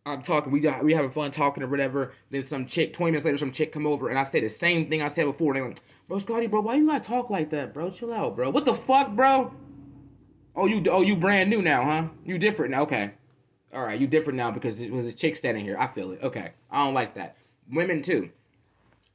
I'm 0.04 0.22
talking, 0.22 0.52
we 0.52 0.60
got, 0.60 0.84
we 0.84 0.92
having 0.92 1.12
fun 1.12 1.30
talking 1.30 1.62
or 1.62 1.68
whatever. 1.68 2.12
Then 2.30 2.42
some 2.42 2.66
chick, 2.66 2.92
20 2.92 3.12
minutes 3.12 3.24
later, 3.24 3.38
some 3.38 3.52
chick 3.52 3.72
come 3.72 3.86
over 3.86 4.08
and 4.08 4.18
I 4.18 4.24
say 4.24 4.40
the 4.40 4.48
same 4.48 4.88
thing 4.88 5.00
I 5.00 5.08
said 5.08 5.24
before. 5.26 5.54
And 5.54 5.62
they 5.62 5.68
like, 5.68 5.80
bro, 6.08 6.18
Scottie, 6.18 6.48
bro, 6.48 6.60
why 6.60 6.74
you 6.74 6.86
gotta 6.86 7.00
talk 7.00 7.30
like 7.30 7.50
that, 7.50 7.72
bro? 7.72 7.90
Chill 7.90 8.12
out, 8.12 8.34
bro. 8.36 8.50
What 8.50 8.64
the 8.64 8.74
fuck, 8.74 9.12
bro? 9.12 9.54
Oh, 10.54 10.66
you, 10.66 10.82
oh, 10.90 11.00
you 11.00 11.16
brand 11.16 11.48
new 11.48 11.62
now, 11.62 11.84
huh? 11.84 12.08
You 12.24 12.36
different 12.38 12.72
now, 12.72 12.82
okay 12.82 13.12
all 13.72 13.84
right, 13.84 13.98
you 13.98 14.06
different 14.06 14.36
now 14.36 14.50
because 14.50 14.80
it 14.80 14.92
was 14.92 15.04
this 15.04 15.14
chick 15.14 15.36
standing 15.36 15.64
here. 15.64 15.76
I 15.78 15.86
feel 15.86 16.12
it. 16.12 16.22
Okay, 16.22 16.50
I 16.70 16.84
don't 16.84 16.94
like 16.94 17.14
that. 17.14 17.36
Women 17.70 18.02
too. 18.02 18.30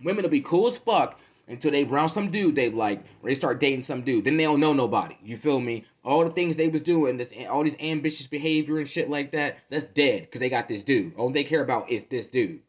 Women 0.04 0.24
will 0.24 0.30
be 0.30 0.42
cool 0.42 0.68
as 0.68 0.78
fuck 0.78 1.20
until 1.48 1.72
they 1.72 1.84
round 1.84 2.12
some 2.12 2.30
dude 2.30 2.56
they 2.56 2.70
like, 2.70 3.00
or 3.22 3.30
they 3.30 3.36
start 3.36 3.60
dating 3.60 3.82
some 3.82 4.02
dude. 4.02 4.26
Then 4.26 4.38
they 4.38 4.44
don't 4.44 4.60
know 4.60 4.74
nobody. 4.74 5.18
You 5.24 5.38
feel 5.38 5.60
me? 5.60 5.86
All 6.04 6.24
the 6.24 6.32
things 6.32 6.56
they 6.56 6.68
was 6.68 6.84
doing, 6.84 7.18
this, 7.18 7.34
all 7.50 7.64
these 7.64 7.78
ambitious 7.80 8.28
behavior 8.28 8.78
and 8.78 8.88
shit 8.88 9.10
like 9.10 9.32
that, 9.32 9.58
that's 9.70 9.86
dead 9.86 10.24
because 10.24 10.40
they 10.40 10.50
got 10.50 10.68
this 10.68 10.84
dude. 10.84 11.16
All 11.16 11.30
they 11.30 11.44
care 11.44 11.64
about 11.64 11.90
is 11.90 12.06
this 12.06 12.30
dude. 12.30 12.62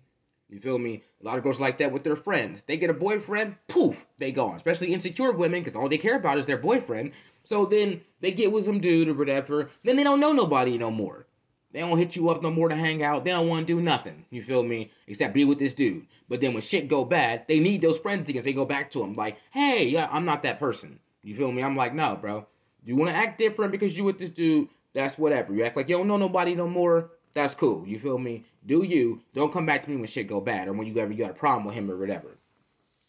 You 0.49 0.61
feel 0.61 0.79
me? 0.79 1.03
A 1.21 1.27
lot 1.27 1.37
of 1.37 1.45
girls 1.45 1.61
like 1.61 1.79
that 1.79 1.93
with 1.93 2.05
their 2.05 2.17
friends. 2.17 2.63
They 2.63 2.79
get 2.79 2.89
a 2.89 2.95
boyfriend, 2.95 3.57
poof, 3.67 4.07
they 4.19 4.33
gone. 4.33 4.57
Especially 4.57 4.95
insecure 4.95 5.33
women, 5.33 5.61
because 5.61 5.77
all 5.77 5.89
they 5.89 5.99
care 5.99 6.17
about 6.17 6.39
is 6.39 6.47
their 6.47 6.57
boyfriend. 6.57 7.13
So 7.45 7.67
then 7.67 8.01
they 8.21 8.31
get 8.31 8.53
with 8.53 8.65
some 8.65 8.81
dude 8.81 9.09
or 9.09 9.15
whatever. 9.15 9.69
Then 9.83 9.97
they 9.97 10.05
don't 10.05 10.21
know 10.21 10.33
nobody 10.33 10.79
no 10.79 10.91
more. 10.91 11.27
They 11.73 11.81
don't 11.81 11.99
hit 11.99 12.17
you 12.17 12.31
up 12.31 12.43
no 12.43 12.51
more 12.51 12.69
to 12.71 12.75
hang 12.75 13.03
out. 13.03 13.25
They 13.25 13.31
don't 13.31 13.49
want 13.49 13.67
to 13.67 13.75
do 13.75 13.81
nothing. 13.81 14.25
You 14.31 14.43
feel 14.43 14.63
me? 14.63 14.91
Except 15.07 15.35
be 15.35 15.45
with 15.45 15.59
this 15.59 15.75
dude. 15.75 16.07
But 16.29 16.41
then 16.41 16.55
when 16.55 16.63
shit 16.63 16.89
go 16.89 17.05
bad, 17.05 17.47
they 17.47 17.61
need 17.61 17.83
those 17.83 17.99
friends 17.99 18.31
again. 18.31 18.43
They 18.43 18.55
go 18.55 18.65
back 18.65 18.91
to 18.93 19.03
him 19.03 19.15
like, 19.15 19.37
hey, 19.51 19.97
I'm 19.99 20.25
not 20.25 20.43
that 20.45 20.59
person. 20.59 20.99
You 21.23 21.35
feel 21.35 21.53
me? 21.53 21.63
I'm 21.63 21.77
like, 21.77 21.95
no, 21.95 22.17
bro. 22.17 22.47
You 22.85 22.97
want 22.97 23.11
to 23.11 23.17
act 23.17 23.39
different 23.39 23.73
because 23.73 23.97
you 23.97 24.05
with 24.05 24.19
this 24.19 24.31
dude? 24.31 24.69
That's 24.95 25.19
whatever. 25.19 25.53
You 25.53 25.65
act 25.65 25.77
like 25.77 25.89
you 25.89 25.99
don't 25.99 26.09
know 26.09 26.17
nobody 26.17 26.55
no 26.55 26.67
more. 26.67 27.11
That's 27.35 27.55
cool. 27.55 27.87
You 27.87 27.99
feel 27.99 28.19
me? 28.19 28.45
Do 28.65 28.83
you? 28.83 29.21
Don't 29.35 29.53
come 29.53 29.67
back 29.67 29.85
to 29.85 29.91
me 29.91 29.97
when 29.97 30.07
shit 30.07 30.29
go 30.29 30.41
bad 30.41 30.69
or 30.69 30.73
when 30.73 30.87
you 30.87 30.99
ever 30.99 31.13
you 31.13 31.19
got 31.19 31.31
a 31.31 31.35
problem 31.35 31.67
with 31.67 31.75
him 31.75 31.91
or 31.91 31.97
whatever. 31.97 32.39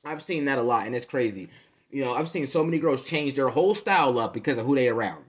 I've 0.04 0.22
seen 0.22 0.46
that 0.46 0.58
a 0.58 0.62
lot, 0.62 0.86
and 0.86 0.96
it's 0.96 1.06
crazy. 1.06 1.50
You 1.92 2.04
know, 2.04 2.14
I've 2.14 2.30
seen 2.30 2.46
so 2.46 2.64
many 2.64 2.80
girls 2.80 3.04
change 3.04 3.36
their 3.36 3.50
whole 3.50 3.74
style 3.74 4.20
up 4.20 4.34
because 4.34 4.58
of 4.58 4.66
who 4.66 4.76
they 4.76 4.90
around. 4.90 5.24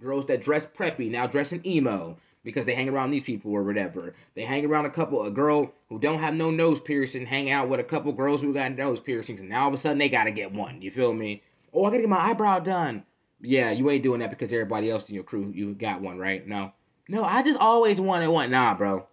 Girls 0.00 0.26
that 0.26 0.42
dress 0.42 0.66
preppy 0.66 1.10
now 1.10 1.26
dress 1.26 1.50
dressing 1.50 1.66
emo 1.66 2.16
because 2.42 2.66
they 2.66 2.74
hang 2.74 2.88
around 2.88 3.10
these 3.10 3.22
people 3.22 3.52
or 3.52 3.62
whatever. 3.62 4.14
They 4.34 4.42
hang 4.42 4.64
around 4.64 4.86
a 4.86 4.90
couple, 4.90 5.24
a 5.24 5.30
girl 5.30 5.72
who 5.88 5.98
don't 5.98 6.20
have 6.20 6.34
no 6.34 6.50
nose 6.50 6.80
piercing, 6.80 7.26
hang 7.26 7.50
out 7.50 7.68
with 7.68 7.80
a 7.80 7.84
couple 7.84 8.12
girls 8.12 8.42
who 8.42 8.54
got 8.54 8.72
nose 8.72 9.00
piercings, 9.00 9.40
and 9.40 9.50
now 9.50 9.62
all 9.62 9.68
of 9.68 9.74
a 9.74 9.76
sudden 9.76 9.98
they 9.98 10.08
gotta 10.08 10.30
get 10.30 10.52
one. 10.52 10.80
You 10.82 10.90
feel 10.90 11.12
me? 11.12 11.42
Oh, 11.72 11.84
I 11.84 11.90
gotta 11.90 12.00
get 12.00 12.08
my 12.08 12.30
eyebrow 12.30 12.60
done. 12.60 13.04
Yeah, 13.40 13.70
you 13.70 13.88
ain't 13.90 14.02
doing 14.02 14.20
that 14.20 14.30
because 14.30 14.52
everybody 14.52 14.90
else 14.90 15.08
in 15.08 15.14
your 15.14 15.24
crew 15.24 15.50
you 15.54 15.74
got 15.74 16.00
one, 16.00 16.18
right? 16.18 16.46
No, 16.46 16.72
no, 17.08 17.24
I 17.24 17.42
just 17.42 17.58
always 17.58 18.00
wanted 18.00 18.28
one. 18.28 18.50
Nah, 18.50 18.74
bro. 18.74 19.06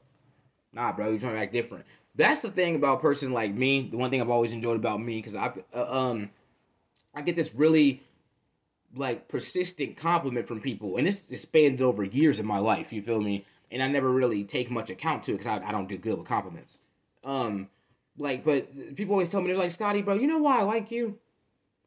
Nah, 0.74 0.92
bro, 0.92 1.10
you're 1.10 1.20
trying 1.20 1.34
to 1.34 1.40
act 1.40 1.54
different. 1.54 1.86
That's 2.16 2.42
the 2.42 2.50
thing 2.52 2.76
about 2.76 2.98
a 2.98 3.02
person 3.02 3.32
like 3.32 3.54
me. 3.54 3.90
The 3.90 3.98
one 3.98 4.10
thing 4.10 4.22
I've 4.22 4.30
always 4.30 4.54
enjoyed 4.54 4.76
about 4.76 5.02
me, 5.02 5.18
because 5.18 5.36
I, 5.36 5.54
uh, 5.74 5.86
um, 5.88 6.30
I 7.14 7.22
get 7.22 7.36
this 7.36 7.56
really 7.56 8.04
like 8.96 9.28
persistent 9.28 9.98
compliment 9.98 10.48
from 10.48 10.62
people, 10.62 10.98
and 10.98 11.06
this 11.06 11.32
expanded 11.32 11.82
over 11.82 12.04
years 12.04 12.40
of 12.40 12.46
my 12.46 12.60
life. 12.60 12.94
You 12.94 13.02
feel 13.02 13.20
me? 13.20 13.46
And 13.70 13.84
I 13.84 13.88
never 13.88 14.10
really 14.10 14.46
take 14.46 14.72
much 14.72 14.90
account 14.90 15.24
to 15.24 15.32
it 15.32 15.40
because 15.40 15.48
I, 15.48 15.68
I 15.68 15.72
don't 15.72 15.90
do 15.90 15.98
good 15.98 16.18
with 16.18 16.28
compliments. 16.28 16.78
Um, 17.24 17.68
like, 18.18 18.44
but 18.44 18.96
people 18.96 19.14
always 19.14 19.30
tell 19.30 19.42
me 19.42 19.48
they're 19.48 19.58
like, 19.58 19.72
Scottie, 19.72 20.02
bro, 20.02 20.16
you 20.16 20.28
know 20.28 20.38
why 20.40 20.60
I 20.60 20.64
like 20.64 20.92
you? 20.92 21.20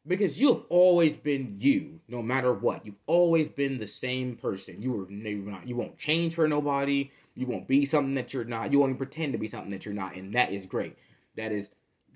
Because 0.07 0.39
you 0.39 0.53
have 0.53 0.63
always 0.69 1.15
been 1.15 1.57
you, 1.59 1.99
no 2.07 2.23
matter 2.23 2.51
what. 2.53 2.85
You've 2.85 2.95
always 3.05 3.49
been 3.49 3.77
the 3.77 3.87
same 3.87 4.35
person. 4.35 4.81
You 4.81 4.91
were 4.91 5.07
not. 5.09 5.67
You 5.67 5.75
won't 5.75 5.97
change 5.97 6.33
for 6.33 6.47
nobody. 6.47 7.11
You 7.35 7.45
won't 7.45 7.67
be 7.67 7.85
something 7.85 8.15
that 8.15 8.33
you're 8.33 8.43
not. 8.43 8.71
You 8.71 8.79
won't 8.79 8.97
pretend 8.97 9.33
to 9.33 9.39
be 9.39 9.47
something 9.47 9.71
that 9.71 9.85
you're 9.85 9.93
not, 9.93 10.15
and 10.15 10.33
that 10.35 10.51
is 10.51 10.65
great. 10.65 10.97
That 11.35 11.51
is 11.51 11.69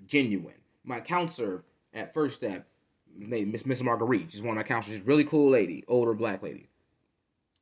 genuine. 0.06 0.54
My 0.84 1.00
counselor 1.00 1.64
at 1.94 2.12
First 2.12 2.36
Step 2.36 2.66
Miss 3.18 3.66
Miss 3.66 3.82
Marguerite. 3.82 4.30
She's 4.30 4.42
one 4.42 4.56
of 4.56 4.56
my 4.56 4.62
counselors. 4.62 4.98
She's 4.98 5.06
really 5.06 5.24
cool 5.24 5.50
lady, 5.50 5.84
older 5.88 6.14
black 6.14 6.42
lady, 6.42 6.68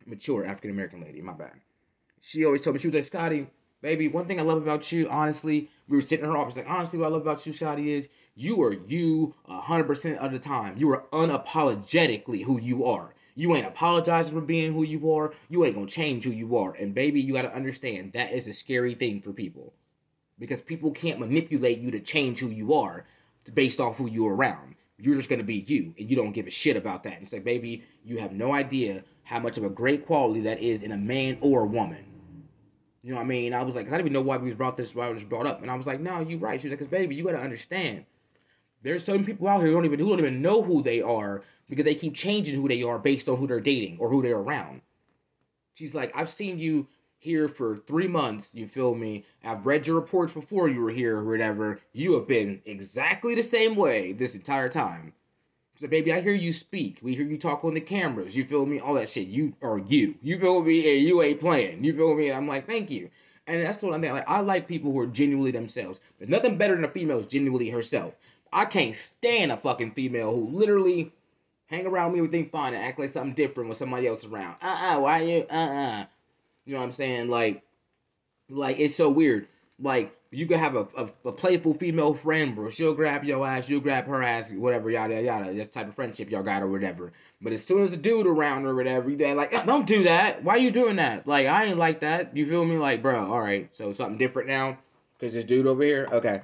mature 0.07 0.45
African 0.45 0.71
American 0.71 1.01
lady. 1.01 1.21
My 1.21 1.33
bad. 1.33 1.53
She 2.21 2.45
always 2.45 2.63
told 2.63 2.75
me 2.75 2.81
she 2.81 2.89
was 2.89 2.95
like 2.95 3.05
Scottie, 3.05 3.47
baby. 3.83 4.09
One 4.09 4.27
thing 4.27 4.41
I 4.41 4.43
love 4.43 4.63
about 4.63 4.91
you, 4.91 5.09
honestly, 5.09 5.69
we 5.89 5.97
were 5.97 6.03
sitting 6.03 6.25
in 6.25 6.31
her 6.31 6.37
office 6.37 6.57
like 6.57 6.69
honestly, 6.69 6.99
what 6.99 7.07
I 7.07 7.11
love 7.11 7.23
about 7.23 7.47
you, 7.47 7.53
Scottie, 7.53 7.93
is 7.93 8.09
you 8.35 8.63
are 8.63 8.73
you 8.73 9.35
hundred 9.47 9.85
percent 9.85 10.19
of 10.19 10.33
the 10.33 10.39
time. 10.39 10.77
You 10.77 10.91
are 10.93 11.05
unapologetically 11.13 12.43
who 12.43 12.61
you 12.61 12.87
are. 12.87 13.15
You 13.37 13.55
ain't 13.57 13.67
apologizing 13.67 14.35
for 14.35 14.45
being 14.45 14.73
who 14.73 14.85
you 14.85 15.13
are. 15.13 15.33
You 15.49 15.65
ain't 15.65 15.75
gonna 15.75 15.87
change 15.87 16.25
who 16.25 16.31
you 16.31 16.57
are. 16.57 16.73
And 16.73 16.95
baby, 16.95 17.21
you 17.21 17.33
gotta 17.33 17.55
understand 17.55 18.13
that 18.13 18.33
is 18.33 18.49
a 18.49 18.53
scary 18.53 18.95
thing 18.95 19.21
for 19.21 19.33
people. 19.33 19.73
Because 20.39 20.61
people 20.61 20.91
can't 20.91 21.21
manipulate 21.21 21.79
you 21.79 21.93
to 21.93 22.01
change 22.01 22.41
who 22.41 22.49
you 22.49 22.75
are 22.75 23.05
based 23.53 23.81
off 23.81 23.99
who 23.99 24.09
you're 24.09 24.35
around 24.35 24.75
you're 24.99 25.17
just 25.17 25.29
gonna 25.29 25.43
be 25.43 25.65
you, 25.67 25.95
and 25.99 26.09
you 26.09 26.17
don't 26.17 26.33
give 26.33 26.47
a 26.47 26.51
shit 26.51 26.77
about 26.77 27.03
that. 27.05 27.15
And 27.15 27.23
it's 27.23 27.33
like, 27.33 27.45
baby, 27.45 27.85
you 28.05 28.19
have 28.19 28.33
no 28.33 28.53
idea 28.53 29.05
how 29.23 29.41
much 29.41 29.59
of 29.59 29.65
a 29.65 29.71
great 29.71 30.07
quality 30.07 30.43
that 30.43 30.61
is 30.61 30.83
in 30.83 30.93
a 30.93 30.97
man 30.97 31.39
or 31.41 31.63
a 31.63 31.67
woman. 31.67 32.05
You 33.03 33.11
know 33.11 33.17
what 33.17 33.25
I 33.25 33.27
mean? 33.27 33.53
I 33.53 33.63
was 33.63 33.75
like, 33.75 33.87
I 33.87 33.91
didn't 33.91 34.01
even 34.03 34.13
know 34.15 34.23
why 34.23 34.39
we 34.39 34.53
brought 34.53 34.77
this, 34.77 34.95
why 34.95 35.09
it 35.09 35.15
was 35.15 35.25
brought 35.25 35.47
up, 35.47 35.63
and 35.63 35.71
I 35.71 35.75
was 35.75 35.87
like, 35.87 36.01
no, 36.01 36.21
you're 36.21 36.39
right. 36.39 36.61
She 36.61 36.69
was 36.69 36.73
like, 36.73 36.81
cause 36.81 36.89
baby, 36.89 37.15
you 37.15 37.25
gotta 37.25 37.39
understand. 37.39 38.05
There's 38.83 39.05
certain 39.05 39.25
people 39.25 39.49
out 39.49 39.61
here 39.61 39.69
who 39.69 39.75
don't 39.75 39.87
even 39.87 39.99
who 39.99 40.11
don't 40.11 40.21
even 40.21 40.43
know 40.43 40.63
who 40.63 40.83
they 40.83 41.01
are 41.01 41.43
because 41.69 41.87
they 41.87 41.95
keep 41.95 42.15
changing 42.15 42.61
who 42.61 42.69
they 42.69 42.83
are 42.83 42.99
based 42.99 43.29
on 43.29 43.39
who 43.39 43.47
they're 43.47 43.61
dating 43.61 43.99
or 43.99 44.11
who 44.11 44.23
they're 44.23 44.37
around. 44.37 44.83
She's 45.75 45.95
like, 45.95 46.13
I've 46.15 46.29
seen 46.29 46.59
you 46.59 46.87
here 47.25 47.49
for 47.49 47.79
three 47.79 48.07
months, 48.07 48.55
you 48.55 48.69
feel 48.69 48.95
me? 48.95 49.25
I've 49.43 49.65
read 49.65 49.87
your 49.87 49.97
reports 49.97 50.35
before 50.35 50.69
you 50.69 50.83
were 50.83 50.91
here 50.91 51.17
or 51.17 51.25
whatever. 51.25 51.81
You 51.95 52.15
have 52.15 52.29
been 52.29 52.61
exactly 52.67 53.35
the 53.35 53.41
same 53.43 53.77
way 53.77 54.13
this 54.13 54.37
entire 54.37 54.69
time. 54.69 55.15
So, 55.77 55.89
baby, 55.89 56.13
I 56.13 56.21
hear 56.21 56.35
you 56.35 56.53
speak. 56.53 56.99
We 57.01 57.15
hear 57.15 57.25
you 57.25 57.39
talk 57.39 57.65
on 57.65 57.73
the 57.73 57.81
cameras. 57.81 58.37
You 58.37 58.45
feel 58.45 58.67
me? 58.67 58.79
All 58.79 58.95
that 58.95 59.09
shit. 59.09 59.27
You 59.27 59.55
are 59.63 59.79
you. 59.79 60.17
You 60.23 60.39
feel 60.39 60.63
me? 60.63 60.97
And 60.99 61.03
you 61.03 61.23
ain't 61.23 61.41
playing. 61.41 61.83
You 61.83 61.95
feel 61.95 62.15
me? 62.15 62.31
I'm 62.31 62.47
like, 62.47 62.67
thank 62.67 62.91
you. 62.91 63.09
And 63.47 63.65
that's 63.65 63.83
what 63.83 63.95
I'm 63.95 64.03
saying. 64.03 64.15
Like, 64.15 64.29
I 64.29 64.41
like 64.41 64.69
people 64.69 64.93
who 64.93 65.01
are 65.01 65.07
genuinely 65.07 65.51
themselves. 65.51 66.01
There's 66.19 66.29
nothing 66.29 66.59
better 66.59 66.75
than 66.75 66.85
a 66.85 66.91
female 66.91 67.19
who's 67.19 67.27
genuinely 67.27 67.71
herself. 67.71 68.13
I 68.53 68.67
can't 68.67 68.95
stand 68.95 69.51
a 69.51 69.57
fucking 69.57 69.93
female 69.93 70.31
who 70.31 70.59
literally 70.59 71.11
hang 71.67 71.87
around 71.87 72.13
me 72.13 72.21
with 72.21 72.31
think 72.31 72.53
fine 72.53 72.75
and 72.75 72.85
act 72.85 72.99
like 72.99 73.09
something 73.09 73.35
different 73.35 73.69
when 73.69 73.75
somebody 73.75 74.07
else 74.07 74.27
around. 74.27 74.57
Uh 74.63 74.67
uh-uh, 74.67 74.97
uh, 74.97 75.01
why 75.01 75.23
you? 75.23 75.47
Uh 75.51 75.55
uh-uh. 75.55 76.03
uh 76.03 76.05
you 76.65 76.75
know 76.75 76.81
what 76.81 76.87
I'm 76.87 76.93
saying? 76.93 77.29
Like, 77.29 77.63
like 78.49 78.79
it's 78.79 78.95
so 78.95 79.09
weird. 79.09 79.49
Like 79.79 80.17
you 80.31 80.47
could 80.47 80.59
have 80.59 80.77
a, 80.77 80.87
a, 80.97 81.09
a, 81.27 81.33
playful 81.33 81.75
female 81.75 82.13
friend, 82.13 82.55
bro. 82.55 82.71
She'll 82.71 82.95
grab 82.95 83.25
your 83.25 83.47
ass, 83.47 83.69
you'll 83.69 83.81
grab 83.81 84.07
her 84.07 84.23
ass, 84.23 84.53
whatever, 84.53 84.91
yada 84.91 85.21
yada. 85.23 85.53
This 85.53 85.69
type 85.69 85.89
of 85.89 85.95
friendship 85.95 86.31
y'all 86.31 86.43
got 86.43 86.63
or 86.63 86.69
whatever. 86.69 87.13
But 87.41 87.53
as 87.53 87.65
soon 87.65 87.83
as 87.83 87.91
the 87.91 87.97
dude 87.97 88.27
around 88.27 88.67
or 88.67 88.75
whatever, 88.75 89.11
you 89.11 89.35
like, 89.35 89.51
oh, 89.53 89.65
don't 89.65 89.87
do 89.87 90.05
that. 90.05 90.43
Why 90.43 90.57
you 90.57 90.71
doing 90.71 90.97
that? 90.97 91.27
Like 91.27 91.47
I 91.47 91.67
ain't 91.67 91.79
like 91.79 92.01
that. 92.01 92.37
You 92.37 92.47
feel 92.47 92.65
me? 92.65 92.77
Like, 92.77 93.03
bro, 93.03 93.31
all 93.31 93.41
right. 93.41 93.75
So 93.75 93.93
something 93.93 94.19
different 94.19 94.49
now, 94.49 94.79
cause 95.21 95.35
this 95.35 95.45
dude 95.45 95.67
over 95.67 95.83
here. 95.83 96.09
Okay, 96.11 96.41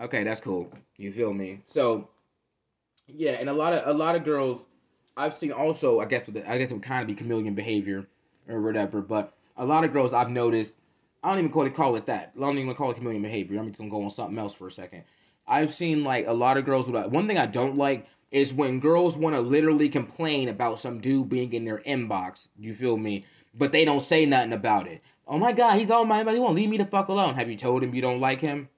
okay, 0.00 0.24
that's 0.24 0.40
cool. 0.40 0.72
You 0.96 1.12
feel 1.12 1.32
me? 1.32 1.60
So 1.66 2.08
yeah, 3.06 3.32
and 3.32 3.48
a 3.48 3.52
lot 3.52 3.72
of 3.72 3.92
a 3.92 3.96
lot 3.96 4.14
of 4.14 4.24
girls 4.24 4.64
I've 5.16 5.36
seen 5.36 5.52
also. 5.52 6.00
I 6.00 6.06
guess 6.06 6.26
with 6.26 6.36
the, 6.36 6.50
I 6.50 6.58
guess 6.58 6.70
it 6.70 6.74
would 6.74 6.82
kind 6.82 7.02
of 7.02 7.08
be 7.08 7.14
chameleon 7.14 7.54
behavior 7.54 8.06
or 8.50 8.60
whatever. 8.60 9.00
But 9.00 9.32
a 9.56 9.64
lot 9.64 9.84
of 9.84 9.92
girls 9.92 10.12
I've 10.12 10.30
noticed, 10.30 10.78
I 11.22 11.30
don't 11.30 11.38
even 11.38 11.52
call 11.52 11.66
it 11.66 11.74
call 11.74 11.96
it 11.96 12.06
that. 12.06 12.32
I 12.36 12.40
don't 12.40 12.58
even 12.58 12.74
call 12.74 12.90
it 12.90 12.94
chameleon 12.94 13.22
behavior. 13.22 13.58
I'm 13.58 13.68
just 13.68 13.78
gonna 13.78 13.90
go 13.90 14.02
on 14.02 14.10
something 14.10 14.38
else 14.38 14.54
for 14.54 14.66
a 14.66 14.72
second. 14.72 15.04
I've 15.46 15.72
seen 15.72 16.04
like 16.04 16.26
a 16.26 16.32
lot 16.32 16.56
of 16.56 16.64
girls. 16.64 16.90
With, 16.90 17.06
one 17.06 17.26
thing 17.26 17.38
I 17.38 17.46
don't 17.46 17.76
like 17.76 18.06
is 18.30 18.54
when 18.54 18.80
girls 18.80 19.16
want 19.16 19.34
to 19.34 19.40
literally 19.40 19.88
complain 19.88 20.48
about 20.48 20.78
some 20.78 21.00
dude 21.00 21.28
being 21.28 21.52
in 21.52 21.64
their 21.64 21.78
inbox. 21.78 22.48
You 22.58 22.72
feel 22.72 22.96
me? 22.96 23.24
But 23.54 23.72
they 23.72 23.84
don't 23.84 24.00
say 24.00 24.26
nothing 24.26 24.52
about 24.52 24.86
it. 24.86 25.02
Oh 25.26 25.38
my 25.38 25.52
god, 25.52 25.78
he's 25.78 25.90
all 25.90 26.04
my. 26.04 26.24
He 26.32 26.38
won't 26.38 26.54
leave 26.54 26.68
me 26.68 26.76
the 26.76 26.84
fuck 26.84 27.08
alone. 27.08 27.34
Have 27.34 27.50
you 27.50 27.56
told 27.56 27.82
him 27.82 27.94
you 27.94 28.02
don't 28.02 28.20
like 28.20 28.40
him? 28.40 28.68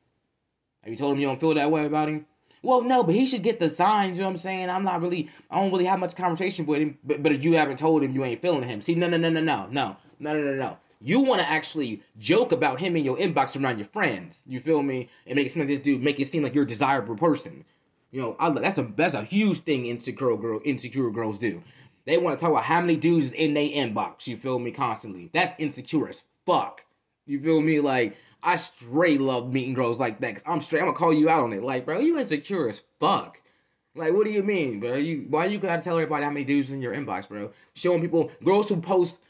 Have 0.82 0.90
you 0.90 0.96
told 0.96 1.14
him 1.14 1.20
you 1.20 1.26
don't 1.26 1.40
feel 1.40 1.54
that 1.54 1.70
way 1.70 1.86
about 1.86 2.08
him? 2.08 2.26
Well, 2.62 2.82
no, 2.82 3.02
but 3.02 3.14
he 3.14 3.26
should 3.26 3.42
get 3.42 3.58
the 3.58 3.68
signs. 3.68 4.16
You 4.16 4.22
know 4.22 4.28
what 4.28 4.34
I'm 4.34 4.38
saying? 4.38 4.70
I'm 4.70 4.84
not 4.84 5.02
really, 5.02 5.28
I 5.50 5.60
don't 5.60 5.72
really 5.72 5.86
have 5.86 5.98
much 5.98 6.14
conversation 6.14 6.64
with 6.66 6.80
him. 6.80 6.98
But 7.02 7.22
but 7.22 7.42
you 7.42 7.54
haven't 7.54 7.78
told 7.78 8.02
him 8.02 8.14
you 8.14 8.24
ain't 8.24 8.40
feeling 8.40 8.68
him. 8.68 8.80
See, 8.80 8.94
no, 8.94 9.08
no, 9.08 9.16
no, 9.16 9.30
no, 9.30 9.40
no, 9.40 9.66
no, 9.70 9.96
no, 10.20 10.32
no, 10.32 10.40
no, 10.40 10.54
no. 10.54 10.76
You 11.00 11.20
want 11.20 11.40
to 11.40 11.50
actually 11.50 12.02
joke 12.18 12.52
about 12.52 12.78
him 12.78 12.94
in 12.94 13.04
your 13.04 13.16
inbox 13.16 13.60
around 13.60 13.78
your 13.78 13.88
friends. 13.88 14.44
You 14.46 14.60
feel 14.60 14.80
me? 14.80 15.08
And 15.26 15.34
make 15.34 15.46
it 15.46 15.48
seem 15.50 15.62
like 15.62 15.68
this 15.68 15.80
dude 15.80 16.02
make 16.02 16.20
it 16.20 16.26
seem 16.26 16.44
like 16.44 16.54
you're 16.54 16.64
a 16.64 16.66
desirable 16.66 17.16
person. 17.16 17.64
You 18.12 18.20
know, 18.20 18.36
I, 18.38 18.50
that's 18.50 18.78
a 18.78 18.82
that's 18.82 19.14
a 19.14 19.22
huge 19.22 19.58
thing 19.58 19.86
insecure 19.86 20.36
girl 20.36 20.60
insecure 20.64 21.10
girls 21.10 21.38
do. 21.38 21.62
They 22.04 22.18
want 22.18 22.38
to 22.38 22.42
talk 22.42 22.52
about 22.52 22.64
how 22.64 22.80
many 22.80 22.96
dudes 22.96 23.26
is 23.26 23.32
in 23.32 23.54
their 23.54 23.68
inbox. 23.68 24.28
You 24.28 24.36
feel 24.36 24.58
me? 24.58 24.70
Constantly. 24.70 25.30
That's 25.32 25.54
insecure 25.58 26.08
as 26.08 26.24
fuck. 26.46 26.84
You 27.26 27.40
feel 27.40 27.60
me? 27.60 27.80
Like 27.80 28.16
I 28.42 28.56
straight 28.56 29.20
love 29.20 29.52
meeting 29.52 29.74
girls 29.74 29.98
like 30.00 30.20
that. 30.20 30.34
Cause 30.34 30.44
I'm 30.46 30.60
straight. 30.60 30.80
I'm 30.80 30.86
gonna 30.86 30.98
call 30.98 31.14
you 31.14 31.28
out 31.28 31.42
on 31.42 31.52
it. 31.52 31.62
Like, 31.62 31.84
bro, 31.84 32.00
you 32.00 32.18
insecure 32.18 32.68
as 32.68 32.82
fuck. 32.98 33.40
Like, 33.94 34.14
what 34.14 34.24
do 34.24 34.30
you 34.30 34.42
mean, 34.42 34.80
bro? 34.80 34.94
You 34.94 35.26
why 35.28 35.46
you 35.46 35.58
gotta 35.58 35.82
tell 35.82 35.96
everybody 35.96 36.24
how 36.24 36.30
many 36.30 36.44
dudes 36.44 36.72
in 36.72 36.82
your 36.82 36.94
inbox, 36.94 37.28
bro? 37.28 37.50
Showing 37.74 38.00
people 38.00 38.30
girls 38.42 38.68
who 38.68 38.76
post 38.80 39.20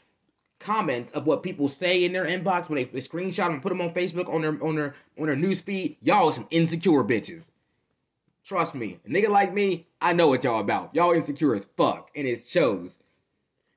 comments 0.59 1.11
of 1.11 1.27
what 1.27 1.43
people 1.43 1.67
say 1.67 2.05
in 2.05 2.13
their 2.13 2.25
inbox 2.25 2.69
when 2.69 2.77
they, 2.77 2.85
they 2.85 2.99
screenshot 2.99 3.45
them 3.45 3.53
and 3.53 3.61
put 3.61 3.69
them 3.69 3.81
on 3.81 3.93
Facebook 3.93 4.33
on 4.33 4.41
their 4.41 4.63
on 4.63 4.75
their 4.75 4.95
on 5.19 5.27
their 5.27 5.35
news 5.35 5.61
feed. 5.61 5.97
Y'all 6.01 6.31
some 6.31 6.47
insecure 6.49 7.03
bitches. 7.03 7.51
Trust 8.45 8.75
me, 8.75 8.99
a 9.05 9.09
nigga 9.09 9.29
like 9.29 9.53
me, 9.53 9.85
I 10.01 10.13
know 10.13 10.27
what 10.27 10.43
y'all 10.43 10.59
about. 10.59 10.95
Y'all 10.95 11.13
insecure 11.13 11.55
as 11.55 11.65
fuck, 11.77 12.09
and 12.15 12.27
it 12.27 12.39
shows. 12.39 12.99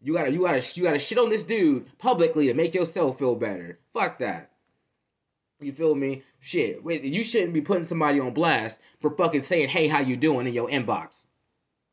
You 0.00 0.14
gotta 0.14 0.30
you 0.30 0.42
gotta 0.42 0.62
you 0.74 0.84
gotta 0.84 0.98
shit 0.98 1.18
on 1.18 1.28
this 1.28 1.44
dude 1.44 1.86
publicly 1.98 2.46
to 2.46 2.54
make 2.54 2.74
yourself 2.74 3.18
feel 3.18 3.34
better. 3.34 3.78
Fuck 3.92 4.18
that. 4.18 4.50
You 5.60 5.72
feel 5.72 5.94
me? 5.94 6.22
Shit, 6.38 6.84
wait, 6.84 7.02
you 7.02 7.24
shouldn't 7.24 7.54
be 7.54 7.62
putting 7.62 7.84
somebody 7.84 8.20
on 8.20 8.34
blast 8.34 8.82
for 9.00 9.10
fucking 9.10 9.40
saying, 9.40 9.68
"Hey, 9.68 9.88
how 9.88 10.00
you 10.00 10.16
doing?" 10.16 10.46
in 10.46 10.52
your 10.52 10.68
inbox. 10.68 11.26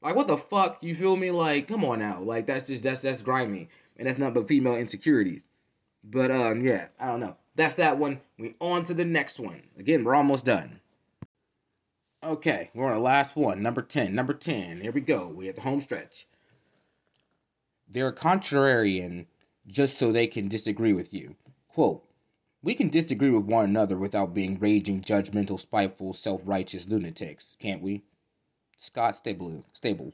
Like, 0.01 0.17
what 0.17 0.27
the 0.27 0.37
fuck? 0.37 0.83
You 0.83 0.93
feel 0.95 1.15
me? 1.15 1.31
Like, 1.31 1.69
come 1.69 1.85
on 1.85 1.99
now. 1.99 2.19
Like, 2.19 2.45
that's 2.45 2.67
just 2.67 2.83
that's 2.83 3.03
that's 3.03 3.21
grimy, 3.21 3.69
and 3.95 4.07
that's 4.07 4.17
not 4.17 4.33
but 4.33 4.49
female 4.49 4.75
insecurities. 4.75 5.45
But 6.03 6.29
um, 6.29 6.65
yeah, 6.65 6.87
I 6.99 7.07
don't 7.07 7.21
know. 7.21 7.37
That's 7.55 7.75
that 7.75 7.97
one. 7.97 8.19
We 8.37 8.55
on 8.59 8.83
to 8.85 8.93
the 8.93 9.05
next 9.05 9.39
one. 9.39 9.63
Again, 9.79 10.03
we're 10.03 10.15
almost 10.15 10.43
done. 10.43 10.81
Okay, 12.21 12.69
we're 12.73 12.87
on 12.87 12.97
the 12.97 12.99
last 12.99 13.35
one, 13.35 13.61
number 13.61 13.81
ten. 13.81 14.13
Number 14.13 14.33
ten. 14.33 14.81
Here 14.81 14.91
we 14.91 15.01
go. 15.01 15.27
We 15.27 15.47
at 15.47 15.55
the 15.55 15.61
home 15.61 15.79
stretch. 15.79 16.25
They're 17.89 18.11
contrarian 18.11 19.27
just 19.67 19.97
so 19.97 20.11
they 20.11 20.27
can 20.27 20.49
disagree 20.49 20.93
with 20.93 21.13
you. 21.13 21.35
Quote, 21.69 22.03
we 22.63 22.75
can 22.75 22.89
disagree 22.89 23.29
with 23.29 23.43
one 23.43 23.65
another 23.65 23.97
without 23.97 24.33
being 24.33 24.57
raging, 24.57 25.01
judgmental, 25.01 25.59
spiteful, 25.59 26.13
self 26.13 26.41
righteous 26.45 26.87
lunatics, 26.87 27.57
can't 27.59 27.81
we? 27.81 28.03
Scott 28.77 29.17
Stable. 29.17 29.65
Stable. 29.73 30.13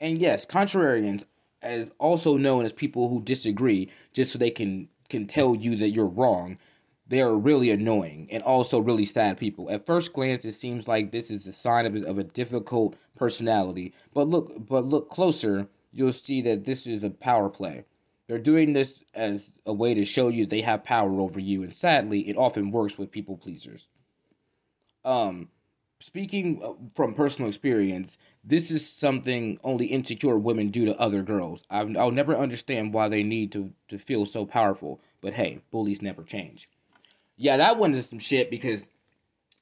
And 0.00 0.18
yes, 0.18 0.46
contrarians, 0.46 1.24
as 1.62 1.92
also 1.98 2.36
known 2.36 2.64
as 2.64 2.72
people 2.72 3.08
who 3.08 3.22
disagree 3.22 3.90
just 4.12 4.32
so 4.32 4.38
they 4.38 4.50
can 4.50 4.88
can 5.08 5.28
tell 5.28 5.54
you 5.54 5.76
that 5.76 5.90
you're 5.90 6.06
wrong, 6.06 6.58
they 7.06 7.20
are 7.20 7.36
really 7.36 7.70
annoying 7.70 8.28
and 8.32 8.42
also 8.42 8.80
really 8.80 9.04
sad 9.04 9.38
people. 9.38 9.70
At 9.70 9.86
first 9.86 10.12
glance, 10.12 10.44
it 10.44 10.52
seems 10.52 10.88
like 10.88 11.12
this 11.12 11.30
is 11.30 11.46
a 11.46 11.52
sign 11.52 11.86
of 11.86 11.94
a, 11.94 12.08
of 12.08 12.18
a 12.18 12.24
difficult 12.24 12.96
personality, 13.14 13.94
but 14.12 14.28
look 14.28 14.66
but 14.66 14.86
look 14.86 15.08
closer, 15.08 15.68
you'll 15.92 16.12
see 16.12 16.42
that 16.42 16.64
this 16.64 16.88
is 16.88 17.04
a 17.04 17.10
power 17.10 17.48
play. 17.48 17.84
They're 18.32 18.40
doing 18.40 18.72
this 18.72 19.04
as 19.12 19.52
a 19.66 19.74
way 19.74 19.92
to 19.92 20.06
show 20.06 20.28
you 20.28 20.46
they 20.46 20.62
have 20.62 20.84
power 20.84 21.20
over 21.20 21.38
you, 21.38 21.64
and 21.64 21.76
sadly, 21.76 22.26
it 22.30 22.38
often 22.38 22.70
works 22.70 22.96
with 22.96 23.10
people 23.10 23.36
pleasers. 23.36 23.90
Um, 25.04 25.50
speaking 26.00 26.62
uh, 26.64 26.72
from 26.94 27.12
personal 27.12 27.50
experience, 27.50 28.16
this 28.42 28.70
is 28.70 28.88
something 28.88 29.58
only 29.62 29.84
insecure 29.84 30.38
women 30.38 30.70
do 30.70 30.86
to 30.86 30.98
other 30.98 31.22
girls. 31.22 31.62
i 31.68 31.82
will 31.84 32.10
never 32.10 32.34
understand 32.34 32.94
why 32.94 33.10
they 33.10 33.22
need 33.22 33.52
to, 33.52 33.70
to 33.88 33.98
feel 33.98 34.24
so 34.24 34.46
powerful, 34.46 35.02
but 35.20 35.34
hey, 35.34 35.60
bullies 35.70 36.00
never 36.00 36.22
change. 36.22 36.70
Yeah, 37.36 37.58
that 37.58 37.76
one 37.76 37.92
is 37.92 38.08
some 38.08 38.18
shit 38.18 38.50
because, 38.50 38.86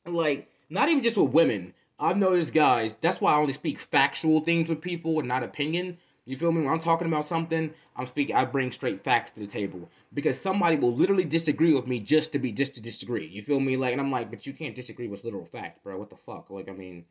like, 0.06 0.48
not 0.68 0.88
even 0.88 1.02
just 1.02 1.16
with 1.16 1.32
women. 1.32 1.74
I've 1.98 2.16
noticed 2.16 2.54
guys, 2.54 2.94
that's 2.94 3.20
why 3.20 3.32
I 3.32 3.38
only 3.38 3.52
speak 3.52 3.80
factual 3.80 4.42
things 4.42 4.68
with 4.68 4.80
people 4.80 5.18
and 5.18 5.26
not 5.26 5.42
opinion 5.42 5.98
you 6.30 6.38
feel 6.38 6.52
me? 6.52 6.62
When 6.62 6.72
I'm 6.72 6.78
talking 6.78 7.08
about 7.08 7.24
something, 7.24 7.74
I'm 7.96 8.06
speaking. 8.06 8.36
I 8.36 8.44
bring 8.44 8.70
straight 8.70 9.02
facts 9.02 9.32
to 9.32 9.40
the 9.40 9.46
table 9.46 9.90
because 10.14 10.40
somebody 10.40 10.76
will 10.76 10.94
literally 10.94 11.24
disagree 11.24 11.74
with 11.74 11.88
me 11.88 11.98
just 11.98 12.32
to 12.32 12.38
be 12.38 12.52
just 12.52 12.76
to 12.76 12.82
disagree. 12.82 13.26
You 13.26 13.42
feel 13.42 13.58
me? 13.58 13.76
Like, 13.76 13.92
and 13.92 14.00
I'm 14.00 14.12
like, 14.12 14.30
but 14.30 14.46
you 14.46 14.52
can't 14.52 14.74
disagree 14.74 15.08
with 15.08 15.24
literal 15.24 15.44
fact, 15.44 15.82
bro. 15.82 15.98
What 15.98 16.08
the 16.08 16.16
fuck? 16.16 16.48
Like, 16.48 16.68
I 16.68 16.72
mean, 16.72 17.04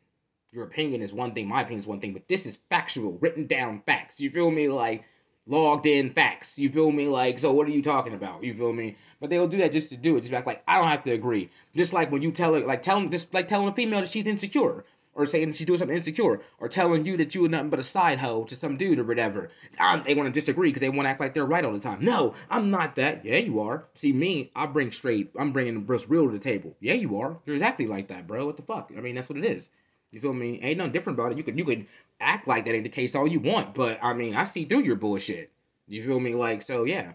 your 0.52 0.64
opinion 0.64 1.02
is 1.02 1.12
one 1.12 1.34
thing, 1.34 1.46
my 1.46 1.60
opinion 1.60 1.80
is 1.80 1.86
one 1.86 2.00
thing, 2.00 2.14
but 2.14 2.28
this 2.28 2.46
is 2.46 2.58
factual, 2.70 3.18
written 3.20 3.46
down 3.46 3.82
facts. 3.84 4.20
You 4.20 4.30
feel 4.30 4.50
me? 4.50 4.68
Like, 4.68 5.04
logged 5.46 5.84
in 5.84 6.14
facts. 6.14 6.58
You 6.58 6.70
feel 6.70 6.90
me? 6.90 7.06
Like, 7.06 7.38
so 7.38 7.52
what 7.52 7.66
are 7.66 7.72
you 7.72 7.82
talking 7.82 8.14
about? 8.14 8.42
You 8.42 8.54
feel 8.54 8.72
me? 8.72 8.96
But 9.20 9.28
they'll 9.28 9.48
do 9.48 9.58
that 9.58 9.72
just 9.72 9.90
to 9.90 9.98
do 9.98 10.16
it. 10.16 10.22
Just 10.22 10.32
like, 10.32 10.62
I 10.66 10.78
don't 10.78 10.88
have 10.88 11.04
to 11.04 11.12
agree. 11.12 11.50
Just 11.76 11.92
like 11.92 12.10
when 12.10 12.22
you 12.22 12.32
tell 12.32 12.54
it, 12.54 12.66
like, 12.66 12.80
telling, 12.80 13.10
just 13.10 13.34
like 13.34 13.48
telling 13.48 13.68
a 13.68 13.72
female 13.72 14.00
that 14.00 14.08
she's 14.08 14.26
insecure 14.26 14.84
or 15.20 15.26
saying 15.26 15.52
she's 15.52 15.66
doing 15.66 15.78
something 15.78 15.96
insecure, 15.96 16.40
or 16.58 16.68
telling 16.68 17.04
you 17.04 17.18
that 17.18 17.34
you 17.34 17.44
are 17.44 17.48
nothing 17.48 17.70
but 17.70 17.78
a 17.78 17.82
side 17.82 18.18
hoe 18.18 18.44
to 18.44 18.56
some 18.56 18.76
dude 18.76 18.98
or 18.98 19.04
whatever. 19.04 19.50
Um, 19.78 20.02
they 20.06 20.14
want 20.14 20.26
to 20.26 20.32
disagree 20.32 20.70
because 20.70 20.80
they 20.80 20.88
want 20.88 21.06
to 21.06 21.10
act 21.10 21.20
like 21.20 21.34
they're 21.34 21.44
right 21.44 21.64
all 21.64 21.72
the 21.72 21.80
time. 21.80 22.04
No, 22.04 22.34
I'm 22.48 22.70
not 22.70 22.96
that. 22.96 23.24
Yeah, 23.24 23.36
you 23.36 23.60
are. 23.60 23.84
See 23.94 24.12
me, 24.12 24.50
I 24.54 24.66
bring 24.66 24.92
straight. 24.92 25.32
I'm 25.38 25.52
bringing 25.52 25.86
what's 25.86 26.08
real 26.08 26.26
to 26.26 26.32
the 26.32 26.38
table. 26.38 26.76
Yeah, 26.80 26.94
you 26.94 27.20
are. 27.20 27.38
You're 27.44 27.56
exactly 27.56 27.86
like 27.86 28.08
that, 28.08 28.26
bro. 28.26 28.46
What 28.46 28.56
the 28.56 28.62
fuck? 28.62 28.90
I 28.96 29.00
mean, 29.00 29.14
that's 29.14 29.28
what 29.28 29.38
it 29.38 29.44
is. 29.44 29.68
You 30.12 30.20
feel 30.20 30.32
me? 30.32 30.58
Ain't 30.62 30.78
nothing 30.78 30.92
different 30.92 31.18
about 31.18 31.32
it. 31.32 31.38
You 31.38 31.44
could 31.44 31.58
you 31.58 31.64
could 31.64 31.86
act 32.20 32.48
like 32.48 32.64
that 32.64 32.74
ain't 32.74 32.84
the 32.84 32.90
case 32.90 33.14
all 33.14 33.28
you 33.28 33.40
want, 33.40 33.74
but 33.74 33.98
I 34.02 34.12
mean, 34.12 34.34
I 34.34 34.44
see 34.44 34.64
through 34.64 34.82
your 34.82 34.96
bullshit. 34.96 35.50
You 35.86 36.04
feel 36.04 36.18
me? 36.18 36.34
Like 36.34 36.62
so, 36.62 36.84
yeah. 36.84 37.12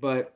But 0.00 0.34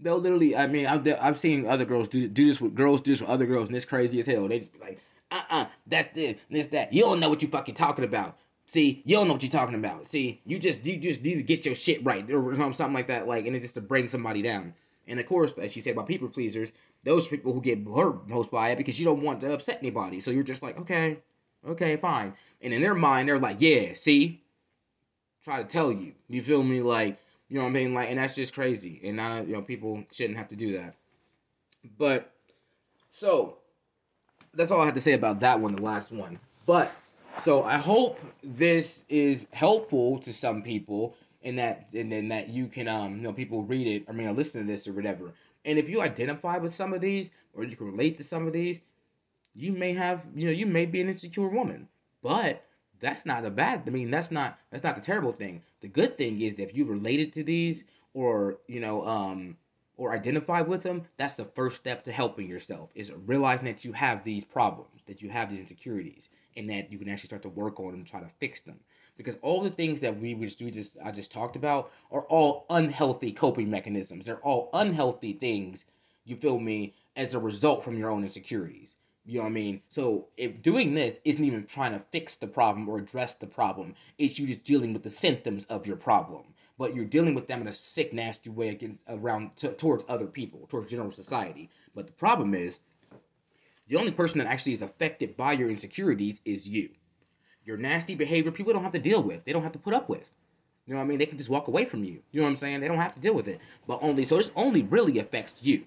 they'll 0.00 0.18
literally. 0.18 0.56
I 0.56 0.66
mean, 0.66 0.86
I've 0.86 1.06
I've 1.20 1.38
seen 1.38 1.66
other 1.66 1.84
girls 1.84 2.08
do 2.08 2.26
do 2.26 2.46
this 2.46 2.60
with 2.60 2.74
girls 2.74 3.00
do 3.02 3.12
this 3.12 3.20
with 3.20 3.30
other 3.30 3.46
girls, 3.46 3.68
and 3.68 3.76
it's 3.76 3.84
crazy 3.84 4.18
as 4.18 4.26
hell. 4.26 4.48
They 4.48 4.58
just 4.58 4.72
be 4.72 4.80
like, 4.80 5.00
uh-uh, 5.30 5.66
that's 5.86 6.10
this, 6.10 6.36
this, 6.48 6.68
that. 6.68 6.92
You 6.92 7.02
don't 7.02 7.20
know 7.20 7.28
what 7.28 7.42
you 7.42 7.48
fucking 7.48 7.74
talking 7.74 8.04
about. 8.04 8.38
See, 8.66 9.02
you 9.04 9.16
don't 9.16 9.26
know 9.26 9.34
what 9.34 9.42
you're 9.42 9.50
talking 9.50 9.74
about. 9.74 10.06
See, 10.06 10.40
you 10.44 10.58
just 10.58 10.86
you 10.86 10.96
just 10.96 11.22
need 11.22 11.36
to 11.36 11.42
get 11.42 11.66
your 11.66 11.74
shit 11.74 12.04
right 12.04 12.28
or 12.30 12.54
something 12.54 12.92
like 12.92 13.08
that, 13.08 13.26
like, 13.26 13.46
and 13.46 13.56
it's 13.56 13.64
just 13.64 13.74
to 13.74 13.80
bring 13.80 14.06
somebody 14.06 14.42
down. 14.42 14.74
And 15.08 15.18
of 15.18 15.26
course, 15.26 15.58
as 15.58 15.74
you 15.74 15.82
said 15.82 15.94
about 15.94 16.06
people 16.06 16.28
pleasers, 16.28 16.72
those 17.02 17.26
people 17.26 17.52
who 17.52 17.60
get 17.60 17.84
hurt 17.84 18.28
most 18.28 18.50
by 18.50 18.70
it 18.70 18.78
because 18.78 18.98
you 18.98 19.04
don't 19.04 19.22
want 19.22 19.40
to 19.40 19.52
upset 19.52 19.78
anybody. 19.80 20.20
So 20.20 20.30
you're 20.30 20.44
just 20.44 20.62
like, 20.62 20.78
okay, 20.78 21.18
okay, 21.68 21.96
fine. 21.96 22.34
And 22.62 22.72
in 22.72 22.80
their 22.80 22.94
mind, 22.94 23.28
they're 23.28 23.40
like, 23.40 23.56
yeah, 23.60 23.94
see, 23.94 24.40
try 25.42 25.62
to 25.62 25.68
tell 25.68 25.90
you. 25.90 26.12
You 26.28 26.42
feel 26.42 26.62
me? 26.62 26.80
Like, 26.80 27.18
you 27.48 27.56
know 27.56 27.64
what 27.64 27.70
I 27.70 27.72
mean? 27.72 27.92
Like, 27.92 28.10
and 28.10 28.18
that's 28.18 28.36
just 28.36 28.54
crazy. 28.54 29.00
And 29.02 29.16
not, 29.16 29.48
you 29.48 29.54
know, 29.54 29.62
people 29.62 30.04
shouldn't 30.12 30.38
have 30.38 30.48
to 30.48 30.56
do 30.56 30.78
that. 30.78 30.94
But 31.98 32.32
so 33.08 33.58
that's 34.54 34.70
all 34.70 34.80
I 34.80 34.84
have 34.84 34.94
to 34.94 35.00
say 35.00 35.12
about 35.12 35.40
that 35.40 35.60
one, 35.60 35.74
the 35.74 35.82
last 35.82 36.12
one. 36.12 36.38
But 36.66 36.92
so 37.42 37.62
I 37.62 37.76
hope 37.76 38.18
this 38.42 39.04
is 39.08 39.46
helpful 39.52 40.18
to 40.20 40.32
some 40.32 40.62
people 40.62 41.16
and 41.42 41.58
that 41.58 41.88
and 41.94 42.12
then 42.12 42.28
that 42.28 42.48
you 42.48 42.66
can 42.66 42.86
um 42.88 43.16
you 43.16 43.22
know 43.22 43.32
people 43.32 43.62
read 43.62 43.86
it 43.86 44.04
I 44.08 44.12
mean 44.12 44.34
listen 44.36 44.62
to 44.62 44.66
this 44.66 44.86
or 44.88 44.92
whatever. 44.92 45.32
And 45.64 45.78
if 45.78 45.88
you 45.88 46.00
identify 46.00 46.58
with 46.58 46.74
some 46.74 46.92
of 46.92 47.00
these 47.00 47.30
or 47.54 47.64
you 47.64 47.76
can 47.76 47.86
relate 47.86 48.18
to 48.18 48.24
some 48.24 48.46
of 48.46 48.52
these, 48.52 48.80
you 49.54 49.72
may 49.72 49.92
have 49.94 50.24
you 50.34 50.46
know 50.46 50.52
you 50.52 50.66
may 50.66 50.86
be 50.86 51.00
an 51.00 51.08
insecure 51.08 51.48
woman, 51.48 51.88
but 52.22 52.64
that's 52.98 53.24
not 53.24 53.44
a 53.44 53.50
bad. 53.50 53.82
I 53.86 53.90
mean 53.90 54.10
that's 54.10 54.30
not 54.30 54.58
that's 54.70 54.84
not 54.84 54.96
the 54.96 55.00
terrible 55.00 55.32
thing. 55.32 55.62
The 55.80 55.88
good 55.88 56.18
thing 56.18 56.40
is 56.40 56.58
if 56.58 56.74
you've 56.74 56.90
related 56.90 57.32
to 57.34 57.44
these 57.44 57.84
or 58.14 58.58
you 58.66 58.80
know 58.80 59.06
um 59.06 59.56
or 60.00 60.14
identify 60.14 60.62
with 60.62 60.82
them, 60.82 61.02
that's 61.18 61.34
the 61.34 61.44
first 61.44 61.76
step 61.76 62.02
to 62.02 62.10
helping 62.10 62.48
yourself 62.48 62.88
is 62.94 63.12
realizing 63.26 63.66
that 63.66 63.84
you 63.84 63.92
have 63.92 64.24
these 64.24 64.46
problems, 64.46 65.02
that 65.04 65.20
you 65.20 65.28
have 65.28 65.50
these 65.50 65.60
insecurities, 65.60 66.30
and 66.56 66.70
that 66.70 66.90
you 66.90 66.98
can 66.98 67.10
actually 67.10 67.26
start 67.26 67.42
to 67.42 67.50
work 67.50 67.78
on 67.78 67.90
them 67.92 68.02
try 68.02 68.18
to 68.18 68.30
fix 68.38 68.62
them. 68.62 68.80
Because 69.18 69.36
all 69.42 69.60
the 69.62 69.68
things 69.68 70.00
that 70.00 70.18
we 70.18 70.32
just 70.36 70.62
we 70.62 70.70
just 70.70 70.96
I 71.04 71.10
just 71.10 71.30
talked 71.30 71.54
about 71.54 71.92
are 72.10 72.22
all 72.22 72.64
unhealthy 72.70 73.30
coping 73.30 73.68
mechanisms. 73.68 74.24
They're 74.24 74.38
all 74.38 74.70
unhealthy 74.72 75.34
things, 75.34 75.84
you 76.24 76.34
feel 76.34 76.58
me, 76.58 76.94
as 77.14 77.34
a 77.34 77.38
result 77.38 77.84
from 77.84 77.98
your 77.98 78.08
own 78.08 78.22
insecurities. 78.22 78.96
You 79.26 79.36
know 79.36 79.42
what 79.42 79.50
I 79.50 79.52
mean? 79.52 79.82
So 79.88 80.28
if 80.38 80.62
doing 80.62 80.94
this 80.94 81.20
isn't 81.26 81.44
even 81.44 81.66
trying 81.66 81.92
to 81.92 82.02
fix 82.10 82.36
the 82.36 82.46
problem 82.46 82.88
or 82.88 82.96
address 82.96 83.34
the 83.34 83.46
problem, 83.46 83.94
it's 84.16 84.38
you 84.38 84.46
just 84.46 84.64
dealing 84.64 84.94
with 84.94 85.02
the 85.02 85.10
symptoms 85.10 85.66
of 85.66 85.86
your 85.86 85.96
problem 85.96 86.44
but 86.80 86.94
you're 86.94 87.04
dealing 87.04 87.34
with 87.34 87.46
them 87.46 87.60
in 87.60 87.68
a 87.68 87.74
sick, 87.74 88.14
nasty 88.14 88.48
way 88.48 88.70
against 88.70 89.04
around 89.06 89.54
t- 89.54 89.68
towards 89.68 90.02
other 90.08 90.24
people, 90.24 90.66
towards 90.66 90.90
general 90.90 91.12
society. 91.12 91.68
But 91.94 92.06
the 92.06 92.14
problem 92.14 92.54
is, 92.54 92.80
the 93.88 93.96
only 93.96 94.12
person 94.12 94.38
that 94.38 94.46
actually 94.46 94.72
is 94.72 94.80
affected 94.80 95.36
by 95.36 95.52
your 95.52 95.68
insecurities 95.68 96.40
is 96.46 96.66
you. 96.66 96.88
Your 97.66 97.76
nasty 97.76 98.14
behavior, 98.14 98.50
people 98.50 98.72
don't 98.72 98.82
have 98.82 98.92
to 98.92 98.98
deal 98.98 99.22
with. 99.22 99.44
They 99.44 99.52
don't 99.52 99.62
have 99.62 99.72
to 99.72 99.78
put 99.78 99.92
up 99.92 100.08
with. 100.08 100.26
You 100.86 100.94
know 100.94 101.00
what 101.00 101.04
I 101.04 101.08
mean? 101.08 101.18
They 101.18 101.26
can 101.26 101.36
just 101.36 101.50
walk 101.50 101.68
away 101.68 101.84
from 101.84 102.02
you. 102.02 102.22
You 102.32 102.40
know 102.40 102.44
what 102.44 102.52
I'm 102.52 102.56
saying? 102.56 102.80
They 102.80 102.88
don't 102.88 102.96
have 102.96 103.14
to 103.14 103.20
deal 103.20 103.34
with 103.34 103.48
it. 103.48 103.60
But 103.86 103.98
only 104.00 104.24
so 104.24 104.38
this 104.38 104.50
only 104.56 104.82
really 104.82 105.18
affects 105.18 105.62
you. 105.62 105.84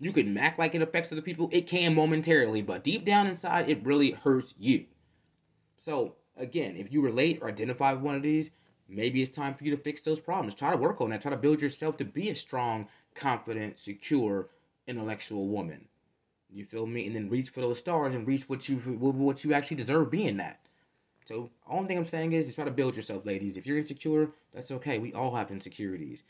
You 0.00 0.12
can 0.12 0.36
act 0.36 0.58
like 0.58 0.74
it 0.74 0.82
affects 0.82 1.12
other 1.12 1.22
people. 1.22 1.48
It 1.50 1.66
can 1.66 1.94
momentarily, 1.94 2.60
but 2.60 2.84
deep 2.84 3.06
down 3.06 3.26
inside, 3.26 3.70
it 3.70 3.86
really 3.86 4.10
hurts 4.10 4.54
you. 4.58 4.84
So 5.78 6.14
again, 6.36 6.76
if 6.76 6.92
you 6.92 7.00
relate 7.00 7.38
or 7.40 7.48
identify 7.48 7.94
with 7.94 8.02
one 8.02 8.16
of 8.16 8.22
these, 8.22 8.50
maybe 8.88 9.22
it's 9.22 9.36
time 9.36 9.54
for 9.54 9.64
you 9.64 9.70
to 9.72 9.82
fix 9.82 10.02
those 10.02 10.20
problems. 10.20 10.54
Try 10.54 10.70
to 10.70 10.76
work 10.76 11.00
on 11.00 11.10
that. 11.10 11.22
Try 11.22 11.30
to 11.30 11.36
build 11.36 11.62
yourself 11.62 11.96
to 11.98 12.04
be 12.04 12.30
a 12.30 12.34
strong, 12.34 12.88
confident, 13.14 13.78
secure, 13.78 14.48
intellectual 14.86 15.48
woman. 15.48 15.86
You 16.50 16.64
feel 16.64 16.86
me? 16.86 17.06
And 17.06 17.16
then 17.16 17.28
reach 17.28 17.50
for 17.50 17.60
those 17.60 17.78
stars 17.78 18.14
and 18.14 18.26
reach 18.26 18.48
what 18.48 18.68
you 18.68 18.76
what 18.76 19.44
you 19.44 19.52
actually 19.52 19.78
deserve 19.78 20.10
being 20.10 20.36
that. 20.38 20.60
So 21.26 21.50
only 21.68 21.88
thing 21.88 21.98
I'm 21.98 22.06
saying 22.06 22.32
is, 22.32 22.48
is 22.48 22.54
try 22.54 22.64
to 22.64 22.70
build 22.70 22.94
yourself, 22.94 23.26
ladies. 23.26 23.56
If 23.56 23.66
you're 23.66 23.78
insecure, 23.78 24.30
that's 24.52 24.70
okay. 24.70 24.98
We 24.98 25.12
all 25.12 25.34
have 25.34 25.50
insecurities, 25.50 26.22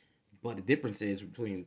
but 0.42 0.56
the 0.56 0.62
difference 0.62 1.02
is 1.02 1.20
between 1.20 1.66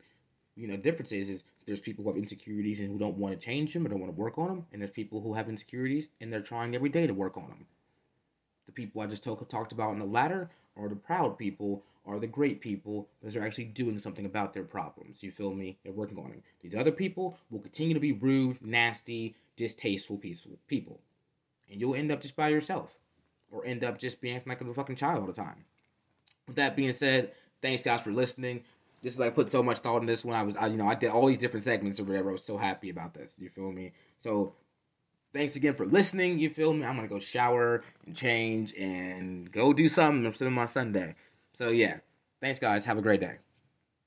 you 0.60 0.68
know, 0.68 0.76
difference 0.76 1.14
is, 1.14 1.30
is 1.30 1.44
there's 1.66 1.80
people 1.80 2.04
who 2.04 2.10
have 2.10 2.18
insecurities 2.18 2.82
and 2.82 2.90
who 2.90 3.00
don't 3.00 3.18
want 3.18 3.40
to 3.40 3.46
change 3.46 3.74
them 3.74 3.86
or 3.86 3.90
don't 3.90 4.02
want 4.02 4.14
to 4.14 4.20
work 4.20 4.38
on 4.38 4.48
them, 4.48 4.66
and 4.74 4.82
there's 4.82 4.92
people 4.92 5.22
who 5.22 5.34
have 5.34 5.48
insecurities 5.48 6.10
and 6.20 6.32
they're 6.32 6.42
trying 6.42 6.76
every 6.76 6.90
day 6.90 7.08
to 7.08 7.14
work 7.14 7.38
on 7.38 7.48
them. 7.48 7.66
The 8.66 8.74
people 8.74 9.02
I 9.02 9.08
just 9.08 9.24
talk, 9.24 9.48
talked 9.48 9.72
about 9.72 9.94
in 9.94 10.00
the 10.00 10.06
latter 10.06 10.50
are 10.80 10.90
the 10.90 10.96
proud 10.96 11.38
people, 11.38 11.84
are 12.06 12.20
the 12.20 12.28
great 12.28 12.62
people, 12.62 13.08
because 13.20 13.34
they're 13.34 13.46
actually 13.46 13.66
doing 13.66 14.00
something 14.00 14.26
about 14.26 14.54
their 14.54 14.64
problems. 14.64 15.22
You 15.22 15.32
feel 15.32 15.54
me? 15.54 15.78
They're 15.84 15.94
working 15.94 16.18
on 16.18 16.32
it. 16.32 16.42
These 16.62 16.76
other 16.76 16.92
people 16.92 17.38
will 17.50 17.60
continue 17.60 17.94
to 17.94 18.00
be 18.00 18.14
rude, 18.14 18.62
nasty, 18.62 19.36
distasteful 19.56 20.18
people. 20.68 21.00
And 21.70 21.80
you'll 21.80 21.96
end 21.96 22.12
up 22.12 22.22
just 22.22 22.36
by 22.36 22.50
yourself. 22.50 22.96
Or 23.52 23.66
end 23.66 23.84
up 23.84 23.98
just 23.98 24.22
being 24.22 24.40
like 24.46 24.62
a 24.62 24.74
fucking 24.74 24.96
child 24.96 25.22
all 25.22 25.28
the 25.28 25.34
time. 25.34 25.66
With 26.48 26.58
that 26.58 26.76
being 26.76 26.92
said, 26.92 27.32
thanks 27.62 27.84
guys 27.84 28.02
for 28.02 28.12
listening. 28.12 28.64
This 29.02 29.14
is 29.14 29.20
like 29.20 29.34
put 29.34 29.50
so 29.50 29.64
much 29.64 29.80
thought 29.80 30.02
in 30.02 30.06
this 30.06 30.24
one. 30.24 30.36
I 30.36 30.44
was, 30.44 30.56
I, 30.56 30.68
you 30.68 30.78
know, 30.78 30.88
I 30.88 30.96
did 30.96 31.10
all 31.10 31.26
these 31.26 31.40
different 31.40 31.64
segments 31.64 32.00
or 32.00 32.04
whatever. 32.04 32.30
I 32.30 32.34
was 32.34 32.44
so 32.44 32.58
happy 32.58 32.90
about 32.90 33.14
this. 33.14 33.40
You 33.40 33.50
feel 33.50 33.72
me? 33.72 33.94
So 34.20 34.54
thanks 35.34 35.56
again 35.56 35.74
for 35.74 35.86
listening. 35.86 36.40
You 36.40 36.50
feel 36.50 36.74
me? 36.74 36.86
I'm 36.86 36.96
gonna 36.96 37.08
go 37.08 37.20
shower 37.20 37.84
and 38.06 38.16
change 38.16 38.74
and 38.76 39.52
go 39.52 39.74
do 39.74 39.88
something. 39.88 40.32
Still 40.34 40.50
my 40.50 40.66
Sunday. 40.66 41.16
So 41.54 41.70
yeah, 41.70 41.98
thanks 42.42 42.60
guys. 42.60 42.86
Have 42.86 42.98
a 42.98 43.02
great 43.02 43.22
day. 43.22 43.38